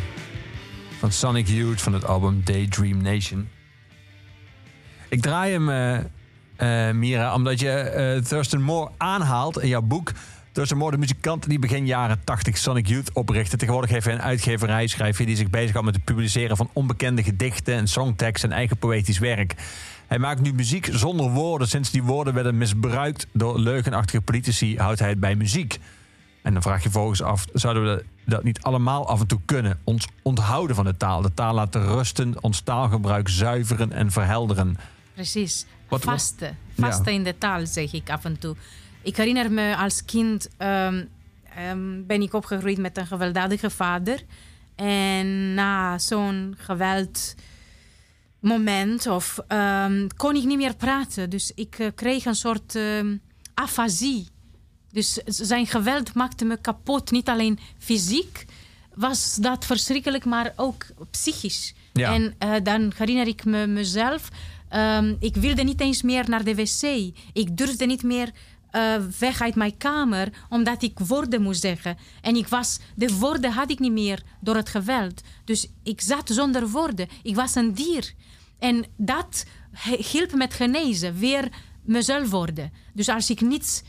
Van 0.98 1.12
Sonic 1.12 1.48
Youth 1.48 1.82
van 1.82 1.92
het 1.92 2.05
album 2.05 2.40
Daydream 2.44 3.02
Nation. 3.02 3.48
Ik 5.09 5.20
draai 5.20 5.52
hem, 5.52 5.68
eh, 5.68 6.88
eh, 6.88 6.94
Mira, 6.94 7.34
omdat 7.34 7.60
je 7.60 7.70
eh, 7.70 8.22
Thurston 8.22 8.62
Moore 8.62 8.90
aanhaalt 8.96 9.60
in 9.62 9.68
jouw 9.68 9.82
boek. 9.82 10.12
Thurston 10.52 10.78
Moore, 10.78 10.92
de 10.92 10.98
muzikant 10.98 11.48
die 11.48 11.59
begin 11.59 11.86
jaren 11.86 12.20
80 12.24 12.59
Sonic 12.59 12.86
Youth 12.86 13.12
oprichtte. 13.12 13.56
Tegenwoordig 13.56 13.90
heeft 13.90 14.05
hij 14.05 14.14
een 14.14 14.22
uitgeverij, 14.22 14.86
schrijft 14.86 15.18
die 15.18 15.36
zich 15.36 15.50
bezighoudt 15.50 15.86
met 15.86 15.94
het 15.94 16.05
publiceren 16.05 16.56
van 16.56 16.70
onbekende 16.72 17.22
gedichten 17.22 17.74
en 17.74 17.88
songteksten 17.88 18.50
en 18.50 18.56
eigen 18.56 18.76
poëtisch 18.76 19.18
werk. 19.18 19.55
Hij 20.06 20.18
maakt 20.18 20.40
nu 20.40 20.52
muziek 20.52 20.88
zonder 20.92 21.30
woorden. 21.30 21.68
Sinds 21.68 21.90
die 21.90 22.02
woorden 22.02 22.34
werden 22.34 22.59
misbruikt 22.59 23.26
door 23.32 23.60
leugenachtige 23.60 24.20
politici, 24.20 24.78
houdt 24.78 24.98
hij 24.98 25.09
het 25.09 25.20
bij 25.20 25.34
muziek. 25.34 25.78
En 26.42 26.52
dan 26.52 26.62
vraag 26.62 26.82
je 26.82 26.90
volgens 26.90 27.22
af, 27.22 27.46
zouden 27.52 27.84
we 27.84 28.05
dat 28.30 28.44
niet 28.44 28.62
allemaal 28.62 29.09
af 29.09 29.20
en 29.20 29.26
toe 29.26 29.40
kunnen? 29.44 29.78
Ons 29.84 30.06
onthouden 30.22 30.76
van 30.76 30.84
de 30.84 30.96
taal. 30.96 31.22
De 31.22 31.34
taal 31.34 31.55
laten 31.55 31.86
rusten, 31.86 32.42
ons 32.42 32.60
taalgebruik 32.60 33.28
zuiveren 33.28 33.92
en 33.92 34.10
verhelderen. 34.10 34.76
Precies. 35.14 35.66
Wat- 35.88 36.05
wat- 36.05 36.14
vaste. 36.14 36.55
Vaste 36.76 37.12
in 37.12 37.24
de 37.24 37.38
taal, 37.38 37.66
zeg 37.66 37.92
ik 37.92 38.10
af 38.10 38.24
en 38.24 38.38
toe. 38.38 38.56
Ik 39.02 39.16
herinner 39.16 39.52
me 39.52 39.76
als 39.76 40.05
kind 40.05 40.48
ehm, 40.56 41.05
ehm, 41.56 42.06
ben 42.06 42.22
ik 42.22 42.32
opgegroeid 42.34 42.78
met 42.78 42.96
een 42.96 43.06
gewelddadige 43.06 43.70
vader. 43.70 44.22
En 44.74 45.55
na 45.55 45.98
zo'n 45.98 46.55
geweld 46.59 47.34
moment 48.40 49.06
of, 49.06 49.38
ehm, 49.48 50.06
kon 50.16 50.36
ik 50.36 50.44
niet 50.44 50.56
meer 50.56 50.76
praten. 50.76 51.30
Dus 51.30 51.52
ik 51.55 51.78
eh, 51.78 51.86
kreeg 51.94 52.24
een 52.24 52.34
soort 52.34 52.78
afasie. 53.55 54.28
Dus 54.93 55.12
zijn 55.27 55.66
geweld 55.66 56.15
maakte 56.15 56.44
me 56.44 56.56
kapot. 56.60 57.10
Niet 57.10 57.28
alleen 57.28 57.59
fysiek 57.78 58.44
was 58.94 59.35
dat 59.35 59.65
verschrikkelijk, 59.65 60.24
maar 60.24 60.52
ook 60.56 60.86
psychisch. 61.10 61.74
Ja. 61.93 62.15
En 62.15 62.35
eh, 62.39 62.55
dan 62.62 62.93
herinner 62.97 63.27
ik 63.27 63.44
me 63.44 63.66
mezelf. 63.66 64.28
ehm, 64.69 65.15
ik 65.20 65.36
wilde 65.36 65.62
niet 65.62 65.81
eens 65.81 66.02
meer 66.02 66.28
naar 66.28 66.44
de 66.44 66.55
wc. 66.55 67.12
Ik 67.32 67.56
durfde 67.56 67.86
niet 67.86 68.02
meer 68.02 68.31
eh, 68.70 68.94
weg 69.19 69.40
uit 69.40 69.55
mijn 69.55 69.77
kamer, 69.77 70.28
omdat 70.48 70.82
ik 70.82 70.98
woorden 70.98 71.43
moest 71.43 71.60
zeggen. 71.60 71.97
En 72.23 72.36
ik 72.36 72.48
was, 72.48 72.78
de 72.94 73.19
woorden 73.19 73.52
had 73.52 73.70
ik 73.70 73.78
niet 73.78 73.93
meer 73.93 74.23
door 74.40 74.56
het 74.56 74.69
geweld. 74.69 75.20
Dus 75.44 75.69
ik 75.82 76.01
zat 76.01 76.31
zonder 76.32 76.69
woorden. 76.69 77.09
Ik 77.23 77.35
was 77.35 77.55
een 77.55 77.74
dier. 77.74 78.12
En 78.59 78.85
dat 78.97 79.44
hielp 80.12 80.32
met 80.35 80.55
genezen, 80.55 81.19
weer 81.19 81.48
mezelf 81.82 82.31
worden. 82.31 82.73
Dus 82.94 83.09
als 83.09 83.31
ik 83.31 83.40
niets 83.40 83.82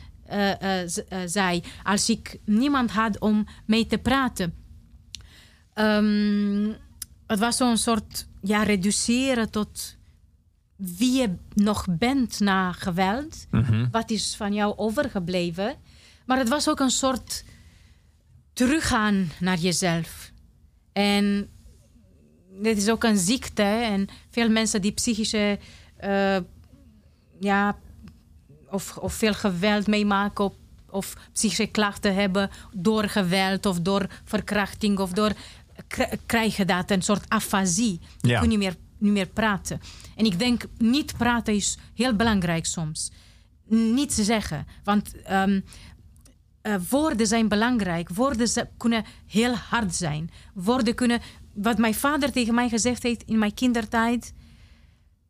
zei, 1.26 1.64
als 1.84 2.10
ik 2.10 2.39
niemand 2.45 2.91
had 2.91 3.19
om 3.19 3.47
mee 3.65 3.85
te 3.85 3.97
praten. 3.97 4.53
Ehm, 5.73 6.72
het 7.27 7.39
was 7.39 7.57
zo'n 7.57 7.77
soort 7.77 8.27
ja, 8.41 8.64
reduceren 8.64 9.49
tot 9.49 9.97
wie 10.76 11.11
je 11.11 11.35
nog 11.53 11.85
bent 11.89 12.39
na 12.39 12.72
geweld. 12.72 13.47
Wat 13.91 14.10
is 14.10 14.35
van 14.35 14.53
jou 14.53 14.77
overgebleven. 14.77 15.76
Maar 16.26 16.38
het 16.38 16.49
was 16.49 16.69
ook 16.69 16.80
een 16.80 16.89
soort 16.89 17.43
teruggaan 18.53 19.31
naar 19.39 19.57
jezelf. 19.57 20.31
En 20.93 21.49
dit 22.61 22.77
is 22.77 22.89
ook 22.89 23.03
een 23.03 23.18
ziekte. 23.18 23.64
En 23.64 24.07
veel 24.30 24.49
mensen 24.49 24.81
die 24.81 24.91
psychische... 24.91 25.60
eh, 25.97 26.38
ja, 27.39 27.77
of, 28.71 28.97
of 28.97 29.13
veel 29.13 29.33
geweld 29.33 29.87
meemaken... 29.87 30.45
Of, 30.45 30.53
of 30.91 31.15
psychische 31.33 31.65
klachten 31.65 32.15
hebben 32.15 32.49
door 32.73 33.03
geweld... 33.09 33.65
of 33.65 33.79
door 33.79 34.07
verkrachting 34.23 34.99
of 34.99 35.11
door... 35.11 35.31
kri- 35.87 36.09
krijgen 36.25 36.67
dat, 36.67 36.91
een 36.91 37.01
soort 37.01 37.29
afasie. 37.29 37.99
Je 38.21 38.27
Ja. 38.27 38.37
kunt 38.39 38.49
niet 38.49 38.59
meer, 38.59 38.75
niet 38.97 39.11
meer 39.13 39.27
praten. 39.27 39.81
En 40.15 40.25
ik 40.25 40.39
denk, 40.39 40.63
niet 40.77 41.17
praten 41.17 41.53
is 41.53 41.77
heel 41.93 42.15
belangrijk 42.15 42.65
soms. 42.65 43.11
Niets 43.67 44.15
zeggen. 44.15 44.67
Want 44.83 45.21
ehm, 45.21 45.59
eh, 46.61 46.75
woorden 46.89 47.27
zijn 47.27 47.47
belangrijk. 47.47 48.09
Woorden 48.09 48.47
ze- 48.47 48.67
kunnen 48.77 49.05
heel 49.27 49.53
hard 49.55 49.95
zijn. 49.95 50.31
Woorden 50.53 50.95
kunnen, 50.95 51.21
wat 51.53 51.77
mijn 51.77 51.95
vader 51.95 52.31
tegen 52.31 52.55
mij 52.55 52.69
gezegd 52.69 53.03
heeft 53.03 53.23
in 53.23 53.39
mijn 53.39 53.53
kindertijd, 53.53 54.33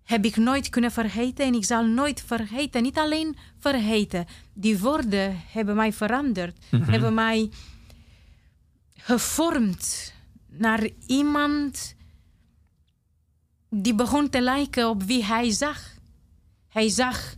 heb 0.10 0.26
ik 0.26 0.38
nooit 0.38 0.70
kunnen 0.70 0.92
vergeten 0.92 1.46
en 1.46 1.54
ik 1.54 1.66
zal 1.66 1.86
nooit 1.86 2.24
vergeten. 2.26 2.82
Niet 2.82 2.98
alleen 2.98 3.38
vergeten. 3.60 4.26
Die 4.54 4.80
woorden 4.80 5.42
hebben 5.48 5.76
mij 5.76 5.94
veranderd, 5.94 6.58
hebben 6.70 7.14
mij 7.14 7.50
gevormd 8.96 10.14
naar 10.48 10.90
iemand 11.06 11.96
die 13.70 13.96
begon 13.96 14.30
te 14.30 14.42
lijken 14.42 14.90
op 14.90 15.04
wie 15.04 15.26
hij 15.26 15.52
zag. 15.52 15.94
Hij 16.70 16.90
zag, 16.90 17.36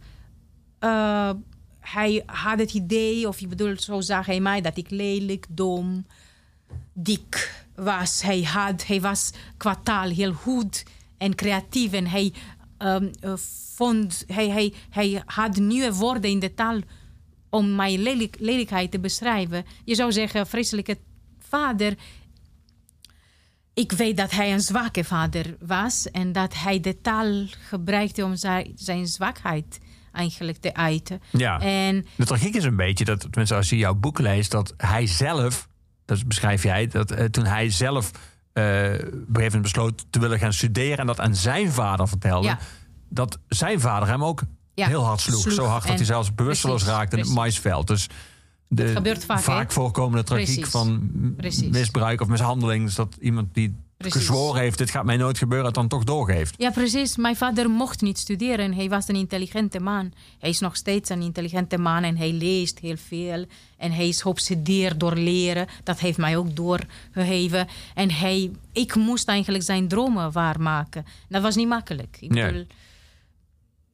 eh, 0.80 1.32
hij 1.80 2.24
had 2.26 2.60
het 2.60 2.74
idee, 2.74 3.28
of 3.28 3.42
ik 3.42 3.50
bedoel, 3.50 3.80
zo 3.80 4.02
zag 4.02 4.26
hij 4.26 4.40
mij, 4.40 4.62
dat 4.62 4.78
ik 4.78 4.90
lelijk, 4.90 5.46
dom, 5.50 6.06
dik 6.94 7.64
was. 7.76 8.22
Hij, 8.22 8.44
had, 8.44 8.86
hij 8.86 9.02
was 9.02 9.32
qua 9.58 9.76
taal 9.84 10.10
heel 10.10 10.34
goed 10.34 10.84
en 11.18 11.36
creatief 11.36 11.92
en 11.92 12.08
hij, 12.08 12.34
ehm, 12.82 13.08
eh, 13.20 13.34
vond, 13.76 14.24
hij, 14.28 14.50
hij, 14.50 14.74
hij 14.90 15.24
had 15.26 15.56
nieuwe 15.56 15.94
woorden 15.94 16.30
in 16.30 16.40
de 16.40 16.54
taal 16.54 16.80
om 17.50 17.76
mijn 17.76 18.02
lelijk, 18.02 18.36
lelijkheid 18.40 18.92
te 18.92 19.00
beschrijven. 19.00 19.66
Je 19.86 19.96
zou 19.96 20.12
zeggen, 20.12 20.48
vreselijke 20.48 20.98
vader. 21.40 21.96
Ik 23.74 23.92
weet 23.92 24.18
dat 24.18 24.32
hij 24.32 24.54
een 24.54 24.62
zwakke 24.62 25.04
vader 25.04 25.56
was 25.60 26.12
en 26.12 26.32
dat 26.32 26.54
hij 26.54 26.80
de 26.80 27.02
taal 27.02 27.46
gebruikte 27.70 28.24
om 28.24 28.36
zijn, 28.36 28.72
zijn 28.76 29.08
zwakheid 29.08 29.80
eigenlijk 30.12 30.58
te 30.58 30.74
uiten. 30.74 31.22
Ja. 31.32 31.60
En 31.60 32.06
De 32.16 32.26
tragiek 32.26 32.56
is 32.56 32.64
een 32.64 32.76
beetje 32.76 33.06
dat, 33.06 33.20
tenminste 33.20 33.56
als 33.56 33.70
je 33.70 33.78
jouw 33.78 33.96
boek 33.96 34.20
leest, 34.20 34.52
dat 34.52 34.74
hij 34.78 35.08
zelf, 35.08 35.68
dat 36.06 36.28
beschrijf 36.28 36.64
jij, 36.64 36.88
dat 36.88 37.12
eh, 37.12 37.26
toen 37.26 37.46
hij 37.46 37.70
zelf 37.70 38.12
eh, 38.54 38.64
gegeven 38.64 39.22
moment 39.36 39.62
besloot 39.62 40.06
te 40.10 40.20
willen 40.20 40.40
gaan 40.40 40.54
studeren 40.54 40.98
en 40.98 41.06
dat 41.08 41.20
aan 41.20 41.36
zijn 41.36 41.72
vader 41.72 42.08
vertelde, 42.08 42.48
Ja. 42.48 42.60
dat 43.10 43.40
zijn 43.48 43.80
vader 43.80 44.08
hem 44.08 44.24
ook 44.24 44.42
Ja, 44.74 44.88
heel 44.88 45.04
hard 45.06 45.20
sloeg. 45.20 45.42
sloeg 45.42 45.54
Zo 45.54 45.66
hard 45.66 45.88
dat 45.88 45.96
hij 45.96 46.06
zelfs 46.06 46.36
bewusteloos 46.36 46.82
precies, 46.82 46.98
raakte 46.98 47.16
in 47.18 47.24
het 47.24 47.32
maisveld. 47.34 47.88
Dus 47.88 48.10
de 48.68 48.88
gebeurt 48.88 49.26
vaak, 49.26 49.68
hè? 49.68 49.74
voorkomende 49.74 50.24
tragiek 50.24 50.46
Precies, 50.56 50.72
van 50.72 51.12
precies. 51.38 51.70
misbruik 51.70 52.22
of 52.22 52.28
mishandeling, 52.28 52.88
is 52.88 52.96
dat 52.96 53.18
iemand 53.20 53.54
die 53.54 53.76
Precies. 54.02 54.28
gezworen 54.28 54.62
heeft, 54.62 54.78
dit 54.78 54.90
gaat 54.90 55.06
mij 55.06 55.18
nooit 55.18 55.38
gebeuren, 55.38 55.66
het 55.66 55.76
dan 55.76 55.88
toch 55.88 56.04
doorgeeft. 56.04 56.56
Ja, 56.58 56.70
precies. 56.72 57.18
Mijn 57.18 57.36
vader 57.36 57.70
mocht 57.70 58.02
niet 58.02 58.18
studeren. 58.18 58.74
Hij 58.74 58.90
was 58.90 59.08
een 59.08 59.16
intelligente 59.16 59.80
man. 59.80 60.14
Hij 60.40 60.50
is 60.50 60.60
nog 60.60 60.76
steeds 60.76 61.10
een 61.10 61.22
intelligente 61.22 61.78
man 61.78 62.04
en 62.04 62.18
hij 62.18 62.32
leest 62.32 62.80
heel 62.80 62.98
veel. 63.08 63.46
En 63.78 63.92
hij 63.92 64.08
is 64.08 64.22
geobsedeerd 64.22 65.00
door 65.00 65.16
leren. 65.16 65.68
Dat 65.84 66.00
heeft 66.00 66.18
mij 66.18 66.38
ook 66.38 66.56
doorgegeven. 66.56 67.68
En 67.96 68.12
hij, 68.12 68.52
ik 68.72 68.96
moest 68.96 69.28
eigenlijk 69.28 69.64
zijn 69.64 69.88
dromen 69.88 70.32
waarmaken. 70.32 71.06
Dat 71.30 71.42
was 71.42 71.56
niet 71.56 71.68
makkelijk. 71.68 72.18
Ik 72.20 72.30
Nee. 72.34 72.46
bedoel, 72.46 72.66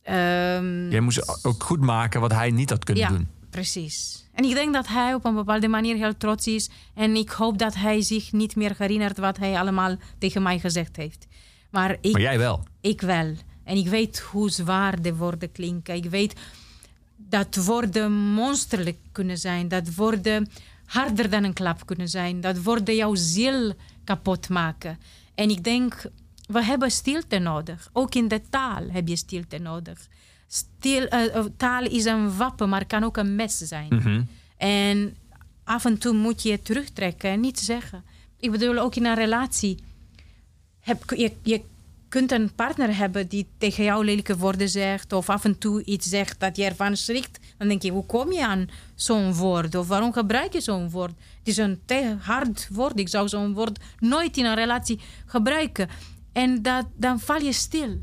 ehm, 0.04 0.90
Jij 0.90 1.00
moest 1.00 1.46
ook 1.46 1.64
goed 1.64 1.80
maken 1.82 2.22
wat 2.22 2.32
hij 2.32 2.52
niet 2.52 2.70
had 2.70 2.84
kunnen 2.84 3.04
ja, 3.04 3.10
doen. 3.10 3.28
precies. 3.50 4.26
En 4.38 4.44
ik 4.44 4.54
denk 4.54 4.74
dat 4.74 4.88
hij 4.88 5.14
op 5.14 5.26
een 5.26 5.36
bepaalde 5.36 5.68
manier 5.68 5.96
heel 5.96 6.18
trots 6.18 6.48
is. 6.48 6.70
En 6.94 7.16
ik 7.16 7.30
hoop 7.30 7.58
dat 7.58 7.76
hij 7.76 8.02
zich 8.02 8.32
niet 8.32 8.56
meer 8.56 8.76
herinnert 8.78 9.18
wat 9.18 9.38
hij 9.38 9.60
allemaal 9.60 9.96
tegen 10.18 10.42
mij 10.42 10.60
gezegd 10.60 10.96
heeft. 10.96 11.28
Maar 11.70 11.98
ik 12.02 12.12
Maar 12.12 12.22
jij 12.22 12.38
wel. 12.38 12.64
ik 12.82 13.02
wel. 13.02 13.34
En 13.64 13.78
ik 13.78 13.88
weet 13.88 14.20
hoe 14.20 14.50
zwaar 14.50 15.02
de 15.02 15.16
woorden 15.16 15.52
klinken. 15.52 15.96
Ik 15.96 16.06
weet 16.06 16.40
dat 17.16 17.56
woorden 17.56 18.12
monsterlijk 18.12 18.98
kunnen 19.12 19.38
zijn. 19.38 19.68
Dat 19.68 19.96
woorden 19.96 20.50
harder 20.86 21.30
dan 21.30 21.44
een 21.44 21.54
klap 21.54 21.86
kunnen 21.86 22.08
zijn. 22.10 22.42
Dat 22.42 22.64
woorden 22.64 22.96
jouw 22.96 23.16
ziel 23.16 23.74
kapot 24.04 24.50
maken. 24.50 25.00
En 25.36 25.50
ik 25.50 25.64
denk, 25.64 26.06
we 26.48 26.64
hebben 26.64 26.92
stilte 26.92 27.38
nodig. 27.38 27.90
Ook 27.94 28.16
in 28.16 28.28
de 28.28 28.42
taal 28.50 28.84
heb 28.90 29.08
je 29.08 29.16
stilte 29.16 29.58
nodig. 29.58 30.08
Stil, 30.48 31.08
eh, 31.08 31.36
eh, 31.36 31.46
taal 31.58 31.86
is 31.86 32.06
een 32.06 32.38
wapen, 32.38 32.70
maar 32.70 32.86
kan 32.86 33.04
ook 33.04 33.18
een 33.18 33.36
mes 33.36 33.58
zijn. 33.58 34.28
En 34.58 35.16
af 35.64 35.86
en 35.86 35.98
toe 35.98 36.14
moet 36.14 36.44
je 36.44 36.50
je 36.50 36.62
terugtrekken 36.62 37.30
en 37.30 37.40
niet 37.40 37.60
zeggen. 37.60 38.04
Ik 38.40 38.52
bedoel, 38.52 38.78
ook 38.78 38.96
in 38.96 39.06
een 39.06 39.16
relatie 39.16 39.78
heb, 40.80 41.04
je, 41.16 41.34
je 41.44 41.62
kunt 42.10 42.32
een 42.32 42.54
partner 42.56 42.98
hebben 42.98 43.28
die 43.28 43.48
tegen 43.58 43.84
jou 43.84 44.06
lelijke 44.06 44.38
woorden 44.38 44.70
zegt 44.70 45.14
of 45.14 45.30
af 45.30 45.46
en 45.46 45.58
toe 45.58 45.84
iets 45.84 46.10
zegt 46.10 46.40
dat 46.40 46.58
je 46.58 46.64
ervan 46.64 46.96
schrikt. 46.96 47.40
Dan 47.58 47.68
denk 47.68 47.82
je, 47.82 47.92
hoe 47.92 48.06
kom 48.06 48.32
je 48.32 48.46
aan 48.46 48.68
zo'n 48.96 49.34
woord? 49.34 49.76
Of 49.76 49.88
waarom 49.88 50.14
gebruik 50.14 50.54
je 50.54 50.62
zo'n 50.62 50.90
woord? 50.90 51.14
Het 51.38 51.48
is 51.48 51.58
een 51.58 51.80
te 51.86 52.16
hard 52.20 52.68
woord. 52.72 53.00
Ik 53.00 53.10
zou 53.10 53.28
zo'n 53.28 53.54
woord 53.54 53.80
nooit 54.00 54.38
in 54.38 54.46
een 54.46 54.56
relatie 54.56 55.00
gebruiken. 55.26 55.90
En 56.34 56.62
dat, 56.62 56.86
dan 56.96 57.20
val 57.20 57.42
je 57.42 57.54
stil. 57.54 58.02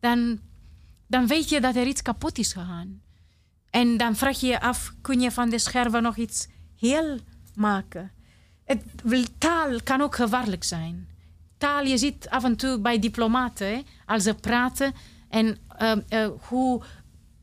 Dan, 0.00 0.38
dan 1.06 1.26
weet 1.26 1.48
je 1.48 1.60
dat 1.60 1.76
er 1.76 1.86
iets 1.86 2.02
kapot 2.02 2.38
is 2.38 2.52
gegaan. 2.52 3.00
En 3.70 3.96
dan 3.96 4.16
vraag 4.16 4.40
je 4.40 4.46
je 4.46 4.60
af, 4.60 4.94
kun 5.00 5.20
je 5.20 5.30
van 5.30 5.50
de 5.50 5.58
scherven 5.58 6.02
nog 6.02 6.16
iets 6.16 6.48
heel 6.78 7.18
maken? 7.54 8.12
Het, 8.64 8.82
taal 9.38 9.82
kan 9.82 10.00
ook 10.00 10.14
gevaarlijk 10.14 10.64
zijn. 10.64 11.08
Taal, 11.58 11.84
je 11.84 11.98
ziet 11.98 12.28
af 12.28 12.44
en 12.44 12.56
toe 12.56 12.78
bij 12.78 12.98
diplomaten, 12.98 13.84
als 14.06 14.22
ze 14.22 14.34
praten, 14.34 14.94
en 15.28 15.58
eh, 15.68 15.92
eh, 16.08 16.30
hoe 16.48 16.82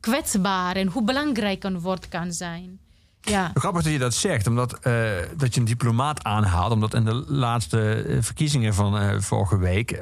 kwetsbaar 0.00 0.76
en 0.76 0.86
hoe 0.86 1.02
belangrijk 1.02 1.64
een 1.64 1.80
woord 1.80 2.08
kan 2.08 2.32
zijn. 2.32 2.80
Ja, 3.24 3.50
Grappig 3.54 3.82
dat 3.82 3.92
je 3.92 3.98
dat 3.98 4.14
zegt, 4.14 4.46
omdat 4.46 4.78
eh, 4.78 5.10
dat 5.36 5.54
je 5.54 5.60
een 5.60 5.66
diplomaat 5.66 6.24
aanhaalt. 6.24 6.72
Omdat 6.72 6.94
in 6.94 7.04
de 7.04 7.24
laatste 7.26 7.92
eh, 7.92 8.16
verkiezingen 8.20 8.74
van 8.74 8.98
eh, 8.98 9.20
vorige 9.20 9.58
week 9.58 10.00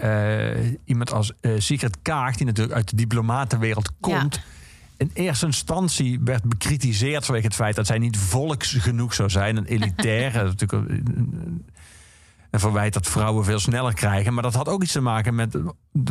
iemand 0.85 1.12
als 1.12 1.32
Sigrid 1.57 1.97
Kaag, 2.03 2.36
die 2.36 2.47
natuurlijk 2.47 2.74
uit 2.74 2.90
de 2.90 2.97
diplomatenwereld 2.97 3.90
komt. 4.01 4.40
In 4.97 5.11
eerste 5.15 5.47
instantie 5.47 6.20
werd 6.24 6.43
bekritiseerd 6.44 7.24
vanwege 7.24 7.47
het 7.47 7.55
feit 7.55 7.77
dat 7.77 7.86
zij 7.86 7.99
niet 7.99 8.16
volks 8.16 8.73
genoeg 8.73 9.15
zou 9.15 9.31
zijn 9.31 9.57
en 9.57 9.65
elitair. 9.65 10.32
Natuurlijk 10.44 10.73
een, 10.73 11.65
een- 12.53 12.59
een 12.61 12.61
verwijt 12.61 12.93
dat 12.93 13.07
vrouwen 13.07 13.45
veel 13.45 13.59
sneller 13.59 13.95
krijgen. 13.95 14.35
Maar 14.35 14.43
dat 14.43 14.55
had 14.55 14.69
ook 14.69 14.83
iets 14.83 14.93
te 14.93 15.01
maken 15.01 15.35
met, 15.35 15.57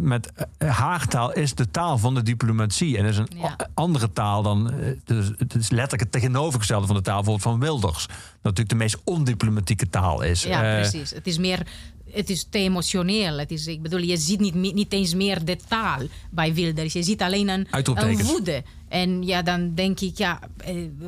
met 0.02 0.32
eh, 0.58 0.70
haar 0.78 1.08
taal 1.08 1.34
is 1.34 1.56
de 1.56 1.72
taal 1.72 1.98
van 1.98 2.14
de 2.16 2.22
diplomatie. 2.24 2.98
En 2.98 3.06
is 3.06 3.18
een 3.18 3.28
Ja. 3.38 3.56
andere 3.74 4.14
taal 4.14 4.42
dan. 4.44 4.72
eh, 4.72 4.92
dus 5.06 5.32
het 5.38 5.56
is 5.56 5.70
letterlijk 5.70 6.02
het 6.02 6.12
tegenovergestelde 6.12 6.88
van 6.88 6.96
de 6.96 7.02
taal 7.02 7.16
bijvoorbeeld 7.24 7.44
van 7.50 7.60
Wilders. 7.60 8.06
Dat 8.08 8.18
natuurlijk 8.42 8.70
de 8.70 8.76
meest 8.76 8.98
ondiplomatieke 9.04 9.90
taal 9.90 10.22
is. 10.22 10.44
ja 10.44 10.64
Eh, 10.76 10.80
precies. 10.90 11.10
Het 11.12 11.28
is 11.28 11.38
meer... 11.38 11.68
Het 12.12 12.30
is 12.30 12.48
te 12.50 12.58
emotioneel. 12.58 13.38
Het 13.38 13.52
is, 13.52 13.68
ik 13.68 13.82
bedoel, 13.82 14.00
je 14.00 14.18
ziet 14.18 14.40
niet, 14.40 14.54
niet 14.74 14.94
eens 14.94 15.14
meer 15.14 15.46
de 15.46 15.58
taal 15.68 16.00
bij 16.32 16.54
Wilders. 16.54 16.94
Je 16.94 17.04
ziet 17.04 17.22
alleen 17.22 17.50
een, 17.50 17.68
een 17.72 18.24
woede. 18.24 18.64
En 18.90 19.24
ja, 19.24 19.42
dan 19.42 19.74
denk 19.76 20.00
ik, 20.00 20.18
ja, 20.18 20.40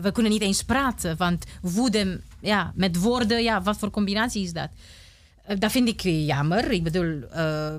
we 0.02 0.12
kunnen 0.12 0.32
niet 0.32 0.42
eens 0.42 0.64
praten. 0.64 1.18
Want 1.18 1.46
woede, 1.62 2.22
ja, 2.42 2.72
met 2.76 3.00
woorden, 3.00 3.44
ja, 3.44 3.62
wat 3.62 3.78
voor 3.78 3.90
combinatie 3.90 4.44
is 4.44 4.54
dat? 4.54 4.70
Eh, 5.44 5.60
Dat 5.60 5.72
vind 5.72 5.88
ik 5.88 6.02
jammer. 6.02 6.72
Ik 6.72 6.84
bedoel, 6.84 7.22
eh, 7.32 7.74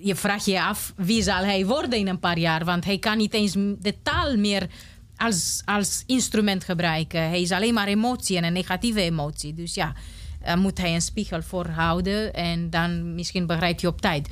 je 0.00 0.14
vraagt 0.14 0.44
je 0.44 0.62
af 0.62 0.92
wie 0.96 1.22
zal 1.22 1.44
hij 1.44 1.66
worden 1.66 1.98
in 1.98 2.08
een 2.08 2.18
paar 2.18 2.38
jaar. 2.38 2.64
Want 2.64 2.84
hij 2.84 2.98
kan 2.98 3.16
niet 3.16 3.34
eens 3.34 3.52
de 3.78 3.94
taal 4.02 4.36
meer 4.36 4.66
als, 5.16 5.62
als 5.64 6.02
instrument 6.06 6.64
gebruiken. 6.64 7.20
Hij 7.20 7.40
is 7.40 7.52
alleen 7.52 7.74
maar 7.74 7.86
emotie 7.86 8.36
en 8.36 8.44
een 8.44 8.52
negatieve 8.52 9.00
emotie. 9.00 9.54
Dus 9.54 9.74
ja, 9.74 9.92
daar 10.42 10.58
moet 10.58 10.78
hij 10.78 10.94
een 10.94 11.02
spiegel 11.02 11.42
voor 11.42 11.66
houden. 11.66 12.34
En 12.34 12.70
dan 12.70 13.14
misschien 13.14 13.46
begrijpt 13.46 13.80
hij 13.80 13.90
op 13.90 14.00
tijd. 14.00 14.28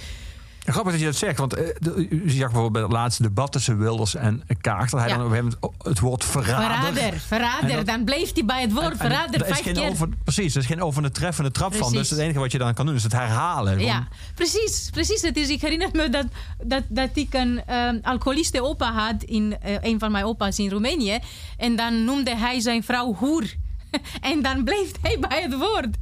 Grappig 0.66 0.92
dat 0.92 1.00
je 1.00 1.06
dat 1.06 1.16
zegt, 1.16 1.38
want 1.38 1.54
eh, 1.54 1.64
de- 1.78 2.06
u 2.10 2.30
zag 2.30 2.38
bijvoorbeeld 2.38 2.72
bij 2.72 2.82
het 2.82 2.92
laatste 2.92 3.22
debat 3.22 3.52
tussen 3.52 3.78
Wilders 3.78 4.14
en 4.14 4.42
Kaag... 4.60 4.90
dat 4.90 5.00
hij 5.00 5.08
Ja. 5.08 5.16
dan 5.16 5.26
op 5.26 5.32
een 5.32 5.36
gegeven 5.38 5.58
moment 5.60 5.86
het 5.88 5.98
woord 6.00 6.24
verrader... 6.24 6.92
Verrader, 6.92 7.20
verrader. 7.20 7.70
En 7.70 7.76
dat- 7.76 7.86
dan 7.86 8.04
bleef 8.04 8.30
hij 8.34 8.44
bij 8.44 8.60
het 8.60 8.72
woord 8.72 8.90
En 8.90 8.96
verrader 8.96 9.34
er 9.40 9.46
is 9.46 9.52
vijf 9.52 9.62
geen 9.64 9.74
keer. 9.74 9.88
Over, 9.88 10.08
precies, 10.24 10.54
er 10.54 10.60
is 10.60 10.66
geen 10.66 10.82
over 10.82 11.02
de 11.02 11.10
treffende 11.10 11.50
trap 11.50 11.74
van. 11.74 11.92
Dus 11.92 12.10
het 12.10 12.18
enige 12.18 12.38
wat 12.38 12.52
je 12.52 12.58
dan 12.58 12.74
kan 12.74 12.86
doen 12.86 12.94
is 12.94 13.02
het 13.02 13.12
herhalen. 13.12 13.78
Ja, 13.80 14.08
precies. 14.34 14.88
precies. 14.92 15.22
Het 15.22 15.36
is, 15.36 15.48
ik 15.48 15.60
herinner 15.60 15.88
me 15.92 16.08
dat, 16.08 16.26
dat, 16.64 16.82
dat 16.88 17.10
ik 17.14 17.34
een 17.34 17.74
um, 17.74 17.98
alcoholiste 18.02 18.62
opa 18.62 18.92
had, 18.92 19.22
in, 19.22 19.56
eh, 19.60 19.74
een 19.80 19.98
van 19.98 20.12
mijn 20.12 20.24
opa's 20.24 20.58
in 20.58 20.70
Roemenië. 20.70 21.18
En 21.56 21.76
dan 21.76 22.04
noemde 22.04 22.36
hij 22.36 22.60
zijn 22.60 22.82
vrouw 22.82 23.14
hoer. 23.14 23.44
en 24.20 24.42
dan 24.42 24.64
bleef 24.64 24.90
hij 25.02 25.18
bij 25.28 25.42
het 25.42 25.56
woord. 25.56 25.96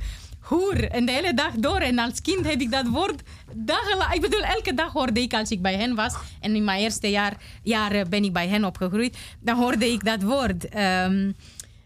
Hoer. 0.45 0.91
En 0.91 1.05
de 1.07 1.13
hele 1.13 1.35
dag 1.35 1.53
door. 1.53 1.79
En 1.79 1.99
als 1.99 2.21
kind 2.21 2.47
heb 2.47 2.61
ik 2.61 2.71
dat 2.71 2.87
woord 2.89 3.23
dagenlang... 3.55 4.13
Ik 4.13 4.21
bedoel, 4.21 4.43
elke 4.43 4.75
dag 4.75 4.93
hoorde 4.93 5.21
ik 5.21 5.35
als 5.35 5.51
ik 5.51 5.63
bij 5.63 5.75
hen 5.77 5.95
was. 5.95 6.15
En 6.41 6.57
in 6.57 6.65
mijn 6.65 6.81
eerste 6.81 7.11
jaar, 7.11 7.37
jaren 7.63 8.11
ben 8.11 8.25
ik 8.25 8.33
bij 8.33 8.49
hen 8.49 8.65
opgegroeid. 8.65 9.17
Dan 9.41 9.57
hoorde 9.57 9.93
ik 9.93 10.05
dat 10.05 10.23
woord. 10.23 10.69
Ehm, 10.69 11.31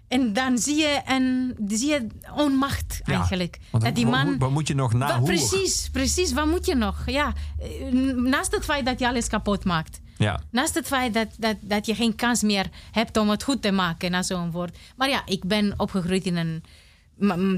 en 0.08 0.32
dan 0.32 0.58
zie 0.58 0.76
je, 0.76 1.00
een, 1.06 1.56
zie 1.68 1.88
je 1.88 2.06
onmacht 2.36 3.00
eigenlijk. 3.04 3.58
dat 3.70 3.94
die 3.94 4.06
wat- 4.06 4.14
man... 4.14 4.38
Wat 4.38 4.50
moet 4.50 4.68
je 4.68 4.74
nog 4.74 4.92
na 4.92 5.20
precies, 5.20 5.88
precies. 5.92 6.32
Wat 6.32 6.46
moet 6.46 6.66
je 6.66 6.74
nog? 6.74 7.02
Ja, 7.06 7.32
eh, 7.58 7.92
naast 8.14 8.54
het 8.54 8.64
feit 8.64 8.86
dat 8.86 8.98
je 8.98 9.08
alles 9.08 9.28
kapot 9.28 9.64
maakt. 9.64 10.00
Ja. 10.16 10.40
Naast 10.50 10.74
het 10.74 10.86
feit 10.86 11.14
dat, 11.14 11.28
dat, 11.38 11.56
dat 11.60 11.86
je 11.86 11.94
geen 11.94 12.14
kans 12.14 12.42
meer 12.42 12.66
hebt 12.90 13.16
om 13.16 13.30
het 13.30 13.42
goed 13.42 13.62
te 13.62 13.70
maken 13.70 14.10
na 14.10 14.22
zo'n 14.22 14.50
woord. 14.50 14.76
Maar 14.96 15.08
ja, 15.08 15.22
ik 15.26 15.44
ben 15.44 15.74
opgegroeid 15.76 16.24
in 16.24 16.36
een. 16.36 16.62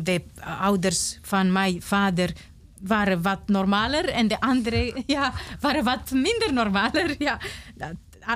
De 0.02 0.22
ouders 0.60 1.18
van 1.22 1.52
mijn 1.52 1.82
vader 1.82 2.32
waren 2.80 3.22
wat 3.22 3.40
normaler 3.48 4.08
en 4.08 4.28
de 4.28 4.40
andere 4.40 5.02
ja, 5.06 5.32
waren 5.60 5.84
wat 5.84 6.10
minder 6.10 6.52
normaler. 6.52 7.14
Ja, 7.18 7.38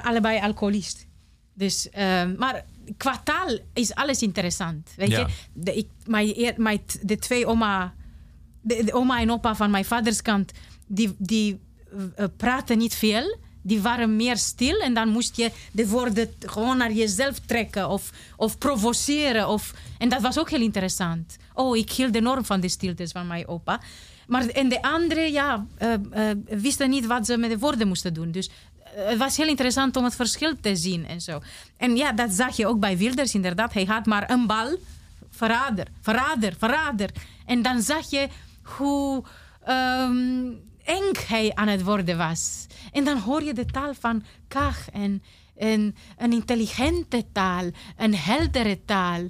allebei 0.03 0.41
alcoholist. 0.41 1.07
Dus, 1.55 1.91
eh, 1.91 2.25
maar 2.39 2.65
qua 2.97 3.19
taal 3.25 3.59
is 3.73 3.95
alles 3.95 4.23
interessant. 4.23 4.91
Weet 4.97 5.11
Ja. 5.11 5.19
je, 5.19 5.27
de, 5.53 5.75
ik, 5.75 5.89
mijn, 6.07 6.55
mijn, 6.57 6.81
de 7.03 7.17
twee 7.17 7.47
oma, 7.47 7.95
de, 8.61 8.85
de 8.85 8.93
oma 8.93 9.21
en 9.21 9.31
opa 9.31 9.55
van 9.55 9.71
mijn 9.71 9.85
vaders 9.85 10.23
kant, 10.23 10.53
die, 10.87 11.15
die 11.19 11.61
eh, 12.17 12.25
praten 12.37 12.79
niet 12.79 12.95
veel. 12.95 13.37
Die 13.67 13.81
waren 13.81 14.17
meer 14.17 14.37
stil 14.37 14.79
en 14.79 14.95
dan 14.95 15.09
moest 15.09 15.37
je 15.37 15.51
de 15.73 15.89
woorden 15.89 16.35
gewoon 16.41 16.77
naar 16.77 16.93
jezelf 16.93 17.39
trekken 17.39 17.89
of, 17.89 18.11
of 18.37 18.59
provoceren. 18.59 19.49
Of, 19.49 19.75
en 19.99 20.09
dat 20.09 20.21
was 20.21 20.39
ook 20.39 20.51
heel 20.51 20.61
interessant. 20.61 21.37
Oh, 21.55 21.77
ik 21.77 21.93
hield 21.93 22.15
enorm 22.15 22.45
van 22.45 22.61
de 22.61 22.69
stiltes 22.69 23.13
van 23.13 23.27
mijn 23.27 23.49
opa. 23.49 23.81
Maar 24.27 24.47
en 24.47 24.69
de 24.69 24.83
anderen, 24.83 25.33
ja, 25.33 25.67
eh, 25.77 25.93
eh, 25.93 26.37
wisten 26.49 26.91
niet 26.91 27.07
wat 27.07 27.27
ze 27.27 27.37
met 27.37 27.51
de 27.51 27.59
woorden 27.59 27.89
moesten 27.89 28.15
doen. 28.15 28.31
Dus 28.31 28.49
eh, 28.49 29.09
het 29.09 29.19
was 29.19 29.37
heel 29.37 29.49
interessant 29.49 29.97
om 29.97 30.05
het 30.05 30.15
verschil 30.15 30.53
te 30.61 30.77
zien 30.77 31.07
en 31.07 31.21
zo. 31.21 31.41
En 31.77 31.97
ja, 31.97 32.13
dat 32.13 32.33
zag 32.33 32.57
je 32.57 32.67
ook 32.67 32.81
bij 32.81 32.97
Wilders 32.97 33.35
inderdaad. 33.35 33.73
Hij 33.73 33.85
had 33.85 34.07
maar 34.07 34.31
een 34.31 34.47
bal. 34.47 34.77
Verrader, 35.31 35.87
verrader, 36.01 36.55
verrader. 36.59 37.11
En 37.47 37.63
dan 37.63 37.83
zag 37.83 38.11
je 38.11 38.29
hoe 38.63 39.25
ehm, 39.65 40.51
eng 40.85 41.13
hij 41.27 41.55
aan 41.55 41.69
het 41.69 41.83
worden 41.83 42.17
was. 42.17 42.67
En 42.93 43.05
dan 43.05 43.19
hoor 43.19 43.43
je 43.43 43.55
de 43.55 43.67
taal 43.67 43.95
van 43.95 44.25
Kach 44.49 44.91
en, 44.91 45.23
en 45.57 45.95
een 46.19 46.33
intelligente 46.33 47.25
taal, 47.33 47.71
een 47.97 48.15
heldere 48.15 48.85
taal. 48.85 49.27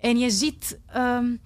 En 0.00 0.18
je 0.18 0.30
ziet, 0.30 0.78
ehm, 0.86 1.36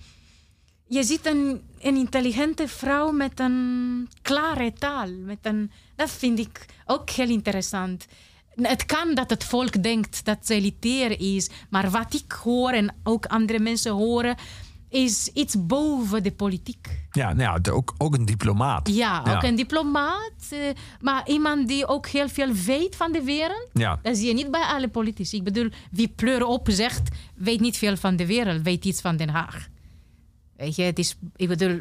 je 0.87 1.03
ziet 1.03 1.27
een, 1.27 1.63
een 1.79 1.97
intelligente 1.97 2.69
vrouw 2.69 3.11
met 3.11 3.41
een 3.41 4.09
klare 4.23 4.73
taal. 4.73 5.11
Met 5.11 5.39
een, 5.43 5.71
dat 5.97 6.11
vind 6.11 6.39
ik 6.39 6.67
ook 6.87 7.11
heel 7.11 7.29
interessant. 7.29 8.07
Het 8.55 8.87
kan 8.87 9.15
dat 9.15 9.31
het 9.31 9.45
volk 9.45 9.83
denkt 9.83 10.25
dat 10.25 10.39
ze 10.43 10.55
elitair 10.55 11.21
is, 11.21 11.51
maar 11.71 11.91
wat 11.91 12.15
ik 12.15 12.33
hoor 12.33 12.71
en 12.71 12.95
ook 13.03 13.27
andere 13.27 13.59
mensen 13.59 13.93
horen, 13.93 14.37
is 14.89 15.31
iets 15.35 15.67
boven 15.67 16.23
de 16.23 16.33
politiek. 16.33 17.07
Ja, 17.11 17.33
nou 17.33 17.61
ja, 17.63 17.73
ook, 17.73 17.95
ook 17.99 18.15
een 18.15 18.25
diplomaat. 18.25 18.89
Ja, 18.89 19.25
ook 19.29 19.43
een 19.43 19.57
diplomaat, 19.57 20.33
eh, 20.51 20.59
maar 21.01 21.29
iemand 21.29 21.69
die 21.69 21.87
ook 21.87 22.07
heel 22.07 22.29
veel 22.29 22.53
weet 22.53 22.97
van 22.97 23.13
de 23.13 23.23
wereld. 23.23 23.69
Ja. 23.73 23.99
Dat 24.03 24.17
zie 24.17 24.27
je 24.27 24.35
niet 24.35 24.51
bij 24.51 24.63
alle 24.63 24.89
politici. 24.89 25.37
Ik 25.37 25.45
bedoel, 25.45 25.69
wie 25.91 26.09
pleur 26.09 26.45
op 26.45 26.69
zegt, 26.71 27.09
weet 27.35 27.61
niet 27.61 27.77
veel 27.77 27.97
van 27.97 28.17
de 28.17 28.27
wereld, 28.27 28.63
weet 28.63 28.85
iets 28.85 29.01
van 29.01 29.17
Den 29.17 29.29
Haag. 29.29 29.69
Weet 30.57 30.77
je, 30.77 30.83
het 30.83 30.99
is, 30.99 31.17
ik 31.37 31.49
bedoel, 31.49 31.81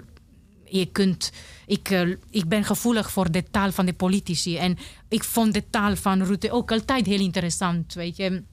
je 0.65 0.85
kunt, 0.85 1.31
ik, 1.65 1.89
eh, 1.89 2.09
ik 2.29 2.47
ben 2.47 2.63
gevoelig 2.63 3.11
voor 3.11 3.31
de 3.31 3.43
taal 3.51 3.71
van 3.71 3.85
de 3.85 3.93
politici. 3.93 4.57
En 4.57 4.77
ik 5.07 5.23
vond 5.23 5.53
de 5.53 5.63
taal 5.69 5.95
van 5.95 6.23
Rutte 6.23 6.51
ook 6.51 6.71
altijd 6.71 7.05
heel 7.05 7.19
interessant, 7.19 7.93
weet 7.93 8.17
je. 8.17 8.43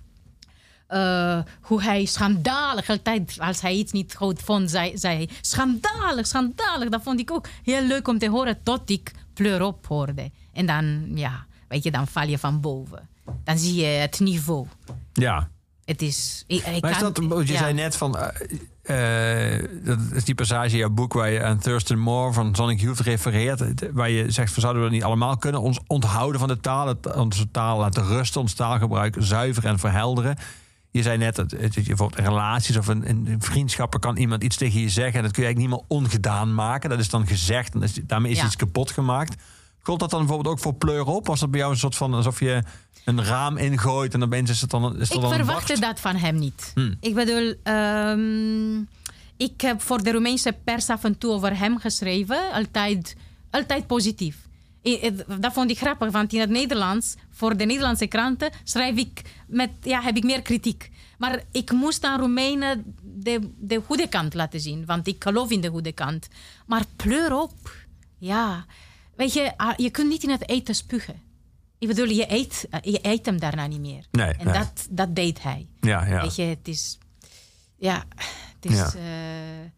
Eh, 0.86 1.38
hoe 1.60 1.82
hij 1.82 2.04
schandalig, 2.04 2.88
altijd 2.88 3.36
als 3.38 3.60
hij 3.60 3.74
iets 3.74 3.92
niet 3.92 4.14
goed 4.14 4.42
vond, 4.42 4.70
zei, 4.70 4.98
zei 4.98 5.16
hij 5.16 5.28
schandalig, 5.40 6.26
schandalig. 6.26 6.88
Dat 6.88 7.02
vond 7.02 7.20
ik 7.20 7.30
ook 7.30 7.46
heel 7.62 7.82
leuk 7.82 8.08
om 8.08 8.18
te 8.18 8.28
horen 8.28 8.58
tot 8.62 8.90
ik 8.90 9.12
pleur 9.34 9.62
op 9.62 9.86
hoorde. 9.86 10.30
En 10.52 10.66
dan, 10.66 11.10
ja, 11.14 11.46
weet 11.68 11.82
je, 11.82 11.90
dan 11.90 12.06
val 12.06 12.26
je 12.26 12.38
van 12.38 12.60
boven. 12.60 13.08
Dan 13.44 13.58
zie 13.58 13.74
je 13.74 13.86
het 13.86 14.20
niveau. 14.20 14.66
Ja. 15.12 15.48
Het 15.84 16.02
is... 16.02 16.44
Ik, 16.46 16.66
ik 16.66 16.82
Maar 16.82 16.90
is 16.90 16.98
dat, 16.98 17.16
je 17.16 17.52
ja. 17.52 17.58
zei 17.58 17.72
net 17.72 17.96
van, 17.96 18.16
eh, 18.82 19.64
dat 19.84 19.98
is 20.12 20.24
die 20.24 20.34
passage 20.34 20.70
in 20.70 20.76
jouw 20.76 20.90
boek 20.90 21.12
waar 21.12 21.30
je 21.30 21.42
aan 21.42 21.58
Thurston 21.58 21.98
Moore 21.98 22.32
van 22.32 22.54
Sonic 22.54 22.80
Youth 22.80 23.00
refereert, 23.00 23.92
waar 23.92 24.10
je 24.10 24.30
zegt, 24.30 24.52
van, 24.52 24.62
zouden 24.62 24.82
we 24.82 24.88
dat 24.88 24.96
niet 24.98 25.06
allemaal 25.06 25.36
kunnen, 25.36 25.60
ons 25.60 25.80
onthouden 25.86 26.40
van 26.40 26.48
de 26.48 26.60
taal, 26.60 26.94
onze 27.14 27.50
taal 27.50 27.78
laten 27.78 28.06
rusten, 28.06 28.40
ons 28.40 28.54
taalgebruik 28.54 29.16
zuiveren 29.18 29.70
en 29.70 29.78
verhelderen. 29.78 30.36
Je 30.94 31.02
zei 31.02 31.18
net, 31.18 31.36
dat 31.36 31.50
het- 31.50 31.74
bijvoorbeeld 31.74 32.26
relaties 32.26 32.76
of 32.76 32.88
in 32.88 33.36
vriendschappen 33.38 34.00
kan 34.00 34.16
iemand 34.16 34.42
iets 34.44 34.56
tegen 34.56 34.80
je 34.80 34.88
zeggen 34.88 35.14
en 35.14 35.22
dat 35.22 35.32
kun 35.32 35.42
je 35.42 35.48
eigenlijk 35.48 35.58
niet 35.80 35.88
meer 35.90 35.98
ongedaan 35.98 36.54
maken. 36.54 36.90
Dat 36.90 36.98
is 36.98 37.08
dan 37.08 37.26
gezegd 37.26 37.74
en 37.74 37.82
is- 37.82 38.00
daarmee 38.02 38.32
is 38.32 38.38
Ja. 38.38 38.44
iets 38.44 38.56
kapot 38.56 38.90
gemaakt. 38.90 39.42
Gold 39.82 40.00
dat 40.00 40.10
dan 40.10 40.18
bijvoorbeeld 40.18 40.54
ook 40.54 40.60
voor 40.62 40.74
pleur 40.74 41.04
op? 41.04 41.26
Was 41.26 41.40
dat 41.40 41.50
bij 41.50 41.60
jou 41.60 41.72
een 41.72 41.78
soort 41.78 41.96
van 41.96 42.14
alsof 42.14 42.40
je 42.40 42.62
een 43.04 43.24
raam 43.24 43.56
ingooit 43.56 44.14
en 44.14 44.22
opeens 44.22 44.50
is 44.50 44.60
het 44.60 44.70
dan 44.70 45.00
is 45.00 45.10
Ik 45.10 45.20
dan 45.20 45.30
een 45.30 45.36
verwachtte 45.36 45.72
wacht? 45.80 45.82
dat 45.82 46.00
van 46.00 46.16
hem 46.16 46.38
niet. 46.38 46.70
Hmm. 46.74 46.96
Ik 47.00 47.14
bedoel, 47.14 47.54
ehm, 47.62 48.76
ik 49.36 49.60
heb 49.60 49.82
voor 49.82 50.02
de 50.02 50.12
Roemeense 50.12 50.56
pers 50.64 50.88
af 50.88 51.04
en 51.04 51.18
toe 51.18 51.32
over 51.32 51.58
hem 51.58 51.78
geschreven. 51.78 52.52
Altijd, 52.52 53.16
altijd 53.50 53.86
positief. 53.86 54.36
Dat 55.40 55.52
vond 55.52 55.70
ik 55.70 55.78
grappig, 55.78 56.10
want 56.10 56.32
in 56.32 56.40
het 56.40 56.50
Nederlands, 56.50 57.14
voor 57.30 57.56
de 57.56 57.64
Nederlandse 57.64 58.06
kranten, 58.06 58.50
schrijf 58.64 58.96
ik 58.96 59.22
met, 59.46 59.70
ja, 59.82 60.02
heb 60.02 60.16
ik 60.16 60.24
meer 60.24 60.42
kritiek. 60.42 60.90
Maar 61.18 61.42
ik 61.52 61.72
moest 61.72 62.04
aan 62.04 62.20
Roemenen 62.20 62.96
de, 63.02 63.50
de 63.58 63.80
goede 63.86 64.08
kant 64.08 64.34
laten 64.34 64.60
zien, 64.60 64.86
want 64.86 65.06
ik 65.06 65.22
geloof 65.22 65.50
in 65.50 65.60
de 65.60 65.68
goede 65.68 65.92
kant. 65.92 66.28
Maar 66.66 66.84
pleur 66.96 67.34
op. 67.40 67.52
Ja, 68.18 68.66
weet 69.16 69.32
je, 69.32 69.52
ah, 69.56 69.76
je 69.76 69.90
kunt 69.90 70.08
niet 70.08 70.22
in 70.22 70.30
het 70.30 70.48
eten 70.48 70.74
spugen. 70.74 71.22
Ik 71.78 71.88
bedoel, 71.88 72.08
je 72.08 72.32
eet, 72.32 72.66
eh, 72.70 72.80
je 72.82 72.98
eet 73.02 73.26
hem 73.26 73.38
daarna 73.40 73.66
niet 73.66 73.80
meer. 73.80 74.06
Nee, 74.10 74.32
en 74.32 74.44
nee. 74.44 74.54
Dat, 74.54 74.86
dat 74.90 75.16
deed 75.16 75.42
hij. 75.42 75.66
Ja, 75.80 76.06
ja. 76.06 76.20
Weet 76.22 76.36
je, 76.36 76.42
het 76.42 76.68
is... 76.68 76.98
Ja, 77.76 78.04
het 78.60 78.72
is... 78.72 78.76
Ja. 78.76 78.92
eh, 78.94 79.70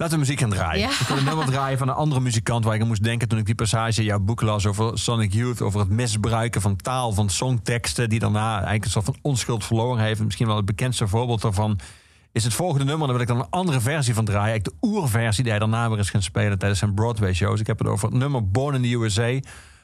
Laten 0.00 0.14
we 0.14 0.20
muziek 0.20 0.40
gaan 0.40 0.50
draaien. 0.50 0.80
Ja. 0.80 0.90
Ik 0.90 1.06
wil 1.06 1.16
een 1.16 1.24
nummer 1.24 1.46
draaien 1.46 1.78
van 1.78 1.88
een 1.88 1.94
andere 1.94 2.20
muzikant 2.20 2.64
waar 2.64 2.74
ik 2.74 2.80
aan 2.80 2.86
moest 2.86 3.02
denken 3.02 3.28
toen 3.28 3.38
ik 3.38 3.46
die 3.46 3.54
passage 3.54 4.00
in 4.00 4.06
jouw 4.06 4.18
boek 4.18 4.40
las 4.40 4.66
over 4.66 4.98
Sonic 4.98 5.32
Youth, 5.32 5.62
over 5.62 5.80
het 5.80 5.88
misbruiken 5.88 6.60
van 6.60 6.76
taal, 6.76 7.12
van 7.12 7.28
songteksten, 7.28 8.08
die 8.08 8.18
daarna 8.18 8.54
eigenlijk 8.54 8.84
een 8.84 8.90
soort 8.90 9.04
van 9.04 9.16
onschuld 9.22 9.64
verloren 9.64 10.02
heeft. 10.02 10.24
Misschien 10.24 10.46
wel 10.46 10.56
het 10.56 10.64
bekendste 10.64 11.08
voorbeeld 11.08 11.42
daarvan 11.42 11.78
is 12.32 12.44
het 12.44 12.54
volgende 12.54 12.84
nummer. 12.84 13.06
Daar 13.06 13.16
wil 13.16 13.26
ik 13.26 13.32
dan 13.32 13.38
een 13.38 13.50
andere 13.50 13.80
versie 13.80 14.14
van 14.14 14.24
draaien. 14.24 14.50
Eigenlijk 14.50 14.80
de 14.80 14.86
oerversie 14.88 15.42
die 15.42 15.52
hij 15.52 15.60
daarna 15.60 15.88
weer 15.88 15.98
is 15.98 16.10
gaan 16.10 16.22
spelen 16.22 16.58
tijdens 16.58 16.80
zijn 16.80 16.94
Broadway 16.94 17.32
shows. 17.32 17.60
Ik 17.60 17.66
heb 17.66 17.78
het 17.78 17.88
over 17.88 18.08
het 18.08 18.18
nummer 18.18 18.50
Born 18.50 18.74
in 18.74 18.82
the 18.82 18.96
USA 18.96 19.40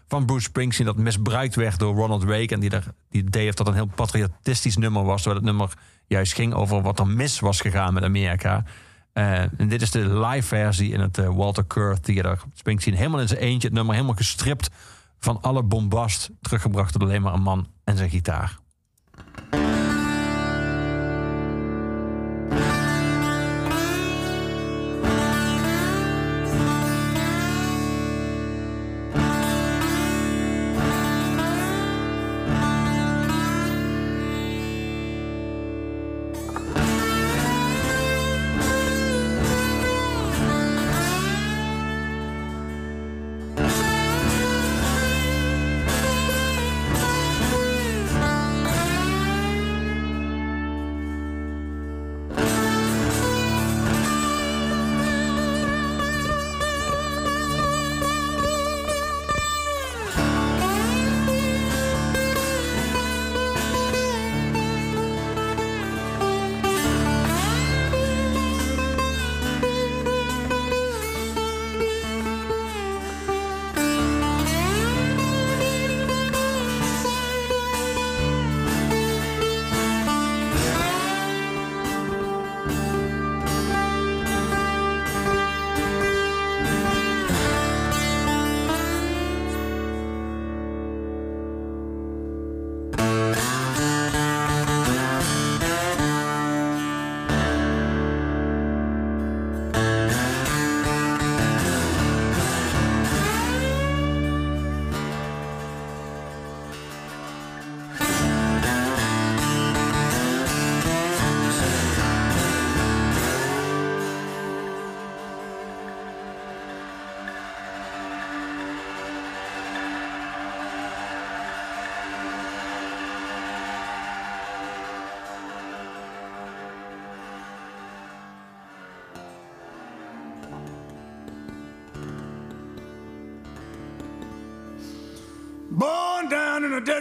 van 0.09 0.25
Bruce 0.25 0.45
Springsteen 0.45 0.87
dat 0.87 0.97
misbruikt 0.97 1.55
werd 1.55 1.79
door 1.79 1.95
Ronald 1.95 2.25
Reagan. 2.25 2.61
Die, 2.61 2.71
er, 2.71 2.85
die 3.11 3.23
idee 3.23 3.45
heeft 3.45 3.57
dat 3.57 3.67
een 3.67 3.75
heel 3.75 3.91
patriotistisch 3.95 4.77
nummer 4.77 5.05
was. 5.05 5.23
Terwijl 5.23 5.45
het 5.45 5.51
nummer 5.51 5.73
juist 6.07 6.35
ging 6.35 6.55
over 6.55 6.83
wat 6.83 6.99
er 6.99 7.07
mis 7.07 7.41
was 7.41 7.61
gegaan 7.61 7.95
met 7.95 8.03
Amerika. 8.03 8.65
Eh, 9.17 9.41
en 9.41 9.69
dit 9.69 9.83
is 9.83 9.91
de 9.91 10.19
live 10.19 10.47
versie 10.47 10.93
in 10.93 11.01
het 11.01 11.19
eh, 11.19 11.29
Walter 11.29 11.65
Kerr 11.65 12.01
Theater. 12.01 12.41
Springsteen 12.55 12.95
helemaal 12.95 13.21
in 13.21 13.29
zijn 13.29 13.41
eentje. 13.41 13.69
Het 13.69 13.77
nummer 13.77 13.95
helemaal 13.95 14.17
gestript 14.17 14.71
van 15.19 15.43
alle 15.43 15.63
bombast. 15.63 16.31
Teruggebracht 16.41 16.93
door 16.93 17.03
alleen 17.03 17.23
maar 17.23 17.33
een 17.33 17.43
man 17.43 17.67
en 17.85 17.97
zijn 17.97 18.11
gitaar. 18.11 18.59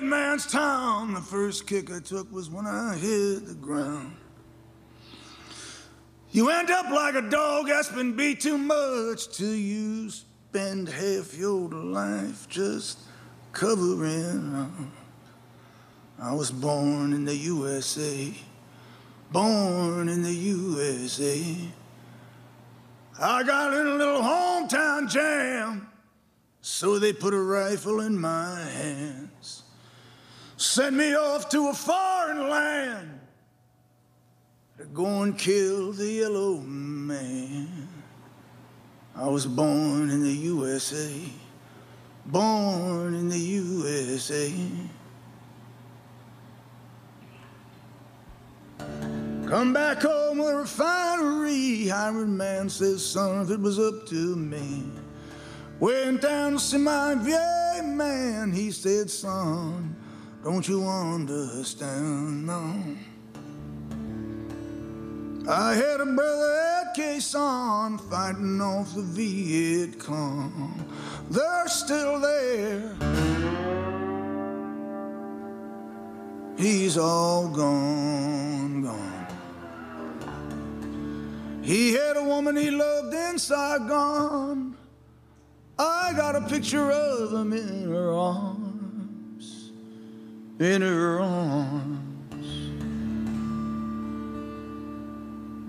Man's 0.06 0.46
town. 0.46 1.14
The 1.14 1.22
first 1.22 1.68
kick 1.68 1.92
I 1.92 2.00
took 2.00 2.32
was 2.32 2.50
when 2.50 2.66
I 2.66 2.96
hit 2.96 3.48
the 3.48 3.56
ground. 3.56 4.16
You 6.32 6.50
end 6.50 6.70
up 6.70 6.90
like 6.90 7.16
a 7.16 7.22
dog 7.22 7.68
that's 7.68 7.90
been 7.90 8.16
beat 8.16 8.42
too 8.42 8.58
much 8.58 9.30
till 9.30 9.56
you 9.56 10.10
spend 10.10 10.90
half 10.90 11.38
your 11.38 11.70
life 11.70 12.48
just 12.50 13.00
covering. 13.52 14.92
I 16.20 16.34
was 16.34 16.52
born 16.52 17.14
in 17.14 17.26
the 17.26 17.36
USA, 17.36 18.34
born 19.32 20.10
in 20.10 20.24
the 20.24 20.34
USA. 20.34 21.56
I 23.20 23.44
got 23.44 23.74
in 23.74 23.88
a 23.88 23.96
little 23.96 24.22
hometown 24.22 25.10
jam, 25.10 25.90
so 26.62 27.00
they 27.00 27.14
put 27.14 27.34
a 27.34 27.40
rifle 27.40 28.02
in 28.02 28.18
my 28.18 28.60
hands, 28.62 29.64
sent 30.76 30.94
me 30.94 31.16
off 31.16 31.48
to 31.48 31.70
a 31.70 31.74
foreign 31.74 32.50
land 32.50 33.18
to 34.78 34.84
go 34.88 35.22
and 35.22 35.40
kill 35.40 35.94
the 35.94 36.06
yellow 36.06 36.58
man. 36.58 37.88
I 39.16 39.26
was 39.26 39.46
born 39.46 40.10
in 40.10 40.22
the 40.22 40.34
USA, 40.34 41.14
born 42.26 43.16
in 43.16 43.30
the 43.30 43.40
USA. 43.40 44.54
Come 49.48 49.72
back 49.72 50.02
home 50.02 50.40
with 50.40 50.50
a 50.50 50.58
refinery. 50.58 51.88
Hired 51.88 52.28
man 52.28 52.68
says, 52.68 53.06
son, 53.06 53.44
if 53.44 53.50
it 53.50 53.62
was 53.62 53.80
up 53.80 54.08
to 54.08 54.36
me. 54.36 54.84
Went 55.80 56.22
down 56.22 56.52
to 56.52 56.60
see 56.60 56.80
my 56.80 57.16
VA 57.16 57.82
man. 57.82 58.52
He 58.52 58.72
said, 58.72 59.10
son, 59.10 59.96
don't 60.46 60.68
you 60.68 60.88
understand? 60.88 62.46
now? 62.46 62.76
I 65.50 65.74
had 65.74 66.02
a 66.02 66.06
brother 66.06 66.56
at 66.80 66.96
Quezon 66.96 68.00
fighting 68.12 68.62
off 68.62 68.94
the 68.94 69.02
Viet 69.02 70.00
Cong. 70.00 70.86
They're 71.32 71.68
still 71.68 72.20
there. 72.20 72.96
He's 76.60 76.96
all 76.96 77.50
gone, 77.50 78.84
gone. 78.84 79.28
He 81.64 81.94
had 81.94 82.18
a 82.18 82.24
woman 82.24 82.56
he 82.56 82.70
loved 82.70 83.16
in 83.16 83.40
Saigon. 83.40 84.78
I 85.80 86.14
got 86.16 86.36
a 86.36 86.42
picture 86.42 86.92
of 86.92 87.34
him 87.34 87.52
in 87.52 87.90
her 87.90 88.14
arms, 88.14 88.65
in 90.60 90.82
her 90.82 91.20
arms. 91.20 92.06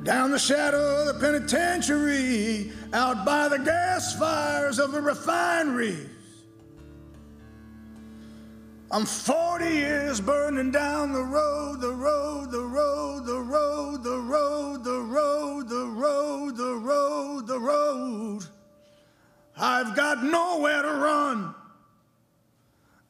Down 0.05 0.31
the 0.31 0.39
shadow 0.39 1.01
of 1.01 1.07
the 1.07 1.21
penitentiary, 1.21 2.71
out 2.93 3.25
by 3.25 3.49
the 3.49 3.59
gas 3.59 4.17
fires 4.17 4.79
of 4.79 4.93
the 4.93 5.01
refineries. 5.01 6.11
I'm 8.93 9.05
40 9.05 9.65
years 9.65 10.21
burning 10.21 10.71
down 10.71 11.13
the 11.13 11.25
road, 11.25 11.81
the 11.81 11.93
road, 11.93 12.53
the 12.53 12.63
road, 12.63 13.27
the 13.27 13.41
road, 13.41 14.05
the 14.05 14.21
road, 14.21 14.85
the 14.85 15.01
road, 15.01 15.69
the 15.69 15.87
road, 15.87 16.57
the 16.57 16.75
road, 16.77 17.47
the 17.49 17.59
road. 17.59 18.47
I've 19.59 19.97
got 19.97 20.23
nowhere 20.23 20.83
to 20.83 20.93
run. 20.93 21.55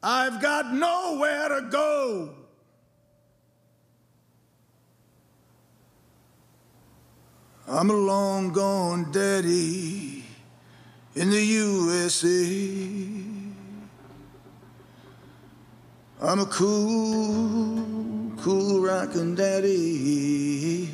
I've 0.01 0.41
got 0.41 0.73
nowhere 0.73 1.49
to 1.49 1.61
go. 1.69 2.33
I'm 7.67 7.89
a 7.89 7.93
long 7.93 8.53
gone 8.53 9.11
daddy 9.11 10.23
in 11.15 11.29
the 11.29 11.41
USA. 11.41 12.77
I'm 16.21 16.39
a 16.39 16.45
cool, 16.45 18.31
cool 18.37 18.81
rockin' 18.81 19.35
daddy 19.35 20.89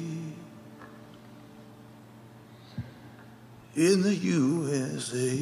in 3.76 4.02
the 4.02 4.16
USA. 4.16 5.40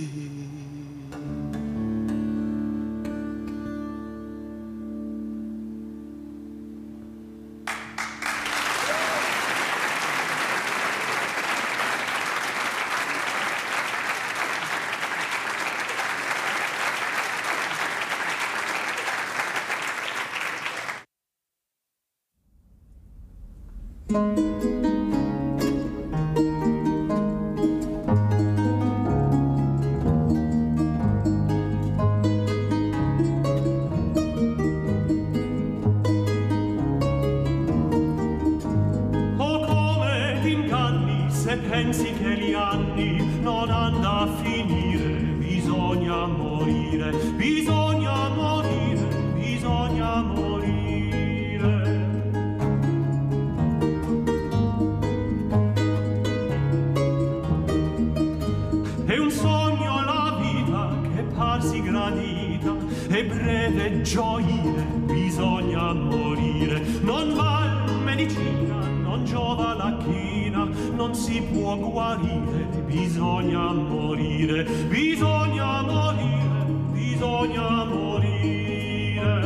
bisogna 77.52 77.84
morire. 77.86 79.40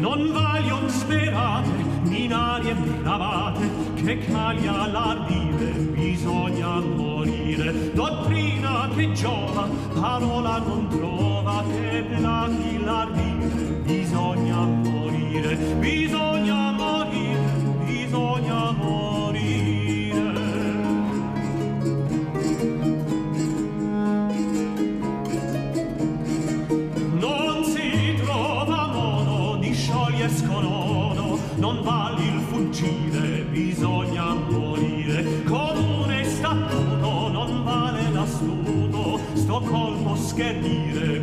Non 0.00 0.32
valion 0.32 0.88
sperate 0.88 1.68
minarie 2.04 2.74
bravate 2.74 3.68
che 3.94 4.18
caglia 4.18 4.86
la 4.86 5.15
que 40.36 40.52
tire. 40.60 41.15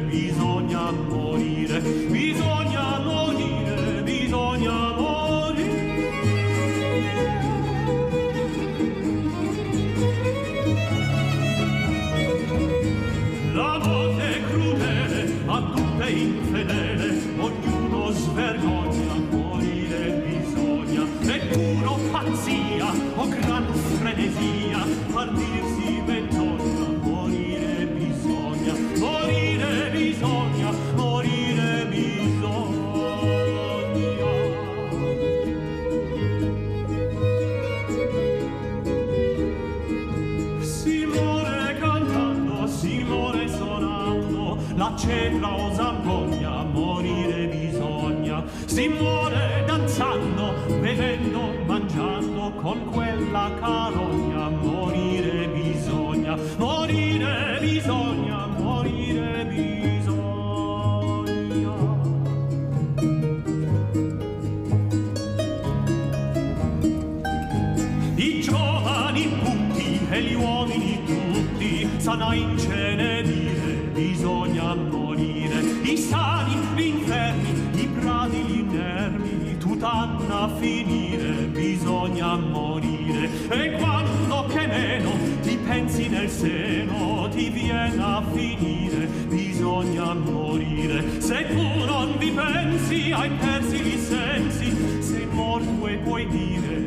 finire 80.63 81.31
bisogna 81.51 82.37
morire. 82.37 83.29
E 83.49 83.71
quando 83.73 84.45
che 84.47 84.65
meno 84.65 85.11
ti 85.41 85.57
pensi 85.57 86.07
nel 86.07 86.29
seno 86.29 87.27
ti 87.29 87.49
viene 87.49 88.01
a 88.01 88.23
finire 88.31 89.05
bisogna 89.27 90.13
morire. 90.13 91.19
Se 91.19 91.45
tu 91.47 91.85
non 91.85 92.15
vi 92.17 92.31
pensi 92.31 93.11
hai 93.11 93.29
persi 93.31 93.75
i 93.75 93.97
sensi. 93.97 95.01
Sei 95.01 95.25
morto 95.25 95.87
e 95.87 95.97
puoi 95.97 96.27
dire 96.27 96.82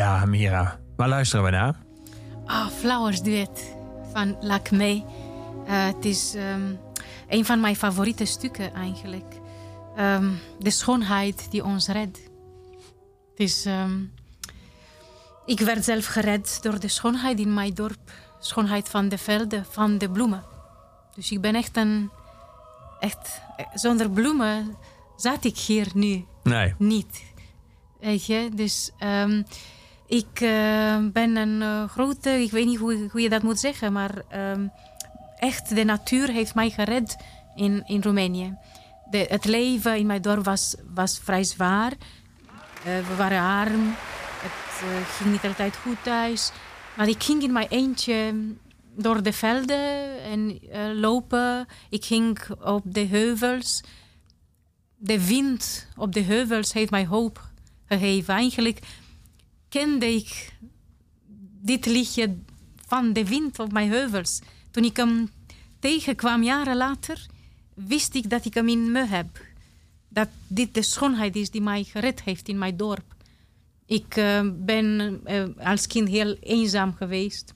Ja, 0.00 0.24
Mira. 0.24 0.80
Waar 0.96 1.08
luisteren 1.08 1.44
we 1.44 1.50
naar? 1.50 1.74
Ah, 2.46 2.66
Flowers 2.66 3.22
Duet 3.22 3.74
van 4.12 4.36
Lacme. 4.40 5.04
Eh 5.66 5.86
het 5.86 6.04
is 6.04 6.34
ehm, 6.34 6.74
een 7.28 7.44
van 7.44 7.60
mijn 7.60 7.76
favoriete 7.76 8.24
stukken 8.24 8.74
eigenlijk. 8.74 9.34
Ehm, 9.96 10.30
de 10.58 10.70
schoonheid 10.70 11.46
die 11.50 11.64
ons 11.64 11.88
redt. 11.88 12.18
Het 13.30 13.38
is, 13.40 13.64
ehm, 13.64 13.98
ik 15.46 15.60
werd 15.60 15.84
zelf 15.84 16.06
gered 16.06 16.58
door 16.62 16.80
de 16.80 16.88
schoonheid 16.88 17.38
in 17.38 17.54
mijn 17.54 17.74
dorp. 17.74 18.10
Schoonheid 18.38 18.88
van 18.88 19.08
de 19.08 19.18
velden, 19.18 19.64
van 19.70 19.98
de 19.98 20.10
bloemen. 20.10 20.44
Dus 21.14 21.30
ik 21.30 21.40
ben 21.40 21.54
echt 21.54 21.76
een... 21.76 22.10
Echt, 23.00 23.40
eh, 23.56 23.66
zonder 23.74 24.10
bloemen 24.10 24.76
zat 25.16 25.44
ik 25.44 25.58
hier 25.58 25.86
nu 25.94 26.24
Nee. 26.42 26.74
niet. 26.78 27.22
Weet 28.00 28.26
je, 28.26 28.48
dus 28.54 28.90
ik 30.10 30.40
eh, 30.40 30.96
ben 31.12 31.36
een 31.36 31.62
eh, 31.62 31.88
grote, 31.88 32.30
ik 32.30 32.50
weet 32.50 32.66
niet 32.66 32.78
hoe, 32.78 33.20
je 33.20 33.28
dat 33.28 33.42
moet 33.42 33.58
zeggen, 33.58 33.92
maar 33.92 34.22
ehm, 34.28 34.66
echt 35.36 35.74
de 35.74 35.84
natuur 35.84 36.28
heeft 36.28 36.54
mij 36.54 36.70
gered 36.70 37.16
in, 37.54 37.82
in 37.86 38.02
Roemenië. 38.02 38.56
Het 39.10 39.44
leven 39.44 39.98
in 39.98 40.06
mijn 40.06 40.22
dorp 40.22 40.44
was, 40.44 40.74
was 40.94 41.18
vrij 41.18 41.44
zwaar. 41.44 41.92
Eh, 41.92 43.08
we 43.08 43.14
waren 43.16 43.42
arm, 43.42 43.94
het 44.40 44.82
eh, 44.82 45.06
ging 45.16 45.30
niet 45.30 45.44
altijd 45.44 45.76
goed 45.76 46.02
thuis. 46.02 46.52
Maar 46.96 47.08
ik 47.08 47.22
ging 47.22 47.42
in 47.42 47.52
mijn 47.52 47.68
eentje 47.68 48.34
door 48.96 49.22
de 49.22 49.32
velden 49.32 50.22
en 50.22 50.60
lopen. 51.00 51.66
Ik 51.88 52.04
ging 52.04 52.38
op 52.60 52.82
de 52.84 53.06
heuvels 53.06 53.82
de 54.96 55.26
wind 55.26 55.88
op 55.96 56.12
de 56.12 56.22
heuvels 56.22 56.72
heeft 56.72 56.90
mij 56.90 57.06
hoop 57.06 57.50
gegeven. 57.86 58.34
Eigenlijk 58.34 58.78
kende 59.70 60.14
ik 60.14 60.52
dit 61.62 61.86
liedje 61.86 62.36
van 62.86 63.12
de 63.12 63.24
wind 63.24 63.58
op 63.58 63.72
mijn 63.72 63.90
heuvels. 63.90 64.40
Toen 64.70 64.84
ik 64.84 64.96
hem 64.96 65.30
tegenkwam 65.78 66.42
jaren 66.42 66.76
later, 66.76 67.26
wist 67.74 68.14
ik 68.14 68.30
dat 68.30 68.44
ik 68.44 68.54
hem 68.54 68.68
in 68.68 68.92
me 68.92 69.06
heb. 69.06 69.40
Dat 70.08 70.28
dit 70.46 70.74
de 70.74 70.82
schoonheid 70.82 71.36
is 71.36 71.50
die 71.50 71.60
mij 71.60 71.84
gered 71.84 72.22
heeft 72.22 72.48
in 72.48 72.58
mijn 72.58 72.76
dorp. 72.76 73.14
Ik 73.86 74.16
eh, 74.16 74.48
ben 74.54 75.20
eh, 75.24 75.44
als 75.58 75.86
kind 75.86 76.08
heel 76.08 76.36
eenzaam 76.40 76.94
geweest. 76.94 77.54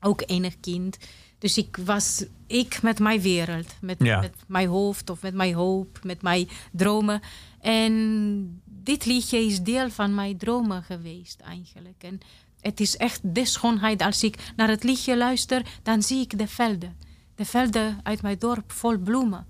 Ook 0.00 0.22
enig 0.26 0.60
kind. 0.60 0.96
Dus 1.38 1.56
ik 1.58 1.76
was 1.84 2.24
ik 2.46 2.82
met 2.82 2.98
mijn 2.98 3.20
wereld. 3.20 3.74
Met, 3.80 3.96
Ja. 3.98 4.20
met 4.20 4.34
mijn 4.46 4.68
hoofd 4.68 5.10
of 5.10 5.22
met 5.22 5.34
mijn 5.34 5.54
hoop, 5.54 5.98
met 6.02 6.22
mijn 6.22 6.48
dromen. 6.72 7.20
En 7.60 8.62
dit 8.64 9.04
liedje 9.06 9.38
is 9.38 9.60
deel 9.62 9.90
van 9.90 10.14
mijn 10.14 10.36
dromen 10.38 10.82
geweest 10.82 11.40
eigenlijk. 11.40 12.02
En 12.02 12.20
het 12.60 12.80
is 12.80 12.96
echt 12.96 13.20
de 13.34 13.44
schoonheid. 13.44 14.02
Als 14.02 14.22
ik 14.22 14.52
naar 14.56 14.68
het 14.68 14.82
liedje 14.84 15.16
luister, 15.16 15.62
dan 15.82 16.02
zie 16.02 16.20
ik 16.20 16.38
de 16.38 16.46
velden. 16.48 16.96
De 17.34 17.44
velden 17.44 18.00
uit 18.02 18.22
mijn 18.22 18.38
dorp 18.38 18.72
vol 18.72 18.98
bloemen. 18.98 19.46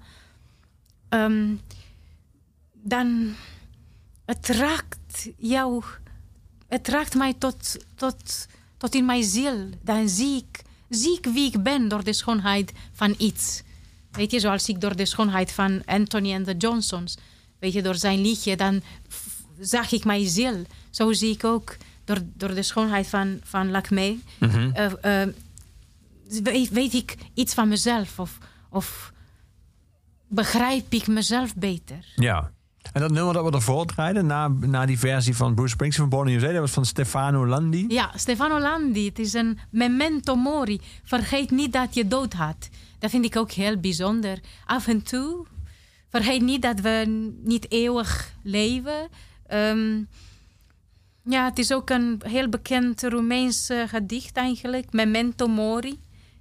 Ehm, 1.09 1.55
dan, 2.73 3.35
het 4.25 4.49
raakt 4.49 5.29
jou, 5.37 5.85
het 6.69 6.89
raakt 6.89 7.15
mij 7.15 7.35
tot, 7.35 7.77
tot, 7.95 8.47
tot 8.77 8.95
in 8.95 9.05
mijn 9.05 9.23
ziel. 9.25 9.69
Dan 9.83 10.09
zie 10.09 10.37
ik, 10.37 10.63
zie 10.89 11.19
ik 11.19 11.25
wie 11.25 11.47
ik 11.47 11.63
ben 11.63 11.89
door 11.89 12.05
de 12.05 12.13
schoonheid 12.13 12.73
van 12.93 13.15
iets. 13.19 13.63
Weet 14.11 14.31
je, 14.31 14.41
zoals 14.41 14.69
ik 14.69 14.81
door 14.81 14.97
de 14.97 15.07
schoonheid 15.07 15.53
van 15.53 15.83
Anthony 15.85 16.33
en 16.33 16.45
de 16.45 16.57
Johnsons, 16.57 17.17
weet 17.59 17.73
je, 17.73 17.83
door 17.83 17.95
zijn 17.95 18.21
liedje, 18.21 18.57
dan 18.57 18.83
zag 19.61 19.93
ik 19.93 20.05
mijn 20.05 20.27
ziel. 20.27 20.65
Zo 20.91 21.13
zie 21.13 21.33
ik 21.33 21.45
ook 21.45 21.77
door, 22.05 22.19
door 22.35 22.55
de 22.55 22.63
schoonheid 22.63 23.07
van, 23.07 23.41
van 23.43 23.71
Lacme, 23.71 24.19
eh, 24.39 25.23
eh, 25.23 25.29
weet, 26.43 26.71
weet 26.71 26.95
ik 26.95 27.17
iets 27.35 27.55
van 27.55 27.69
mezelf 27.69 28.19
of, 28.19 28.39
of 28.71 29.13
begrijp 30.29 30.93
ik 30.93 31.07
mezelf 31.07 31.55
beter. 31.55 32.13
Ja. 32.15 32.53
En 32.93 33.01
dat 33.01 33.11
nummer 33.11 33.35
dat 33.35 33.45
we 33.45 33.51
ervoor 33.51 33.87
draaiden, 33.87 34.27
na, 34.27 34.49
na 34.49 34.87
die 34.87 34.99
versie 34.99 35.37
van 35.37 35.55
Bruce 35.55 35.73
Springsteen 35.73 36.09
van 36.09 36.19
Born 36.19 36.31
in 36.31 36.37
USA, 36.37 36.53
dat 36.53 36.61
was 36.61 36.71
van 36.71 36.85
Stefano 36.85 37.47
Landi. 37.47 37.85
Ja, 37.89 38.11
Stefano 38.15 38.61
Landi, 38.61 39.07
het 39.07 39.19
is 39.19 39.33
een 39.33 39.59
memento 39.71 40.35
mori. 40.35 40.81
Vergeet 41.05 41.51
niet 41.51 41.73
dat 41.73 41.95
je 41.95 42.09
dood 42.09 42.33
had. 42.33 42.69
Dat 42.99 43.11
vind 43.11 43.25
ik 43.25 43.37
ook 43.37 43.51
heel 43.51 43.77
bijzonder. 43.81 44.39
Af 44.67 44.87
en 44.87 45.03
toe, 45.03 45.47
vergeet 46.09 46.43
niet 46.43 46.63
dat 46.63 46.81
we 46.81 47.05
niet 47.45 47.71
eeuwig 47.71 48.33
leven. 48.43 49.09
Ehm, 49.47 50.03
ja, 51.25 51.45
het 51.45 51.59
is 51.59 51.73
ook 51.73 51.91
een 51.91 52.23
heel 52.25 52.49
bekend 52.49 53.03
Roemeens 53.03 53.71
gedicht 53.87 54.37
eigenlijk, 54.37 54.93
Memento 54.93 55.47
Mori. 55.47 55.99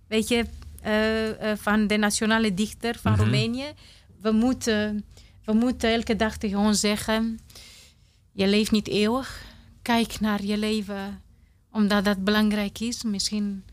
Weet 0.08 0.28
je, 0.28 0.46
eh, 0.84 1.52
eh, 1.52 1.58
van 1.58 1.88
de 1.88 1.98
nationale 1.98 2.54
dichter 2.54 2.96
van 3.02 3.16
Roemenië. 3.16 3.66
We 4.22 4.32
moeten, 4.32 5.06
we 5.46 5.54
moeten 5.54 5.94
elke 5.94 6.16
dag 6.16 6.44
ons 6.44 6.80
zeggen: 6.80 7.40
je 8.32 8.48
leeft 8.48 8.72
niet 8.72 8.88
eeuwig. 8.88 9.46
Kijk 9.82 10.20
naar 10.20 10.44
je 10.44 10.58
leven, 10.58 11.22
omdat 11.72 12.06
dat 12.06 12.24
belangrijk 12.24 12.80
is. 12.80 13.04
Misschien 13.04 13.64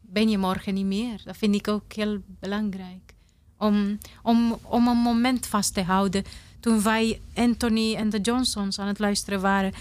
ben 0.00 0.28
je 0.28 0.38
morgen 0.38 0.74
niet 0.74 0.84
meer. 0.84 1.20
Dat 1.24 1.36
vind 1.36 1.54
ik 1.54 1.68
ook 1.68 1.92
heel 1.92 2.22
belangrijk. 2.40 3.14
Om, 3.58 3.98
om, 4.22 4.58
om 4.62 4.88
een 4.88 4.96
moment 4.96 5.46
vast 5.46 5.74
te 5.74 5.82
houden. 5.82 6.24
Toen 6.60 6.82
wij 6.82 7.20
Anthony 7.34 7.94
en 7.94 8.10
de 8.10 8.20
Johnsons 8.20 8.78
aan 8.78 8.86
het 8.86 8.98
luisteren 8.98 9.40
waren, 9.40 9.72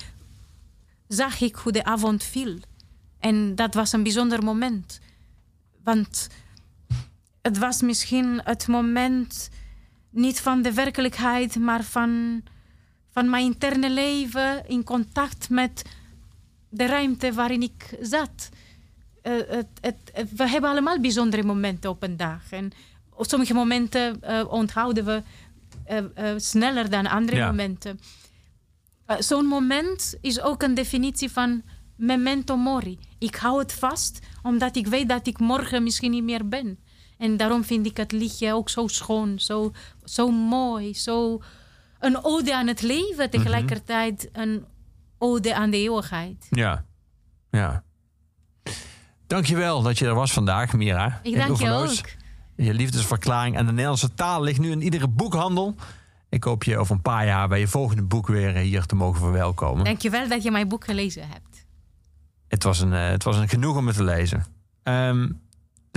zag 1.08 1.42
ik 1.42 1.56
hoe 1.56 1.72
de 1.72 1.84
avond 1.84 2.24
viel. 2.24 2.58
En 3.20 3.56
dat 3.56 3.74
was 3.74 3.92
een 3.92 4.04
bijzonder 4.04 4.44
moment. 4.44 5.00
Want 5.84 6.28
het 7.42 7.58
was 7.58 7.82
misschien 7.82 8.42
het 8.44 8.68
moment 8.68 9.50
niet 10.18 10.40
van 10.40 10.62
de 10.62 10.74
werkelijkheid, 10.74 11.56
maar 11.56 11.84
van, 11.84 12.42
van 13.12 13.30
mijn 13.30 13.46
interne 13.46 13.90
leven 13.90 14.68
in 14.68 14.84
contact 14.84 15.50
met 15.50 15.86
de 16.70 16.86
ruimte 16.86 17.34
waarin 17.34 17.62
ik 17.62 17.98
zat. 18.02 18.50
Eh, 19.22 19.34
het, 19.48 19.68
het, 19.82 20.30
we 20.36 20.50
hebben 20.50 20.70
allemaal 20.70 21.00
bijzondere 21.00 21.44
momenten 21.44 21.90
op 21.90 22.04
een 22.04 22.18
dag. 22.18 22.52
En 22.52 22.72
op 23.10 23.26
sommige 23.28 23.54
momenten 23.54 24.22
eh, 24.22 24.52
onthouden 24.52 25.06
we 25.06 25.24
eh, 25.84 26.34
sneller 26.38 26.90
dan 26.90 27.08
andere 27.08 27.38
Ja. 27.38 27.48
momenten. 27.48 28.00
Zo'n 29.20 29.46
moment 29.46 30.16
is 30.22 30.42
ook 30.42 30.64
een 30.64 30.74
definitie 30.74 31.32
van 31.32 31.62
memento 31.96 32.56
mori. 32.58 33.00
Ik 33.18 33.36
hou 33.36 33.60
het 33.60 33.74
vast 33.74 34.20
omdat 34.44 34.76
ik 34.76 34.88
weet 34.88 35.10
dat 35.10 35.28
ik 35.28 35.40
morgen 35.40 35.84
misschien 35.84 36.12
niet 36.12 36.24
meer 36.24 36.48
ben. 36.48 36.80
En 37.18 37.38
daarom 37.38 37.64
vind 37.64 37.86
ik 37.86 37.98
het 37.98 38.12
liedje 38.12 38.54
ook 38.54 38.70
zo 38.70 38.88
schoon, 38.88 39.40
zo, 39.40 39.72
zo 40.04 40.32
mooi, 40.32 40.94
zo 40.94 41.42
een 42.00 42.24
ode 42.24 42.56
aan 42.56 42.68
het 42.68 42.82
leven, 42.82 43.30
tegelijkertijd 43.30 44.30
een 44.32 44.66
ode 45.18 45.56
aan 45.56 45.70
de 45.70 45.78
eeuwigheid. 45.78 46.48
Ja. 46.50 46.86
Ja. 47.52 47.84
Dankjewel 49.28 49.82
dat 49.82 49.98
je 49.98 50.06
er 50.06 50.14
was 50.14 50.34
vandaag, 50.34 50.74
Mira. 50.74 51.20
Ik 51.24 51.36
dank 51.36 51.58
je 51.58 51.72
ook. 51.72 52.10
Je 52.56 52.74
liefdesverklaring 52.74 53.58
aan 53.58 53.66
de 53.66 53.72
Nederlandse 53.72 54.14
taal 54.14 54.42
ligt 54.44 54.60
nu 54.60 54.72
in 54.72 54.82
iedere 54.82 55.08
boekhandel. 55.08 55.76
Ik 56.30 56.44
hoop 56.44 56.64
je 56.64 56.78
over 56.78 56.96
een 56.96 57.02
paar 57.02 57.26
jaar 57.26 57.48
bij 57.48 57.60
je 57.60 57.68
volgende 57.68 58.04
boek 58.04 58.28
weer 58.28 58.56
hier 58.56 58.86
te 58.86 58.96
mogen 58.96 59.20
verwelkomen. 59.20 59.86
Dankjewel 59.86 60.28
dat 60.28 60.44
je 60.44 60.52
mijn 60.52 60.68
boek 60.68 60.86
gelezen 60.86 61.28
hebt. 61.28 61.66
Het 62.48 62.64
was 62.64 62.80
een, 62.80 62.94
eh, 62.94 63.08
het 63.10 63.24
was 63.24 63.38
een 63.38 63.50
genoeg 63.50 63.78
om 63.78 63.88
het 63.88 63.96
te 63.96 64.04
lezen. 64.04 64.46
Ehm, 64.84 65.30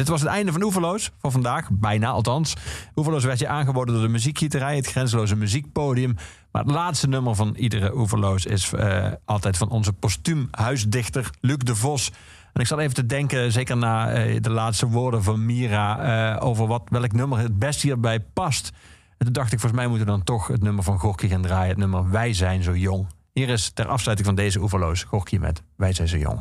dit 0.00 0.08
was 0.08 0.20
het 0.20 0.30
einde 0.30 0.52
van 0.52 0.62
Oeverloos 0.62 1.10
voor 1.18 1.30
vandaag. 1.30 1.68
Bijna 1.70 2.08
althans. 2.08 2.54
Oeverloos 2.96 3.24
werd 3.24 3.38
je 3.38 3.48
aangeboden 3.48 3.94
door 3.94 4.02
de 4.02 4.10
muziekgieterij. 4.10 4.76
Het 4.76 4.86
grenzeloze 4.86 5.36
muziekpodium. 5.36 6.16
Maar 6.52 6.62
het 6.62 6.70
laatste 6.70 7.08
nummer 7.08 7.34
van 7.34 7.54
iedere 7.54 7.96
Oeverloos 7.96 8.46
is 8.46 8.72
eh, 8.72 9.06
altijd 9.24 9.56
van 9.56 9.68
onze 9.68 9.92
postuum 9.92 10.48
huisdichter 10.50 11.30
Luc 11.40 11.56
de 11.56 11.74
Vos. 11.74 12.10
En 12.52 12.60
ik 12.60 12.66
zat 12.66 12.78
even 12.78 12.94
te 12.94 13.06
denken, 13.06 13.52
zeker 13.52 13.76
na 13.76 14.12
eh, 14.12 14.40
de 14.40 14.50
laatste 14.50 14.88
woorden 14.88 15.22
van 15.22 15.46
Mira... 15.46 15.98
eh, 16.36 16.46
over 16.46 16.66
wat, 16.66 16.82
welk 16.88 17.12
nummer 17.12 17.38
het 17.38 17.58
best 17.58 17.82
hierbij 17.82 18.20
past. 18.20 18.72
En 19.18 19.24
toen 19.24 19.32
dacht 19.32 19.52
ik, 19.52 19.60
volgens 19.60 19.80
mij 19.80 19.90
moeten 19.90 20.06
we 20.06 20.12
dan 20.12 20.24
toch 20.24 20.46
het 20.46 20.62
nummer 20.62 20.84
van 20.84 20.98
Gorky 20.98 21.28
gaan 21.28 21.42
draaien. 21.42 21.68
Het 21.68 21.78
nummer 21.78 22.10
Wij 22.10 22.32
zijn 22.32 22.62
zo 22.62 22.76
jong. 22.76 23.06
Hier 23.32 23.48
is 23.48 23.70
ter 23.70 23.86
afsluiting 23.86 24.28
van 24.28 24.36
deze 24.36 24.60
Oeverloos 24.60 25.02
Gorky 25.02 25.36
met 25.36 25.62
Wij 25.76 25.92
zijn 25.92 26.08
zo 26.08 26.16
jong. 26.16 26.40